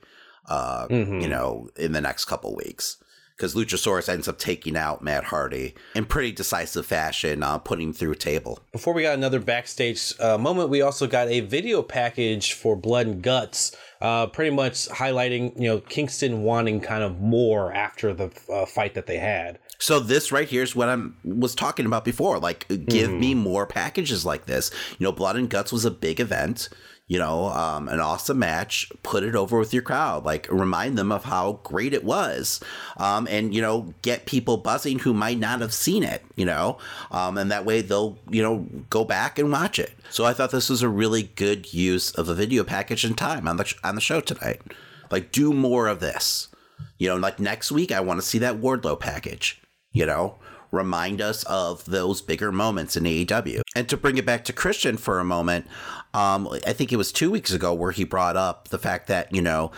uh, 0.49 0.87
Mhm. 0.89 1.23
you 1.23 1.29
know, 1.29 1.71
in 1.77 1.93
the 1.93 2.01
next 2.01 2.27
couple 2.27 2.55
weeks. 2.55 2.99
Because 3.37 3.55
Luchasaurus 3.55 4.09
ends 4.09 4.29
up 4.29 4.39
taking 4.39 4.79
out 4.79 5.03
Matt 5.05 5.25
Hardy 5.25 5.75
in 5.95 6.07
pretty 6.07 6.33
decisive 6.33 6.87
fashion, 6.87 7.43
uh, 7.43 7.59
putting 7.59 7.89
him 7.89 7.93
through 7.93 8.13
a 8.13 8.17
table. 8.17 8.61
Before 8.73 8.95
we 8.95 9.03
got 9.03 9.13
another 9.13 9.41
backstage 9.41 10.15
uh, 10.19 10.39
moment, 10.39 10.71
we 10.71 10.81
also 10.81 11.07
got 11.07 11.29
a 11.29 11.41
video 11.41 11.83
package 11.83 12.55
for 12.55 12.77
Blood 12.77 13.07
and 13.07 13.23
Guts, 13.23 13.77
uh, 14.01 14.27
pretty 14.29 14.55
much 14.57 14.89
highlighting 14.89 15.53
you 15.61 15.69
know 15.69 15.81
Kingston 15.81 16.45
wanting 16.45 16.81
kind 16.81 17.03
of 17.05 17.21
more 17.21 17.75
after 17.75 18.15
the 18.15 18.31
uh, 18.51 18.65
fight 18.65 18.95
that 18.95 19.07
they 19.07 19.19
had. 19.19 19.59
So 19.79 20.01
this 20.01 20.33
right 20.33 20.49
here 20.49 20.63
is 20.63 20.75
what 20.75 20.89
I'm 20.89 21.17
was 21.25 21.55
talking 21.55 21.87
about 21.87 22.05
before. 22.05 22.39
Like, 22.39 22.67
give 22.87 23.11
me 23.11 23.35
more 23.35 23.67
packages 23.67 24.25
like 24.25 24.47
this. 24.47 24.71
You 24.99 25.05
know, 25.05 25.13
Blood 25.13 25.37
and 25.37 25.51
Guts 25.51 25.73
was 25.73 25.85
a 25.85 25.91
big 25.91 26.21
event. 26.21 26.69
You 27.09 27.21
know, 27.21 27.51
um, 27.51 27.89
an 27.89 28.01
awesome 28.01 28.41
match. 28.41 28.91
Put 29.05 29.23
it 29.23 29.37
over 29.37 29.61
with 29.61 29.73
your 29.73 29.83
crowd. 29.83 30.25
Like, 30.25 30.49
remind 30.51 30.99
them 30.99 31.13
of 31.13 31.23
how 31.23 31.61
great 31.63 31.95
it 31.95 32.03
was, 32.03 32.59
um, 32.97 33.29
and 33.31 33.55
you 33.55 33.63
know, 33.63 33.95
get 34.03 34.27
people 34.27 34.57
buzzing 34.57 34.99
who 34.99 35.15
might 35.15 35.39
not 35.39 35.61
have 35.61 35.73
seen 35.73 36.03
it. 36.03 36.25
You 36.35 36.47
know, 36.47 36.79
um, 37.13 37.39
and 37.39 37.49
that 37.53 37.65
way 37.65 37.81
they'll 37.81 38.19
you 38.29 38.43
know 38.43 38.67
go 38.91 39.05
back 39.05 39.39
and 39.39 39.53
watch 39.53 39.79
it. 39.79 39.93
So 40.11 40.25
I 40.25 40.33
thought 40.33 40.51
this 40.51 40.69
was 40.69 40.83
a 40.83 40.89
really 40.89 41.23
good 41.23 41.73
use 41.73 42.11
of 42.13 42.29
a 42.29 42.35
video 42.35 42.65
package 42.65 43.05
and 43.05 43.17
time 43.17 43.47
on 43.47 43.57
the 43.57 43.73
on 43.85 43.95
the 43.95 44.01
show 44.01 44.21
tonight. 44.21 44.61
Like, 45.09 45.31
do 45.31 45.53
more 45.53 45.87
of 45.87 46.01
this. 46.01 46.49
You 46.99 47.09
know, 47.09 47.17
like 47.17 47.39
next 47.39 47.71
week, 47.71 47.93
I 47.93 48.01
want 48.01 48.21
to 48.21 48.27
see 48.27 48.39
that 48.39 48.61
Wardlow 48.61 48.99
package. 48.99 49.63
You 49.97 50.05
know, 50.05 50.35
remind 50.73 51.23
us 51.23 51.43
of 51.45 51.83
those 51.87 52.21
bigger 52.21 52.53
moments 52.53 52.99
in 52.99 53.05
AEW. 53.05 53.63
And 53.75 53.89
to 53.89 53.97
bring 53.97 54.19
it 54.19 54.27
back 54.27 54.45
to 54.45 54.53
Christian 54.53 54.99
for 54.99 55.19
a 55.19 55.25
moment, 55.25 55.67
um, 56.13 56.49
I 56.67 56.75
think 56.75 56.93
it 56.93 56.97
was 56.97 57.13
two 57.13 57.31
weeks 57.31 57.51
ago 57.51 57.73
where 57.73 57.93
he 57.93 58.05
brought 58.05 58.37
up 58.37 58.69
the 58.69 58.79
fact 58.79 59.07
that, 59.09 59.35
you 59.35 59.41
know, 59.41 59.73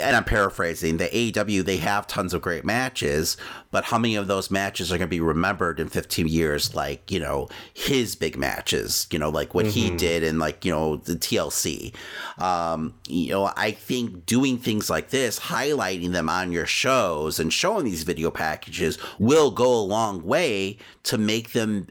and 0.00 0.16
I'm 0.16 0.24
paraphrasing, 0.24 0.96
the 0.96 1.08
AEW, 1.08 1.64
they 1.64 1.78
have 1.78 2.06
tons 2.06 2.34
of 2.34 2.42
great 2.42 2.64
matches, 2.64 3.36
but 3.70 3.84
how 3.84 3.98
many 3.98 4.16
of 4.16 4.26
those 4.26 4.50
matches 4.50 4.92
are 4.92 4.98
going 4.98 5.08
to 5.08 5.10
be 5.10 5.20
remembered 5.20 5.80
in 5.80 5.88
15 5.88 6.28
years? 6.28 6.74
Like, 6.74 7.10
you 7.10 7.20
know, 7.20 7.48
his 7.72 8.14
big 8.14 8.36
matches, 8.36 9.06
you 9.10 9.18
know, 9.18 9.30
like 9.30 9.54
what 9.54 9.66
he 9.66 9.90
did 9.96 10.22
in 10.22 10.38
like, 10.38 10.64
you 10.64 10.72
know, 10.72 10.96
the 10.96 11.14
TLC. 11.14 11.94
Um, 12.38 12.94
you 13.08 13.30
know, 13.30 13.52
I 13.56 13.72
think 13.72 14.26
doing 14.26 14.58
things 14.58 14.90
like 14.90 15.10
this, 15.10 15.38
highlighting 15.38 16.12
them 16.12 16.28
on 16.28 16.52
your 16.52 16.66
shows 16.66 17.40
and 17.40 17.52
showing 17.52 17.84
these 17.84 18.02
video 18.02 18.30
packages 18.30 18.98
will 19.18 19.50
go 19.50 19.72
a 19.72 19.82
long 19.82 20.24
way 20.24 20.78
to 21.04 21.18
make 21.18 21.52
them 21.52 21.88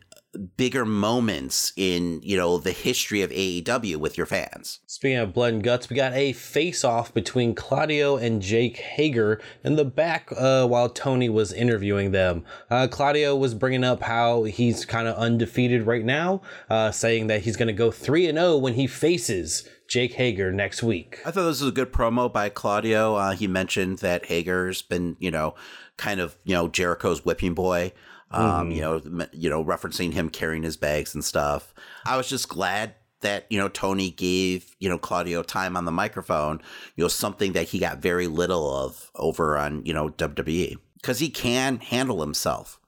bigger 0.56 0.86
moments 0.86 1.74
in, 1.76 2.22
you 2.24 2.38
know, 2.38 2.58
the 2.58 2.72
history 2.72 3.22
of 3.22 3.32
AEW 3.32 3.98
with 3.98 4.18
your 4.18 4.26
fans. 4.26 4.80
Speaking 4.86 5.18
of 5.18 5.34
blood 5.34 5.54
and 5.54 5.64
guts, 5.64 5.90
we 5.90 5.96
got 5.96 6.14
a 6.14 6.34
face-off 6.34 7.14
between 7.14 7.54
Claudio 7.54 8.18
and 8.18 8.42
Jake 8.42 8.78
Hager 8.78 9.42
in 9.64 9.76
the 9.76 9.86
back 9.86 10.32
uh, 10.38 10.66
while 10.68 10.90
Tony 10.90 11.30
was 11.30 11.52
interviewing 11.52 12.12
them. 12.12 12.46
Uh, 12.70 12.88
Claudio 12.90 13.36
was 13.36 13.54
bringing 13.54 13.84
up 13.84 14.04
how 14.04 14.44
he's 14.44 14.86
kind 14.86 15.08
of 15.08 15.18
undefeated 15.18 15.86
right 15.86 16.06
now, 16.06 16.42
uh, 16.70 16.92
saying 16.92 17.28
that 17.28 17.42
he's 17.42 17.58
going 17.58 17.68
to 17.68 17.74
go 17.74 17.92
three 17.92 18.28
and 18.28 18.38
zero 18.38 18.58
when 18.58 18.76
he 18.76 18.88
faces 18.88 19.68
Jake 19.88 20.14
Hager 20.14 20.54
next 20.54 20.82
week. 20.82 21.20
I 21.26 21.32
thought 21.32 21.44
this 21.44 21.60
was 21.60 21.70
a 21.70 21.74
good 21.74 21.92
promo 21.92 22.32
by 22.32 22.48
Claudio. 22.48 23.16
Uh, 23.16 23.32
he 23.32 23.48
mentioned 23.48 24.00
that 24.00 24.28
Hager's 24.28 24.82
been, 24.82 25.18
you 25.20 25.32
know, 25.32 25.56
kind 25.98 26.22
of, 26.22 26.38
you 26.46 26.54
know, 26.54 26.70
Jericho's 26.70 27.26
whipping 27.26 27.54
boy. 27.54 27.92
Um, 28.32 28.72
you 28.72 28.82
know, 28.82 29.02
you 29.34 29.50
know, 29.50 29.64
referencing 29.64 30.14
him 30.14 30.30
carrying 30.30 30.64
his 30.64 30.78
bags 30.78 31.14
and 31.14 31.24
stuff. 31.24 31.74
I 32.06 32.18
was 32.18 32.28
just 32.30 32.50
glad 32.50 32.96
that 33.22 33.46
you 33.50 33.58
know 33.60 33.68
Tony 33.70 34.10
gave 34.12 34.76
you 34.80 34.90
know 34.90 34.98
Claudio 34.98 35.44
time 35.44 35.78
on 35.78 35.86
the 35.86 35.92
microphone. 35.92 36.62
You 36.96 37.04
know, 37.04 37.08
something 37.08 37.54
that 37.54 37.70
he 37.70 37.80
got 37.80 38.00
very 38.00 38.28
little 38.28 38.74
of 38.74 39.12
over 39.16 39.58
on 39.58 39.86
you 39.86 39.94
know 39.94 40.10
WWE 40.10 40.78
because 40.96 41.20
he 41.20 41.30
can 41.30 41.78
handle 41.78 42.22
himself. 42.22 42.80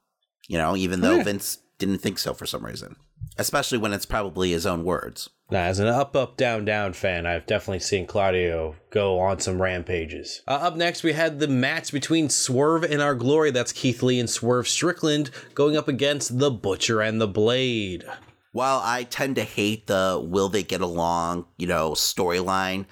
You 0.48 0.58
know, 0.58 0.76
even 0.76 1.02
though 1.02 1.18
Yeah. 1.18 1.24
Vince 1.24 1.60
didn't 1.78 2.00
think 2.00 2.20
so 2.20 2.34
for 2.34 2.46
some 2.46 2.66
reason, 2.66 2.96
especially 3.38 3.78
when 3.78 3.94
it's 3.94 4.06
probably 4.06 4.52
his 4.52 4.66
own 4.66 4.84
words. 4.84 5.30
Now, 5.54 5.66
as 5.66 5.78
an 5.78 5.86
up, 5.86 6.16
up, 6.16 6.36
down, 6.36 6.66
down 6.66 6.94
fan, 6.94 7.28
I've 7.28 7.46
definitely 7.46 7.82
seen 7.82 8.08
Claudio 8.08 8.76
go 8.90 9.20
on 9.20 9.40
some 9.40 9.62
rampages. 9.62 10.42
Uh, 10.48 10.54
up 10.54 10.76
next, 10.76 11.04
we 11.04 11.14
had 11.14 11.38
the 11.38 11.48
match 11.48 11.92
between 11.92 12.30
Swerve 12.30 12.84
and 12.84 13.04
Our 13.04 13.14
Glory. 13.14 13.52
That's 13.52 13.72
Keith 13.72 14.02
Lee 14.02 14.20
and 14.20 14.28
Swerve 14.28 14.68
Strickland 14.68 15.30
going 15.54 15.78
up 15.78 15.88
against 15.88 16.40
the 16.40 16.50
Butcher 16.50 17.02
and 17.02 17.22
the 17.22 17.28
Blade. 17.28 18.04
While 18.52 18.82
I 18.84 19.04
tend 19.04 19.36
to 19.36 19.44
hate 19.44 19.86
the 19.86 20.20
will 20.26 20.50
they 20.50 20.64
get 20.64 20.82
along, 20.82 21.46
you 21.60 21.68
know, 21.68 21.92
storyline 21.92 22.88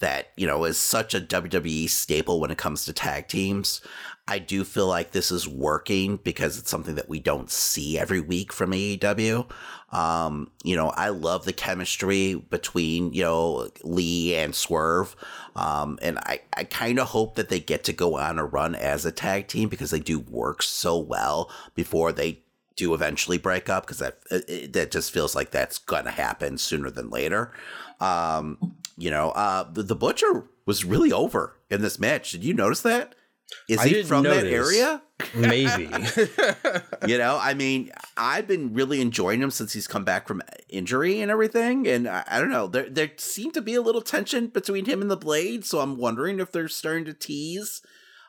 that, 0.00 0.28
you 0.36 0.46
know, 0.46 0.64
is 0.64 0.78
such 0.78 1.14
a 1.14 1.20
WWE 1.20 1.88
staple 1.88 2.40
when 2.40 2.50
it 2.50 2.58
comes 2.58 2.84
to 2.84 2.92
tag 2.92 3.28
teams, 3.28 3.80
I 4.28 4.38
do 4.38 4.62
feel 4.62 4.86
like 4.86 5.12
this 5.12 5.30
is 5.32 5.48
working 5.48 6.16
because 6.16 6.58
it's 6.58 6.70
something 6.70 6.96
that 6.96 7.08
we 7.08 7.18
don't 7.18 7.50
see 7.50 7.98
every 7.98 8.20
week 8.20 8.52
from 8.52 8.72
AEW. 8.72 9.50
Um, 9.90 10.50
you 10.62 10.76
know, 10.76 10.90
I 10.90 11.08
love 11.08 11.46
the 11.46 11.52
chemistry 11.54 12.34
between, 12.34 13.14
you 13.14 13.22
know, 13.22 13.70
Lee 13.82 14.34
and 14.34 14.54
Swerve. 14.54 15.16
Um, 15.56 15.98
and 16.02 16.18
I, 16.18 16.42
I 16.54 16.64
kind 16.64 16.98
of 16.98 17.08
hope 17.08 17.36
that 17.36 17.48
they 17.48 17.58
get 17.58 17.84
to 17.84 17.94
go 17.94 18.18
on 18.18 18.38
a 18.38 18.44
run 18.44 18.74
as 18.74 19.06
a 19.06 19.12
tag 19.12 19.48
team 19.48 19.70
because 19.70 19.90
they 19.90 20.00
do 20.00 20.18
work 20.18 20.62
so 20.62 20.98
well 20.98 21.50
before 21.74 22.12
they 22.12 22.42
do 22.76 22.94
eventually 22.94 23.38
break 23.38 23.68
up 23.68 23.84
because 23.84 23.98
that 23.98 24.20
that 24.72 24.90
just 24.92 25.10
feels 25.10 25.34
like 25.34 25.50
that's 25.50 25.78
gonna 25.78 26.12
happen 26.12 26.56
sooner 26.56 26.90
than 26.90 27.10
later. 27.10 27.52
Um, 27.98 28.76
you 28.98 29.10
know, 29.10 29.30
uh, 29.30 29.64
the, 29.70 29.82
the 29.82 29.96
butcher 29.96 30.44
was 30.66 30.84
really 30.84 31.12
over 31.12 31.56
in 31.70 31.80
this 31.80 31.98
match. 31.98 32.32
Did 32.32 32.44
you 32.44 32.52
notice 32.52 32.82
that? 32.82 33.14
Is 33.68 33.78
I 33.78 33.88
he 33.88 33.94
didn't 33.94 34.08
from 34.08 34.24
that 34.24 34.44
area? 34.44 35.02
Maybe. 35.34 35.84
you 37.06 37.16
know, 37.16 37.38
I 37.40 37.54
mean, 37.54 37.90
I've 38.16 38.46
been 38.46 38.74
really 38.74 39.00
enjoying 39.00 39.40
him 39.40 39.50
since 39.50 39.72
he's 39.72 39.86
come 39.88 40.04
back 40.04 40.28
from 40.28 40.42
injury 40.68 41.20
and 41.20 41.30
everything. 41.30 41.86
And 41.86 42.08
I, 42.08 42.24
I 42.26 42.40
don't 42.40 42.50
know, 42.50 42.66
there 42.66 42.88
there 42.90 43.10
seemed 43.16 43.54
to 43.54 43.62
be 43.62 43.74
a 43.74 43.82
little 43.82 44.02
tension 44.02 44.48
between 44.48 44.84
him 44.84 45.00
and 45.00 45.10
the 45.10 45.16
Blade. 45.16 45.64
So 45.64 45.80
I'm 45.80 45.96
wondering 45.96 46.40
if 46.40 46.52
they're 46.52 46.68
starting 46.68 47.06
to 47.06 47.14
tease, 47.14 47.82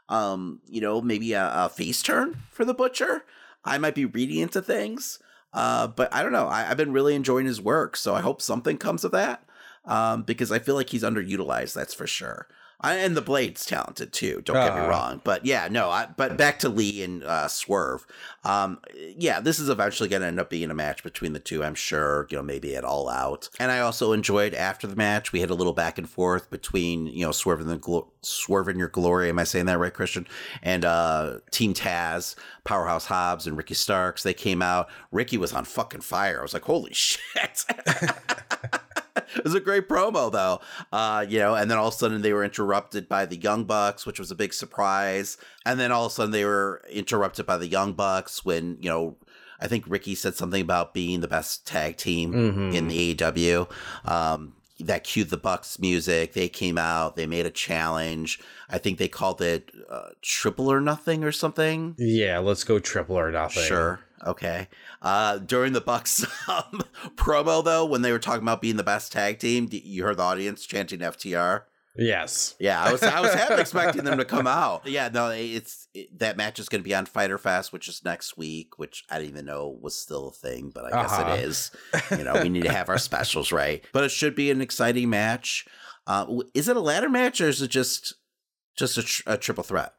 um, 0.08 0.62
you 0.68 0.82
know, 0.82 1.02
maybe 1.02 1.34
a, 1.34 1.52
a 1.54 1.70
face 1.70 2.02
turn 2.02 2.38
for 2.52 2.64
the 2.64 2.74
Butcher. 2.74 3.26
I 3.66 3.78
might 3.78 3.96
be 3.96 4.06
reading 4.06 4.40
into 4.40 4.62
things, 4.62 5.20
uh, 5.54 5.88
but 5.88 6.14
I 6.14 6.24
don't 6.24 6.32
know. 6.32 6.48
I, 6.48 6.70
I've 6.70 6.78
been 6.78 6.94
really 6.94 7.16
enjoying 7.16 7.46
his 7.46 7.62
work, 7.62 7.98
so 7.98 8.16
I 8.16 8.22
hope 8.22 8.42
something 8.42 8.78
comes 8.78 9.04
of 9.04 9.12
that. 9.12 9.44
Um, 9.90 10.22
because 10.24 10.52
I 10.52 10.60
feel 10.60 10.76
like 10.76 10.90
he's 10.92 11.04
underutilized. 11.04 11.74
That's 11.74 11.94
for 11.94 12.08
sure. 12.08 12.48
I, 12.82 12.94
and 12.96 13.18
the 13.18 13.22
Blade's 13.22 13.66
talented 13.66 14.14
too. 14.14 14.42
Don't 14.46 14.56
get 14.56 14.74
me 14.74 14.80
Uh. 14.80 14.88
wrong, 14.88 15.20
but 15.26 15.46
yeah, 15.46 15.68
no. 15.70 15.90
I, 15.90 16.08
but 16.16 16.38
back 16.38 16.60
to 16.60 16.70
Lee 16.70 17.04
and 17.04 17.22
uh, 17.26 17.50
Swerve. 17.50 18.08
Um, 18.46 18.80
yeah, 19.18 19.42
this 19.42 19.60
is 19.60 19.68
eventually 19.68 20.08
going 20.08 20.22
to 20.22 20.30
end 20.30 20.40
up 20.40 20.50
being 20.50 20.72
a 20.72 20.74
match 20.74 21.04
between 21.04 21.34
the 21.34 21.42
two. 21.42 21.62
I'm 21.62 21.76
sure. 21.76 22.26
You 22.30 22.38
know, 22.38 22.42
maybe 22.44 22.78
at 22.78 22.86
All 22.86 23.10
Out. 23.10 23.50
And 23.60 23.70
I 23.70 23.80
also 23.82 24.14
enjoyed 24.14 24.54
after 24.54 24.88
the 24.88 24.96
match. 24.96 25.34
We 25.34 25.42
had 25.42 25.50
a 25.50 25.56
little 25.56 25.74
back 25.74 25.98
and 25.98 26.10
forth 26.10 26.50
between 26.50 27.08
you 27.08 27.26
know 27.26 27.34
Swerve 27.34 27.60
and 27.60 27.70
the 27.70 27.76
Glo- 27.78 28.08
Swerve 28.22 28.70
in 28.70 28.80
Your 28.80 28.88
Glory. 28.88 29.28
Am 29.28 29.40
I 29.40 29.44
saying 29.44 29.66
that 29.66 29.78
right, 29.78 29.94
Christian? 29.94 30.26
And 30.64 30.86
uh, 30.86 31.40
Team 31.52 31.74
Taz, 31.74 32.36
Powerhouse 32.64 33.08
Hobbs, 33.08 33.46
and 33.46 33.58
Ricky 33.58 33.74
Starks. 33.74 34.24
They 34.24 34.34
came 34.34 34.62
out. 34.62 34.88
Ricky 35.12 35.38
was 35.38 35.52
on 35.52 35.66
fucking 35.66 36.00
fire. 36.02 36.40
I 36.40 36.44
was 36.44 36.54
like, 36.54 36.64
holy 36.64 36.94
shit. 36.94 37.66
it 39.36 39.44
was 39.44 39.54
a 39.56 39.60
great 39.60 39.88
promo 39.88 40.32
though. 40.32 40.60
Uh 40.92 41.26
you 41.28 41.40
know 41.40 41.56
and 41.56 41.70
then 41.70 41.78
all 41.78 41.88
of 41.88 41.94
a 41.94 41.98
sudden 41.98 42.22
they 42.22 42.34
were 42.34 42.44
interrupted 42.44 43.08
by 43.10 43.26
the 43.26 43.38
young 43.38 43.64
bucks 43.66 44.06
which 44.06 44.20
was 44.20 44.32
a 44.32 44.36
big 44.36 44.54
surprise. 44.54 45.38
And 45.66 45.80
then 45.80 45.92
all 45.92 46.06
of 46.06 46.12
a 46.12 46.16
sudden 46.16 46.32
they 46.32 46.46
were 46.46 46.82
interrupted 46.90 47.46
by 47.46 47.58
the 47.58 47.68
young 47.68 47.94
bucks 47.94 48.44
when 48.46 48.78
you 48.82 48.90
know 48.90 49.18
i 49.62 49.68
think 49.68 49.84
ricky 49.88 50.16
said 50.16 50.36
something 50.36 50.62
about 50.62 50.94
being 50.94 51.20
the 51.20 51.28
best 51.28 51.68
tag 51.68 51.98
team 51.98 52.34
Mhm. 52.34 52.74
in 52.76 52.88
the 52.88 53.14
aew 53.16 53.68
um 54.06 54.54
that 54.82 55.04
cued 55.04 55.30
the 55.30 55.36
bucks 55.36 55.78
music. 55.78 56.32
They 56.32 56.48
came 56.48 56.78
out. 56.78 57.18
They 57.18 57.28
made 57.28 57.46
a 57.46 57.50
challenge. 57.52 58.40
I 58.70 58.78
think 58.78 58.98
they 58.98 59.10
called 59.10 59.42
it 59.42 59.72
uh, 59.90 60.12
triple 60.22 60.72
or 60.72 60.80
nothing 60.80 61.22
or 61.26 61.34
something. 61.34 61.96
Yeah, 61.98 62.40
let's 62.40 62.64
go 62.64 62.80
triple 62.80 63.18
or 63.20 63.30
nothing. 63.30 63.64
Sure. 63.66 64.00
Okay. 64.26 64.68
Uh, 65.02 65.38
during 65.38 65.74
the 65.74 65.82
Bucks 65.82 66.24
um, 66.48 66.82
promo, 67.16 67.64
though, 67.64 67.86
when 67.86 68.02
they 68.02 68.12
were 68.12 68.20
talking 68.20 68.44
about 68.44 68.62
being 68.62 68.78
the 68.78 68.84
best 68.84 69.12
tag 69.12 69.40
team, 69.40 69.68
you 69.72 70.04
heard 70.04 70.18
the 70.18 70.24
audience 70.24 70.66
chanting 70.66 71.00
FTR. 71.00 71.64
Yes. 71.98 72.56
Yeah, 72.60 72.82
I 72.82 72.92
was 72.94 73.04
I 73.04 73.20
was 73.20 73.34
half 73.34 73.52
expecting 73.60 74.04
them 74.06 74.20
to 74.20 74.26
come 74.26 74.48
out. 74.48 74.88
Yeah, 74.88 75.10
no, 75.12 75.32
it's 75.32 75.88
it, 75.94 76.18
that 76.20 76.38
match 76.38 76.58
is 76.60 76.70
going 76.70 76.82
to 76.82 76.88
be 76.88 76.96
on 76.96 77.06
Fyter 77.06 77.38
Fest, 77.38 77.74
which 77.74 77.90
is 77.90 78.06
next 78.06 78.38
week, 78.38 78.78
which 78.78 79.04
I 79.10 79.18
didn't 79.18 79.32
even 79.32 79.46
know 79.46 79.78
was 79.82 79.96
still 79.98 80.30
a 80.30 80.32
thing, 80.32 80.72
but 80.74 80.86
I 80.86 80.92
guess 81.02 81.12
Uh-huh. 81.12 81.34
it 81.34 81.40
is. 81.44 81.72
You 82.18 82.24
know, 82.24 82.42
we 82.42 82.48
need 82.50 82.64
to 82.64 82.72
have 82.72 82.88
our 82.90 82.98
specials 83.00 83.52
right, 83.52 83.84
but 83.92 84.04
it 84.06 84.10
should 84.12 84.34
be 84.36 84.50
an 84.50 84.62
exciting 84.62 85.10
match. 85.10 85.66
Uh, 86.08 86.42
is 86.54 86.70
it 86.70 86.78
a 86.78 86.80
ladder 86.80 87.10
match 87.10 87.42
or 87.42 87.50
is 87.50 87.62
it 87.62 87.70
just 87.70 88.14
just 88.78 88.98
a, 88.98 89.04
tr- 89.04 89.24
a 89.28 89.38
triple 89.38 89.64
threat? 89.64 89.94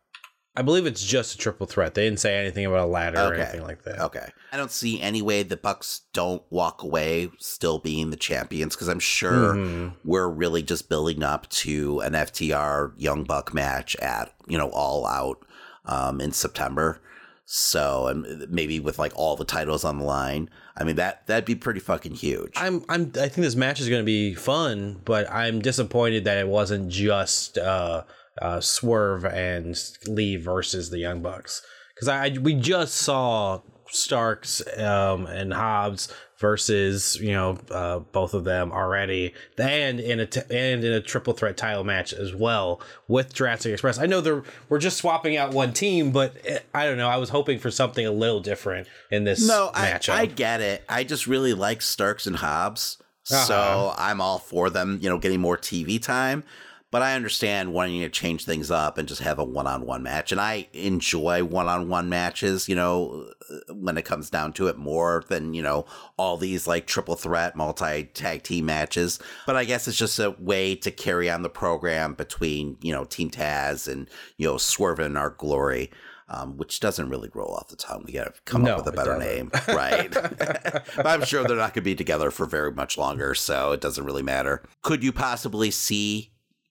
I 0.57 0.62
believe 0.62 0.84
it's 0.84 1.05
just 1.05 1.34
a 1.34 1.38
triple 1.38 1.66
threat. 1.66 1.94
They 1.94 2.05
didn't 2.05 2.18
say 2.20 2.36
anything 2.36 2.66
about 2.66 2.80
a 2.80 2.90
ladder 2.90 3.18
or 3.20 3.34
anything 3.34 3.62
like 3.62 3.84
that. 3.84 4.01
Okay. 4.01 4.28
I 4.53 4.57
don't 4.57 4.70
see 4.72 5.01
any 5.01 5.22
way 5.22 5.42
the 5.44 5.57
Bucks 5.57 6.03
don't 6.12 6.42
walk 6.51 6.82
away 6.82 7.30
still 7.38 7.78
being 7.78 8.11
the 8.11 8.16
champions 8.16 8.74
because 8.74 8.88
I'm 8.88 8.98
sure 8.98 9.55
Mhm. 9.55 9.94
we're 10.05 10.28
really 10.28 10.62
just 10.62 10.88
building 10.88 11.22
up 11.22 11.48
to 11.51 12.01
an 12.01 12.14
FTR 12.14 12.92
Young 12.98 13.22
Buck 13.24 13.55
match 13.55 13.94
at, 13.96 14.34
you 14.48 14.59
know, 14.59 14.70
all 14.70 15.07
out 15.07 15.38
um, 15.86 16.20
in 16.20 16.32
September. 16.32 17.01
So, 17.46 18.07
and 18.07 18.46
maybe 18.48 18.78
with 18.78 18.98
like 18.98 19.12
all 19.16 19.34
the 19.36 19.44
titles 19.44 19.84
on 19.84 19.98
the 19.98 20.05
line. 20.05 20.48
I 20.76 20.84
mean, 20.84 20.96
that, 20.96 21.26
that'd 21.26 21.44
be 21.44 21.57
pretty 21.57 21.80
fucking 21.80 22.14
huge. 22.14 22.53
I'm 22.57 22.84
I'm 22.88 23.11
I 23.16 23.28
think 23.28 23.36
this 23.44 23.57
match 23.57 23.80
is 23.80 23.88
going 23.88 24.01
to 24.03 24.07
be 24.07 24.34
fun, 24.34 25.01
but 25.05 25.28
I'm 25.30 25.61
disappointed 25.61 26.24
that 26.24 26.38
it 26.38 26.46
wasn't 26.48 26.90
just 26.90 27.59
uh, 27.59 28.03
uh, 28.41 28.61
Swerve 28.61 29.24
and 29.24 29.76
Lee 30.07 30.37
versus 30.37 30.91
the 30.91 30.99
Young 30.99 31.22
Bucks 31.22 31.62
because 31.95 32.09
I, 32.09 32.26
I 32.26 32.39
we 32.41 32.55
just 32.55 32.95
saw 32.95 33.61
Starks 33.89 34.62
um, 34.78 35.26
and 35.26 35.53
Hobbs 35.53 36.12
versus 36.39 37.16
you 37.20 37.33
know 37.33 37.59
uh, 37.70 37.99
both 37.99 38.35
of 38.35 38.45
them 38.45 38.70
already, 38.72 39.35
and 39.59 39.99
in 40.01 40.20
a 40.20 40.26
t- 40.26 40.41
and 40.49 40.85
in 40.85 40.93
a 40.93 41.01
triple 41.01 41.33
threat 41.33 41.57
title 41.57 41.83
match 41.85 42.12
as 42.12 42.35
well 42.35 42.81
with 43.09 43.35
Jurassic 43.35 43.72
Express. 43.72 43.99
I 43.99 44.07
know 44.07 44.20
they're 44.20 44.45
we're 44.68 44.78
just 44.78 44.97
swapping 44.99 45.37
out 45.37 45.53
one 45.53 45.72
team, 45.72 46.12
but 46.12 46.37
eh, 46.45 46.61
I 46.72 46.87
don't 46.87 46.99
know. 46.99 47.09
I 47.09 47.16
was 47.16 47.31
hoping 47.31 47.59
for 47.59 47.70
something 47.70 48.07
a 48.07 48.12
little 48.12 48.41
different 48.41 48.87
in 49.11 49.24
this 49.24 49.47
No, 49.47 49.70
I, 49.74 49.89
matchup. 49.91 50.14
I 50.14 50.26
get 50.26 50.61
it. 50.61 50.85
I 50.89 51.03
just 51.05 51.26
really 51.26 51.53
like 51.53 51.83
Starks 51.83 52.26
and 52.26 52.37
Hobbs. 52.37 52.97
So 53.24 53.37
Uh-huh. 53.55 53.95
I'm 53.99 54.20
all 54.20 54.39
for 54.39 54.70
them, 54.70 54.99
you 55.03 55.09
know, 55.11 55.18
getting 55.18 55.41
more 55.41 55.57
TV 55.59 56.03
time. 56.03 56.43
But 56.91 57.03
I 57.03 57.14
understand 57.14 57.72
wanting 57.72 58.01
to 58.01 58.09
change 58.09 58.45
things 58.45 58.70
up 58.70 58.99
and 58.99 59.07
just 59.07 59.20
have 59.22 59.38
a 59.38 59.45
one 59.45 59.68
on 59.68 59.86
one 59.86 60.03
match. 60.03 60.32
And 60.32 60.41
I 60.41 60.66
enjoy 60.72 61.45
one 61.45 61.68
on 61.68 61.88
one 61.88 62.09
matches, 62.09 62.68
you 62.68 62.74
know, 62.74 63.30
when 63.72 63.97
it 63.97 64.05
comes 64.05 64.28
down 64.28 64.53
to 64.55 64.66
it 64.66 64.76
more 64.76 65.22
than, 65.28 65.55
you 65.55 65.62
know, 65.62 65.86
all 66.16 66.36
these 66.36 66.66
like 66.66 66.86
triple 66.86 67.14
threat, 67.14 67.55
multi 67.55 68.05
tag 68.05 68.43
team 68.43 68.66
matches. 68.66 69.20
But 69.47 69.57
I 69.57 69.64
guess 69.64 69.86
it's 69.86 69.97
just 69.99 70.18
a 70.18 70.34
way 70.38 70.74
to 70.76 70.91
carry 70.91 71.30
on 71.30 71.43
the 71.43 71.49
program 71.49 72.14
between, 72.14 72.76
you 72.82 72.93
know, 72.93 73.05
Team 73.05 73.30
Taz 73.30 73.86
and, 73.91 74.09
you 74.36 74.49
know, 74.49 74.57
Swerve 74.57 75.01
in 75.01 75.16
Our 75.16 75.30
Glory. 75.30 75.91
Um, 76.32 76.57
which 76.57 76.78
doesn't 76.78 77.09
really 77.09 77.28
roll 77.34 77.57
off 77.57 77.66
the 77.66 77.74
tongue. 77.76 78.05
We 78.07 78.12
got 78.12 78.32
to 78.32 78.41
come 78.45 78.62
No, 78.62 78.76
up 78.76 78.84
with 78.84 78.95
a 78.95 78.97
better 78.97 79.18
name, 79.18 79.51
right? 79.66 80.09
but 80.95 81.05
I'm 81.05 81.24
sure 81.24 81.43
they're 81.43 81.57
not 81.57 81.74
going 81.74 81.82
to 81.82 81.91
be 81.91 81.97
together 81.97 82.30
for 82.30 82.47
very 82.47 82.70
much 82.70 82.97
longer, 82.97 83.34
so 83.34 83.72
it 83.72 83.80
doesn't 83.80 84.05
really 84.05 84.22
matter. 84.22 84.62
Could 84.82 85.03
you 85.03 85.11
possibly 85.11 85.72
see 85.72 86.30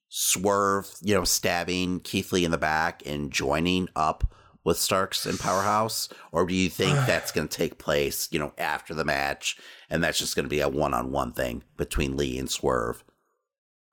Swerve, 0.09 0.91
you 1.01 1.13
know, 1.13 1.23
stabbing 1.23 2.01
Keith 2.01 2.31
Lee 2.33 2.43
in 2.43 2.51
the 2.51 2.57
back 2.57 3.03
and 3.05 3.31
joining 3.31 3.87
up 3.95 4.33
with 4.63 4.77
Starks 4.77 5.25
and 5.25 5.39
Powerhouse, 5.39 6.09
or 6.31 6.45
do 6.45 6.53
you 6.53 6.69
think 6.69 6.95
that's 7.07 7.31
going 7.31 7.47
to 7.47 7.57
take 7.57 7.77
place, 7.77 8.27
you 8.31 8.39
know, 8.39 8.51
after 8.57 8.93
the 8.93 9.05
match, 9.05 9.57
and 9.89 10.03
that's 10.03 10.17
just 10.17 10.35
going 10.35 10.45
to 10.45 10.49
be 10.49 10.59
a 10.59 10.67
one-on-one 10.67 11.31
thing 11.31 11.63
between 11.77 12.17
Lee 12.17 12.37
and 12.37 12.49
Swerve? 12.49 13.03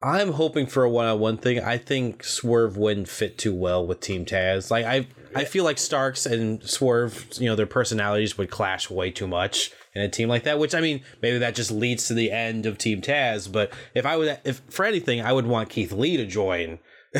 I'm 0.02 0.32
hoping 0.32 0.66
for 0.66 0.84
a 0.84 0.90
one-on-one 0.90 1.38
thing. 1.38 1.60
I 1.60 1.78
think 1.78 2.22
Swerve 2.24 2.76
wouldn't 2.76 3.08
fit 3.08 3.38
too 3.38 3.54
well 3.54 3.86
with 3.86 4.00
Team 4.00 4.24
Taz. 4.24 4.70
Like 4.70 4.84
I, 4.84 5.06
I 5.34 5.44
feel 5.44 5.64
like 5.64 5.78
Starks 5.78 6.26
and 6.26 6.62
Swerve, 6.62 7.28
you 7.38 7.46
know, 7.46 7.56
their 7.56 7.66
personalities 7.66 8.36
would 8.36 8.50
clash 8.50 8.90
way 8.90 9.10
too 9.10 9.26
much 9.26 9.72
in 9.96 10.02
a 10.02 10.08
team 10.08 10.28
like 10.28 10.44
that. 10.44 10.58
Which 10.58 10.74
I 10.74 10.80
mean, 10.80 11.02
maybe 11.22 11.38
that 11.38 11.54
just 11.54 11.70
leads 11.70 12.06
to 12.08 12.14
the 12.14 12.30
end 12.30 12.66
of 12.66 12.78
Team 12.78 13.00
Taz. 13.00 13.50
But 13.50 13.72
if 13.94 14.04
I 14.04 14.16
would, 14.16 14.38
if 14.44 14.60
for 14.68 14.84
anything, 14.84 15.22
I 15.22 15.32
would 15.32 15.46
want 15.46 15.70
Keith 15.70 15.92
Lee 15.92 16.16
to 16.18 16.26
join 16.26 16.78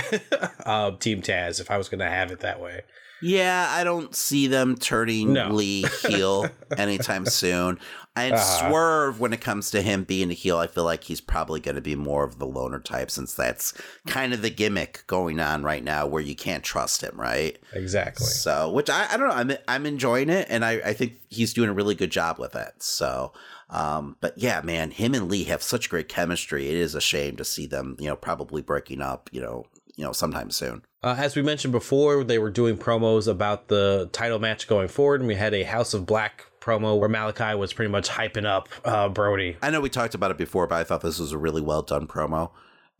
uh, 0.65 0.93
Team 0.93 1.23
Taz 1.23 1.61
if 1.61 1.71
I 1.71 1.79
was 1.79 1.89
going 1.89 2.01
to 2.01 2.09
have 2.09 2.31
it 2.31 2.41
that 2.41 2.61
way. 2.61 2.83
Yeah, 3.23 3.67
I 3.71 3.83
don't 3.85 4.15
see 4.15 4.47
them 4.47 4.77
turning 4.77 5.33
No. 5.33 5.49
Lee 5.51 5.87
heel 6.03 6.49
anytime 6.77 7.27
soon. 7.27 7.79
And 8.15 8.35
Uh-huh. 8.35 8.69
Swerve, 8.71 9.21
when 9.21 9.33
it 9.33 9.41
comes 9.41 9.71
to 9.71 9.83
him 9.83 10.05
being 10.05 10.31
a 10.31 10.35
heel, 10.35 10.59
I 10.59 10.67
feel 10.67 10.85
like 10.85 11.05
he's 11.05 11.21
probably 11.21 11.61
going 11.61 11.75
to 11.75 11.81
be 11.83 11.97
more 11.97 12.25
of 12.25 12.39
the 12.39 12.47
loner 12.47 12.79
type 12.81 13.11
since 13.11 13.35
that's 13.35 13.75
kind 14.07 14.33
of 14.33 14.41
the 14.43 14.51
gimmick 14.51 15.05
going 15.07 15.39
on 15.41 15.63
right 15.63 15.85
now 15.85 16.07
where 16.07 16.23
you 16.23 16.35
can't 16.35 16.65
trust 16.65 17.03
him, 17.03 17.19
right? 17.21 17.59
Exactly. 17.75 18.27
So, 18.27 18.71
which 18.71 18.89
I, 18.89 19.07
I 19.11 19.17
don't 19.17 19.29
know, 19.29 19.35
I'm, 19.35 19.53
I'm 19.69 19.87
enjoying 19.87 20.31
it 20.31 20.47
and 20.49 20.65
I, 20.65 20.73
I 20.85 20.93
think 20.95 21.15
he's 21.29 21.53
doing 21.53 21.69
a 21.69 21.75
really 21.75 21.95
good 21.95 22.11
job 22.11 22.39
with 22.39 22.55
it. 22.57 22.83
So, 22.83 23.33
Um, 23.69 24.17
but 24.21 24.39
yeah, 24.39 24.61
man, 24.63 24.93
him 24.93 25.13
and 25.15 25.29
Lee 25.31 25.45
have 25.45 25.63
such 25.63 25.91
great 25.91 26.09
chemistry. 26.09 26.69
It 26.69 26.77
is 26.77 26.95
a 26.95 27.01
shame 27.01 27.37
to 27.37 27.45
see 27.45 27.67
them, 27.67 27.97
you 27.99 28.07
know, 28.09 28.17
probably 28.17 28.63
breaking 28.63 29.03
up, 29.03 29.29
you 29.33 29.41
know, 29.43 29.67
you 29.97 30.05
know, 30.05 30.13
sometime 30.13 30.51
soon. 30.51 30.83
Uh, 31.03 31.17
as 31.19 31.35
we 31.35 31.43
mentioned 31.43 31.73
before, 31.73 32.23
they 32.23 32.39
were 32.39 32.51
doing 32.51 32.77
promos 32.77 33.27
about 33.27 33.69
the 33.69 34.09
title 34.13 34.39
match 34.39 34.69
going 34.69 34.89
forward, 34.89 35.21
and 35.21 35.29
we 35.29 35.35
had 35.35 35.55
a 35.55 35.63
House 35.63 35.95
of 35.95 36.07
Black 36.07 36.47
promo 36.61 36.99
where 36.99 37.09
Malakai 37.09 37.57
was 37.59 37.73
pretty 37.73 37.91
much 37.91 38.09
hyping 38.09 38.45
up 38.45 38.69
uh, 38.85 39.09
Brody. 39.09 39.57
I 39.63 39.71
know 39.71 39.81
we 39.81 39.89
talked 39.89 40.15
about 40.15 40.31
it 40.31 40.39
before, 40.39 40.67
but 40.67 40.77
I 40.77 40.85
thought 40.85 41.01
this 41.01 41.19
was 41.19 41.33
a 41.33 41.39
really 41.39 41.63
well 41.63 41.83
done 41.83 42.07
promo, 42.07 42.51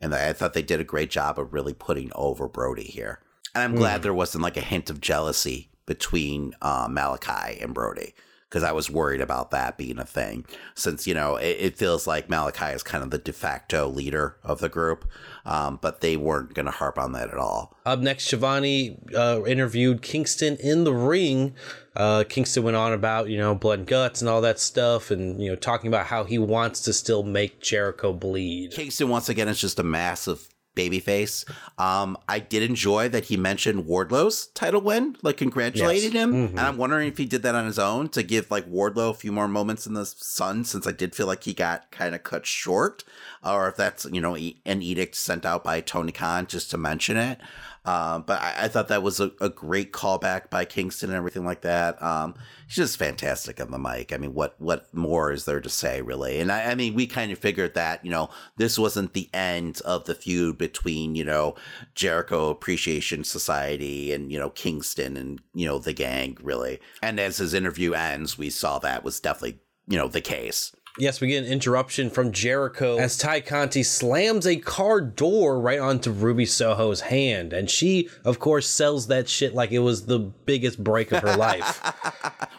and 0.01 0.13
I 0.13 0.33
thought 0.33 0.53
they 0.53 0.61
did 0.61 0.79
a 0.79 0.85
great 0.85 1.09
job 1.09 1.37
of 1.37 1.53
really 1.53 1.73
putting 1.73 2.11
over 2.15 2.47
Brody 2.47 2.85
here. 2.85 3.19
And 3.53 3.63
I'm 3.63 3.75
glad 3.75 4.03
there 4.03 4.13
wasn't 4.13 4.43
like 4.43 4.57
a 4.57 4.61
hint 4.61 4.89
of 4.89 5.01
jealousy 5.01 5.69
between 5.85 6.53
uh, 6.61 6.87
Malakai 6.87 7.63
and 7.63 7.73
Brody 7.73 8.13
because 8.49 8.63
I 8.63 8.71
was 8.71 8.89
worried 8.89 9.21
about 9.21 9.51
that 9.51 9.77
being 9.77 9.99
a 9.99 10.05
thing. 10.05 10.45
Since 10.75 11.07
you 11.07 11.13
know 11.13 11.35
it, 11.35 11.57
it 11.59 11.77
feels 11.77 12.07
like 12.07 12.27
Malakai 12.27 12.75
is 12.75 12.83
kind 12.83 13.03
of 13.03 13.11
the 13.11 13.17
de 13.17 13.33
facto 13.33 13.87
leader 13.87 14.37
of 14.43 14.59
the 14.59 14.69
group, 14.69 15.09
um, 15.45 15.79
but 15.81 16.01
they 16.01 16.17
weren't 16.17 16.53
going 16.53 16.65
to 16.65 16.71
harp 16.71 16.97
on 16.97 17.11
that 17.13 17.29
at 17.29 17.37
all. 17.37 17.75
Up 17.85 17.99
next, 17.99 18.25
Schiavone 18.25 18.99
uh, 19.15 19.41
interviewed 19.45 20.01
Kingston 20.01 20.57
in 20.57 20.83
the 20.83 20.93
ring. 20.93 21.55
Uh, 21.95 22.23
Kingston 22.27 22.63
went 22.63 22.77
on 22.77 22.93
about 22.93 23.29
you 23.29 23.37
know 23.37 23.55
blood 23.55 23.79
and 23.79 23.87
guts 23.87 24.21
and 24.21 24.29
all 24.29 24.41
that 24.41 24.59
stuff, 24.59 25.11
and 25.11 25.41
you 25.41 25.49
know 25.49 25.55
talking 25.55 25.87
about 25.87 26.07
how 26.07 26.23
he 26.23 26.37
wants 26.37 26.81
to 26.81 26.93
still 26.93 27.23
make 27.23 27.61
Jericho 27.61 28.13
bleed. 28.13 28.71
Kingston 28.71 29.09
once 29.09 29.29
again 29.29 29.47
is 29.47 29.59
just 29.59 29.79
a 29.79 29.83
massive 29.83 30.49
babyface. 30.77 31.43
Um, 31.79 32.17
I 32.29 32.39
did 32.39 32.61
enjoy 32.63 33.09
that 33.09 33.25
he 33.25 33.35
mentioned 33.37 33.85
Wardlow's 33.85 34.47
title 34.47 34.81
win, 34.81 35.17
like 35.23 35.37
congratulated 35.37 36.13
Yes. 36.13 36.23
him, 36.23 36.33
Mhm. 36.33 36.49
and 36.51 36.59
I'm 36.59 36.77
wondering 36.77 37.07
if 37.07 37.17
he 37.17 37.25
did 37.25 37.41
that 37.43 37.55
on 37.55 37.65
his 37.65 37.79
own 37.79 38.09
to 38.09 38.21
give 38.23 38.51
like 38.51 38.69
Wardlow 38.69 39.09
a 39.09 39.13
few 39.13 39.31
more 39.31 39.47
moments 39.47 39.87
in 39.87 39.93
the 39.95 40.05
sun, 40.05 40.63
since 40.63 40.85
I 40.85 40.91
did 40.91 41.15
feel 41.15 41.27
like 41.27 41.43
he 41.43 41.53
got 41.53 41.89
kind 41.91 42.13
of 42.13 42.23
cut 42.23 42.45
short, 42.45 43.03
or 43.43 43.67
if 43.67 43.75
that's 43.75 44.05
you 44.11 44.21
know 44.21 44.35
an 44.35 44.81
edict 44.81 45.15
sent 45.15 45.45
out 45.45 45.63
by 45.63 45.81
Tony 45.81 46.11
Khan 46.11 46.45
just 46.47 46.69
to 46.71 46.77
mention 46.77 47.17
it. 47.17 47.39
Um, 47.85 48.23
but 48.27 48.41
I, 48.41 48.65
I 48.65 48.67
thought 48.67 48.89
that 48.89 49.01
was 49.01 49.21
a, 49.21 49.31
a 49.39 49.47
great 49.47 49.93
callback 49.93 50.49
by 50.49 50.65
Kingston 50.65 51.09
and 51.09 51.17
everything 51.17 51.45
like 51.45 51.61
that. 51.61 52.01
Um, 52.03 52.35
he's 52.67 52.75
just 52.75 52.99
fantastic 52.99 53.59
on 53.59 53.71
the 53.71 53.79
mic. 53.79 54.13
I 54.13 54.17
mean, 54.17 54.33
what 54.33 54.55
what 54.59 54.93
more 54.93 55.31
is 55.31 55.45
there 55.45 55.61
to 55.61 55.69
say, 55.69 56.01
really? 56.01 56.39
And 56.39 56.51
I, 56.51 56.71
I 56.71 56.75
mean, 56.75 56.93
we 56.93 57.07
kind 57.07 57.31
of 57.31 57.39
figured 57.39 57.73
that 57.73 58.03
you 58.05 58.11
know 58.11 58.29
this 58.57 58.77
wasn't 58.77 59.13
the 59.13 59.29
end 59.33 59.81
of 59.85 60.05
the 60.05 60.15
feud 60.15 60.57
between 60.57 61.15
you 61.15 61.23
know 61.23 61.55
Jericho 61.95 62.49
Appreciation 62.49 63.23
Society 63.23 64.11
and 64.11 64.31
you 64.31 64.37
know 64.37 64.49
Kingston 64.51 65.17
and 65.17 65.41
you 65.53 65.67
know 65.67 65.79
the 65.79 65.93
gang, 65.93 66.37
really. 66.41 66.79
And 67.01 67.19
as 67.19 67.37
his 67.37 67.53
interview 67.53 67.93
ends, 67.93 68.37
we 68.37 68.49
saw 68.49 68.79
that 68.79 69.03
was 69.03 69.19
definitely 69.19 69.59
you 69.87 69.97
know 69.97 70.07
the 70.07 70.21
case. 70.21 70.75
Yes, 70.99 71.21
we 71.21 71.27
get 71.27 71.43
an 71.45 71.51
interruption 71.51 72.09
from 72.09 72.31
Jericho 72.31 72.97
as 72.97 73.17
Tay 73.17 73.41
Conti 73.41 73.83
slams 73.83 74.47
a 74.47 74.55
car 74.55 74.99
door 75.01 75.59
right 75.59 75.79
onto 75.79 76.11
Ruby 76.11 76.45
Soho's 76.45 77.01
hand. 77.01 77.53
And 77.53 77.69
she, 77.69 78.09
of 78.25 78.39
course, 78.39 78.67
sells 78.67 79.07
that 79.07 79.29
shit 79.29 79.53
like 79.53 79.71
it 79.71 79.79
was 79.79 80.05
the 80.07 80.19
biggest 80.19 80.83
break 80.83 81.11
of 81.11 81.21
her 81.23 81.35
life. 81.37 81.81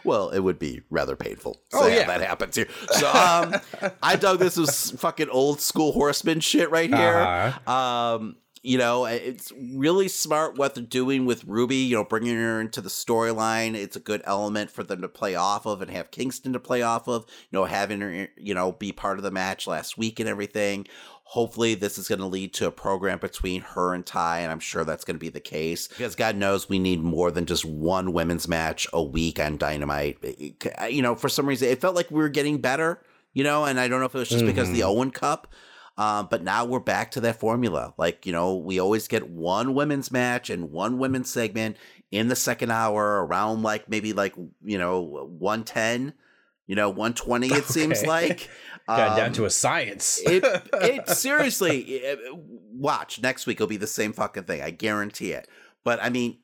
Well, 0.05 0.31
it 0.31 0.39
would 0.41 0.59
be 0.59 0.83
rather 0.91 1.17
painful. 1.17 1.55
to 1.71 1.77
Oh, 1.79 1.83
have 1.89 1.93
yeah. 1.93 2.07
that 2.07 2.21
happens 2.21 2.55
here. 2.57 2.69
So 2.93 3.09
um, 3.11 3.55
I 4.03 4.17
dug 4.17 4.39
this 4.39 4.57
was 4.57 4.93
fucking 4.93 5.29
old 5.31 5.61
school 5.61 5.93
horseman 5.93 6.41
shit 6.41 6.71
right 6.71 6.89
here. 6.89 7.17
Uh-huh. 7.19 7.73
Um, 8.17 8.37
you 8.69 8.77
know, 8.77 9.07
it's 9.07 9.51
really 9.59 10.09
smart 10.09 10.59
what 10.59 10.75
they're 10.75 10.85
doing 10.85 11.25
with 11.25 11.43
Ruby. 11.45 11.77
You 11.77 11.97
know, 11.97 12.05
bringing 12.05 12.37
her 12.37 12.61
into 12.61 12.83
the 12.83 12.91
storyline. 12.91 13.75
It's 13.75 13.97
a 13.97 14.01
good 14.01 14.21
element 14.27 14.71
for 14.71 14.83
them 14.83 15.01
to 15.01 15.09
play 15.09 15.35
off 15.35 15.65
of 15.65 15.81
and 15.81 15.91
have 15.91 16.11
Kingston 16.11 16.53
to 16.53 16.61
play 16.61 16.83
off 16.83 17.09
of. 17.09 17.25
You 17.51 17.59
know, 17.59 17.65
having 17.65 18.03
her, 18.03 18.29
you 18.37 18.53
know, 18.53 18.73
be 18.73 18.93
part 18.93 19.17
of 19.17 19.25
the 19.25 19.31
match 19.31 19.67
last 19.67 19.97
week 19.97 20.21
and 20.21 20.29
everything. 20.29 20.87
Hopefully, 21.25 21.75
this 21.75 21.97
is 21.97 22.09
going 22.09 22.21
to 22.21 22.27
lead 22.27 22.53
to 22.55 22.67
a 22.67 22.71
program 22.71 23.19
between 23.19 23.63
her 23.63 23.95
and 23.95 24.05
Tay, 24.05 24.43
and 24.43 24.53
I'm 24.53 24.61
sure 24.61 24.85
that's 24.85 25.05
going 25.05 25.17
to 25.17 25.21
be 25.21 25.29
the 25.31 25.41
case. 25.41 25.89
Because 25.89 26.15
God 26.15 26.37
knows 26.37 26.69
we 26.69 26.79
need 26.79 27.03
more 27.03 27.31
than 27.31 27.47
just 27.47 27.65
one 27.65 28.13
women's 28.13 28.49
match 28.49 28.87
a 28.93 29.03
week 29.03 29.41
on 29.41 29.57
Dynamite. 29.57 30.19
It- 30.23 30.57
it- 30.63 30.93
You 30.93 31.01
know, 31.01 31.15
for 31.15 31.31
some 31.31 31.47
reason, 31.47 31.69
it 31.69 31.81
felt 31.81 31.97
like 31.97 32.11
we 32.11 32.19
were 32.19 32.29
getting 32.29 32.59
better, 32.59 33.03
you 33.33 33.45
know, 33.45 33.65
and 33.65 33.81
I 33.81 33.89
don't 33.89 34.01
know 34.01 34.07
if 34.07 34.15
it 34.15 34.19
was 34.19 34.29
just 34.29 34.45
because 34.47 34.69
of 34.69 34.75
the 34.75 34.81
mm-hmm. 34.81 34.91
Owen 34.91 35.11
Cup. 35.11 35.53
Um, 35.99 36.29
but 36.31 36.43
now 36.45 36.65
we're 36.65 36.79
back 36.81 37.11
to 37.13 37.21
that 37.23 37.41
formula. 37.41 37.93
Like, 37.99 38.25
you 38.25 38.33
know, 38.33 38.55
we 38.57 38.79
always 38.79 39.09
get 39.09 39.29
one 39.29 39.75
women's 39.75 40.11
match 40.11 40.49
and 40.49 40.71
one 40.71 40.99
women's 40.99 41.29
segment 41.29 41.77
in 42.11 42.29
the 42.29 42.37
second 42.37 42.71
hour 42.71 43.27
around 43.27 43.63
like 43.63 43.89
maybe 43.91 44.13
like, 44.13 44.35
you 44.65 44.79
know, 44.79 45.01
110, 45.01 46.15
you 46.69 46.77
know, 46.77 46.89
120, 46.89 47.49
it 47.49 47.65
seems 47.67 48.07
like. 48.07 48.49
Got 48.87 49.17
down 49.19 49.27
Um, 49.27 49.33
to 49.35 49.45
a 49.45 49.51
science. 49.51 50.19
it 50.25 50.43
it 50.81 51.09
seriously 51.11 51.81
it- 51.81 52.21
watch 52.35 53.21
next 53.21 53.45
week 53.47 53.57
it'll 53.59 53.67
be 53.67 53.77
the 53.77 53.87
same 53.89 54.13
fucking 54.15 54.45
thing 54.45 54.63
i 54.63 54.71
guarantee 54.71 55.33
it 55.33 55.47
but 55.85 56.01
i 56.01 56.09
mean 56.09 56.39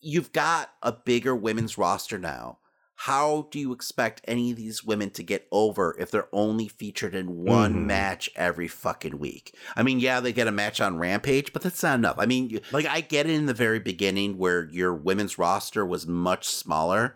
you've 0.00 0.32
got 0.32 0.70
a 0.82 0.90
bigger 0.92 1.34
women's 1.36 1.78
roster 1.78 2.18
now 2.18 2.58
how 3.02 3.46
do 3.52 3.60
you 3.60 3.72
expect 3.72 4.20
any 4.24 4.50
of 4.50 4.56
these 4.56 4.82
women 4.82 5.08
to 5.10 5.22
get 5.22 5.46
over 5.52 5.94
if 6.00 6.10
they're 6.10 6.28
only 6.32 6.66
featured 6.66 7.14
in 7.14 7.44
one 7.44 7.74
Mhm. 7.74 7.86
match 7.86 8.28
every 8.34 8.66
fucking 8.66 9.18
week? 9.20 9.54
I 9.76 9.84
mean, 9.84 10.00
yeah, 10.00 10.18
they 10.18 10.32
get 10.32 10.48
a 10.48 10.52
match 10.52 10.80
on 10.80 10.98
Rampage, 10.98 11.52
but 11.52 11.62
that's 11.62 11.82
not 11.82 11.94
enough. 11.98 12.16
I 12.18 12.26
mean, 12.26 12.60
like, 12.72 12.86
I 12.86 13.00
get 13.00 13.26
it 13.26 13.34
in 13.34 13.46
the 13.46 13.54
very 13.54 13.78
beginning 13.78 14.36
where 14.36 14.68
your 14.70 14.92
women's 14.92 15.38
roster 15.38 15.86
was 15.86 16.08
much 16.08 16.48
smaller, 16.48 17.14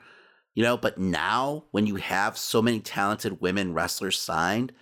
you 0.54 0.62
know, 0.62 0.76
but 0.76 0.98
now 0.98 1.64
when 1.72 1.86
you 1.88 1.96
have 1.96 2.38
so 2.38 2.62
many 2.62 2.78
talented 2.78 3.40
women 3.40 3.74
wrestlers 3.74 4.20
signed, 4.20 4.72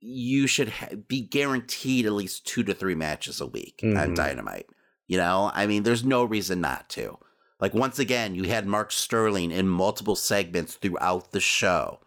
you 0.00 0.48
should 0.48 0.68
ha- 0.68 0.96
be 1.06 1.20
guaranteed 1.20 2.06
at 2.06 2.12
least 2.12 2.44
two 2.44 2.64
to 2.64 2.74
three 2.74 2.96
matches 2.96 3.40
a 3.40 3.46
week 3.46 3.80
on 3.84 3.94
Mhm. 3.94 4.14
Dynamite. 4.16 4.66
You 5.06 5.16
know, 5.18 5.52
I 5.54 5.66
mean, 5.68 5.84
there's 5.84 6.02
no 6.04 6.24
reason 6.24 6.60
not 6.60 6.88
to. 6.90 7.18
Like 7.60 7.74
once 7.74 7.98
again, 7.98 8.34
you 8.34 8.44
had 8.44 8.66
Mark 8.66 8.92
Sterling 8.92 9.50
in 9.50 9.68
multiple 9.68 10.16
segments 10.16 10.74
throughout 10.74 11.32
the 11.32 11.40
show, 11.40 12.00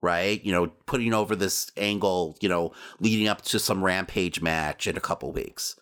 right? 0.00 0.42
You 0.44 0.52
know, 0.52 0.68
putting 0.86 1.12
over 1.12 1.34
this 1.34 1.70
angle, 1.76 2.36
you 2.40 2.48
know, 2.48 2.72
leading 3.00 3.28
up 3.28 3.42
to 3.42 3.58
some 3.58 3.84
Rampage 3.84 4.40
match 4.40 4.86
in 4.86 4.96
a 4.96 5.00
couple 5.00 5.32
weeks. 5.32 5.76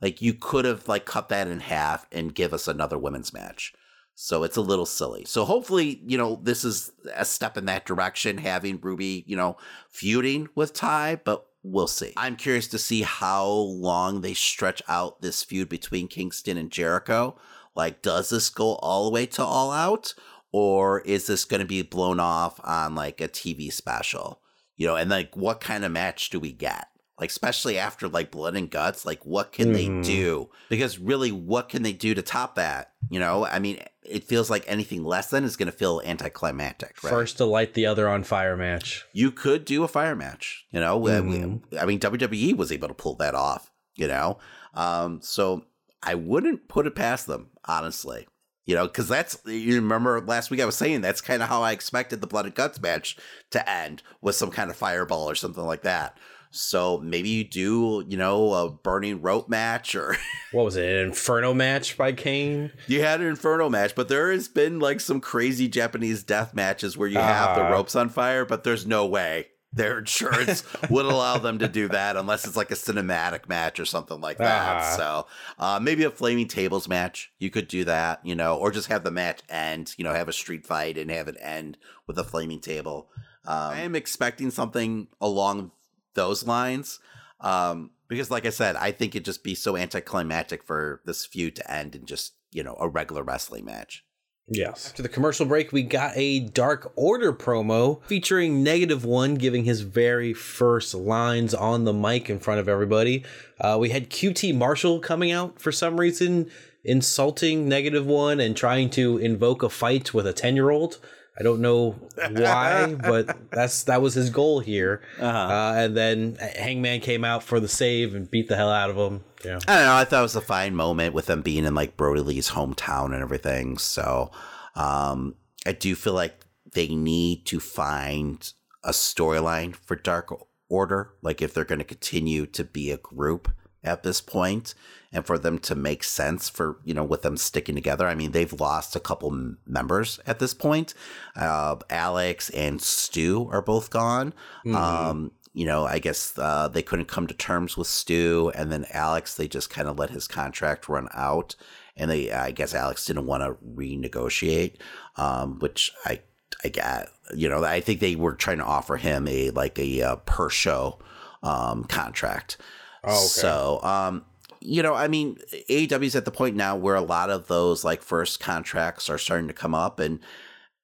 Like 0.00 0.22
you 0.22 0.34
could 0.34 0.64
have 0.64 0.86
like 0.86 1.06
cut 1.06 1.28
that 1.30 1.48
in 1.48 1.60
half 1.60 2.06
and 2.12 2.34
give 2.34 2.52
us 2.52 2.68
another 2.68 2.98
women's 2.98 3.32
match. 3.32 3.72
So 4.14 4.42
it's 4.42 4.56
a 4.56 4.62
little 4.62 4.86
silly. 4.86 5.24
So 5.24 5.44
hopefully, 5.44 6.02
you 6.04 6.18
know, 6.18 6.40
this 6.42 6.64
is 6.64 6.90
a 7.14 7.24
step 7.24 7.56
in 7.56 7.66
that 7.66 7.86
direction, 7.86 8.38
having 8.38 8.80
Ruby, 8.80 9.22
you 9.28 9.36
know, 9.36 9.56
feuding 9.90 10.48
with 10.56 10.72
Tay, 10.72 11.20
but 11.24 11.46
we'll 11.62 11.86
see. 11.86 12.14
I'm 12.16 12.34
curious 12.34 12.66
to 12.68 12.78
see 12.78 13.02
how 13.02 13.46
long 13.46 14.20
they 14.20 14.34
stretch 14.34 14.82
out 14.88 15.22
this 15.22 15.44
feud 15.44 15.68
between 15.68 16.08
Kingston 16.08 16.56
and 16.56 16.70
Jericho. 16.70 17.36
Like, 17.78 18.02
does 18.02 18.28
this 18.28 18.50
go 18.50 18.74
all 18.74 19.04
the 19.04 19.10
way 19.10 19.24
to 19.26 19.42
All 19.44 19.70
Out? 19.72 20.12
Or 20.52 21.00
is 21.02 21.26
this 21.28 21.44
going 21.44 21.60
to 21.60 21.66
be 21.66 21.82
blown 21.82 22.18
off 22.20 22.58
on 22.64 22.94
like 22.94 23.20
a 23.20 23.28
TV 23.28 23.72
special? 23.72 24.40
You 24.76 24.86
know, 24.88 24.96
and 24.96 25.08
like, 25.08 25.36
what 25.36 25.60
kind 25.60 25.84
of 25.84 25.92
match 25.92 26.28
do 26.30 26.40
we 26.40 26.52
get? 26.52 26.88
Like, 27.20 27.30
especially 27.30 27.78
after 27.78 28.08
like 28.08 28.30
Blood 28.30 28.56
and 28.56 28.70
Guts, 28.70 29.04
like, 29.04 29.24
what 29.26 29.52
can 29.52 29.72
Mhm. 29.72 29.74
they 29.74 30.08
do? 30.08 30.50
Because 30.68 30.98
really, 30.98 31.32
what 31.32 31.68
can 31.68 31.82
they 31.82 31.92
do 31.92 32.14
to 32.14 32.22
top 32.22 32.54
that? 32.54 32.92
You 33.10 33.18
know, 33.20 33.44
I 33.44 33.58
mean, 33.58 33.80
it 34.02 34.24
feels 34.24 34.48
like 34.50 34.64
anything 34.66 35.04
less 35.04 35.28
than 35.30 35.44
is 35.44 35.56
going 35.56 35.70
to 35.70 35.76
feel 35.76 36.00
anticlimactic, 36.04 37.02
right? 37.02 37.10
First 37.10 37.36
to 37.38 37.44
light 37.44 37.74
the 37.74 37.86
other 37.86 38.08
on 38.08 38.22
fire 38.24 38.56
match. 38.56 39.04
you 39.12 39.30
could 39.32 39.64
do 39.64 39.82
a 39.84 39.88
fire 39.88 40.14
match. 40.16 40.64
You 40.70 40.80
know, 40.80 40.98
Mhm. 41.00 41.60
I 41.78 41.84
mean, 41.86 41.98
WWE 42.00 42.54
was 42.54 42.72
able 42.72 42.88
to 42.88 42.94
pull 42.94 43.16
that 43.16 43.34
off. 43.34 43.70
You 43.96 44.06
know, 44.06 44.38
um, 44.74 45.20
so 45.22 45.64
I 46.02 46.14
wouldn't 46.14 46.68
put 46.68 46.86
it 46.86 46.94
past 46.94 47.26
them, 47.26 47.48
honestly. 47.66 48.26
You 48.66 48.74
know, 48.74 48.86
because 48.86 49.08
that's 49.08 49.38
you 49.46 49.76
remember 49.76 50.20
last 50.20 50.50
week 50.50 50.60
I 50.60 50.66
was 50.66 50.76
saying 50.76 51.00
that's 51.00 51.22
kind 51.22 51.42
of 51.42 51.48
how 51.48 51.62
I 51.62 51.72
expected 51.72 52.20
the 52.20 52.26
blood 52.26 52.44
and 52.44 52.54
guts 52.54 52.80
match 52.80 53.16
to 53.50 53.68
end 53.68 54.02
with 54.20 54.34
some 54.34 54.50
kind 54.50 54.68
of 54.70 54.76
fireball 54.76 55.28
or 55.28 55.34
something 55.34 55.64
like 55.64 55.82
that. 55.82 56.18
So 56.50 56.98
maybe 56.98 57.28
you 57.30 57.44
do, 57.44 58.04
you 58.08 58.16
know, 58.16 58.52
a 58.54 58.70
burning 58.70 59.20
rope 59.22 59.48
match 59.48 59.94
or 59.94 60.16
What 60.52 60.64
was 60.64 60.76
it? 60.76 60.84
An 60.84 61.08
Inferno 61.08 61.52
match 61.54 61.96
by 61.96 62.12
Kane? 62.12 62.70
You 62.86 63.02
had 63.02 63.20
an 63.20 63.26
Inferno 63.26 63.68
match, 63.70 63.94
but 63.94 64.08
there 64.08 64.30
has 64.32 64.48
been 64.48 64.78
like 64.80 65.00
some 65.00 65.20
crazy 65.20 65.68
Japanese 65.68 66.22
death 66.22 66.54
matches 66.54 66.96
where 66.96 67.08
you 67.08 67.18
have 67.18 67.56
the 67.56 67.62
Ah. 67.64 67.70
ropes 67.70 67.94
on 67.96 68.08
fire, 68.10 68.44
but 68.44 68.64
there's 68.64 68.86
no 68.86 69.06
way 69.06 69.48
their 69.72 69.98
insurance 69.98 70.64
would 70.90 71.04
allow 71.04 71.38
them 71.38 71.58
to 71.58 71.68
do 71.68 71.88
that 71.88 72.16
unless 72.16 72.46
it's 72.46 72.56
like 72.56 72.70
a 72.70 72.74
cinematic 72.74 73.48
match 73.48 73.78
or 73.78 73.84
something 73.84 74.20
like 74.20 74.38
that. 74.38 74.76
Ah. 74.76 74.94
So 74.96 75.26
uh, 75.58 75.80
maybe 75.80 76.04
a 76.04 76.10
flaming 76.10 76.48
tables 76.48 76.88
match, 76.88 77.30
you 77.38 77.50
could 77.50 77.68
do 77.68 77.84
that, 77.84 78.24
you 78.24 78.34
know, 78.34 78.56
or 78.56 78.70
just 78.70 78.88
have 78.88 79.04
the 79.04 79.10
match 79.10 79.40
end, 79.48 79.94
you 79.98 80.04
know, 80.04 80.12
have 80.12 80.28
a 80.28 80.32
street 80.32 80.66
fight 80.66 80.96
and 80.96 81.10
have 81.10 81.28
it 81.28 81.36
end 81.40 81.76
with 82.06 82.18
a 82.18 82.24
flaming 82.24 82.60
table. 82.60 83.08
Um, 83.46 83.56
I 83.56 83.80
am 83.80 83.94
expecting 83.94 84.50
something 84.50 85.08
along 85.20 85.72
those 86.14 86.46
lines. 86.46 87.00
Um, 87.40 87.90
because 88.08 88.30
like 88.30 88.46
I 88.46 88.50
said, 88.50 88.74
I 88.76 88.90
think 88.90 89.14
it'd 89.14 89.24
just 89.24 89.44
be 89.44 89.54
so 89.54 89.76
anticlimactic 89.76 90.64
for 90.64 91.02
this 91.04 91.26
feud 91.26 91.56
to 91.56 91.70
end 91.70 91.94
in 91.94 92.06
just, 92.06 92.34
you 92.50 92.62
know, 92.62 92.76
a 92.80 92.88
regular 92.88 93.22
wrestling 93.22 93.66
match. 93.66 94.04
Yes. 94.50 94.88
After 94.88 95.02
the 95.02 95.08
commercial 95.08 95.44
break, 95.46 95.72
we 95.72 95.82
got 95.82 96.12
a 96.16 96.40
Dark 96.40 96.92
Order 96.96 97.32
promo 97.32 98.02
featuring 98.06 98.62
Negative 98.62 99.04
One 99.04 99.34
giving 99.34 99.64
his 99.64 99.82
very 99.82 100.32
first 100.32 100.94
lines 100.94 101.54
on 101.54 101.84
the 101.84 101.92
mic 101.92 102.30
in 102.30 102.38
front 102.38 102.60
of 102.60 102.68
everybody. 102.68 103.24
Uh, 103.60 103.76
we 103.78 103.90
had 103.90 104.08
QT 104.08 104.54
Marshall 104.54 105.00
coming 105.00 105.30
out 105.30 105.60
for 105.60 105.70
some 105.70 106.00
reason, 106.00 106.50
insulting 106.82 107.68
Negative 107.68 108.06
One 108.06 108.40
and 108.40 108.56
trying 108.56 108.88
to 108.90 109.18
invoke 109.18 109.62
a 109.62 109.68
fight 109.68 110.14
with 110.14 110.26
a 110.26 110.32
10 110.32 110.56
year 110.56 110.70
old. 110.70 110.98
I 111.38 111.44
don't 111.44 111.60
know 111.60 111.92
why, 112.16 112.94
but 112.94 113.36
that's 113.50 113.84
that 113.84 114.02
was 114.02 114.14
his 114.14 114.30
goal 114.30 114.58
here. 114.58 115.02
Uh-huh. 115.20 115.38
Uh, 115.38 115.74
and 115.76 115.96
then 115.96 116.36
Hangman 116.36 117.00
came 117.00 117.24
out 117.24 117.44
for 117.44 117.60
the 117.60 117.68
save 117.68 118.14
and 118.14 118.28
beat 118.28 118.48
the 118.48 118.56
hell 118.56 118.70
out 118.70 118.90
of 118.90 118.96
him. 118.96 119.24
Yeah. 119.44 119.58
I 119.68 119.76
don't 119.76 119.84
know. 119.84 119.94
I 119.94 120.04
thought 120.04 120.20
it 120.20 120.22
was 120.22 120.36
a 120.36 120.40
fine 120.40 120.74
moment 120.74 121.14
with 121.14 121.26
them 121.26 121.42
being 121.42 121.64
in 121.64 121.74
like 121.74 121.96
Brodie 121.96 122.22
Lee's 122.22 122.50
hometown 122.50 123.06
and 123.06 123.22
everything. 123.22 123.78
So 123.78 124.32
um, 124.74 125.36
I 125.64 125.72
do 125.72 125.94
feel 125.94 126.14
like 126.14 126.44
they 126.72 126.88
need 126.88 127.46
to 127.46 127.60
find 127.60 128.52
a 128.82 128.90
storyline 128.90 129.76
for 129.76 129.94
Dark 129.94 130.34
Order. 130.68 131.12
Like 131.22 131.40
if 131.40 131.54
they're 131.54 131.64
going 131.64 131.78
to 131.78 131.84
continue 131.84 132.46
to 132.46 132.64
be 132.64 132.90
a 132.90 132.96
group 132.96 133.48
at 133.84 134.02
this 134.02 134.20
point 134.20 134.74
and 135.12 135.24
for 135.24 135.38
them 135.38 135.58
to 135.58 135.74
make 135.74 136.04
sense 136.04 136.48
for 136.48 136.78
you 136.84 136.94
know 136.94 137.04
with 137.04 137.22
them 137.22 137.36
sticking 137.36 137.74
together 137.74 138.06
i 138.06 138.14
mean 138.14 138.32
they've 138.32 138.60
lost 138.60 138.94
a 138.94 139.00
couple 139.00 139.54
members 139.66 140.20
at 140.26 140.38
this 140.38 140.54
point 140.54 140.94
uh, 141.36 141.76
alex 141.90 142.50
and 142.50 142.82
stu 142.82 143.48
are 143.50 143.62
both 143.62 143.90
gone 143.90 144.32
mm-hmm. 144.64 144.74
um, 144.74 145.30
you 145.58 145.64
know, 145.64 145.86
I 145.86 145.98
guess 145.98 146.38
uh, 146.38 146.68
they 146.68 146.82
couldn't 146.82 147.08
come 147.08 147.26
to 147.26 147.34
terms 147.34 147.76
with 147.76 147.88
Stu, 147.88 148.52
and 148.54 148.70
then 148.70 148.86
Alex, 148.92 149.34
they 149.34 149.48
just 149.48 149.70
kind 149.70 149.88
of 149.88 149.98
let 149.98 150.10
his 150.10 150.28
contract 150.28 150.88
run 150.88 151.08
out, 151.12 151.56
and 151.96 152.08
they, 152.08 152.30
I 152.30 152.52
guess, 152.52 152.74
Alex 152.74 153.04
didn't 153.04 153.26
want 153.26 153.42
to 153.42 153.56
renegotiate, 153.66 154.76
um, 155.16 155.58
which 155.58 155.90
I, 156.04 156.20
I 156.62 156.68
get, 156.68 157.08
you 157.34 157.48
know, 157.48 157.64
I 157.64 157.80
think 157.80 157.98
they 157.98 158.14
were 158.14 158.34
trying 158.34 158.58
to 158.58 158.64
offer 158.64 158.98
him 158.98 159.26
a 159.26 159.50
like 159.50 159.80
a, 159.80 159.98
a 159.98 160.10
uh, 160.10 160.16
per 160.16 160.48
show 160.48 161.00
um, 161.42 161.82
contract. 161.82 162.56
Oh, 163.02 163.10
okay. 163.10 163.26
So, 163.26 163.80
um, 163.82 164.24
you 164.60 164.82
know, 164.82 164.94
I 164.94 165.08
mean, 165.08 165.38
AEW's 165.70 166.16
at 166.16 166.24
the 166.24 166.30
point 166.30 166.56
now 166.56 166.76
where 166.76 166.94
a 166.94 167.00
lot 167.00 167.30
of 167.30 167.48
those 167.48 167.84
like 167.84 168.02
first 168.02 168.40
contracts 168.40 169.08
are 169.08 169.18
starting 169.18 169.48
to 169.48 169.54
come 169.54 169.74
up, 169.74 170.00
and 170.00 170.20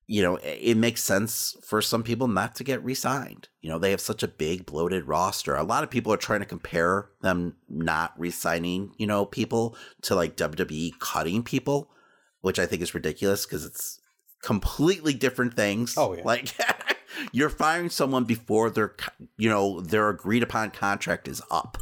you 0.06 0.22
know, 0.22 0.36
it 0.42 0.76
makes 0.76 1.02
sense 1.02 1.56
for 1.62 1.80
some 1.80 2.02
people 2.02 2.28
not 2.28 2.54
to 2.56 2.64
get 2.64 2.84
re-signed. 2.84 3.48
You 3.62 3.70
know, 3.70 3.78
they 3.78 3.90
have 3.90 4.00
such 4.00 4.22
a 4.22 4.28
big 4.28 4.66
bloated 4.66 5.08
roster. 5.08 5.56
A 5.56 5.62
lot 5.62 5.82
of 5.82 5.90
people 5.90 6.12
are 6.12 6.18
trying 6.18 6.40
to 6.40 6.46
compare 6.46 7.08
them 7.22 7.56
not 7.70 8.12
re-signing, 8.18 8.92
you 8.98 9.06
know, 9.06 9.24
people 9.24 9.76
to 10.02 10.14
like 10.14 10.36
WWE 10.36 10.98
cutting 10.98 11.42
people, 11.42 11.90
which 12.42 12.58
I 12.58 12.66
think 12.66 12.82
is 12.82 12.94
ridiculous 12.94 13.46
because 13.46 13.64
it's 13.64 14.00
completely 14.42 15.14
different 15.14 15.54
things. 15.54 15.94
Oh 15.96 16.14
yeah. 16.14 16.22
Like 16.22 16.54
you're 17.32 17.48
firing 17.48 17.88
someone 17.88 18.24
before 18.24 18.68
their 18.68 18.94
you 19.38 19.48
know, 19.48 19.80
their 19.80 20.10
agreed 20.10 20.42
upon 20.42 20.70
contract 20.70 21.28
is 21.28 21.40
up. 21.50 21.78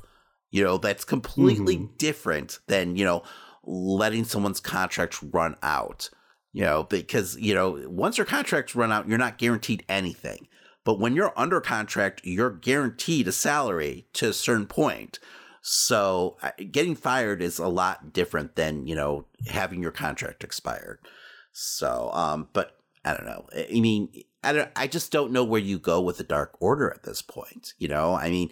You 0.53 0.63
know, 0.63 0.79
that's 0.79 1.05
completely 1.05 1.79
mm-hmm. 1.79 1.97
different 1.99 2.61
than, 2.69 2.95
you 2.95 3.05
know, 3.05 3.25
letting 3.65 4.23
someone's 4.25 4.61
contract 4.61 5.19
run 5.33 5.57
out 5.63 6.09
you 6.53 6.63
know, 6.63 6.85
because, 6.85 7.37
you 7.39 7.55
know, 7.55 7.83
once 7.89 8.19
your 8.19 8.27
contracts 8.27 8.77
run 8.77 8.93
out, 8.93 9.09
you're 9.09 9.19
not 9.19 9.39
guaranteed 9.39 9.85
anything. 9.89 10.47
But 10.85 10.99
when 10.99 11.15
you're 11.15 11.33
under 11.37 11.61
contract, 11.61 12.21
you're 12.25 12.51
guaranteed 12.51 13.29
a 13.29 13.33
salary 13.33 14.07
to 14.15 14.29
a 14.29 14.33
certain 14.33 14.67
point. 14.67 15.19
So 15.63 16.37
getting 16.71 16.95
fired 16.95 17.41
is 17.41 17.59
a 17.59 17.69
lot 17.69 18.13
different 18.13 18.57
than, 18.57 18.87
you 18.87 18.95
know, 18.95 19.27
having 19.47 19.81
your 19.81 19.93
contract 19.93 20.45
expired. 20.45 20.99
So, 21.53 22.11
um, 22.13 22.49
but 22.53 22.77
I 23.05 23.15
don't 23.15 23.27
know. 23.27 23.47
I 23.57 23.81
mean, 23.81 24.09
I 24.45 24.53
don't, 24.53 24.71
I 24.75 24.89
just 24.89 25.13
don't 25.13 25.33
know 25.33 25.45
where 25.45 25.61
you 25.61 25.79
go 25.79 26.01
with 26.01 26.19
the 26.19 26.25
Dark 26.25 26.57
Order 26.61 26.93
at 26.93 27.05
this 27.05 27.23
point. 27.23 27.75
You 27.79 27.89
know, 27.89 28.15
I 28.15 28.29
mean, 28.29 28.51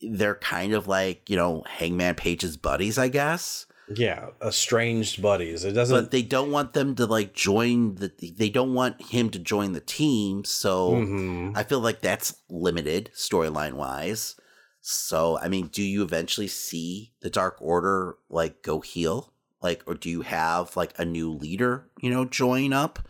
they're 0.00 0.36
kind 0.36 0.74
of 0.74 0.88
like, 0.88 1.28
you 1.28 1.36
know, 1.36 1.64
Hangman 1.66 2.14
Page's 2.14 2.56
buddies, 2.56 2.98
I 2.98 3.08
guess. 3.08 3.66
Yeah, 3.94 4.28
estranged 4.42 5.22
buddies. 5.22 5.64
It 5.64 5.72
doesn't. 5.72 5.96
But 5.96 6.10
they 6.10 6.22
don't 6.22 6.50
want 6.50 6.74
them 6.74 6.94
to 6.96 7.06
like 7.06 7.32
join 7.32 7.94
the. 7.94 8.12
They 8.36 8.50
don't 8.50 8.74
want 8.74 9.00
him 9.00 9.30
to 9.30 9.38
join 9.38 9.72
the 9.72 9.80
team. 9.80 10.44
So 10.44 10.92
mm-hmm. 10.92 11.56
I 11.56 11.62
feel 11.62 11.80
like 11.80 12.02
that's 12.02 12.36
limited 12.50 13.10
storyline 13.14 13.74
wise. 13.74 14.36
So 14.82 15.38
I 15.38 15.48
mean, 15.48 15.68
do 15.68 15.82
you 15.82 16.02
eventually 16.02 16.48
see 16.48 17.12
the 17.20 17.30
Dark 17.30 17.56
Order 17.60 18.16
like 18.28 18.62
go 18.62 18.80
heel? 18.80 19.32
Like, 19.62 19.82
or 19.86 19.94
do 19.94 20.08
you 20.08 20.22
have 20.22 20.76
like 20.76 20.92
a 20.98 21.04
new 21.04 21.32
leader, 21.32 21.88
you 22.00 22.10
know, 22.10 22.24
join 22.24 22.72
up? 22.72 23.00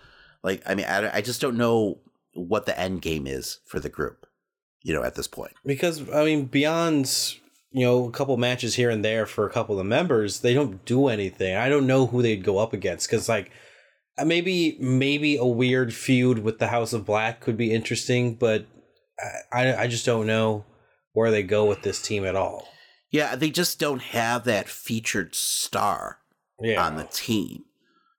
Like, 0.43 0.62
I 0.65 0.74
mean, 0.74 0.86
I, 0.86 1.16
I 1.16 1.20
just 1.20 1.40
don't 1.40 1.59
know 1.59 1.98
what 2.35 2.66
the 2.66 2.78
end 2.78 3.02
game 3.02 3.27
is 3.27 3.59
for 3.66 3.81
the 3.81 3.89
group, 3.89 4.27
you 4.82 4.94
know, 4.94 5.02
at 5.02 5.14
this 5.14 5.26
point. 5.26 5.52
Because 5.64 6.09
I 6.10 6.24
mean, 6.24 6.46
beyond 6.46 7.38
you 7.70 7.84
know, 7.84 8.06
a 8.06 8.10
couple 8.10 8.36
matches 8.36 8.74
here 8.74 8.90
and 8.90 9.05
there 9.05 9.26
for 9.26 9.46
a 9.46 9.50
couple 9.50 9.74
of 9.74 9.78
the 9.78 9.88
members, 9.88 10.40
they 10.40 10.55
don't 10.55 10.84
do 10.84 11.09
anything. 11.09 11.56
I 11.56 11.68
don't 11.68 11.86
know 11.86 12.06
who 12.06 12.22
they'd 12.22 12.44
go 12.44 12.59
up 12.59 12.72
against 12.72 13.09
because, 13.09 13.28
like, 13.28 13.50
uh, 14.16 14.24
maybe 14.24 14.76
maybe 14.80 15.36
a 15.36 15.44
weird 15.44 15.92
feud 15.92 16.40
with 16.40 16.59
the 16.59 16.68
House 16.68 16.92
of 16.92 17.05
Black 17.05 17.40
could 17.40 17.56
be 17.56 17.72
interesting, 17.72 18.34
but 18.34 18.66
I 19.52 19.74
I 19.74 19.86
just 19.86 20.06
don't 20.06 20.26
know 20.26 20.64
where 21.12 21.30
they 21.30 21.42
go 21.42 21.66
with 21.66 21.82
this 21.82 22.00
team 22.00 22.24
at 22.24 22.36
all. 22.36 22.68
Yeah, 23.10 23.36
they 23.36 23.50
just 23.50 23.78
don't 23.78 24.02
have 24.02 24.44
that 24.44 24.68
featured 24.68 25.34
star 25.34 26.18
yeah. 26.60 26.84
on 26.84 26.96
the 26.96 27.05
team. 27.05 27.64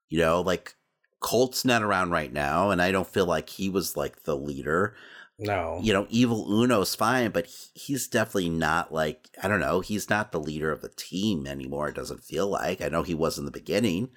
You 0.10 0.20
know, 0.20 0.42
like 0.42 0.76
Colt's 1.22 1.66
not 1.66 1.84
around 1.84 2.12
right 2.12 2.32
now, 2.32 2.70
and 2.70 2.82
I 2.82 2.92
don't 2.92 3.08
feel 3.08 3.26
like 3.26 3.50
he 3.50 3.70
was 3.70 3.98
like 3.98 4.24
the 4.24 4.38
leader. 4.38 4.96
No. 5.40 5.80
You 5.82 5.94
know, 5.94 6.06
Evil 6.10 6.46
Uno's 6.62 6.96
fine, 6.96 7.32
but 7.32 7.48
he's 7.74 8.08
definitely 8.08 8.50
not 8.50 8.94
like, 8.94 9.30
I 9.42 9.48
don't 9.48 9.62
know, 9.62 9.80
he's 9.80 10.10
not 10.10 10.32
the 10.32 10.40
leader 10.40 10.72
of 10.72 10.82
the 10.82 10.90
team 10.90 11.48
anymore, 11.48 11.88
it 11.88 11.96
doesn't 11.96 12.24
feel 12.24 12.48
like. 12.48 12.82
I 12.82 12.90
know 12.90 13.04
he 13.04 13.14
was 13.14 13.38
in 13.38 13.46
the 13.46 13.52
beginning. 13.52 14.10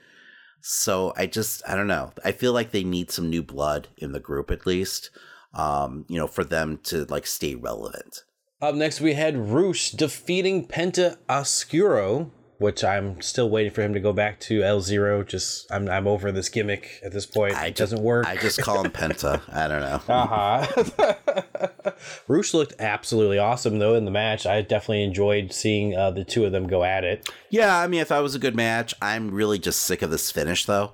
So 0.61 1.13
I 1.17 1.27
just, 1.27 1.63
I 1.69 1.75
don't 1.75 1.89
know. 1.89 2.13
I 2.25 2.33
feel 2.33 2.53
like 2.53 2.71
they 2.71 2.85
need 2.85 3.11
some 3.11 3.29
new 3.29 3.43
blood 3.43 3.89
in 3.97 4.13
the 4.13 4.21
group 4.21 4.51
at 4.51 4.67
least, 4.67 5.11
um, 5.55 6.05
you 6.09 6.17
know, 6.17 6.29
for 6.29 6.45
them 6.45 6.79
to 6.85 7.05
like 7.07 7.27
stay 7.27 7.55
relevant. 7.55 8.23
Up 8.61 8.77
next, 8.77 9.01
we 9.01 9.15
had 9.15 9.37
Rush 9.37 9.91
defeating 9.91 10.69
Penta 10.69 11.17
Oscuro 11.29 12.31
which 12.63 12.83
I'm 12.83 13.21
still 13.21 13.51
waiting 13.51 13.73
for 13.73 13.83
him 13.83 13.93
to 13.93 14.01
go 14.01 14.13
back 14.13 14.41
to 14.41 14.63
El 14.63 14.81
Zero. 14.81 15.23
Just 15.23 15.71
I'm 15.71 15.89
I'm 15.89 16.07
over 16.07 16.33
this 16.33 16.49
gimmick 16.49 17.01
at 17.05 17.13
this 17.13 17.27
point. 17.27 17.55
I 17.55 17.67
it 17.67 17.77
just, 17.77 17.91
doesn't 17.91 18.03
work. 18.03 18.27
I 18.27 18.37
just 18.37 18.63
call 18.63 18.83
him 18.83 18.91
Penta. 18.91 19.43
I 19.53 19.69
don't 19.69 19.81
know. 19.81 20.01
Uh 20.13 20.67
huh. 20.67 21.93
Rush 22.29 22.55
looked 22.55 22.75
absolutely 22.79 23.39
awesome 23.39 23.79
though 23.79 23.95
in 23.95 24.05
the 24.05 24.11
match. 24.11 24.47
I 24.47 24.63
definitely 24.63 25.03
enjoyed 25.03 25.53
seeing 25.53 25.97
uh, 25.97 26.11
the 26.11 26.25
two 26.25 26.45
of 26.45 26.53
them 26.53 26.67
go 26.67 26.85
at 26.85 27.03
it. 27.03 27.29
Yeah, 27.51 27.79
I 27.79 27.87
mean, 27.87 28.01
if 28.01 28.13
I 28.13 28.21
was 28.21 28.35
a 28.35 28.39
good 28.39 28.55
match, 28.55 28.95
I'm 29.03 29.31
really 29.33 29.59
just 29.59 29.81
sick 29.81 30.03
of 30.03 30.11
this 30.11 30.31
finish 30.31 30.65
though. 30.65 30.93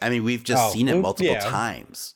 I 0.00 0.10
mean, 0.10 0.24
we've 0.24 0.44
just 0.44 0.62
oh, 0.62 0.72
seen 0.72 0.88
it 0.88 0.96
multiple 0.96 1.32
yeah. 1.32 1.40
times 1.40 2.14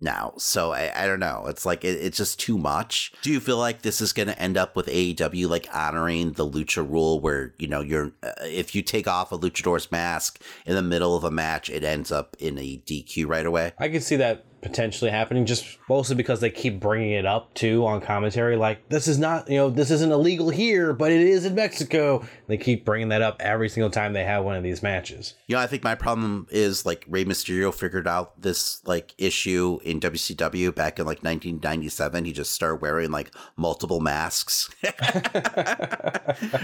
now. 0.00 0.32
So 0.36 0.72
I, 0.72 1.04
I 1.04 1.06
don't 1.06 1.20
know. 1.20 1.46
It's 1.46 1.66
like 1.66 1.84
it, 1.84 1.98
it's 2.00 2.16
just 2.16 2.40
too 2.40 2.58
much. 2.58 3.12
Do 3.22 3.30
you 3.30 3.40
feel 3.40 3.58
like 3.58 3.82
this 3.82 4.00
is 4.00 4.12
going 4.12 4.28
to 4.28 4.38
end 4.40 4.56
up 4.56 4.76
with 4.76 4.86
AEW 4.86 5.48
like 5.48 5.68
honoring 5.72 6.32
the 6.32 6.48
lucha 6.48 6.88
rule 6.88 7.20
where, 7.20 7.54
you 7.58 7.68
know, 7.68 7.80
you're 7.80 8.12
uh, 8.22 8.32
if 8.42 8.74
you 8.74 8.82
take 8.82 9.06
off 9.06 9.32
a 9.32 9.38
luchador's 9.38 9.90
mask 9.90 10.40
in 10.66 10.74
the 10.74 10.82
middle 10.82 11.16
of 11.16 11.24
a 11.24 11.30
match, 11.30 11.70
it 11.70 11.84
ends 11.84 12.10
up 12.10 12.36
in 12.38 12.58
a 12.58 12.78
DQ 12.78 13.26
right 13.26 13.46
away? 13.46 13.72
I 13.78 13.88
can 13.88 14.00
see 14.00 14.16
that 14.16 14.44
potentially 14.62 15.10
happening 15.10 15.46
just 15.46 15.78
mostly 15.88 16.16
because 16.16 16.40
they 16.40 16.50
keep 16.50 16.80
bringing 16.80 17.12
it 17.12 17.26
up 17.26 17.52
too 17.54 17.86
on 17.86 18.00
commentary. 18.00 18.56
Like 18.56 18.88
this 18.88 19.08
is 19.08 19.18
not 19.18 19.48
you 19.48 19.56
know 19.56 19.70
this 19.70 19.90
isn't 19.90 20.12
illegal 20.12 20.50
here 20.50 20.92
but 20.92 21.12
it 21.12 21.20
is 21.20 21.44
in 21.44 21.54
mexico. 21.54 22.24
They 22.46 22.56
keep 22.56 22.84
bringing 22.84 23.08
that 23.08 23.22
up 23.22 23.36
every 23.40 23.68
single 23.68 23.90
time 23.90 24.12
they 24.12 24.24
have 24.24 24.44
one 24.44 24.56
of 24.56 24.62
these 24.62 24.82
matches. 24.82 25.34
Yeah 25.46 25.50
you 25.50 25.56
know, 25.56 25.62
i 25.62 25.66
think 25.66 25.82
my 25.82 25.94
problem 25.94 26.46
is 26.50 26.86
like 26.86 27.04
Rey 27.08 27.24
mysterio 27.24 27.74
figured 27.74 28.06
out 28.06 28.40
this 28.40 28.84
like 28.86 29.14
issue 29.18 29.78
in 29.82 30.00
wcw 30.00 30.74
back 30.74 30.98
in 30.98 31.06
like 31.06 31.22
1997 31.24 32.24
he 32.24 32.32
just 32.32 32.52
started 32.52 32.76
wearing 32.76 33.10
like 33.10 33.32
multiple 33.56 34.00
masks. 34.00 34.70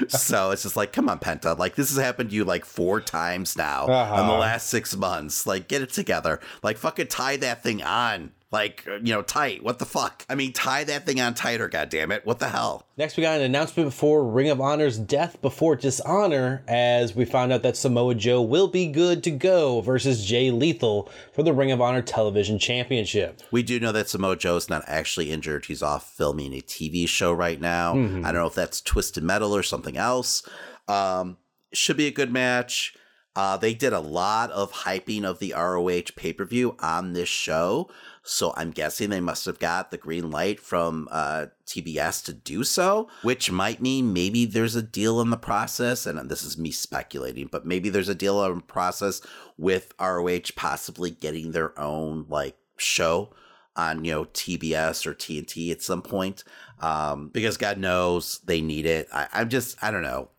So 0.09 0.51
it's 0.51 0.63
just 0.63 0.77
like 0.77 0.93
come 0.93 1.09
on 1.09 1.19
penta. 1.19 1.59
Like 1.59 1.75
this 1.75 1.95
has 1.95 2.03
happened 2.03 2.31
to 2.31 2.37
you 2.37 2.45
like 2.45 2.65
four 2.65 3.01
times 3.01 3.57
now 3.57 3.87
uh-huh. 3.87 4.21
in 4.21 4.27
the 4.27 4.35
last 4.35 4.69
six 4.69 4.97
months. 4.97 5.47
Like 5.47 5.69
get 5.69 5.83
it 5.83 5.91
together. 5.91 6.41
Like 6.63 6.79
fucking 6.79 7.09
tie 7.09 7.37
that 7.39 7.63
thing 7.63 7.83
on 7.87 8.33
like 8.53 8.85
you 8.87 9.13
know 9.13 9.23
tight. 9.23 9.63
What 9.63 9.79
the 9.79 9.85
fuck? 9.85 10.25
I 10.29 10.35
mean 10.35 10.53
tie 10.53 10.85
that 10.85 11.05
thing 11.05 11.21
on 11.21 11.35
tighter 11.35 11.69
god 11.69 11.89
damn 11.89 12.13
it 12.13 12.25
what 12.25 12.39
the 12.39 12.49
hell? 12.49 12.87
Next 12.97 13.17
we 13.17 13.23
got 13.23 13.39
an 13.39 13.45
announcement 13.45 13.93
for 13.93 14.25
ring 14.25 14.49
of 14.51 14.61
honor's 14.61 14.99
death 14.99 15.41
before 15.43 15.77
dishonor 15.77 16.63
as 16.69 17.15
we 17.15 17.25
found 17.25 17.53
out 17.53 17.63
that 17.63 17.77
samoa 17.77 18.15
joe 18.15 18.41
will 18.41 18.69
be 18.69 18.87
good 18.87 19.23
to 19.25 19.31
go 19.31 19.81
versus 19.81 20.25
jay 20.25 20.51
lethal 20.51 21.11
for 21.33 21.43
the 21.43 21.53
ring 21.53 21.73
of 21.73 21.81
honor 21.81 22.03
television 22.03 22.59
championship. 22.59 23.43
We 23.51 23.63
do 23.63 23.81
know 23.81 23.93
that 23.93 24.09
samoa 24.09 24.37
joe 24.37 24.57
is 24.57 24.71
not 24.71 24.85
actually 24.87 25.31
injured. 25.33 25.67
He's 25.67 25.83
off 25.83 26.13
filming 26.13 26.55
a 26.55 26.61
tv 26.61 27.09
show 27.09 27.33
right 27.33 27.61
now. 27.61 27.95
Mm-hmm. 27.95 28.25
i 28.25 28.33
don't 28.33 28.43
know 28.43 28.49
if 28.49 28.55
that's 28.55 28.81
twisted 28.81 29.25
metal 29.25 29.55
or 29.55 29.63
something 29.63 29.97
else. 29.97 30.49
Um 30.89 31.39
should 31.73 31.97
be 31.97 32.07
a 32.07 32.13
good 32.13 32.33
match 32.33 32.97
Uh, 33.37 33.57
they 33.57 33.75
did 33.75 33.93
a 33.93 34.01
lot 34.01 34.51
of 34.51 34.73
hyping 34.73 35.25
of 35.25 35.39
the 35.39 35.53
ROH 35.55 36.13
pay 36.17 36.33
per 36.33 36.45
view 36.45 36.75
on 36.81 37.13
this 37.13 37.29
show. 37.29 37.89
So 38.23 38.53
I'm 38.57 38.73
guessing 38.73 39.11
they 39.11 39.21
must 39.21 39.45
have 39.45 39.61
got 39.61 39.91
the 39.91 39.99
green 39.99 40.31
light 40.31 40.59
from 40.59 41.07
uh, 41.13 41.47
TBS 41.67 42.25
to 42.25 42.33
do 42.33 42.65
so, 42.65 43.09
which 43.23 43.53
might 43.53 43.81
mean 43.81 44.13
maybe 44.13 44.47
there's 44.47 44.75
a 44.75 44.83
deal 44.83 45.21
in 45.21 45.31
the 45.31 45.37
process. 45.37 46.07
And 46.07 46.29
this 46.29 46.43
is 46.43 46.59
me 46.59 46.73
speculating, 46.73 47.49
but 47.53 47.67
maybe 47.67 47.89
there's 47.89 48.09
a 48.09 48.15
deal 48.15 48.43
in 48.47 48.57
the 48.57 48.63
process 48.63 49.21
with 49.57 49.93
ROH 50.01 50.51
possibly 50.57 51.11
getting 51.11 51.53
their 51.53 51.79
own 51.79 52.25
like 52.29 52.57
show 52.79 53.31
on 53.77 54.05
you 54.05 54.13
know 54.13 54.25
TBS 54.25 55.07
or 55.07 55.15
TNT 55.15 55.71
at 55.71 55.83
some 55.83 56.03
point 56.03 56.43
um, 56.81 57.29
because 57.29 57.57
God 57.57 57.79
knows 57.79 58.41
they 58.47 58.61
need 58.61 58.87
it. 58.87 59.09
I, 59.13 59.29
I'm 59.33 59.49
just 59.49 59.83
I 59.83 59.91
don't 59.91 60.03
know. 60.03 60.31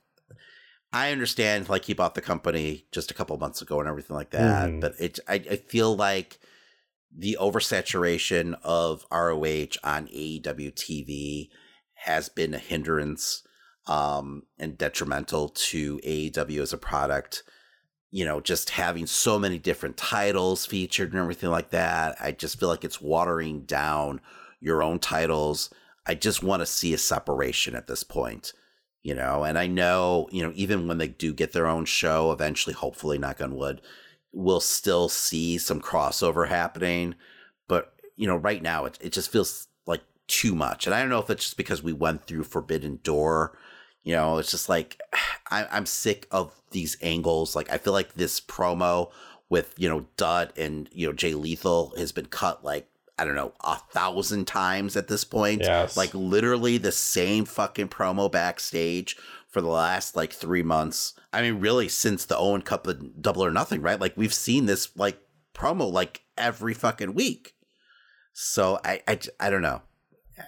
I 0.93 1.11
understand 1.11 1.69
like 1.69 1.85
he 1.85 1.93
bought 1.93 2.15
the 2.15 2.21
company 2.21 2.85
just 2.91 3.11
a 3.11 3.13
couple 3.13 3.37
months 3.37 3.61
ago 3.61 3.79
and 3.79 3.89
everything 3.89 4.15
like 4.15 4.29
that, 4.31 4.69
Mhm. 4.69 4.81
but 4.81 4.93
it 4.99 5.19
I, 5.27 5.35
I 5.35 5.55
feel 5.57 5.95
like 5.95 6.39
the 7.15 7.37
oversaturation 7.39 8.57
of 8.63 9.05
ROH 9.11 9.77
on 9.83 10.07
AEW 10.07 10.71
TV 10.73 11.49
has 11.93 12.29
been 12.29 12.53
a 12.53 12.59
hindrance 12.59 13.43
um, 13.87 14.43
and 14.59 14.77
detrimental 14.77 15.47
to 15.49 15.99
AEW 16.03 16.61
as 16.61 16.73
a 16.73 16.77
product. 16.77 17.43
You 18.11 18.25
know, 18.25 18.39
just 18.39 18.71
having 18.71 19.05
so 19.07 19.37
many 19.39 19.57
different 19.57 19.97
titles 19.97 20.65
featured 20.65 21.11
and 21.11 21.19
everything 21.21 21.49
like 21.49 21.71
that. 21.71 22.15
I 22.19 22.31
just 22.31 22.59
feel 22.59 22.69
like 22.69 22.83
it's 22.85 23.01
watering 23.01 23.61
down 23.61 24.21
your 24.61 24.81
own 24.83 24.99
titles. 24.99 25.69
I 26.05 26.15
just 26.15 26.41
want 26.43 26.61
to 26.61 26.65
see 26.65 26.93
a 26.93 26.97
separation 26.97 27.75
at 27.75 27.87
this 27.87 28.03
point, 28.03 28.53
you 29.03 29.13
know. 29.13 29.43
And 29.43 29.57
I 29.57 29.67
know, 29.67 30.27
you 30.31 30.43
know, 30.43 30.51
even 30.55 30.87
when 30.87 30.97
they 30.97 31.07
do 31.07 31.33
get 31.33 31.53
their 31.53 31.67
own 31.67 31.85
show 31.85 32.31
eventually, 32.31 32.73
hopefully, 32.73 33.17
knock 33.17 33.41
on 33.41 33.55
wood, 33.55 33.81
we'll 34.31 34.59
still 34.59 35.09
see 35.09 35.57
some 35.57 35.81
crossover 35.81 36.47
happening. 36.47 37.15
But, 37.67 37.93
you 38.15 38.27
know, 38.27 38.35
right 38.35 38.61
now 38.61 38.85
it, 38.85 38.97
it 39.01 39.13
just 39.13 39.31
feels 39.31 39.67
like 39.85 40.03
too 40.27 40.55
much. 40.55 40.85
And 40.85 40.95
I 40.95 40.99
don't 40.99 41.09
know 41.09 41.19
if 41.19 41.29
it's 41.29 41.45
just 41.45 41.57
because 41.57 41.83
we 41.83 41.93
went 41.93 42.25
through 42.25 42.43
Forbidden 42.43 42.99
Door. 43.03 43.57
You 44.03 44.13
know, 44.13 44.37
it's 44.37 44.51
just 44.51 44.69
like 44.69 45.01
I, 45.51 45.67
I'm 45.71 45.85
sick 45.85 46.27
of 46.31 46.53
these 46.71 46.97
angles. 47.01 47.55
Like 47.55 47.71
I 47.71 47.77
feel 47.77 47.93
like 47.93 48.13
this 48.13 48.39
promo 48.39 49.11
with 49.49 49.73
you 49.77 49.87
know 49.87 50.05
Dutt 50.17 50.57
and 50.57 50.89
you 50.91 51.07
know 51.07 51.13
Jay 51.13 51.33
Lethal 51.33 51.93
has 51.97 52.11
been 52.11 52.25
cut 52.25 52.63
like 52.63 52.89
I 53.19 53.25
don't 53.25 53.35
know 53.35 53.53
a 53.61 53.77
thousand 53.77 54.45
times 54.45 54.95
at 54.95 55.07
this 55.07 55.23
point. 55.23 55.61
Yes. 55.61 55.97
Like 55.97 56.13
literally 56.13 56.77
the 56.77 56.91
same 56.91 57.45
fucking 57.45 57.89
promo 57.89 58.31
backstage 58.31 59.17
for 59.47 59.61
the 59.61 59.67
last 59.67 60.15
like 60.15 60.33
three 60.33 60.63
months. 60.63 61.13
I 61.33 61.41
mean, 61.41 61.59
really 61.59 61.87
since 61.87 62.25
the 62.25 62.37
Owen 62.37 62.61
Cup 62.61 62.85
of 62.85 63.21
Double 63.21 63.43
or 63.43 63.51
Nothing, 63.51 63.81
right? 63.81 63.99
Like 63.99 64.15
we've 64.15 64.33
seen 64.33 64.65
this 64.65 64.95
like 64.95 65.19
promo 65.53 65.91
like 65.91 66.21
every 66.37 66.73
fucking 66.73 67.13
week. 67.13 67.55
So 68.33 68.79
I 68.85 69.01
I 69.39 69.49
don't 69.49 69.63
know. 69.63 69.81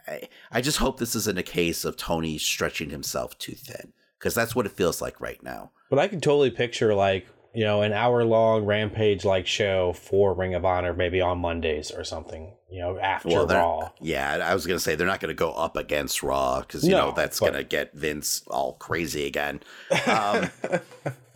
I, 0.08 0.30
I 0.52 0.62
just 0.62 0.78
hope 0.78 1.00
this 1.00 1.16
isn't 1.16 1.40
a 1.40 1.44
case 1.44 1.84
of 1.84 1.98
Tony 1.98 2.38
stretching 2.38 2.92
himself 2.92 3.36
too 3.40 3.56
thin 3.56 3.94
because 4.20 4.36
that's 4.36 4.56
what 4.56 4.68
it 4.68 4.74
feels 4.74 5.02
like 5.02 5.20
right 5.20 5.42
now. 5.42 5.72
But 5.90 5.98
I 5.98 6.08
can 6.08 6.22
totally 6.22 6.52
picture 6.52 6.94
like 6.94 7.26
you 7.56 7.64
know 7.64 7.82
an 7.82 7.94
hour 7.94 8.24
long 8.24 8.66
rampage 8.66 9.26
like 9.26 9.48
show 9.48 9.94
for 9.94 10.36
Ring 10.36 10.54
of 10.54 10.66
Honor 10.66 10.94
maybe 10.94 11.20
on 11.20 11.40
Mondays 11.40 11.90
or 11.90 12.04
something. 12.04 12.54
You 12.72 12.80
know 12.82 13.00
after 13.00 13.46
they're- 13.48 13.58
Raw. 13.58 13.90
Yeah, 14.00 14.40
I 14.44 14.54
was 14.54 14.68
gonna 14.68 14.80
say 14.80 14.96
they're 14.96 15.08
not 15.08 15.20
gonna 15.20 15.34
go 15.34 15.52
up 15.54 15.76
against 15.76 16.22
Raw 16.22 16.60
because 16.62 16.84
you 16.84 16.92
know 16.92 17.12
that's 17.16 17.40
but- 17.40 17.48
gonna 17.54 17.64
get 17.64 17.94
Vince 17.94 18.44
all 18.48 18.74
crazy 18.74 19.26
again. 19.26 19.62
Um, 20.08 20.50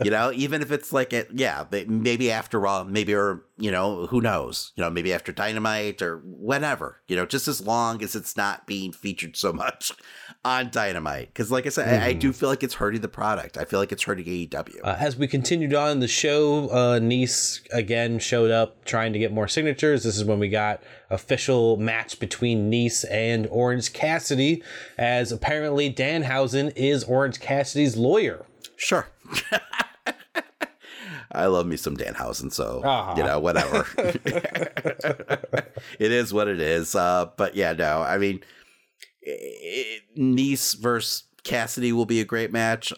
you 0.03 0.11
know, 0.11 0.31
even 0.33 0.61
if 0.61 0.71
it's 0.71 0.91
like 0.93 1.13
it, 1.13 1.29
yeah, 1.33 1.65
maybe 1.87 2.31
after 2.31 2.59
Raw, 2.59 2.83
maybe 2.83 3.13
or 3.13 3.45
you 3.57 3.71
know, 3.71 4.07
who 4.07 4.19
knows? 4.19 4.71
You 4.75 4.83
know, 4.83 4.89
maybe 4.89 5.13
after 5.13 5.31
Dynamite 5.31 6.01
or 6.01 6.21
whenever, 6.25 7.01
You 7.07 7.15
know, 7.15 7.25
just 7.25 7.47
as 7.47 7.65
long 7.65 8.01
as 8.03 8.15
it's 8.15 8.35
not 8.35 8.65
being 8.65 8.91
featured 8.91 9.37
so 9.37 9.53
much 9.63 9.91
on 10.43 10.69
Dynamite. 10.71 11.27
Because, 11.27 11.51
like 11.51 11.65
I 11.65 11.69
said, 11.69 12.01
I, 12.01 12.07
I 12.07 12.13
do 12.13 12.33
feel 12.33 12.49
like 12.49 12.63
it's 12.63 12.73
hurting 12.73 13.01
the 13.01 13.07
product. 13.07 13.57
I 13.57 13.65
feel 13.65 13.79
like 13.79 13.91
it's 13.91 14.03
hurting 14.03 14.25
AEW. 14.25 14.79
Uh, 14.83 14.95
as 14.99 15.15
we 15.15 15.27
continued 15.27 15.73
on 15.73 15.99
the 15.99 16.07
show, 16.07 16.69
uh, 16.69 16.99
Nese 16.99 17.61
again 17.71 18.19
showed 18.19 18.51
up 18.51 18.85
trying 18.85 19.13
to 19.13 19.19
get 19.19 19.31
more 19.31 19.47
signatures. 19.47 20.03
This 20.03 20.17
is 20.17 20.25
when 20.25 20.39
we 20.39 20.49
got 20.49 20.81
official 21.09 21.77
match 21.77 22.19
between 22.19 22.71
Nese 22.71 23.05
and 23.09 23.47
Orange 23.51 23.93
Cassidy, 23.93 24.63
as 24.97 25.31
apparently 25.31 25.93
Danhausen 25.93 26.73
is 26.75 27.03
Orange 27.03 27.39
Cassidy's 27.39 27.95
lawyer. 27.97 28.45
Sure. 28.75 29.07
I 31.33 31.47
love 31.47 31.65
me 31.65 31.77
some 31.77 31.97
Danhausen, 31.97 32.51
so 32.51 32.81
Ah. 32.85 33.15
you 33.17 33.23
know, 33.23 33.39
whatever. 33.39 33.87
it 35.99 36.11
is 36.11 36.33
what 36.33 36.47
it 36.47 36.59
is. 36.59 36.95
Uh, 36.95 37.27
but 37.37 37.55
yeah, 37.55 37.73
no, 37.73 38.01
I 38.01 38.17
mean, 38.17 38.41
Nese 40.17 40.77
versus 40.77 41.23
Cassidy 41.43 41.91
will 41.91 42.05
be 42.05 42.21
a 42.21 42.25
great 42.25 42.51
match, 42.51 42.93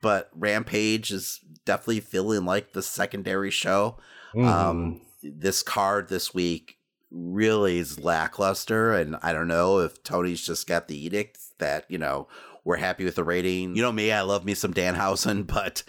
but 0.00 0.30
Rampage 0.34 1.10
is 1.10 1.40
definitely 1.64 2.00
feeling 2.00 2.44
like 2.44 2.72
the 2.72 2.82
secondary 2.82 3.50
show. 3.50 3.98
Um, 4.36 5.00
this 5.22 5.62
card 5.62 6.08
this 6.08 6.32
week 6.34 6.76
really 7.10 7.78
is 7.78 7.98
lackluster, 7.98 8.92
and 8.94 9.16
I 9.22 9.32
don't 9.32 9.48
know 9.48 9.78
if 9.80 10.02
Tony's 10.02 10.44
just 10.44 10.66
got 10.66 10.86
the 10.88 11.02
edict 11.02 11.38
that 11.58 11.86
you 11.88 11.98
know 11.98 12.28
we're 12.64 12.76
happy 12.76 13.04
with 13.04 13.14
the 13.16 13.24
rating. 13.24 13.74
You 13.74 13.82
know 13.82 13.92
me, 13.92 14.12
I 14.12 14.20
love 14.20 14.44
me 14.44 14.54
some 14.54 14.74
Danhausen, 14.74 15.46
but 15.52 15.82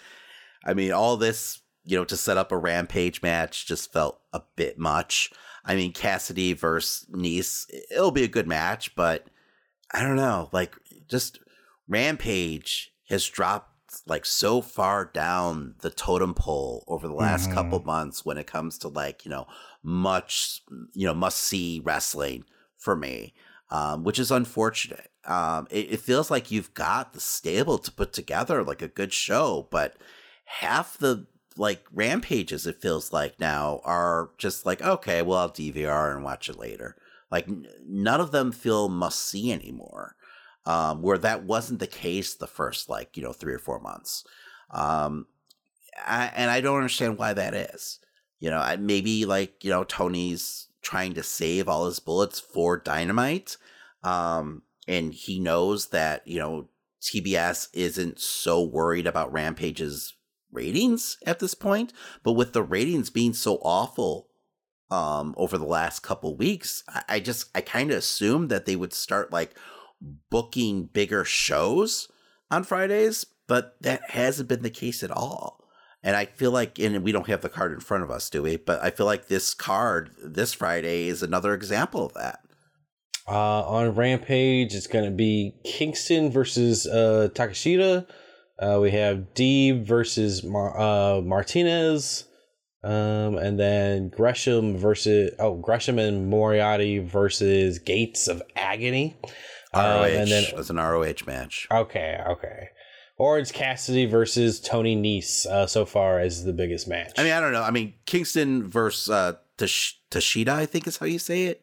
I 0.64 0.74
mean, 0.74 0.92
all 0.92 1.16
this, 1.16 1.60
you 1.84 1.96
know, 1.96 2.04
to 2.04 2.16
set 2.16 2.36
up 2.36 2.52
a 2.52 2.58
rampage 2.58 3.22
match 3.22 3.66
just 3.66 3.92
felt 3.92 4.20
a 4.32 4.42
bit 4.56 4.78
much. 4.78 5.30
I 5.64 5.74
mean, 5.76 5.92
Cassidy 5.92 6.52
versus 6.52 7.06
Nese, 7.10 7.66
it'll 7.90 8.10
be 8.10 8.24
a 8.24 8.28
good 8.28 8.46
match, 8.48 8.94
but 8.94 9.26
I 9.92 10.02
don't 10.02 10.16
know. 10.16 10.48
Like, 10.52 10.74
just 11.08 11.38
Rampage 11.88 12.92
has 13.08 13.26
dropped 13.26 13.66
like 14.06 14.24
so 14.24 14.60
far 14.60 15.04
down 15.04 15.74
the 15.80 15.90
totem 15.90 16.32
pole 16.32 16.84
over 16.86 17.08
the 17.08 17.14
last 17.14 17.50
Mhm. 17.50 17.54
couple 17.54 17.82
months 17.82 18.24
when 18.24 18.38
it 18.38 18.46
comes 18.46 18.78
to 18.78 18.88
like, 18.88 19.24
you 19.24 19.30
know, 19.30 19.46
much, 19.82 20.62
you 20.92 21.06
know, 21.06 21.14
must 21.14 21.38
see 21.38 21.80
wrestling 21.84 22.44
for 22.78 22.94
me, 22.94 23.34
um, 23.70 24.04
which 24.04 24.20
is 24.20 24.30
unfortunate. 24.30 25.10
Um, 25.24 25.66
it, 25.70 25.92
it 25.94 26.00
feels 26.00 26.30
like 26.30 26.52
you've 26.52 26.72
got 26.72 27.12
the 27.12 27.20
stable 27.20 27.78
to 27.78 27.90
put 27.90 28.12
together 28.12 28.62
like 28.62 28.80
a 28.80 28.88
good 28.88 29.12
show, 29.12 29.66
but 29.72 29.96
half 30.58 30.98
the 30.98 31.26
like 31.56 31.84
rampages 31.92 32.66
it 32.66 32.80
feels 32.82 33.12
like 33.12 33.38
now 33.38 33.80
are 33.84 34.30
just 34.38 34.64
like 34.66 34.82
okay 34.82 35.22
well 35.22 35.38
i'll 35.38 35.50
dvr 35.50 36.14
and 36.14 36.24
watch 36.24 36.48
it 36.48 36.58
later. 36.58 36.96
Like 37.30 37.46
n- 37.48 37.68
none 37.86 38.20
of 38.20 38.32
them 38.32 38.50
feel 38.50 38.88
must 38.88 39.20
see 39.20 39.52
anymore 39.52 40.16
um 40.66 41.02
where 41.02 41.18
that 41.18 41.44
wasn't 41.44 41.78
the 41.78 41.86
case 41.86 42.34
the 42.34 42.46
first 42.46 42.88
like 42.88 43.16
you 43.16 43.22
know 43.22 43.32
three 43.32 43.54
or 43.54 43.58
four 43.58 43.78
months. 43.78 44.24
Um 44.70 45.26
I, 46.06 46.30
and 46.34 46.50
i 46.50 46.60
don't 46.60 46.76
understand 46.76 47.18
why 47.18 47.32
that 47.34 47.54
is. 47.54 48.00
You 48.40 48.50
know 48.50 48.58
I, 48.58 48.76
maybe 48.76 49.24
like 49.26 49.64
you 49.64 49.70
know 49.70 49.84
tony's 49.84 50.68
trying 50.82 51.14
to 51.14 51.22
save 51.22 51.68
all 51.68 51.86
his 51.86 52.00
bullets 52.00 52.40
for 52.40 52.78
dynamite 52.78 53.56
um 54.02 54.62
and 54.88 55.12
he 55.12 55.38
knows 55.38 55.88
that 55.88 56.26
you 56.26 56.38
know 56.38 56.68
tbs 57.02 57.68
isn't 57.74 58.18
so 58.18 58.62
worried 58.62 59.06
about 59.06 59.32
rampage's 59.32 60.14
ratings 60.52 61.16
at 61.26 61.38
this 61.38 61.54
point 61.54 61.92
but 62.22 62.32
with 62.32 62.52
the 62.52 62.62
ratings 62.62 63.10
being 63.10 63.32
so 63.32 63.56
awful 63.62 64.28
um 64.90 65.34
over 65.36 65.56
the 65.56 65.64
last 65.64 66.00
couple 66.00 66.36
weeks 66.36 66.82
i, 66.88 67.02
I 67.08 67.20
just 67.20 67.48
i 67.54 67.60
kind 67.60 67.90
of 67.90 67.98
assumed 67.98 68.50
that 68.50 68.66
they 68.66 68.76
would 68.76 68.92
start 68.92 69.32
like 69.32 69.54
booking 70.30 70.84
bigger 70.86 71.24
shows 71.24 72.08
on 72.50 72.64
fridays 72.64 73.24
but 73.50 73.74
that 73.80 74.10
hasn't 74.10 74.48
been 74.48 74.62
the 74.62 74.70
case 74.70 75.02
at 75.02 75.10
all. 75.10 75.64
And 76.04 76.14
i 76.14 76.24
feel 76.24 76.52
like 76.52 76.78
and 76.78 77.02
we 77.02 77.10
don't 77.10 77.26
have 77.26 77.42
the 77.42 77.48
card 77.48 77.72
in 77.72 77.80
front 77.80 78.04
of 78.04 78.10
us 78.10 78.30
do 78.30 78.44
we? 78.44 78.56
But 78.56 78.80
i 78.80 78.90
feel 78.90 79.06
like 79.06 79.26
this 79.26 79.52
card 79.54 80.12
this 80.24 80.54
friday 80.54 81.08
is 81.08 81.22
another 81.22 81.52
example 81.52 82.06
of 82.06 82.14
that. 82.14 82.38
Uh, 83.28 83.62
on 83.62 83.94
Rampage, 83.94 84.74
it's 84.74 84.86
going 84.86 85.04
to 85.04 85.10
be 85.10 85.54
Kingston 85.64 86.30
versus 86.30 86.86
uh, 86.86 87.28
Takeshita. 87.32 88.06
Uh, 88.60 88.78
we 88.80 88.90
have 88.90 89.34
Deeb 89.34 89.84
versus 89.86 90.44
Mar- 90.44 90.78
uh, 90.78 91.20
Martinez. 91.22 92.24
Um, 92.82 93.36
and 93.36 93.60
then 93.60 94.08
Gresham 94.08 94.78
versus 94.78 95.34
oh 95.38 95.56
Gresham 95.56 95.98
and 95.98 96.30
Moriarty 96.30 96.98
versus 96.98 97.78
Gates 97.78 98.26
of 98.26 98.42
Agony. 98.56 99.18
Um, 99.74 99.84
ROH 99.84 100.04
and 100.04 100.30
then 100.30 100.44
it 100.44 100.56
was 100.56 100.70
an 100.70 100.76
ROH 100.76 101.26
match. 101.26 101.68
okay, 101.70 102.20
okay. 102.26 102.68
Orange 103.18 103.52
Cassidy 103.52 104.06
versus 104.06 104.60
Tony 104.60 104.96
Nese 104.96 105.44
uh, 105.44 105.66
so 105.66 105.84
far 105.84 106.20
as 106.20 106.44
the 106.44 106.54
biggest 106.54 106.88
match. 106.88 107.12
I 107.18 107.22
mean, 107.22 107.32
I 107.32 107.40
don't 107.40 107.52
know. 107.52 107.62
I 107.62 107.70
mean, 107.70 107.92
Kingston 108.06 108.66
versus 108.70 109.10
uh, 109.10 109.34
Tash- 109.58 110.00
Tashida, 110.10 110.48
I 110.48 110.64
think 110.64 110.86
is 110.86 110.96
how 110.96 111.04
you 111.04 111.18
say 111.18 111.44
it. 111.44 111.60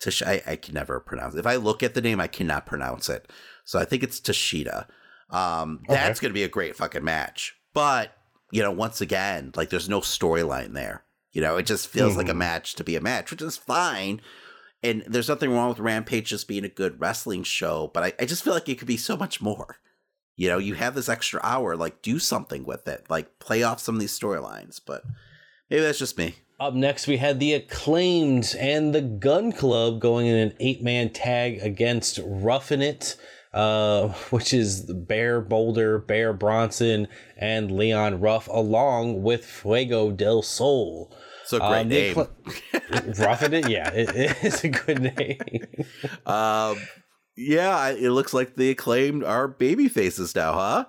Tash- 0.00 0.22
I, 0.22 0.42
I 0.44 0.56
can 0.56 0.74
never 0.74 0.98
pronounce 0.98 1.36
it. 1.36 1.38
If 1.38 1.46
I 1.46 1.56
look 1.56 1.84
at 1.84 1.94
the 1.94 2.00
name, 2.00 2.20
I 2.20 2.26
cannot 2.26 2.66
pronounce 2.66 3.08
it. 3.08 3.30
So 3.64 3.78
I 3.78 3.84
think 3.84 4.02
it's 4.02 4.20
Tashida. 4.20 4.88
Um, 5.30 5.82
that's 5.88 6.20
going 6.20 6.30
to 6.30 6.34
be 6.34 6.44
a 6.44 6.48
great 6.48 6.76
fucking 6.76 7.04
match. 7.04 7.54
But 7.74 8.12
you 8.52 8.62
know, 8.62 8.70
once 8.70 9.00
again, 9.00 9.50
like 9.56 9.70
there's 9.70 9.88
no 9.88 10.00
storyline 10.00 10.72
there. 10.72 11.02
You 11.32 11.42
know, 11.42 11.56
it 11.56 11.66
just 11.66 11.88
feels 11.88 12.16
like 12.16 12.28
a 12.28 12.32
Mhm. 12.32 12.36
match 12.38 12.74
to 12.76 12.84
be 12.84 12.96
a 12.96 13.00
match, 13.00 13.30
which 13.30 13.42
is 13.42 13.56
fine. 13.56 14.22
And 14.82 15.02
there's 15.06 15.28
nothing 15.28 15.50
wrong 15.50 15.68
with 15.68 15.80
Rampage 15.80 16.28
just 16.28 16.46
being 16.48 16.64
a 16.64 16.68
good 16.68 17.00
wrestling 17.00 17.42
show, 17.42 17.90
but 17.92 18.04
I, 18.04 18.12
I 18.20 18.24
just 18.24 18.44
feel 18.44 18.54
like 18.54 18.68
it 18.68 18.78
could 18.78 18.86
be 18.86 18.96
so 18.96 19.16
much 19.16 19.42
more. 19.42 19.78
You 20.36 20.48
know, 20.48 20.58
you 20.58 20.74
have 20.74 20.94
this 20.94 21.08
extra 21.08 21.40
hour, 21.42 21.76
like 21.76 22.02
do 22.02 22.18
something 22.18 22.64
with 22.64 22.86
it, 22.86 23.06
like 23.10 23.38
play 23.40 23.62
off 23.62 23.80
some 23.80 23.96
of 23.96 24.00
these 24.00 24.16
storylines. 24.18 24.80
But 24.84 25.02
maybe 25.68 25.82
that's 25.82 25.98
just 25.98 26.16
me. 26.16 26.36
Up 26.60 26.72
next, 26.74 27.06
we 27.06 27.16
had 27.16 27.40
the 27.40 27.52
Acclaimed 27.54 28.54
and 28.58 28.94
the 28.94 29.02
Gun 29.02 29.50
Club 29.52 30.00
going 30.00 30.26
in 30.26 30.36
an 30.36 30.54
eight 30.60 30.82
man 30.82 31.10
tag 31.10 31.58
against 31.62 32.20
Roughing 32.24 32.80
It, 32.82 33.16
uh, 33.56 34.08
which 34.30 34.52
is 34.52 34.82
Bear 34.82 35.40
Boulder, 35.40 35.98
Bear 35.98 36.32
Bronson, 36.32 37.08
and 37.36 37.72
Leon 37.72 38.20
Ruff, 38.20 38.48
along 38.48 39.22
with 39.22 39.44
Fuego 39.44 40.10
del 40.10 40.42
Sol. 40.42 41.10
It's 41.42 41.52
a 41.52 41.58
great 41.58 41.80
Um, 41.82 41.88
name. 41.88 42.14
Accla- 42.14 43.18
Roughing 43.18 43.52
It, 43.54 43.68
yeah, 43.68 43.90
it, 43.92 44.36
is 44.44 44.64
a 44.64 44.68
good 44.68 45.00
name. 45.00 45.38
um, 46.26 46.76
yeah, 47.36 47.88
it 47.90 48.10
looks 48.10 48.34
like 48.34 48.56
the 48.56 48.70
acclaimed 48.70 49.22
are 49.24 49.46
baby 49.48 49.88
faces 49.88 50.34
now, 50.34 50.52
huh? 50.52 50.84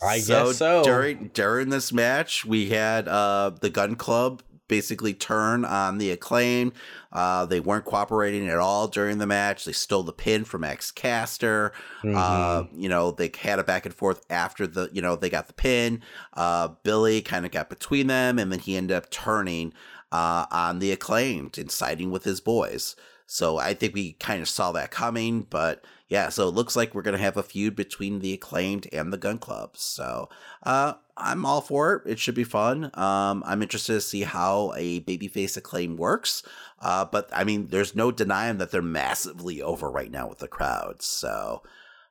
I 0.00 0.20
guess 0.20 0.58
so. 0.58 0.84
During 0.84 1.30
during 1.34 1.70
this 1.70 1.92
match, 1.92 2.44
we 2.44 2.68
had 2.68 3.08
uh, 3.08 3.50
the 3.60 3.68
Gun 3.70 3.96
Club 3.96 4.42
basically 4.68 5.14
turn 5.14 5.64
on 5.64 5.98
the 5.98 6.10
acclaim. 6.10 6.72
Uh, 7.12 7.46
they 7.46 7.58
weren't 7.58 7.84
cooperating 7.86 8.48
at 8.48 8.58
all 8.58 8.86
during 8.86 9.18
the 9.18 9.26
match. 9.26 9.64
They 9.64 9.72
stole 9.72 10.02
the 10.02 10.12
pin 10.12 10.44
from 10.44 10.60
Max 10.60 10.90
Caster. 10.90 11.72
Uh, 12.04 12.62
Mm-hmm. 12.62 12.80
you 12.80 12.88
know, 12.88 13.10
they 13.10 13.30
had 13.40 13.58
a 13.58 13.64
back 13.64 13.86
and 13.86 13.94
forth 13.94 14.24
after 14.30 14.66
the, 14.66 14.88
you 14.92 15.02
know, 15.02 15.16
they 15.16 15.30
got 15.30 15.46
the 15.46 15.52
pin. 15.54 16.02
Uh, 16.34 16.68
Billy 16.82 17.20
kind 17.22 17.44
of 17.46 17.52
got 17.52 17.68
between 17.70 18.06
them, 18.06 18.38
and 18.38 18.52
then 18.52 18.58
he 18.60 18.76
ended 18.76 18.96
up 18.96 19.10
turning 19.10 19.72
uh, 20.12 20.46
on 20.50 20.78
the 20.78 20.92
acclaimed 20.92 21.58
and 21.58 21.70
siding 21.70 22.10
with 22.10 22.24
his 22.24 22.40
boys. 22.40 22.94
So 23.26 23.58
I 23.58 23.74
think 23.74 23.94
we 23.94 24.12
kind 24.14 24.40
of 24.40 24.48
saw 24.48 24.72
that 24.72 24.90
coming, 24.90 25.42
but 25.50 25.84
yeah, 26.08 26.30
so 26.30 26.48
it 26.48 26.54
looks 26.54 26.74
like 26.76 26.94
we're 26.94 27.02
gonna 27.02 27.18
have 27.18 27.36
a 27.36 27.42
feud 27.42 27.76
between 27.76 28.20
the 28.20 28.32
acclaimed 28.32 28.88
and 28.90 29.12
the 29.12 29.18
gun 29.18 29.36
club. 29.38 29.76
So 29.76 30.30
uh 30.62 30.94
I'm 31.18 31.44
all 31.44 31.60
for 31.60 31.94
it. 31.94 32.02
It 32.12 32.18
should 32.18 32.34
be 32.34 32.44
fun. 32.44 32.90
Um 32.94 33.42
I'm 33.46 33.62
interested 33.62 33.94
to 33.94 34.00
see 34.00 34.22
how 34.22 34.72
a 34.76 35.00
babyface 35.00 35.56
acclaim 35.56 35.96
works. 35.96 36.42
Uh 36.80 37.04
but 37.04 37.28
I 37.32 37.44
mean 37.44 37.68
there's 37.68 37.94
no 37.94 38.10
denying 38.10 38.58
that 38.58 38.70
they're 38.70 38.82
massively 38.82 39.62
over 39.62 39.90
right 39.90 40.10
now 40.10 40.28
with 40.28 40.38
the 40.38 40.48
crowd. 40.48 41.02
So 41.02 41.62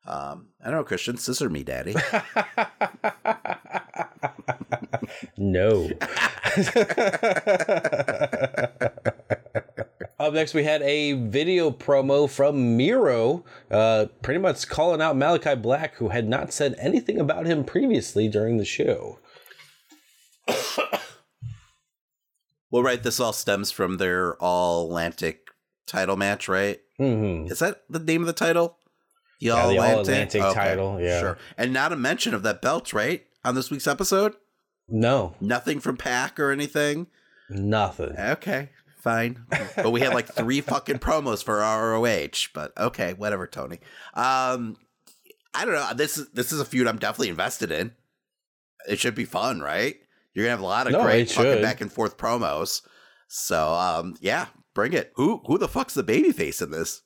um 0.06 0.48
I 0.62 0.66
don't 0.66 0.76
know, 0.80 0.84
Christian, 0.84 1.18
scissor 1.18 1.50
me, 1.50 1.64
daddy. 1.64 1.96
No. 5.38 5.90
Up 10.20 10.34
next, 10.34 10.56
we 10.56 10.64
had 10.64 10.82
a 10.82 11.14
video 11.14 11.70
promo 11.70 12.28
from 12.28 12.76
Miro, 12.76 13.46
uh, 13.70 14.08
pretty 14.24 14.40
much 14.40 14.68
calling 14.68 15.00
out 15.00 15.16
Malakai 15.16 15.62
Black, 15.62 15.94
who 15.96 16.10
had 16.10 16.28
not 16.28 16.52
said 16.52 16.76
anything 16.80 17.20
about 17.20 17.46
him 17.46 17.64
previously 17.64 18.28
during 18.28 18.58
the 18.58 18.66
show. 18.66 19.20
well, 22.72 22.82
right, 22.82 23.04
this 23.04 23.20
all 23.20 23.34
stems 23.34 23.70
from 23.70 23.98
their 23.98 24.36
all 24.42 24.88
Atlantic 24.88 25.50
title 25.86 26.18
match, 26.18 26.50
right? 26.50 26.80
Mm-hmm. 27.00 27.52
Is 27.52 27.60
that 27.60 27.84
the 27.88 28.00
name 28.00 28.22
of 28.22 28.28
the 28.28 28.34
title? 28.34 28.80
The 29.40 29.48
Yeah, 29.48 29.68
the 29.68 29.78
All-Atlantic 29.78 30.42
title, 30.42 31.00
yeah. 31.00 31.20
Sure. 31.20 31.38
And 31.60 31.72
not 31.72 31.94
a 31.94 31.96
mention 31.96 32.34
of 32.34 32.42
that 32.42 32.60
belt, 32.64 32.92
right? 32.92 33.24
On 33.46 33.54
this 33.54 33.70
week's 33.70 33.86
episode? 33.86 34.34
No, 34.90 35.36
Nothing 35.40 35.80
from 35.80 35.98
PAC 35.98 36.40
or 36.40 36.50
anything? 36.52 37.06
nothing. 37.50 38.16
Okay, 38.18 38.70
fine. 39.08 39.46
but 39.76 39.92
we 39.92 40.02
had 40.02 40.14
like 40.14 40.28
three 40.28 40.62
fucking 40.62 41.00
promos 41.00 41.44
for 41.44 41.58
ROH, 41.58 42.50
but 42.54 42.78
okay, 42.78 43.14
whatever, 43.14 43.48
Tony. 43.48 43.80
Um 44.14 44.78
I 45.54 45.66
don't 45.66 45.74
know. 45.74 45.90
This 45.96 46.18
is 46.18 46.30
this 46.30 46.52
is 46.52 46.60
a 46.60 46.66
feud 46.66 46.88
I'm 46.88 47.00
definitely 47.00 47.30
invested 47.30 47.72
in. 47.72 47.94
It 48.88 49.00
should 49.00 49.16
be 49.16 49.26
fun, 49.26 49.60
right? 49.60 49.96
You're 50.34 50.46
gonna 50.46 50.52
have 50.52 50.60
a 50.62 50.66
lot 50.66 50.88
of 50.88 50.94
No, 50.94 51.04
great 51.04 51.32
fucking 51.32 51.62
back 51.62 51.82
and 51.82 51.92
forth 51.92 52.18
promos. 52.18 52.82
So 53.28 53.74
um 53.74 54.16
yeah, 54.22 54.48
bring 54.74 54.94
it. 54.94 55.12
Who 55.16 55.42
who 55.46 55.58
the 55.58 55.68
fuck's 55.68 55.94
the 55.94 56.04
babyface 56.04 56.62
in 56.62 56.72
this? 56.72 57.02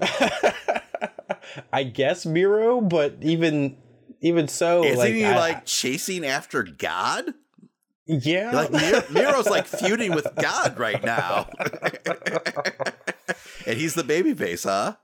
I 1.72 1.82
guess 1.84 2.26
Miro, 2.26 2.80
but 2.80 3.16
even 3.22 3.76
even 4.20 4.48
so, 4.48 4.84
Isn't 4.84 4.98
like, 4.98 5.14
he 5.14 5.24
I- 5.24 5.36
like 5.36 5.64
chasing 5.66 6.26
after 6.26 6.62
God? 6.62 7.34
Yeah, 8.10 8.52
Like 8.52 8.72
Mir- 8.72 9.04
Miro's 9.10 9.46
like 9.48 9.66
feuding 9.66 10.14
with 10.14 10.26
God 10.36 10.78
right 10.78 11.04
now. 11.04 11.48
and 13.66 13.76
he's 13.78 13.94
the 13.94 14.02
babyface, 14.02 14.64
huh? 14.64 14.96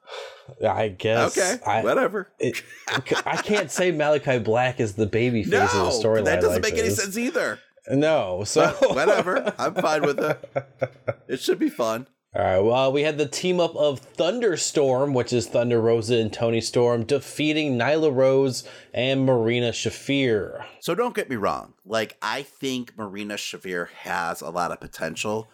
I 0.66 0.89
guess. 0.89 1.36
Okay, 1.36 1.59
I, 1.66 1.82
whatever. 1.82 2.31
it, 2.39 2.62
I 2.89 3.36
can't 3.36 3.70
say 3.70 3.93
Malakai 3.93 4.43
Black 4.43 4.81
is 4.81 4.94
the 4.94 5.06
baby 5.06 5.43
face 5.43 5.52
No, 5.52 5.62
of 5.64 5.70
the 6.02 6.09
storyline. 6.09 6.24
that 6.24 6.40
doesn't 6.40 6.62
like 6.62 6.72
make 6.72 6.78
any 6.82 6.90
sense 6.90 7.16
either. 7.18 7.59
No, 7.90 8.44
so 8.44 8.68
whatever, 8.90 9.52
I'm 9.59 9.74
fine 9.74 10.02
with 10.02 10.18
it. 10.20 10.90
It 11.28 11.40
should 11.40 11.59
be 11.59 11.68
fun. 11.70 12.06
All 12.36 12.43
right. 12.43 12.59
Well, 12.59 12.90
we 12.93 13.02
had 13.02 13.16
the 13.16 13.27
team 13.28 13.61
up 13.61 13.77
of 13.77 14.01
Thunderstorm, 14.01 15.15
which 15.15 15.32
is 15.32 15.47
Thunder 15.47 15.81
Rosa 15.81 16.16
and 16.16 16.32
Toni 16.32 16.61
Storm, 16.61 17.05
defeating 17.05 17.78
Nyla 17.78 18.12
Rose 18.12 18.65
and 18.93 19.24
Marina 19.24 19.70
Shafir. 19.70 20.65
So 20.81 20.97
don't 20.97 21.15
get 21.15 21.31
me 21.31 21.36
wrong. 21.36 21.74
Like 21.85 22.16
I 22.20 22.43
think 22.43 22.98
Marina 22.98 23.35
Shafir 23.35 23.89
has 23.90 24.40
a 24.40 24.51
lot 24.51 24.73
of 24.73 24.81
potential, 24.81 25.48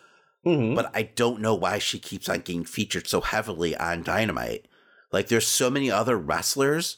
Mhm. 0.46 0.74
but 0.74 0.90
I 0.94 1.02
don't 1.02 1.42
know 1.42 1.54
why 1.54 1.78
she 1.78 1.98
keeps 1.98 2.30
on 2.30 2.38
getting 2.38 2.64
featured 2.64 3.06
so 3.06 3.20
heavily 3.20 3.76
on 3.76 4.02
Dynamite. 4.02 4.64
Like 5.12 5.28
there's 5.28 5.46
so 5.46 5.68
many 5.68 5.90
other 5.90 6.16
wrestlers, 6.16 6.96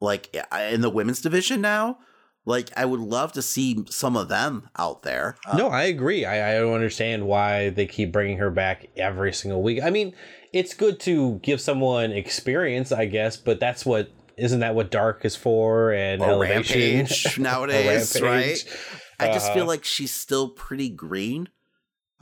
like 0.00 0.32
in 0.56 0.82
the 0.82 0.90
women's 0.90 1.20
division 1.20 1.60
now. 1.60 1.98
Like 2.46 2.70
I 2.76 2.84
would 2.86 3.00
love 3.00 3.32
to 3.32 3.42
see 3.42 3.84
some 3.90 4.16
of 4.16 4.28
them 4.28 4.68
out 4.78 5.02
there. 5.02 5.36
Uh, 5.46 5.56
no, 5.58 5.68
I 5.68 5.84
agree. 5.84 6.24
I, 6.24 6.52
I 6.56 6.58
don't 6.60 6.72
understand 6.74 7.26
why 7.26 7.70
they 7.70 7.86
keep 7.86 8.12
bringing 8.12 8.38
her 8.38 8.50
back 8.50 8.86
every 8.96 9.32
single 9.32 9.62
week. 9.62 9.82
I 9.82 9.90
mean, 9.90 10.14
it's 10.52 10.74
good 10.74 10.98
to 11.00 11.38
give 11.42 11.60
someone 11.60 12.12
experience, 12.12 12.92
I 12.92 13.04
guess, 13.06 13.36
but 13.36 13.60
that's 13.60 13.84
what 13.84 14.10
isn't 14.36 14.60
that 14.60 14.74
what 14.74 14.90
Dark 14.90 15.24
is 15.26 15.36
for 15.36 15.92
and 15.92 16.22
or 16.22 16.30
Elevation 16.30 16.80
Rampage 16.80 17.38
nowadays, 17.38 18.18
Rampage. 18.20 18.22
right? 18.66 18.78
I 19.20 19.32
just 19.32 19.46
Uh-huh. 19.46 19.54
feel 19.54 19.66
like 19.66 19.84
she's 19.84 20.12
still 20.12 20.48
pretty 20.48 20.88
green. 20.88 21.50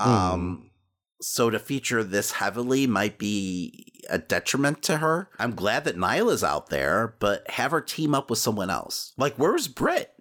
Hmm. 0.01 0.11
Um, 0.11 0.70
so 1.20 1.49
to 1.49 1.59
feature 1.61 2.03
this 2.03 2.32
heavily 2.32 2.86
might 2.89 3.19
be 3.19 3.88
a 4.09 4.18
detriment 4.18 4.82
to 4.85 4.98
her. 4.98 5.28
I'm 5.39 5.55
glad 5.55 5.85
that 5.85 5.97
Nyla's 5.97 6.44
out 6.44 6.70
there, 6.70 7.14
but 7.18 7.48
have 7.51 7.70
her 7.70 7.80
team 7.80 8.14
up 8.14 8.30
with 8.30 8.39
someone 8.39 8.70
else. 8.70 9.12
Like, 9.16 9.35
where's 9.36 9.68
Britt? 9.68 10.12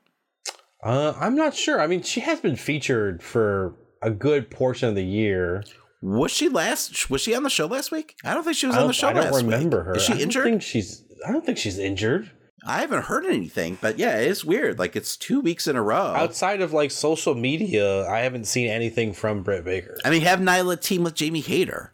Uh, 0.84 1.14
I'm 1.20 1.36
not 1.36 1.56
sure. 1.56 1.82
I 1.82 1.88
mean, 1.88 2.02
she 2.04 2.20
has 2.22 2.40
been 2.40 2.56
featured 2.56 3.24
for 3.24 3.76
a 4.02 4.12
good 4.12 4.50
portion 4.52 4.90
of 4.90 4.96
the 4.96 5.04
year. 5.06 5.64
Was 6.02 6.32
she 6.32 6.48
last? 6.50 7.10
Was 7.10 7.22
she 7.22 7.34
on 7.36 7.44
the 7.44 7.50
show 7.50 7.66
last 7.66 7.92
week? 7.92 8.16
I 8.24 8.34
don't 8.34 8.44
think 8.44 8.56
she 8.56 8.68
was 8.68 8.76
on 8.78 8.88
the 8.88 8.94
show 8.94 9.08
I 9.10 9.14
don't 9.14 9.32
last 9.32 9.44
remember 9.44 9.78
week. 9.80 9.86
her. 9.88 9.96
Is 9.96 10.04
I 10.04 10.06
she 10.06 10.12
don't 10.14 10.22
injured? 10.22 10.44
think 10.46 10.62
she's. 10.62 11.04
I 11.28 11.32
don't 11.32 11.46
think 11.46 11.58
she's 11.58 11.80
injured. 11.80 12.32
I 12.66 12.82
haven't 12.82 13.04
heard 13.06 13.26
anything, 13.26 13.78
but 13.82 13.98
yeah, 13.98 14.18
it's 14.18 14.44
weird. 14.44 14.78
Like 14.78 14.96
it's 14.96 15.16
two 15.18 15.40
weeks 15.40 15.68
in 15.68 15.76
a 15.76 15.82
row. 15.82 15.96
Outside 16.16 16.62
of 16.62 16.74
like 16.74 16.92
social 16.92 17.34
media, 17.34 18.06
I 18.08 18.20
haven't 18.20 18.46
seen 18.46 18.70
anything 18.70 19.14
from 19.14 19.42
Britt 19.42 19.64
Baker. 19.66 19.98
I 20.06 20.10
mean, 20.12 20.22
have 20.22 20.40
Nyla 20.40 20.80
team 20.80 21.04
with 21.04 21.16
Jamie 21.16 21.40
Hayter. 21.42 21.94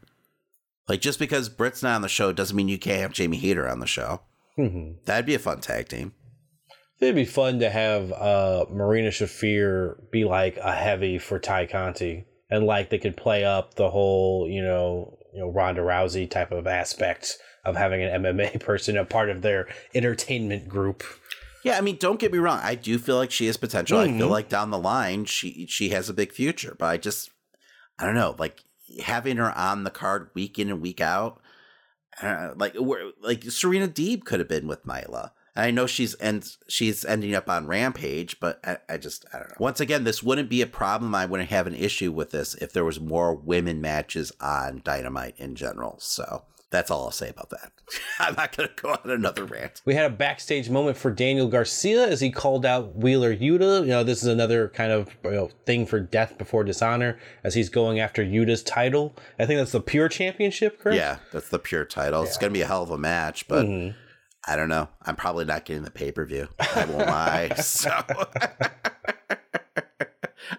Like 0.87 1.01
just 1.01 1.19
because 1.19 1.49
Britt's 1.49 1.81
not 1.83 1.95
on 1.95 2.01
the 2.01 2.09
show 2.09 2.31
doesn't 2.33 2.55
mean 2.55 2.67
you 2.67 2.77
can't 2.77 3.01
have 3.01 3.13
Jamie 3.13 3.37
Hayter 3.37 3.67
on 3.69 3.79
the 3.79 3.87
show. 3.87 4.21
Mhm. 4.57 5.03
That'd 5.05 5.25
be 5.25 5.35
a 5.35 5.39
fun 5.39 5.61
tag 5.61 5.87
team. 5.87 6.13
It'd 6.99 7.15
be 7.15 7.25
fun 7.25 7.59
to 7.59 7.69
have 7.69 8.11
uh, 8.11 8.65
Marina 8.69 9.09
Shafir 9.09 9.95
be 10.11 10.23
like 10.25 10.57
a 10.57 10.71
heavy 10.73 11.17
for 11.19 11.39
Tay 11.39 11.67
Conti, 11.67 12.25
and 12.49 12.65
like 12.65 12.89
they 12.89 12.97
could 12.99 13.17
play 13.17 13.43
up 13.43 13.73
the 13.75 13.89
whole, 13.89 14.47
you 14.49 14.61
know, 14.61 15.17
you 15.33 15.39
know 15.41 15.49
Ronda 15.49 15.81
Rousey 15.81 16.29
type 16.29 16.51
of 16.51 16.67
aspect 16.67 17.37
of 17.65 17.75
having 17.75 18.03
an 18.03 18.21
MMA 18.23 18.59
person 18.63 18.97
a 18.97 19.05
part 19.05 19.29
of 19.29 19.41
their 19.41 19.67
entertainment 19.95 20.69
group. 20.69 21.03
Yeah, 21.63 21.77
I 21.77 21.81
mean, 21.81 21.95
don't 21.97 22.19
get 22.19 22.31
me 22.31 22.37
wrong. 22.39 22.59
I 22.61 22.75
do 22.75 22.99
feel 22.99 23.15
like 23.15 23.31
she 23.31 23.47
has 23.47 23.55
potential. 23.57 23.97
I 23.97 24.07
feel 24.07 24.27
Mhm. 24.27 24.31
like 24.31 24.49
down 24.49 24.69
the 24.69 24.77
line 24.77 25.25
she 25.25 25.65
she 25.67 25.89
has 25.89 26.09
a 26.09 26.13
big 26.13 26.31
future. 26.33 26.75
But 26.77 26.85
I 26.87 26.97
just 26.97 27.31
I 27.97 28.05
don't 28.05 28.15
know, 28.15 28.35
like 28.37 28.63
having 29.03 29.37
her 29.37 29.51
on 29.57 29.83
the 29.83 29.89
card 29.89 30.29
week 30.33 30.59
in 30.59 30.69
and 30.69 30.81
week 30.81 31.01
out. 31.01 31.41
Uh, 32.21 32.53
like 32.55 32.75
we're, 32.75 33.11
like 33.21 33.43
Serena 33.45 33.87
Deeb 33.87 34.23
could 34.23 34.39
have 34.39 34.49
been 34.49 34.67
with 34.67 34.85
Nyla. 34.85 35.31
And 35.55 35.65
I 35.65 35.71
know 35.71 35.87
she's 35.87 36.13
and 36.15 36.47
she's 36.67 37.05
ending 37.05 37.35
up 37.35 37.49
on 37.49 37.67
Rampage, 37.67 38.39
but 38.39 38.59
I, 38.63 38.77
I 38.89 38.97
just 38.97 39.25
I 39.33 39.39
don't 39.39 39.49
know. 39.49 39.55
Once 39.59 39.79
again, 39.79 40.03
this 40.03 40.23
wouldn't 40.23 40.49
be 40.49 40.61
a 40.61 40.67
problem. 40.67 41.13
I 41.13 41.25
wouldn't 41.25 41.49
have 41.49 41.67
an 41.67 41.75
issue 41.75 42.11
with 42.11 42.31
this 42.31 42.55
if 42.55 42.73
there 42.73 42.85
was 42.85 42.99
more 42.99 43.35
women 43.35 43.81
matches 43.81 44.31
on 44.39 44.81
Dynamite 44.83 45.35
in 45.37 45.55
general. 45.55 45.97
So 45.99 46.43
That's 46.73 46.89
all 46.89 47.05
I'll 47.05 47.11
say 47.11 47.29
about 47.29 47.51
that. 47.51 47.71
I'm 48.19 48.33
not 48.33 48.57
going 48.57 48.67
to 48.67 48.81
go 48.81 48.89
on 48.89 49.11
another 49.11 49.45
rant. 49.45 49.83
We 49.85 49.93
had 49.93 50.11
a 50.11 50.13
backstage 50.15 50.71
moment 50.71 50.97
for 50.97 51.11
Daniel 51.11 51.47
Garcia 51.47 52.07
as 52.07 52.19
he 52.19 52.31
called 52.31 52.65
out 52.65 52.95
Wheeler 52.95 53.33
Yuta. 53.33 53.81
You 53.81 53.85
know, 53.89 54.03
this 54.03 54.23
is 54.23 54.27
another 54.27 54.69
kind 54.69 54.91
of 54.91 55.15
you 55.23 55.29
know, 55.31 55.49
thing 55.67 55.85
for 55.85 55.99
Death 55.99 56.35
Before 56.39 56.63
Dishonor 56.63 57.19
as 57.43 57.53
he's 57.53 57.69
going 57.69 57.99
after 57.99 58.23
Yuta's 58.25 58.63
title. 58.63 59.15
I 59.37 59.45
think 59.45 59.59
that's 59.59 59.71
the 59.71 59.81
Pure 59.81 60.09
Championship, 60.09 60.79
correct? 60.79 60.97
Yeah, 60.97 61.17
that's 61.31 61.49
the 61.49 61.59
pure 61.59 61.85
title. 61.85 62.23
It's 62.23 62.37
going 62.37 62.51
to 62.51 62.57
be 62.57 62.63
a 62.63 62.67
hell 62.67 62.81
of 62.81 62.89
a 62.89 62.97
match, 62.97 63.47
but 63.47 63.67
Mhm. 63.67 63.93
I 64.47 64.55
don't 64.55 64.67
know. 64.69 64.89
I'm 65.03 65.15
probably 65.15 65.45
not 65.45 65.65
getting 65.65 65.83
the 65.83 65.91
pay 65.91 66.11
per 66.11 66.25
view. 66.25 66.47
I 66.59 66.85
won't 66.85 67.07
lie. 67.07 67.51
So 67.57 67.91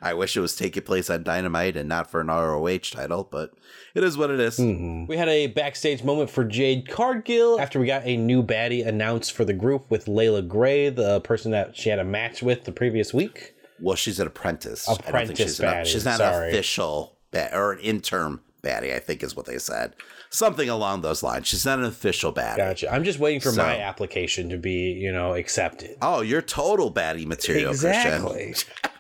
I 0.02 0.14
wish 0.14 0.36
it 0.36 0.40
was 0.40 0.56
taking 0.56 0.82
place 0.82 1.10
on 1.10 1.22
Dynamite 1.22 1.76
and 1.76 1.88
not 1.88 2.10
for 2.10 2.20
an 2.20 2.28
ROH 2.28 2.78
title, 2.92 3.26
but 3.30 3.52
it 3.94 4.02
is 4.04 4.16
what 4.16 4.30
it 4.30 4.40
is. 4.40 4.58
Mm-hmm. 4.58 5.06
We 5.06 5.16
had 5.16 5.28
a 5.28 5.46
backstage 5.48 6.02
moment 6.02 6.30
for 6.30 6.44
Jade 6.44 6.88
Cargill 6.88 7.60
after 7.60 7.78
we 7.80 7.86
got 7.86 8.02
a 8.06 8.16
new 8.16 8.42
baddie 8.42 8.86
announced 8.86 9.32
for 9.32 9.44
the 9.44 9.52
group 9.52 9.90
with 9.90 10.08
Leila 10.08 10.42
Grey, 10.42 10.88
the 10.90 11.20
person 11.20 11.50
that 11.52 11.76
she 11.76 11.88
had 11.88 11.98
a 11.98 12.04
match 12.04 12.42
with 12.42 12.64
the 12.64 12.72
previous 12.72 13.12
week. 13.14 13.54
Well, 13.80 13.96
she's 13.96 14.20
an 14.20 14.26
apprentice. 14.26 14.88
I 14.88 14.92
don't 14.92 14.96
think 14.98 15.08
Apprentice 15.08 15.38
she's, 15.38 15.60
an, 15.60 15.66
baddie, 15.66 15.86
she's 15.86 16.04
not 16.04 16.18
sorry. 16.18 16.48
an 16.48 16.54
official 16.54 17.16
ba- 17.32 17.50
or 17.56 17.72
an 17.72 17.80
interim 17.80 18.40
baddie. 18.62 18.94
I 18.94 18.98
think 19.00 19.22
is 19.22 19.34
what 19.36 19.46
they 19.46 19.58
said. 19.58 19.94
Something 20.30 20.68
along 20.68 21.02
those 21.02 21.22
lines. 21.22 21.46
She's 21.46 21.64
not 21.64 21.78
an 21.78 21.84
official 21.84 22.32
baddie. 22.32 22.56
Gotcha. 22.56 22.92
I'm 22.92 23.04
just 23.04 23.18
waiting 23.18 23.40
for 23.40 23.50
So- 23.50 23.62
my 23.62 23.78
application 23.78 24.48
to 24.50 24.56
be, 24.58 24.92
you 24.92 25.12
know, 25.12 25.34
accepted. 25.34 25.96
Oh, 26.02 26.22
you're 26.22 26.40
total 26.42 26.92
baddie 26.92 27.26
material, 27.26 27.70
Exactly. 27.70 28.46
Christian. 28.46 28.72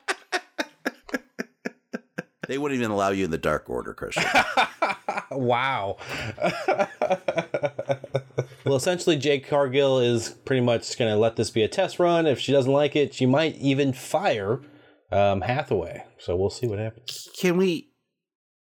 They 2.48 2.58
wouldn't 2.58 2.78
even 2.78 2.90
allow 2.90 3.10
you 3.10 3.24
in 3.24 3.30
the 3.30 3.38
Dark 3.38 3.68
Order, 3.68 3.94
Christian. 3.94 4.24
wow. 5.30 5.96
well, 8.64 8.76
essentially, 8.76 9.16
Jade 9.16 9.46
Cargill 9.46 9.98
is 9.98 10.30
pretty 10.44 10.62
much 10.62 10.98
going 10.98 11.10
to 11.10 11.16
let 11.16 11.36
this 11.36 11.50
be 11.50 11.62
a 11.62 11.68
test 11.68 11.98
run. 11.98 12.26
If 12.26 12.38
she 12.38 12.52
doesn't 12.52 12.72
like 12.72 12.96
it, 12.96 13.14
she 13.14 13.26
might 13.26 13.56
even 13.56 13.92
fire 13.92 14.60
um, 15.10 15.42
Hathaway. 15.42 16.04
So 16.18 16.36
we'll 16.36 16.50
see 16.50 16.66
what 16.66 16.78
happens. 16.78 17.28
Can 17.38 17.56
we? 17.56 17.90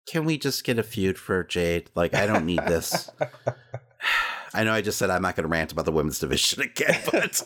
Can 0.07 0.25
we 0.25 0.39
just 0.39 0.63
get 0.63 0.79
a 0.79 0.83
feud 0.83 1.19
for 1.19 1.43
Jade? 1.43 1.91
Like, 1.93 2.15
I 2.15 2.25
don't 2.25 2.45
need 2.45 2.65
this. 2.65 3.11
I 4.53 4.63
know 4.63 4.73
I 4.73 4.81
just 4.81 4.97
said 4.97 5.11
I'm 5.11 5.21
not 5.21 5.35
going 5.35 5.43
to 5.43 5.49
rant 5.49 5.71
about 5.71 5.85
the 5.85 5.91
women's 5.91 6.17
division 6.17 6.63
again, 6.63 6.99
but 7.11 7.43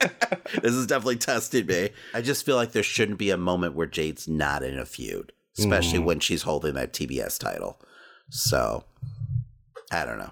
this 0.62 0.74
is 0.74 0.88
definitely 0.88 1.18
tested 1.18 1.68
me. 1.68 1.90
I 2.14 2.22
just 2.22 2.46
feel 2.46 2.56
like 2.56 2.72
there 2.72 2.84
shouldn't 2.84 3.18
be 3.18 3.32
a 3.32 3.38
moment 3.38 3.76
where 3.76 3.88
Jade's 3.88 4.28
not 4.28 4.64
in 4.64 4.80
a 4.80 4.86
feud, 4.86 5.33
especially 5.58 6.00
Mhm. 6.00 6.06
when 6.06 6.20
she's 6.20 6.44
holding 6.44 6.74
that 6.76 6.94
TBS 6.94 7.38
title. 7.38 7.80
So, 8.30 8.84
I 9.92 10.06
don't 10.06 10.18
know. 10.18 10.32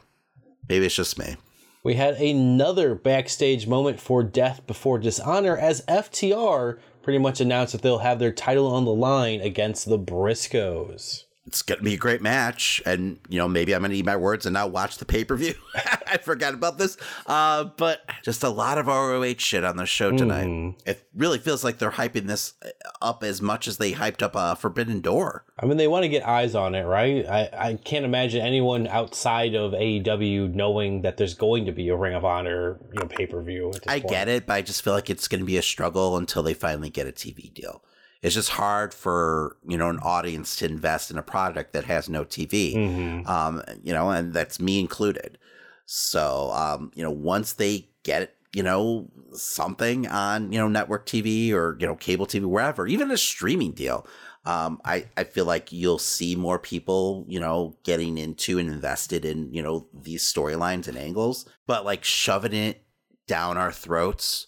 Maybe 0.68 0.85
it's 0.85 0.95
just 0.95 1.19
me. 1.19 1.35
We 1.84 1.95
had 1.95 2.15
another 2.15 2.93
backstage 2.95 3.65
moment 3.68 3.99
for 3.99 4.23
Death 4.23 4.65
Before 4.68 4.99
Dishonor 4.99 5.57
as 5.57 5.84
FTR 5.88 6.80
pretty 7.02 7.18
much 7.19 7.41
announced 7.41 7.73
that 7.73 7.81
they'll 7.81 7.98
have 7.99 8.19
their 8.19 8.31
title 8.31 8.68
on 8.68 8.85
the 8.85 8.93
line 8.93 9.41
against 9.41 9.89
the 9.89 9.98
Briscoes. 9.98 11.23
It's 11.47 11.63
going 11.63 11.80
to 11.80 11.84
be 11.84 11.95
a 11.95 11.97
great 11.97 12.22
match. 12.22 12.84
And, 12.85 13.19
you 13.27 13.39
know, 13.39 13.47
maybe 13.47 13.73
I'm 13.73 13.81
going 13.81 13.91
to 13.91 13.97
eat 13.97 14.05
my 14.05 14.15
words 14.15 14.45
and 14.45 14.53
not 14.53 14.72
watch 14.72 14.99
the 14.99 15.05
pay 15.05 15.23
per 15.23 15.35
view. 15.35 15.55
I 15.76 16.18
forgot 16.18 16.53
about 16.53 16.77
this. 16.77 16.97
Uh, 17.26 17.63
but 17.77 18.01
just 18.23 18.43
a 18.43 18.49
lot 18.49 18.77
of 18.77 18.85
ROH 18.88 19.35
shit 19.39 19.63
on 19.63 19.76
the 19.77 19.85
show 19.88 20.11
tonight. 20.11 20.45
Mhm. 20.47 20.76
It 20.85 21.07
really 21.15 21.39
feels 21.39 21.63
like 21.63 21.80
they're 21.80 21.91
hyping 21.91 22.27
this 22.27 22.53
up 23.01 23.23
as 23.23 23.41
much 23.41 23.68
as 23.68 23.77
they 23.77 23.93
hyped 23.93 24.22
up 24.22 24.35
uh, 24.35 24.53
Forbidden 24.53 25.01
Door. 25.01 25.45
I 25.59 25.65
mean, 25.65 25.77
they 25.77 25.88
want 25.88 26.03
to 26.03 26.09
get 26.09 26.27
eyes 26.27 26.53
on 26.53 26.76
it, 26.76 26.84
right? 26.84 27.26
I, 27.27 27.49
I 27.53 27.73
can't 27.84 28.05
imagine 28.05 28.41
anyone 28.41 28.85
outside 28.88 29.55
of 29.55 29.72
AEW 29.72 30.53
knowing 30.53 31.01
that 31.01 31.18
there's 31.18 31.34
going 31.34 31.65
to 31.65 31.72
be 31.72 31.89
a 31.89 31.95
Ring 31.95 32.13
of 32.13 32.23
Honor, 32.23 32.80
you 32.93 32.99
know, 32.99 33.07
pay 33.07 33.26
per 33.26 33.41
view. 33.41 33.72
I 33.88 33.97
get 33.99 34.27
it, 34.27 34.45
but 34.45 34.53
I 34.53 34.61
just 34.61 34.84
feel 34.84 34.93
like 34.93 35.09
it's 35.09 35.27
going 35.27 35.39
to 35.39 35.45
be 35.45 35.57
a 35.57 35.61
struggle 35.63 36.18
until 36.18 36.43
they 36.43 36.53
finally 36.53 36.89
get 36.91 37.07
a 37.07 37.11
TV 37.11 37.51
deal. 37.53 37.84
It's 38.22 38.35
just 38.35 38.49
hard 38.49 38.93
for 38.93 39.57
you 39.68 39.77
know 39.77 39.89
an 39.89 39.99
audience 39.99 40.56
to 40.57 40.65
invest 40.65 41.10
in 41.11 41.18
a 41.18 41.23
product 41.23 41.73
that 41.73 41.85
has 41.85 42.07
no 42.10 42.23
TV, 42.23 42.76
Mhm. 42.76 43.27
um, 43.27 43.64
you 43.84 43.93
know, 43.93 44.10
and 44.11 44.31
that's 44.34 44.60
me 44.60 44.80
included. 44.80 45.38
So 45.85 46.52
um, 46.52 46.91
you 46.95 47.03
know, 47.03 47.11
once 47.11 47.53
they 47.53 47.89
get 48.03 48.35
you 48.53 48.64
know 48.64 49.10
something 49.34 50.07
on 50.07 50.52
you 50.52 50.60
know 50.60 50.68
network 50.68 51.06
TV 51.06 51.52
or 51.52 51.77
you 51.80 51.88
know 51.88 51.95
cable 51.95 52.26
TV 52.27 52.45
wherever, 52.45 52.85
even 52.88 53.10
a 53.11 53.18
streaming 53.18 53.72
deal, 53.72 54.06
um, 54.45 54.80
I 54.85 55.07
I 55.18 55.23
feel 55.23 55.45
like 55.45 55.72
you'll 55.72 55.98
see 55.99 56.35
more 56.35 56.60
people 56.60 57.26
you 57.27 57.39
know 57.39 57.76
getting 57.84 58.18
into 58.19 58.60
and 58.60 58.69
invested 58.69 59.26
in 59.26 59.52
you 59.53 59.64
know 59.64 59.88
these 59.93 60.23
storylines 60.31 60.88
and 60.88 60.98
angles, 60.98 61.45
but 61.65 61.85
like 61.85 62.03
shoving 62.03 62.53
it 62.53 62.84
down 63.27 63.57
our 63.57 63.72
throats 63.72 64.45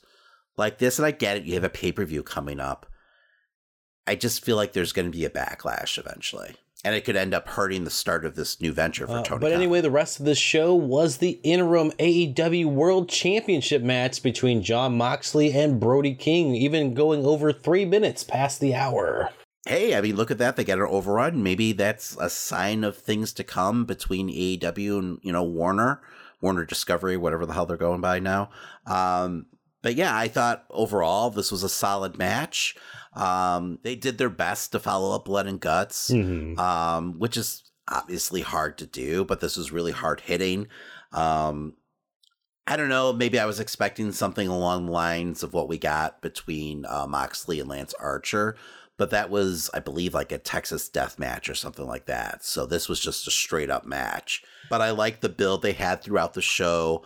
like 0.58 0.78
this, 0.78 1.00
and 1.00 1.06
I 1.08 1.12
get 1.12 1.38
it. 1.38 1.44
You 1.45 1.56
have 1.56 1.64
a 1.64 1.70
pay 1.70 1.91
per 1.91 2.06
view 2.06 2.22
coming 2.24 2.60
up. 2.60 2.86
I 4.08 4.16
just 4.16 4.44
feel 4.44 4.56
like 4.58 4.74
there's 4.74 4.92
going 4.94 5.12
to 5.12 5.18
be 5.18 5.26
a 5.26 5.30
backlash 5.30 5.98
eventually, 5.98 6.56
and 6.84 6.94
it 6.94 7.06
could 7.06 7.16
end 7.16 7.34
up 7.34 7.48
hurting 7.48 7.84
the 7.86 7.90
start 7.90 8.26
of 8.26 8.36
this 8.36 8.60
new 8.60 8.74
venture 8.74 9.08
for 9.08 9.18
Uh, 9.20 9.24
Tony. 9.24 9.40
but 9.40 9.52
Khan. 9.52 9.58
anyway, 9.62 9.80
the 9.82 9.90
rest 9.92 10.20
of 10.20 10.26
the 10.26 10.36
show 10.36 10.76
was 10.76 11.18
the 11.18 11.40
interim 11.44 11.92
AEW 12.00 12.66
World 12.66 13.08
Championship 13.10 13.82
match 13.82 14.22
between 14.22 14.62
Jon 14.62 14.98
Moxley 14.98 15.54
and 15.54 15.80
Brody 15.80 16.16
King, 16.16 16.54
even 16.56 16.94
going 16.94 17.26
over 17.26 17.54
three 17.54 17.86
minutes 17.86 18.24
past 18.24 18.60
the 18.60 18.76
hour. 18.76 19.30
hey, 19.66 19.96
I 19.96 20.02
mean, 20.02 20.18
look 20.18 20.30
at 20.30 20.40
that. 20.40 20.58
They 20.58 20.66
got 20.66 20.80
an 20.80 20.88
overrun. 20.90 21.42
Maybe 21.42 21.72
that's 21.72 22.18
a 22.20 22.30
sign 22.30 22.84
of 22.84 22.98
things 22.98 23.32
to 23.34 23.46
come 23.46 23.86
between 23.86 24.28
AEW 24.30 25.00
and, 25.00 25.20
you 25.22 25.32
know, 25.32 25.44
Warner, 25.44 26.02
Warner 26.42 26.66
Discovery, 26.66 27.16
whatever 27.16 27.46
the 27.46 27.54
hell 27.54 27.66
they're 27.66 27.78
going 27.78 28.02
by 28.02 28.20
now. 28.20 28.50
Um, 28.86 29.46
but 29.84 29.93
yeah, 29.95 30.18
I 30.18 30.27
thought 30.27 30.65
overall 30.72 31.30
this 31.30 31.51
was 31.51 31.61
a 31.61 31.69
solid 31.69 32.18
match. 32.18 32.76
Um, 33.15 33.77
they 33.84 33.95
did 33.95 34.18
their 34.18 34.30
best 34.30 34.72
to 34.72 34.80
follow 34.80 35.14
up 35.15 35.26
Blood 35.26 35.45
and 35.45 35.60
Guts, 35.60 36.10
Mhm. 36.10 36.57
um, 36.57 37.19
which 37.19 37.38
is 37.38 37.61
obviously 37.88 38.41
hard 38.41 38.80
to 38.80 38.88
do, 38.88 39.23
but 39.23 39.39
this 39.39 39.55
was 39.55 39.72
really 39.72 39.91
hard 39.91 40.22
hitting. 40.22 40.68
Um, 41.11 41.76
I 42.65 42.77
don't 42.77 42.89
know. 42.89 43.11
Maybe 43.14 43.38
I 43.39 43.45
was 43.45 43.60
expecting 43.60 44.11
something 44.14 44.47
along 44.47 44.85
the 44.85 44.91
lines 44.93 45.43
of 45.43 45.53
what 45.53 45.68
we 45.68 45.77
got 45.77 46.22
between 46.22 46.85
uh, 46.88 47.05
Moxley 47.07 47.60
and 47.60 47.69
Lance 47.69 47.93
Archer, 47.99 48.55
but 48.97 49.10
that 49.10 49.30
was, 49.30 49.69
I 49.73 49.80
believe, 49.80 50.14
like 50.14 50.31
a 50.31 50.38
Texas 50.38 50.88
death 50.88 51.19
match 51.19 51.49
or 51.49 51.55
something 51.55 51.85
like 51.85 52.05
that. 52.05 52.45
So 52.45 52.65
this 52.65 52.88
was 52.88 53.01
just 53.01 53.27
a 53.27 53.31
straight 53.31 53.69
up 53.69 53.85
match. 53.85 54.43
But 54.69 54.80
I 54.81 54.91
like 54.91 55.19
the 55.19 55.27
build 55.30 55.61
they 55.61 55.73
had 55.73 56.01
throughout 56.01 56.35
the 56.35 56.41
show, 56.41 57.03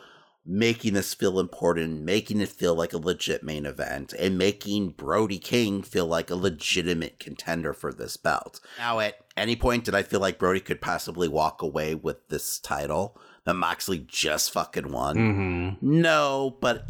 making 0.48 0.94
this 0.94 1.14
feel 1.14 1.40
important, 1.40 2.02
making 2.04 2.40
it 2.40 2.48
feel 2.50 2.74
like 2.74 2.94
a 2.94 2.98
legit 2.98 3.44
main 3.44 3.66
event, 3.66 4.14
and 4.14 4.38
making 4.38 4.90
Brody 4.92 5.38
King 5.40 5.84
feel 5.84 6.06
like 6.06 6.30
a 6.30 6.36
legitimate 6.36 7.20
contender 7.20 7.74
for 7.74 7.92
this 7.92 8.16
belt. 8.16 8.62
Now, 8.78 9.00
at 9.02 9.16
any 9.36 9.58
point, 9.58 9.84
did 9.84 9.94
I 9.94 10.04
feel 10.04 10.22
like 10.22 10.40
Brody 10.40 10.62
could 10.62 10.80
possibly 10.80 11.28
walk 11.28 11.62
away 11.62 11.96
with 11.96 12.30
this 12.30 12.60
title 12.60 13.20
that 13.44 13.56
Moxley 13.56 14.00
just 14.00 14.52
fucking 14.52 14.92
won? 14.92 15.16
Mhm. 15.18 15.82
No, 15.82 16.58
but 16.62 16.86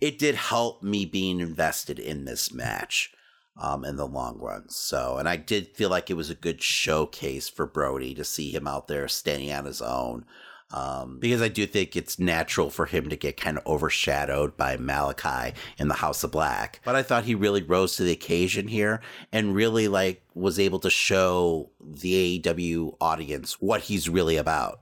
it 0.00 0.18
did 0.18 0.34
help 0.36 0.82
me 0.82 1.04
being 1.04 1.40
invested 1.40 1.98
in 1.98 2.24
this 2.24 2.52
match 2.52 3.12
um, 3.60 3.84
in 3.84 3.96
the 3.96 4.06
long 4.06 4.38
run. 4.38 4.68
So, 4.68 5.16
and 5.18 5.28
I 5.28 5.36
did 5.36 5.76
feel 5.76 5.90
like 5.90 6.08
it 6.08 6.14
was 6.14 6.30
a 6.30 6.34
good 6.34 6.62
showcase 6.62 7.48
for 7.48 7.66
Brody 7.66 8.14
to 8.14 8.24
see 8.24 8.50
him 8.54 8.66
out 8.66 8.88
there 8.88 9.08
standing 9.08 9.52
on 9.52 9.66
his 9.66 9.82
own. 9.82 10.24
Um, 10.72 11.18
because 11.18 11.42
I 11.42 11.48
do 11.48 11.66
think 11.66 11.96
it's 11.96 12.18
natural 12.18 12.70
for 12.70 12.86
him 12.86 13.08
to 13.08 13.16
get 13.16 13.36
kind 13.36 13.58
of 13.58 13.66
overshadowed 13.66 14.56
by 14.56 14.76
Malakai 14.76 15.54
in 15.78 15.88
the 15.88 15.94
House 15.94 16.22
of 16.22 16.30
Black. 16.30 16.80
But 16.84 16.94
I 16.94 17.02
thought 17.02 17.24
he 17.24 17.34
really 17.34 17.62
rose 17.62 17.96
to 17.96 18.04
the 18.04 18.12
occasion 18.12 18.68
here 18.68 19.00
and 19.32 19.54
really 19.54 19.88
like 19.88 20.22
was 20.34 20.58
able 20.58 20.78
to 20.80 20.90
show 20.90 21.70
the 21.80 22.40
AEW 22.40 22.96
audience 23.00 23.54
what 23.60 23.82
he's 23.82 24.08
really 24.08 24.36
about. 24.36 24.80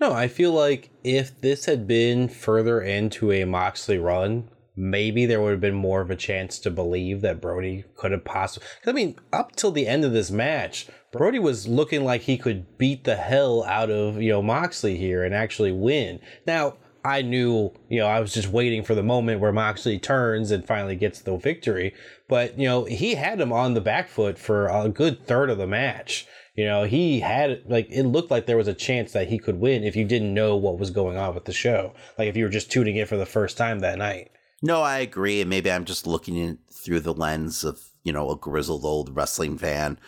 No, 0.00 0.12
I 0.12 0.26
feel 0.26 0.52
like 0.52 0.90
if 1.04 1.40
this 1.40 1.66
had 1.66 1.86
been 1.86 2.26
further 2.26 2.80
into 2.80 3.30
a 3.30 3.44
Moxley 3.44 3.98
run, 3.98 4.48
maybe 4.76 5.26
there 5.26 5.40
would 5.40 5.52
have 5.52 5.60
been 5.60 5.74
more 5.74 6.00
of 6.00 6.10
a 6.10 6.16
chance 6.16 6.58
to 6.60 6.70
believe 6.70 7.20
that 7.20 7.40
Brody 7.40 7.84
could 7.96 8.12
have 8.12 8.24
possibly. 8.24 8.66
I 8.86 8.92
mean, 8.92 9.16
up 9.32 9.56
till 9.56 9.70
the 9.70 9.86
end 9.86 10.04
of 10.04 10.12
this 10.12 10.30
match, 10.30 10.86
Brody 11.12 11.38
was 11.38 11.68
looking 11.68 12.04
like 12.04 12.22
he 12.22 12.38
could 12.38 12.78
beat 12.78 13.04
the 13.04 13.16
hell 13.16 13.64
out 13.64 13.90
of 13.90 14.20
you 14.20 14.30
know 14.30 14.42
Moxley 14.42 14.96
here 14.96 15.24
and 15.24 15.34
actually 15.34 15.72
win. 15.72 16.20
Now. 16.46 16.76
I 17.04 17.22
knew, 17.22 17.72
you 17.88 17.98
know, 17.98 18.06
I 18.06 18.20
was 18.20 18.32
just 18.32 18.46
waiting 18.46 18.84
for 18.84 18.94
the 18.94 19.02
moment 19.02 19.40
where 19.40 19.50
Moxley 19.50 19.98
turns 19.98 20.52
and 20.52 20.64
finally 20.64 20.94
gets 20.94 21.20
the 21.20 21.36
victory. 21.36 21.94
But, 22.28 22.56
you 22.56 22.68
know, 22.68 22.84
he 22.84 23.16
had 23.16 23.40
him 23.40 23.52
on 23.52 23.74
the 23.74 23.80
back 23.80 24.08
foot 24.08 24.38
for 24.38 24.68
a 24.68 24.88
good 24.88 25.26
third 25.26 25.50
of 25.50 25.58
the 25.58 25.66
match. 25.66 26.28
You 26.54 26.66
know, 26.66 26.84
he 26.84 27.20
had 27.20 27.62
like 27.66 27.88
it 27.90 28.04
looked 28.04 28.30
like 28.30 28.46
there 28.46 28.56
was 28.56 28.68
a 28.68 28.74
chance 28.74 29.12
that 29.12 29.28
he 29.28 29.38
could 29.38 29.58
win 29.58 29.84
if 29.84 29.96
you 29.96 30.04
didn't 30.04 30.34
know 30.34 30.54
what 30.54 30.78
was 30.78 30.90
going 30.90 31.16
on 31.16 31.34
with 31.34 31.46
the 31.46 31.52
show. 31.52 31.94
Like 32.18 32.28
if 32.28 32.36
you 32.36 32.44
were 32.44 32.50
just 32.50 32.70
tuning 32.70 32.96
in 32.96 33.06
for 33.06 33.16
the 33.16 33.26
first 33.26 33.56
time 33.56 33.80
that 33.80 33.98
night. 33.98 34.30
No, 34.62 34.80
I 34.82 34.98
agree. 34.98 35.40
And 35.40 35.50
maybe 35.50 35.70
I'm 35.70 35.84
just 35.84 36.06
looking 36.06 36.36
in 36.36 36.58
through 36.70 37.00
the 37.00 37.12
lens 37.12 37.64
of, 37.64 37.82
you 38.04 38.12
know, 38.12 38.30
a 38.30 38.36
grizzled 38.36 38.84
old 38.84 39.14
wrestling 39.14 39.58
fan. 39.58 39.98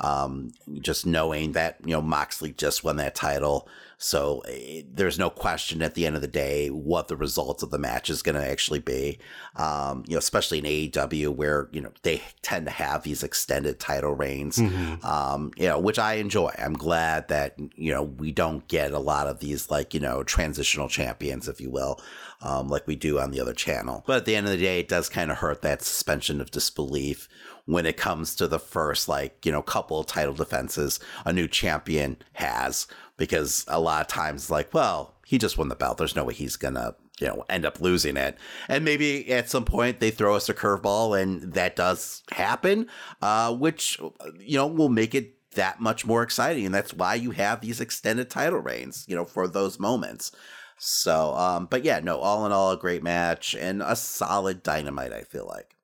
Um, 0.00 0.52
just 0.80 1.06
knowing 1.06 1.52
that, 1.52 1.78
you 1.84 1.90
know, 1.90 2.00
Moxley 2.00 2.52
just 2.52 2.84
won 2.84 2.96
that 2.96 3.16
title. 3.16 3.68
So 3.98 4.44
eh, 4.48 4.82
there's 4.88 5.18
no 5.18 5.28
question 5.28 5.82
at 5.82 5.94
the 5.94 6.06
end 6.06 6.14
of 6.14 6.22
the 6.22 6.28
day 6.28 6.68
what 6.68 7.08
the 7.08 7.16
results 7.16 7.64
of 7.64 7.70
the 7.70 7.78
match 7.78 8.08
is 8.08 8.22
going 8.22 8.36
to 8.36 8.46
actually 8.46 8.78
be. 8.78 9.18
Um, 9.56 10.04
you 10.06 10.12
know, 10.12 10.18
especially 10.18 10.58
in 10.58 10.64
AEW 10.64 11.34
where 11.34 11.68
you 11.72 11.80
know 11.80 11.90
they 12.02 12.22
tend 12.42 12.66
to 12.66 12.70
have 12.72 13.02
these 13.02 13.24
extended 13.24 13.80
title 13.80 14.14
reigns. 14.14 14.58
Um, 15.02 15.50
you 15.56 15.66
know, 15.66 15.80
which 15.80 15.98
I 15.98 16.14
enjoy. 16.14 16.52
I'm 16.56 16.74
glad 16.74 17.26
that 17.28 17.56
you 17.74 17.92
know 17.92 18.04
we 18.04 18.30
don't 18.30 18.66
get 18.68 18.92
a 18.92 19.00
lot 19.00 19.26
of 19.26 19.40
these 19.40 19.68
like 19.68 19.94
you 19.94 20.00
know 20.00 20.22
transitional 20.22 20.88
champions, 20.88 21.48
if 21.48 21.60
you 21.60 21.70
will, 21.70 22.00
um, 22.40 22.68
like 22.68 22.86
we 22.86 22.96
do 22.96 23.18
on 23.18 23.30
the 23.30 23.40
other 23.40 23.52
channel. 23.52 24.04
But 24.06 24.18
at 24.18 24.24
the 24.24 24.36
end 24.36 24.46
of 24.46 24.52
the 24.52 24.58
day, 24.58 24.80
it 24.80 24.88
does 24.88 25.08
kind 25.08 25.30
of 25.30 25.38
hurt 25.38 25.62
that 25.62 25.82
suspension 25.82 26.40
of 26.40 26.50
disbelief 26.50 27.28
when 27.66 27.84
it 27.84 27.96
comes 27.96 28.34
to 28.36 28.48
the 28.48 28.58
first 28.58 29.08
like 29.08 29.44
you 29.44 29.52
know 29.52 29.62
couple 29.62 30.00
of 30.00 30.06
title 30.06 30.34
defenses 30.34 31.00
a 31.24 31.32
new 31.32 31.48
champion 31.48 32.16
has. 32.34 32.86
Because 33.16 33.64
a 33.66 33.80
lot 33.80 34.00
of 34.00 34.06
times 34.06 34.50
like 34.50 34.72
well 34.72 35.14
he 35.26 35.38
just 35.38 35.58
won 35.58 35.68
the 35.68 35.74
belt. 35.76 35.98
There's 35.98 36.16
no 36.16 36.24
way 36.24 36.34
he's 36.34 36.56
gonna 36.56 36.94
you 37.20 37.26
know 37.26 37.44
end 37.48 37.66
up 37.66 37.80
losing 37.80 38.16
it. 38.16 38.38
And 38.68 38.84
maybe 38.84 39.32
at 39.32 39.50
some 39.50 39.64
point 39.64 39.98
they 39.98 40.10
throw 40.10 40.36
us 40.36 40.48
a 40.48 40.54
curveball 40.54 41.20
and 41.20 41.54
that 41.54 41.74
does 41.76 42.22
happen 42.30 42.86
uh, 43.20 43.54
which 43.54 44.00
you 44.38 44.56
know 44.56 44.66
will 44.66 44.88
make 44.88 45.14
it 45.14 45.34
that 45.52 45.80
much 45.80 46.06
more 46.06 46.22
exciting. 46.22 46.66
And 46.66 46.74
that's 46.74 46.94
why 46.94 47.16
you 47.16 47.32
have 47.32 47.60
these 47.60 47.80
extended 47.80 48.30
title 48.30 48.60
reigns 48.60 49.04
you 49.08 49.16
know 49.16 49.24
for 49.24 49.48
those 49.48 49.80
moments 49.80 50.30
so 50.78 51.34
um 51.34 51.66
but 51.66 51.84
yeah 51.84 52.00
no 52.00 52.18
all 52.18 52.46
in 52.46 52.52
all 52.52 52.70
a 52.70 52.76
great 52.76 53.02
match 53.02 53.54
and 53.54 53.82
a 53.82 53.96
solid 53.96 54.62
dynamite 54.62 55.12
i 55.12 55.22
feel 55.22 55.46
like 55.46 55.77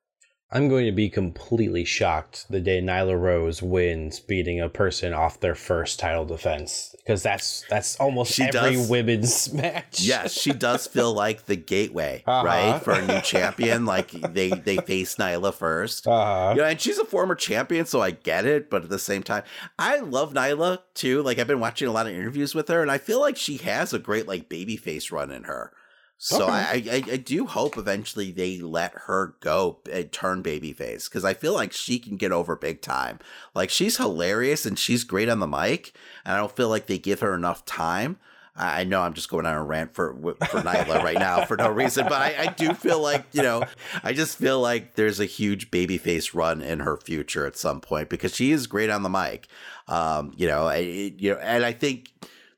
I'm 0.51 0.69
going 0.69 0.85
to 0.85 0.91
be 0.91 1.09
completely 1.09 1.83
shocked 1.85 2.45
the 2.51 2.61
day 2.61 2.79
Nyla 2.79 3.19
Rose 3.19 3.63
wins 3.63 4.19
beating 4.19 4.61
a 4.61 4.69
person 4.69 5.11
off 5.11 5.39
their 5.39 5.55
first 5.55 5.99
title 5.99 6.23
defense 6.23 6.95
because 6.99 7.23
that's 7.23 7.65
that's 7.67 7.95
almost 7.99 8.33
She 8.33 8.43
every 8.43 8.75
does. 8.75 8.89
women's 8.89 9.51
match. 9.53 10.01
yes, 10.01 10.33
she 10.33 10.53
does 10.53 10.85
feel 10.85 11.11
like 11.23 11.47
the 11.47 11.55
gateway, 11.55 12.23
Uh-huh. 12.27 12.45
right, 12.45 12.79
for 12.81 12.93
a 12.93 13.05
new 13.05 13.19
champion. 13.21 13.85
Like 13.85 14.11
they 14.11 14.51
they 14.51 14.77
face 14.77 15.15
Nyla 15.15 15.51
1st 15.51 16.07
Uh-huh. 16.07 16.51
You 16.55 16.61
know, 16.61 16.67
and 16.67 16.79
she's 16.79 16.99
a 16.99 17.05
former 17.05 17.35
champion, 17.35 17.85
so 17.87 18.01
I 18.01 18.11
get 18.11 18.45
it. 18.45 18.69
But 18.69 18.83
at 18.83 18.89
the 18.89 18.99
same 18.99 19.23
time, 19.23 19.43
I 19.79 19.97
love 19.99 20.33
Nyla 20.33 20.79
too. 20.93 21.23
Like 21.23 21.39
I've 21.39 21.47
been 21.47 21.59
watching 21.59 21.87
a 21.87 21.91
lot 21.91 22.05
of 22.05 22.13
interviews 22.13 22.53
with 22.53 22.67
her, 22.67 22.83
and 22.83 22.91
I 22.91 22.99
feel 22.99 23.19
like 23.19 23.35
she 23.35 23.57
has 23.57 23.93
a 23.93 23.99
great 23.99 24.27
like 24.27 24.47
baby 24.47 24.77
face 24.77 25.11
run 25.11 25.31
in 25.31 25.45
her. 25.45 25.71
So 26.17 26.45
Okay. 26.45 26.53
I, 26.53 26.83
I 26.91 27.03
I 27.13 27.17
do 27.17 27.45
hope 27.45 27.77
eventually 27.77 28.31
they 28.31 28.57
let 28.59 28.93
her 29.05 29.35
go 29.41 29.79
and 29.91 30.11
turn 30.11 30.41
babyface 30.41 31.05
because 31.09 31.25
I 31.25 31.33
feel 31.33 31.53
like 31.53 31.73
she 31.73 31.99
can 31.99 32.15
get 32.17 32.31
over 32.31 32.55
big 32.55 32.81
time. 32.81 33.19
Like 33.53 33.69
she's 33.69 33.97
hilarious 33.97 34.65
and 34.65 34.79
she's 34.79 35.03
great 35.03 35.29
on 35.29 35.39
the 35.39 35.47
mic, 35.47 35.93
and 36.23 36.33
I 36.33 36.37
don't 36.37 36.55
feel 36.55 36.69
like 36.69 36.87
they 36.87 36.97
give 36.97 37.19
her 37.19 37.35
enough 37.35 37.65
time. 37.65 38.17
I 38.55 38.81
I 38.81 38.83
know 38.85 39.01
I'm 39.01 39.13
just 39.13 39.29
going 39.29 39.45
on 39.45 39.55
a 39.55 39.63
rant 39.63 39.93
for 39.93 40.13
for 40.47 40.61
Nyla 40.61 41.03
right 41.03 41.19
now 41.19 41.41
for 41.41 41.57
no 41.57 41.69
reason, 41.69 42.05
but 42.07 42.21
I, 42.21 42.43
I 42.43 42.47
do 42.47 42.73
feel 42.73 43.01
like 43.01 43.25
you 43.33 43.43
know 43.43 43.67
I 44.03 44.13
just 44.13 44.37
feel 44.37 44.61
like 44.61 44.95
there's 44.95 45.19
a 45.19 45.25
huge 45.25 45.69
babyface 45.69 46.33
run 46.33 46.61
in 46.61 46.79
her 46.79 46.97
future 46.97 47.45
at 47.45 47.57
some 47.57 47.81
point 47.81 48.09
because 48.09 48.33
she 48.33 48.51
is 48.51 48.67
great 48.67 48.89
on 48.89 49.03
the 49.03 49.09
mic. 49.09 49.47
Um, 49.87 50.33
you 50.35 50.47
know, 50.47 50.65
I, 50.67 50.77
you 50.77 51.33
know, 51.33 51.39
and 51.39 51.63
I 51.65 51.73
think 51.73 52.09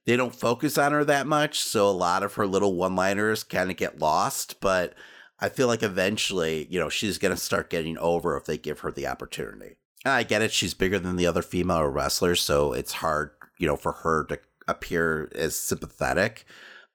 they 0.08 0.16
don't 0.16 0.34
focus 0.34 0.78
on 0.78 0.94
her 0.94 1.04
that 1.04 1.28
much, 1.28 1.60
so 1.60 1.88
a 1.88 1.92
lot 1.92 2.24
of 2.24 2.36
her 2.36 2.48
little 2.48 2.76
one-liners 2.76 3.44
kind 3.44 3.70
of 3.70 3.76
get 3.76 4.00
lost. 4.00 4.62
But 4.62 4.94
I 5.38 5.50
feel 5.50 5.68
like 5.68 5.84
eventually, 5.84 6.66
you 6.70 6.80
know, 6.80 6.88
she's 6.88 7.18
gonna 7.18 7.36
start 7.36 7.70
getting 7.70 7.98
over 7.98 8.38
if 8.38 8.46
they 8.46 8.58
give 8.58 8.80
her 8.80 8.92
the 8.92 9.06
opportunity. 9.06 9.76
And 10.06 10.14
I 10.14 10.24
get 10.24 10.42
it; 10.42 10.54
she's 10.54 10.74
bigger 10.74 10.98
than 10.98 11.18
the 11.18 11.28
other 11.28 11.42
female 11.42 11.84
wrestlers, 11.84 12.40
so 12.40 12.72
it's 12.72 12.94
hard, 12.94 13.32
you 13.60 13.68
know, 13.68 13.76
for 13.76 13.92
her 13.92 14.24
to 14.30 14.40
appear 14.66 15.30
as 15.36 15.58
sympathetic. 15.58 16.46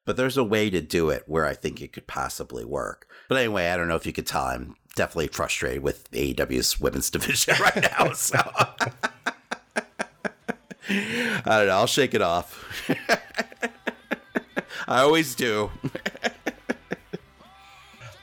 But 0.07 0.17
there's 0.17 0.39
a 0.39 0.43
way 0.43 0.71
to 0.71 0.81
do 0.81 1.11
it 1.11 1.25
where 1.27 1.45
I 1.45 1.53
think 1.53 1.83
it 1.83 1.93
could 1.93 2.07
possibly 2.07 2.65
work. 2.65 3.07
But 3.29 3.37
anyway, 3.37 3.69
I 3.69 3.77
don't 3.77 3.89
know 3.89 3.97
if 3.97 4.07
you 4.07 4.15
could 4.15 4.27
tell 4.27 4.45
I'm 4.45 4.75
definitely 4.97 5.29
frustrated 5.29 5.83
with 5.83 6.11
AEW's 6.13 6.81
women's 6.81 7.11
division 7.11 7.57
right 7.61 7.91
now. 7.99 8.13
So 8.15 8.41
I 10.89 11.43
don't 11.45 11.67
know. 11.67 11.73
I'll 11.73 11.87
shake 11.87 12.15
it 12.15 12.23
off. 12.23 12.91
I 14.89 15.01
always 15.01 15.35
do. 15.35 15.71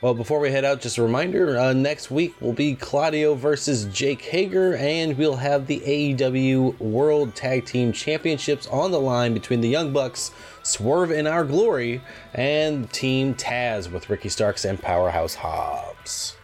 Well, 0.01 0.13
before 0.13 0.39
we 0.39 0.49
head 0.49 0.63
out, 0.63 0.79
just 0.79 0.97
a 0.97 1.03
reminder 1.03 1.59
uh, 1.59 1.73
next 1.73 2.09
week 2.09 2.39
will 2.39 2.53
be 2.53 2.73
Claudio 2.73 3.35
versus 3.35 3.83
Jake 3.85 4.21
Hager, 4.21 4.75
and 4.75 5.17
we'll 5.17 5.35
have 5.35 5.67
the 5.67 5.81
AEW 5.81 6.79
World 6.79 7.35
Tag 7.35 7.65
Team 7.65 7.91
Championships 7.91 8.65
on 8.67 8.91
the 8.91 8.99
line 9.01 9.33
between 9.33 9.59
the 9.59 9.67
Young 9.67 9.91
Bucks, 9.91 10.31
Swerve 10.63 11.11
in 11.11 11.27
Our 11.27 11.43
Glory, 11.43 12.01
and 12.33 12.89
Team 12.93 13.35
Taz 13.35 13.91
with 13.91 14.09
Ricky 14.09 14.29
Starks 14.29 14.63
and 14.63 14.81
Powerhouse 14.81 15.35
Hobbs. 15.35 16.37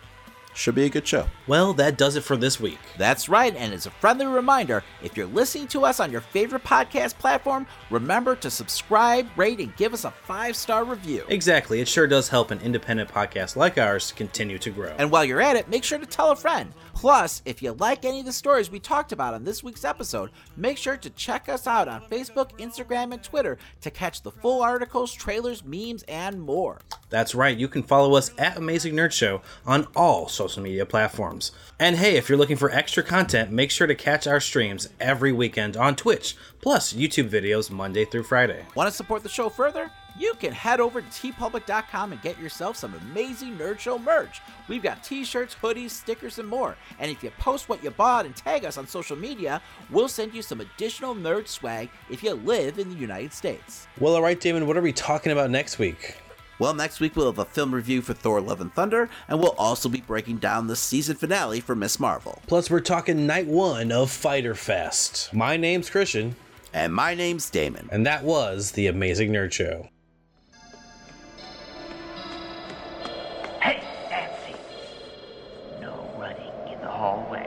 Should 0.55 0.75
be 0.75 0.85
a 0.85 0.89
good 0.89 1.05
show. 1.05 1.27
Well, 1.47 1.73
that 1.73 1.97
does 1.97 2.15
it 2.15 2.23
for 2.23 2.37
this 2.37 2.61
week. 2.61 2.79
That's 2.97 3.27
right, 3.27 3.53
and 3.53 3.73
as 3.73 3.87
a 3.87 3.91
friendly 3.91 4.25
reminder, 4.25 4.85
if 5.03 5.17
you're 5.17 5.25
listening 5.27 5.67
to 5.67 5.83
us 5.83 5.99
on 5.99 6.13
your 6.13 6.21
favorite 6.21 6.63
podcast 6.63 7.19
platform, 7.19 7.67
remember 7.89 8.37
to 8.37 8.49
subscribe, 8.49 9.27
rate, 9.35 9.59
and 9.59 9.75
give 9.75 9.93
us 9.93 10.05
a 10.05 10.11
five 10.11 10.55
star 10.55 10.85
review. 10.85 11.25
Exactly, 11.27 11.81
it 11.81 11.89
sure 11.89 12.07
does 12.07 12.29
help 12.29 12.51
an 12.51 12.61
independent 12.61 13.09
podcast 13.09 13.57
like 13.57 13.77
ours 13.77 14.07
to 14.07 14.15
continue 14.15 14.57
to 14.59 14.69
grow. 14.69 14.95
And 14.97 15.11
while 15.11 15.25
you're 15.25 15.41
at 15.41 15.57
it, 15.57 15.67
make 15.67 15.83
sure 15.83 15.99
to 15.99 16.05
tell 16.05 16.31
a 16.31 16.35
friend. 16.37 16.71
Plus, 16.95 17.41
if 17.45 17.61
you 17.61 17.73
like 17.73 18.05
any 18.05 18.21
of 18.21 18.25
the 18.25 18.31
stories 18.31 18.71
we 18.71 18.79
talked 18.79 19.11
about 19.11 19.33
on 19.33 19.43
this 19.43 19.61
week's 19.61 19.83
episode, 19.83 20.31
make 20.55 20.77
sure 20.77 20.95
to 20.95 21.09
check 21.11 21.49
us 21.49 21.67
out 21.67 21.89
on 21.89 22.01
Facebook, 22.03 22.57
Instagram, 22.57 23.13
and 23.13 23.21
Twitter 23.21 23.57
to 23.81 23.91
catch 23.91 24.21
the 24.21 24.31
full 24.31 24.63
articles, 24.63 25.13
trailers, 25.13 25.63
memes, 25.65 26.03
and 26.03 26.41
more. 26.41 26.79
That's 27.09 27.35
right, 27.35 27.55
you 27.55 27.67
can 27.67 27.83
follow 27.83 28.15
us 28.15 28.31
at 28.37 28.57
Amazing 28.57 28.95
Nerd 28.95 29.11
Show 29.11 29.41
on 29.65 29.87
all 29.93 30.29
social 30.29 30.63
media 30.63 30.85
platforms. 30.85 31.51
And 31.79 31.97
hey, 31.97 32.15
if 32.15 32.29
you're 32.29 32.37
looking 32.37 32.57
for 32.57 32.71
extra 32.71 33.03
content, 33.03 33.51
make 33.51 33.71
sure 33.71 33.87
to 33.87 33.93
catch 33.93 34.25
our 34.25 34.39
streams 34.39 34.87
every 34.99 35.33
weekend 35.33 35.75
on 35.75 35.97
Twitch, 35.97 36.37
plus 36.61 36.93
YouTube 36.93 37.29
videos 37.29 37.69
Monday 37.69 38.05
through 38.05 38.23
Friday. 38.23 38.65
Want 38.73 38.89
to 38.89 38.95
support 38.95 39.21
the 39.21 39.29
show 39.29 39.49
further? 39.49 39.91
You 40.17 40.33
can 40.39 40.53
head 40.53 40.79
over 40.79 41.01
to 41.01 41.07
teepublic.com 41.07 42.13
and 42.13 42.21
get 42.21 42.39
yourself 42.39 42.77
some 42.77 42.93
amazing 42.93 43.57
Nerd 43.57 43.79
Show 43.79 43.99
merch. 43.99 44.41
We've 44.69 44.81
got 44.83 45.03
t 45.03 45.25
shirts, 45.25 45.55
hoodies, 45.61 45.89
stickers, 45.91 46.39
and 46.39 46.47
more. 46.47 46.77
And 46.99 47.11
if 47.11 47.21
you 47.21 47.31
post 47.37 47.67
what 47.67 47.83
you 47.83 47.91
bought 47.91 48.25
and 48.25 48.35
tag 48.35 48.63
us 48.63 48.77
on 48.77 48.87
social 48.87 49.17
media, 49.17 49.61
we'll 49.89 50.07
send 50.07 50.33
you 50.33 50.41
some 50.41 50.61
additional 50.61 51.15
nerd 51.15 51.47
swag 51.49 51.89
if 52.09 52.23
you 52.23 52.33
live 52.33 52.79
in 52.79 52.89
the 52.89 52.95
United 52.95 53.33
States. 53.33 53.87
Well, 53.99 54.15
alright, 54.15 54.39
Damon, 54.39 54.67
what 54.67 54.77
are 54.77 54.81
we 54.81 54.93
talking 54.93 55.31
about 55.33 55.49
next 55.51 55.79
week? 55.79 56.15
Well, 56.59 56.73
next 56.73 57.01
week 57.01 57.17
we'll 57.17 57.25
have 57.25 57.39
a 57.39 57.43
film 57.43 57.75
review 57.75 58.01
for 58.01 58.13
Thor 58.13 58.39
Love 58.39 58.61
and 58.61 58.73
Thunder, 58.73 59.09
and 59.27 59.37
we'll 59.39 59.55
also 59.57 59.89
be 59.89 59.99
breaking 59.99 60.37
down 60.37 60.67
the 60.67 60.75
season 60.77 61.17
finale 61.17 61.59
for 61.59 61.75
Miss 61.75 61.99
Marvel. 61.99 62.41
Plus, 62.47 62.69
we're 62.69 62.79
talking 62.79 63.27
night 63.27 63.47
one 63.47 63.91
of 63.91 64.09
Fyter 64.09 64.55
Fest. 64.55 65.33
My 65.33 65.57
name's 65.57 65.89
Christian, 65.89 66.37
And 66.73 66.93
my 66.93 67.13
name's 67.13 67.49
Damon. 67.49 67.89
and 67.91 68.05
that 68.05 68.23
was 68.23 68.71
the 68.71 68.87
Amazing 68.87 69.33
Nerd 69.33 69.51
Show. 69.51 69.89
Hallway. 77.05 77.44